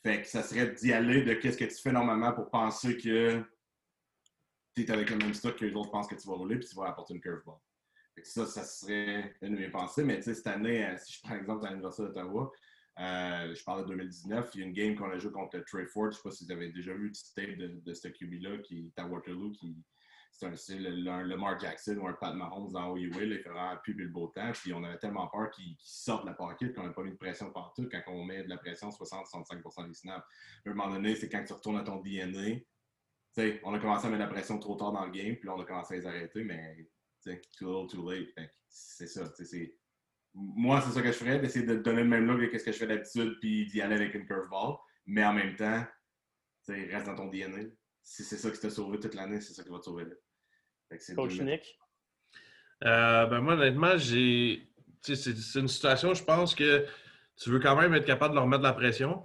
Fait 0.04 0.22
que 0.22 0.28
ça 0.28 0.44
serait 0.44 0.72
d'y 0.72 0.94
aller 0.94 1.24
de 1.24 1.34
qu'est-ce 1.34 1.58
que 1.58 1.66
tu 1.66 1.82
fais 1.82 1.92
normalement 1.92 2.32
pour 2.34 2.50
penser 2.50 2.96
que 2.98 3.44
tu 4.76 4.84
es 4.84 4.92
avec 4.92 5.10
le 5.10 5.18
même 5.18 5.34
stock 5.34 5.58
que 5.58 5.66
les 5.66 5.74
autres 5.74 5.90
pensent 5.90 6.08
que 6.08 6.16
tu 6.16 6.28
vas 6.28 6.36
rouler, 6.36 6.58
puis 6.60 6.68
tu 6.68 6.76
vas 6.76 6.88
apporter 6.88 7.14
une 7.16 7.22
curveball. 7.22 7.58
Ça, 8.24 8.46
ça 8.46 8.64
serait 8.64 9.36
une 9.42 9.56
de 9.56 9.60
mes 9.60 9.70
pensées. 9.70 10.04
Mais 10.04 10.22
cette 10.22 10.48
année, 10.48 10.86
euh, 10.86 10.98
si 10.98 11.14
je 11.14 11.22
prends 11.22 11.36
l'exemple 11.36 11.64
de 11.64 11.70
l'Université 11.70 12.04
d'Ottawa, 12.04 12.52
euh, 13.00 13.54
je 13.54 13.64
parle 13.64 13.84
de 13.84 13.90
2019, 13.90 14.50
il 14.54 14.60
y 14.60 14.64
a 14.64 14.66
une 14.66 14.74
game 14.74 14.96
qu'on 14.96 15.12
a 15.12 15.18
joué 15.18 15.32
contre 15.32 15.60
Trey 15.60 15.86
Ford. 15.86 16.06
Je 16.06 16.08
ne 16.10 16.14
sais 16.14 16.24
pas 16.24 16.32
si 16.32 16.46
vous 16.46 16.52
avez 16.52 16.70
déjà 16.72 16.94
vu 16.94 17.10
le 17.10 17.36
tape 17.36 17.58
de, 17.58 17.94
ce 17.94 18.08
QB-là 18.08 18.58
qui 18.60 18.88
est 18.88 19.00
à 19.00 19.06
Waterloo, 19.06 19.52
qui 19.52 19.78
c'est 20.32 20.78
le, 20.78 21.24
Lamar 21.24 21.60
Jackson 21.60 21.98
ou 21.98 22.08
un 22.08 22.14
Pat 22.14 22.36
Mahomes 22.36 22.72
dans 22.72 22.92
OUA. 22.92 23.00
il 23.00 23.40
fait 23.40 23.50
vraiment 23.50 23.76
pub 23.84 24.00
le 24.00 24.08
beau 24.08 24.28
temps. 24.28 24.52
Puis 24.54 24.72
on 24.72 24.84
avait 24.84 24.98
tellement 24.98 25.28
peur 25.28 25.50
qu'il 25.52 25.76
sorte 25.80 26.24
de 26.26 26.30
la 26.30 26.36
pocket 26.36 26.76
qu'on 26.76 26.84
n'a 26.84 26.92
pas 26.92 27.02
mis 27.02 27.12
de 27.12 27.18
pression 27.18 27.52
partout. 27.52 27.88
Quand 27.92 28.02
on 28.08 28.24
met 28.24 28.44
de 28.44 28.50
la 28.50 28.58
pression, 28.58 28.90
60-65 28.90 29.88
des 29.88 29.94
snaps. 29.94 30.26
À 30.66 30.70
un 30.70 30.74
moment 30.74 30.94
donné, 30.94 31.16
c'est 31.16 31.30
quand 31.30 31.44
tu 31.44 31.54
retournes 31.54 31.78
à 31.78 31.84
ton 31.84 31.98
DNA. 32.02 32.60
on 33.64 33.74
a 33.74 33.80
commencé 33.80 34.06
à 34.06 34.10
mettre 34.10 34.24
de 34.24 34.28
la 34.28 34.28
pression 34.28 34.60
trop 34.60 34.76
tard 34.76 34.92
dans 34.92 35.06
le 35.06 35.12
game, 35.12 35.36
puis 35.36 35.48
là, 35.48 35.56
on 35.56 35.62
a 35.62 35.66
commencé 35.66 35.96
à 35.96 35.98
les 35.98 36.06
arrêter, 36.06 36.44
mais 36.44 36.88
too 37.58 37.68
little, 37.68 37.88
too 37.88 38.10
late. 38.10 38.34
C'est 38.68 39.08
ça. 39.08 39.24
Moi, 40.34 40.82
c'est 40.82 40.92
ça 40.92 41.02
que 41.02 41.08
je 41.08 41.14
ferais, 41.14 41.40
d'essayer 41.40 41.66
de 41.66 41.76
donner 41.76 42.04
le 42.04 42.10
même 42.10 42.26
look 42.26 42.50
que 42.52 42.58
ce 42.58 42.66
que 42.66 42.72
je 42.72 42.78
fais 42.78 42.88
d'habitude, 42.88 43.38
puis 43.40 43.66
d'y 43.68 43.82
aller 43.82 43.96
avec 43.96 44.14
une 44.14 44.26
curveball. 44.26 44.76
Mais 45.06 45.24
en 45.26 45.34
même 45.34 45.56
temps, 45.56 45.86
reste 46.68 47.06
dans 47.06 47.16
ton 47.16 47.28
DNA. 47.28 47.70
Si 48.04 48.24
c'est 48.24 48.38
ça 48.38 48.52
qui 48.52 48.60
t'a 48.60 48.70
sauvé 48.70 49.00
toute 49.00 49.16
l'année, 49.16 49.42
c'est 49.42 49.54
ça 49.54 49.64
qui 49.64 49.70
va 49.70 49.80
te 49.80 49.86
sauver 49.86 50.06
là. 50.06 50.16
Coach 51.16 51.40
Nick? 51.42 51.78
Euh, 52.84 53.26
ben 53.26 53.42
moi, 53.42 53.54
honnêtement, 53.54 53.98
j'ai. 53.98 54.68
C'est 55.02 55.60
une 55.60 55.68
situation, 55.68 56.14
je 56.14 56.24
pense 56.24 56.54
que 56.54 56.86
tu 57.38 57.50
veux 57.50 57.60
quand 57.60 57.80
même 57.80 57.94
être 57.94 58.06
capable 58.06 58.34
de 58.34 58.36
leur 58.40 58.48
mettre 58.48 58.64
de 58.64 58.68
la 58.68 58.74
pression, 58.74 59.24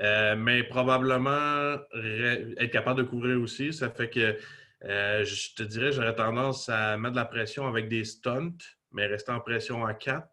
euh, 0.00 0.34
mais 0.34 0.64
probablement 0.64 1.78
être 1.94 2.70
capable 2.70 2.98
de 3.02 3.08
couvrir 3.08 3.40
aussi. 3.40 3.72
Ça 3.72 3.90
fait 3.90 4.10
que 4.10 4.36
euh, 4.84 5.24
je 5.24 5.54
te 5.54 5.62
dirais, 5.62 5.92
j'aurais 5.92 6.14
tendance 6.14 6.68
à 6.68 6.96
mettre 6.96 7.12
de 7.12 7.20
la 7.20 7.24
pression 7.24 7.66
avec 7.66 7.88
des 7.88 8.04
stunts, 8.04 8.58
mais 8.92 9.06
rester 9.06 9.32
en 9.32 9.40
pression 9.40 9.84
à 9.84 9.94
4. 9.94 10.28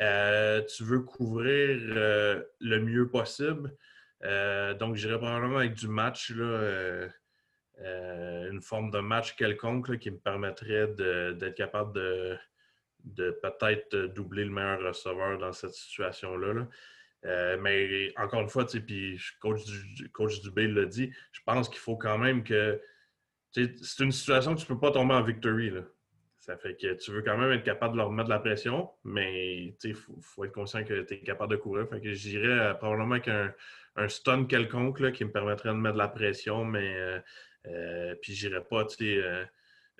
Euh, 0.00 0.62
tu 0.62 0.84
veux 0.84 1.00
couvrir 1.00 1.78
euh, 1.80 2.42
le 2.60 2.80
mieux 2.80 3.08
possible. 3.08 3.74
donc, 4.78 4.96
j'irais 4.96 5.18
probablement 5.18 5.58
avec 5.58 5.74
du 5.74 5.88
match, 5.88 6.30
une 6.30 7.10
forme 8.62 8.90
de 8.90 9.00
match 9.00 9.34
quelconque 9.36 9.98
qui 9.98 10.10
me 10.10 10.18
permettrait 10.18 10.88
d'être 10.88 11.54
capable 11.54 11.94
de, 11.94 12.36
de 13.04 13.30
peut-être 13.42 13.96
doubler 14.14 14.44
le 14.44 14.50
meilleur 14.50 14.80
receveur 14.80 15.38
dans 15.38 15.52
cette 15.52 15.74
situation-là. 15.74 16.68
mais 17.58 18.12
encore 18.16 18.42
une 18.42 18.48
fois, 18.48 18.66
puis 18.66 19.18
coach, 19.40 19.64
du, 19.64 20.10
coach 20.10 20.40
Dubé 20.42 20.68
l'a 20.68 20.84
dit, 20.84 21.12
je 21.32 21.40
pense 21.44 21.68
qu'il 21.68 21.80
faut 21.80 21.96
quand 21.96 22.18
même 22.18 22.44
que 22.44 22.80
c'est 23.52 24.04
une 24.04 24.12
situation 24.12 24.54
que 24.54 24.60
tu 24.60 24.66
peux 24.66 24.78
pas 24.78 24.90
tomber 24.90 25.14
en 25.14 25.22
victory. 25.22 25.70
Là. 25.70 25.82
Ça 26.38 26.56
fait 26.56 26.74
que 26.74 26.94
tu 26.94 27.12
veux 27.12 27.22
quand 27.22 27.38
même 27.38 27.52
être 27.52 27.62
capable 27.62 27.92
de 27.92 27.98
leur 27.98 28.10
mettre 28.10 28.28
de 28.28 28.34
la 28.34 28.40
pression, 28.40 28.90
mais 29.04 29.76
il 29.84 29.94
faut, 29.94 30.44
être 30.44 30.52
conscient 30.52 30.82
que 30.82 31.02
tu 31.02 31.14
es 31.14 31.20
capable 31.20 31.52
de 31.52 31.56
courir. 31.56 31.88
Fait 31.88 32.00
que 32.00 32.12
j'irais 32.12 32.48
euh, 32.48 32.74
probablement 32.74 33.12
avec 33.12 33.28
un, 33.28 33.54
un 33.94 34.08
stun 34.08 34.46
quelconque 34.46 34.98
là, 35.00 35.12
qui 35.12 35.24
me 35.24 35.30
permettrait 35.30 35.68
de 35.68 35.74
mettre 35.74 35.94
de 35.94 35.98
la 35.98 36.08
pression, 36.08 36.64
mais 36.64 36.96
euh, 36.96 37.20
euh 37.66 38.14
puis 38.20 38.34
j'irais 38.34 38.64
pas, 38.64 38.86
euh, 39.02 39.44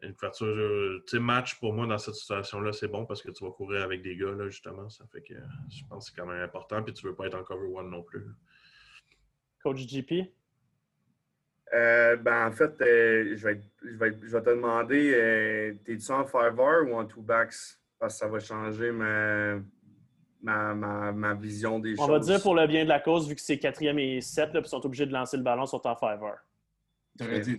une 0.03 0.15
couverture, 0.15 1.01
match 1.21 1.61
pour 1.61 1.75
moi 1.75 1.87
dans 1.87 1.99
cette 1.99 2.17
situation-là, 2.17 2.73
c'est 2.73 2.89
bon 2.89 3.07
parce 3.07 3.23
que 3.23 3.31
tu 3.31 3.45
vas 3.45 3.53
courir 3.53 3.83
avec 3.83 4.03
des 4.03 4.17
gars, 4.17 4.33
là, 4.33 4.49
justement. 4.49 4.89
Ça 4.89 5.07
fait 5.13 5.23
que 5.23 5.35
je 5.71 5.85
pense 5.89 6.07
que 6.07 6.11
c'est 6.11 6.21
quand 6.21 6.27
même 6.27 6.43
important, 6.43 6.83
puis 6.83 6.93
tu 6.93 7.07
veux 7.07 7.15
pas 7.15 7.27
être 7.27 7.39
en 7.39 7.45
cover 7.45 7.69
one 7.73 7.89
non 7.89 8.03
plus. 8.03 8.27
Coach 9.63 9.87
GP? 9.87 10.33
Euh, 11.75 12.17
ben, 12.17 12.49
en 12.49 12.53
fait, 12.53 12.81
euh, 12.83 13.35
je, 13.35 13.47
vais, 13.47 13.61
je, 13.83 13.97
vais, 13.97 14.13
je, 14.23 14.31
vais, 14.31 14.43
te 14.43 14.51
demander, 14.51 15.13
euh, 15.15 15.75
t'es-tu 15.85 16.13
en 16.13 16.25
fiver 16.25 16.83
ou 16.87 16.95
en 16.95 17.07
two 17.07 17.23
backs? 17.23 17.55
Parce 17.99 18.15
que 18.15 18.19
ça 18.19 18.29
va 18.29 18.41
changer 18.41 18.91
ma, 18.93 19.55
ma, 20.43 21.13
ma, 21.13 21.35
vision 21.35 21.79
des 21.79 21.97
choses. 21.97 22.05
On 22.05 22.13
va 22.13 22.19
dire 22.19 22.43
pour 22.43 22.55
le 22.55 22.67
bien 22.67 22.85
de 22.85 22.91
la 22.91 23.01
cause, 23.01 23.27
vu 23.27 23.35
que 23.35 23.41
c'est 23.41 23.59
quatrième 23.59 23.99
et 23.99 24.21
sept, 24.21 24.51
ils 24.55 24.67
sont 24.67 24.85
obligés 24.85 25.07
de 25.07 25.13
lancer 25.13 25.39
le 25.39 25.43
ballon, 25.43 25.65
sont 25.65 25.87
en 25.87 25.97
fiver. 25.97 26.35
T'aurais 27.17 27.41
dit, 27.41 27.59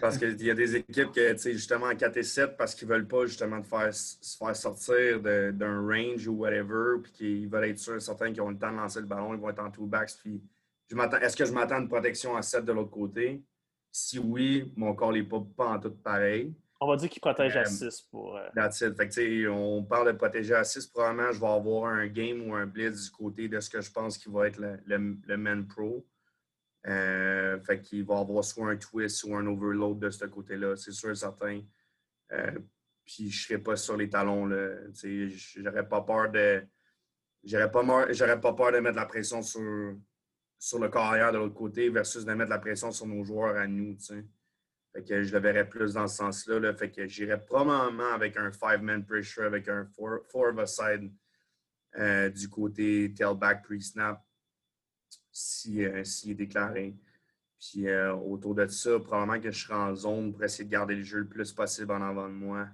Parce 0.00 0.18
qu'il 0.18 0.40
y 0.42 0.50
a 0.50 0.54
des 0.54 0.76
équipes 0.76 1.10
qui, 1.10 1.52
justement, 1.52 1.86
en 1.86 1.96
4 1.96 2.16
et 2.16 2.22
7, 2.22 2.56
parce 2.56 2.74
qu'ils 2.74 2.86
ne 2.86 2.92
veulent 2.92 3.08
pas 3.08 3.26
justement 3.26 3.58
de 3.58 3.66
faire, 3.66 3.92
se 3.92 4.36
faire 4.36 4.54
sortir 4.54 5.20
d'un 5.20 5.80
range 5.80 6.28
ou 6.28 6.34
whatever, 6.34 7.00
puis 7.02 7.12
qu'ils 7.12 7.48
veulent 7.48 7.70
être 7.70 7.78
sûrs, 7.78 8.00
certains 8.00 8.32
qui 8.32 8.40
ont 8.40 8.50
le 8.50 8.58
temps 8.58 8.70
de 8.70 8.76
lancer 8.76 9.00
le 9.00 9.06
ballon, 9.06 9.34
ils 9.34 9.40
vont 9.40 9.48
être 9.48 9.64
en 9.64 9.70
two 9.70 9.86
backs, 9.86 10.12
puis 10.22 10.40
est-ce 11.20 11.36
que 11.36 11.44
je 11.44 11.52
m'attends 11.52 11.76
à 11.76 11.80
une 11.80 11.88
protection 11.88 12.36
à 12.36 12.42
7 12.42 12.64
de 12.64 12.72
l'autre 12.72 12.90
côté? 12.90 13.42
Si 13.90 14.18
oui, 14.18 14.72
mon 14.76 14.94
corps 14.94 15.12
n'est 15.12 15.22
pas, 15.22 15.44
pas 15.56 15.66
en 15.68 15.78
tout 15.78 15.90
pareil. 15.90 16.54
On 16.84 16.88
va 16.88 16.96
dire 16.96 17.08
qu'il 17.08 17.20
protège 17.20 17.56
à 17.56 17.64
6 17.64 17.84
euh, 17.84 17.88
pour. 18.10 18.36
Euh... 18.36 18.70
Fait 18.96 19.46
on 19.46 19.84
parle 19.84 20.08
de 20.08 20.18
protéger 20.18 20.54
à 20.54 20.64
6. 20.64 20.88
Probablement, 20.88 21.30
je 21.30 21.38
vais 21.38 21.46
avoir 21.46 21.92
un 21.92 22.08
game 22.08 22.48
ou 22.48 22.56
un 22.56 22.66
blitz 22.66 23.04
du 23.04 23.10
côté 23.10 23.48
de 23.48 23.60
ce 23.60 23.70
que 23.70 23.80
je 23.80 23.92
pense 23.92 24.18
qu'il 24.18 24.32
va 24.32 24.48
être 24.48 24.58
le, 24.58 24.80
le, 24.84 25.36
Man 25.36 25.68
Pro. 25.68 26.04
Euh, 26.88 27.60
fait 27.60 27.80
qu'il 27.80 28.04
va 28.04 28.18
avoir 28.18 28.42
soit 28.42 28.68
un 28.68 28.76
twist 28.76 29.22
ou 29.22 29.36
un 29.36 29.46
overload 29.46 30.00
de 30.00 30.10
ce 30.10 30.24
côté-là, 30.24 30.74
c'est 30.74 30.90
sûr 30.90 31.12
et 31.12 31.14
certain. 31.14 31.60
Euh, 32.32 32.58
puis 33.04 33.30
je 33.30 33.42
ne 33.44 33.46
serai 33.46 33.58
pas 33.58 33.76
sur 33.76 33.96
les 33.96 34.08
talons. 34.08 34.50
J'aurais 34.92 35.88
pas 35.88 36.00
peur 36.00 36.32
de. 36.32 36.66
J'aurais 37.44 37.70
pas, 37.70 37.84
pas 38.40 38.52
peur 38.54 38.72
de 38.72 38.78
mettre 38.78 38.96
la 38.96 39.06
pression 39.06 39.40
sur, 39.40 39.96
sur 40.62 40.78
le 40.78 40.88
carrière 40.88 41.32
de 41.32 41.38
l'autre 41.38 41.56
côté 41.56 41.88
versus 41.88 42.24
de 42.24 42.32
mettre 42.34 42.50
la 42.50 42.60
pression 42.60 42.92
sur 42.92 43.04
nos 43.04 43.24
joueurs 43.24 43.56
à 43.56 43.66
nous. 43.66 43.98
Fait 44.92 45.02
que 45.02 45.24
je 45.24 45.32
le 45.32 45.40
verrais 45.40 45.68
plus 45.68 45.94
dans 45.94 46.06
ce 46.06 46.18
sens-là. 46.18 46.72
Fait 46.74 46.88
que 46.88 47.04
j'irais 47.08 47.44
probablement 47.44 48.12
avec 48.12 48.36
un 48.36 48.52
five-man 48.52 49.04
pressure, 49.04 49.42
avec 49.42 49.66
un 49.66 49.84
four, 49.86 50.20
of 50.34 50.58
a 50.60 50.66
side 50.66 51.12
euh, 51.98 52.30
du 52.30 52.48
côté 52.48 53.12
tailback 53.12 53.64
pre-snap 53.64 54.24
s'il 55.32 55.84
euh, 55.84 56.02
est 56.02 56.34
déclaré. 56.34 56.96
Puis 57.58 57.88
euh, 57.88 58.14
autour 58.14 58.54
de 58.54 58.68
ça, 58.68 59.00
probablement 59.00 59.40
que 59.40 59.50
je 59.50 59.64
serai 59.64 59.74
en 59.74 59.96
zone 59.96 60.32
pour 60.32 60.44
essayer 60.44 60.64
de 60.64 60.70
garder 60.70 60.94
le 60.94 61.02
jeu 61.02 61.18
le 61.18 61.28
plus 61.28 61.52
possible 61.52 61.90
en 61.90 62.02
avant 62.02 62.28
de 62.28 62.34
moi 62.34 62.68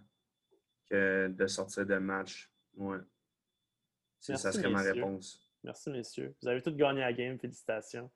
que 0.91 1.29
de 1.29 1.47
sortir 1.47 1.87
de 1.87 1.97
match. 1.97 2.53
Ouais. 2.77 2.99
Ça 4.19 4.53
serait 4.53 4.69
ma 4.69 4.83
réponse. 4.83 5.48
Merci, 5.65 5.91
messieurs. 5.91 6.35
Vous 6.43 6.49
avez 6.49 6.63
tous 6.63 6.75
gagné 6.75 7.01
la 7.01 7.13
game. 7.13 7.39
Félicitations. 7.39 8.11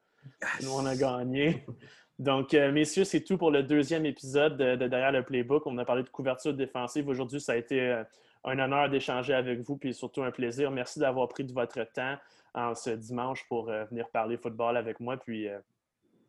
Nous, 0.62 0.70
on 0.70 0.86
a 0.86 0.96
gagné. 0.96 1.66
Donc, 2.18 2.54
euh, 2.54 2.70
messieurs, 2.70 3.04
c'est 3.04 3.22
tout 3.22 3.36
pour 3.36 3.50
le 3.50 3.62
deuxième 3.62 4.06
épisode 4.06 4.56
de, 4.56 4.86
Derrière 4.86 5.12
le 5.12 5.24
Playbook. 5.24 5.66
On 5.66 5.76
a 5.78 5.84
parlé 5.84 6.02
de 6.02 6.08
couverture 6.08 6.54
défensive. 6.54 7.08
Aujourd'hui, 7.08 7.40
ça 7.40 7.52
a 7.52 7.56
été 7.56 7.80
euh, 7.80 8.04
un 8.44 8.58
honneur 8.58 8.88
d'échanger 8.88 9.34
avec 9.34 9.60
vous, 9.60 9.76
puis 9.76 9.94
surtout 9.94 10.22
un 10.22 10.30
plaisir. 10.30 10.70
Merci 10.70 10.98
d'avoir 10.98 11.28
pris 11.28 11.44
de 11.44 11.52
votre 11.52 11.82
temps 11.92 12.16
en 12.54 12.74
ce 12.74 12.90
dimanche 12.90 13.46
pour 13.48 13.70
euh, 13.70 13.84
venir 13.86 14.08
parler 14.10 14.36
football 14.36 14.76
avec 14.76 15.00
moi. 15.00 15.16
Puis 15.16 15.48
euh, 15.48 15.58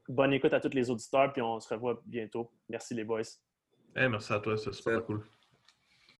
bonne 0.07 0.34
écoute 0.34 0.53
à 0.53 0.60
tous 0.60 0.73
les 0.73 0.90
auditeurs, 0.90 1.31
puis 1.34 1.41
on 1.41 1.60
se 1.60 1.73
revoit 1.73 2.02
bientôt. 2.06 2.52
Merci 2.69 2.94
les 2.94 3.03
boys. 3.03 3.22
merci 3.95 4.34
à 4.34 4.40
toi, 4.40 4.57
c'est 4.57 4.73
super 4.73 5.03
cool. 5.06 5.23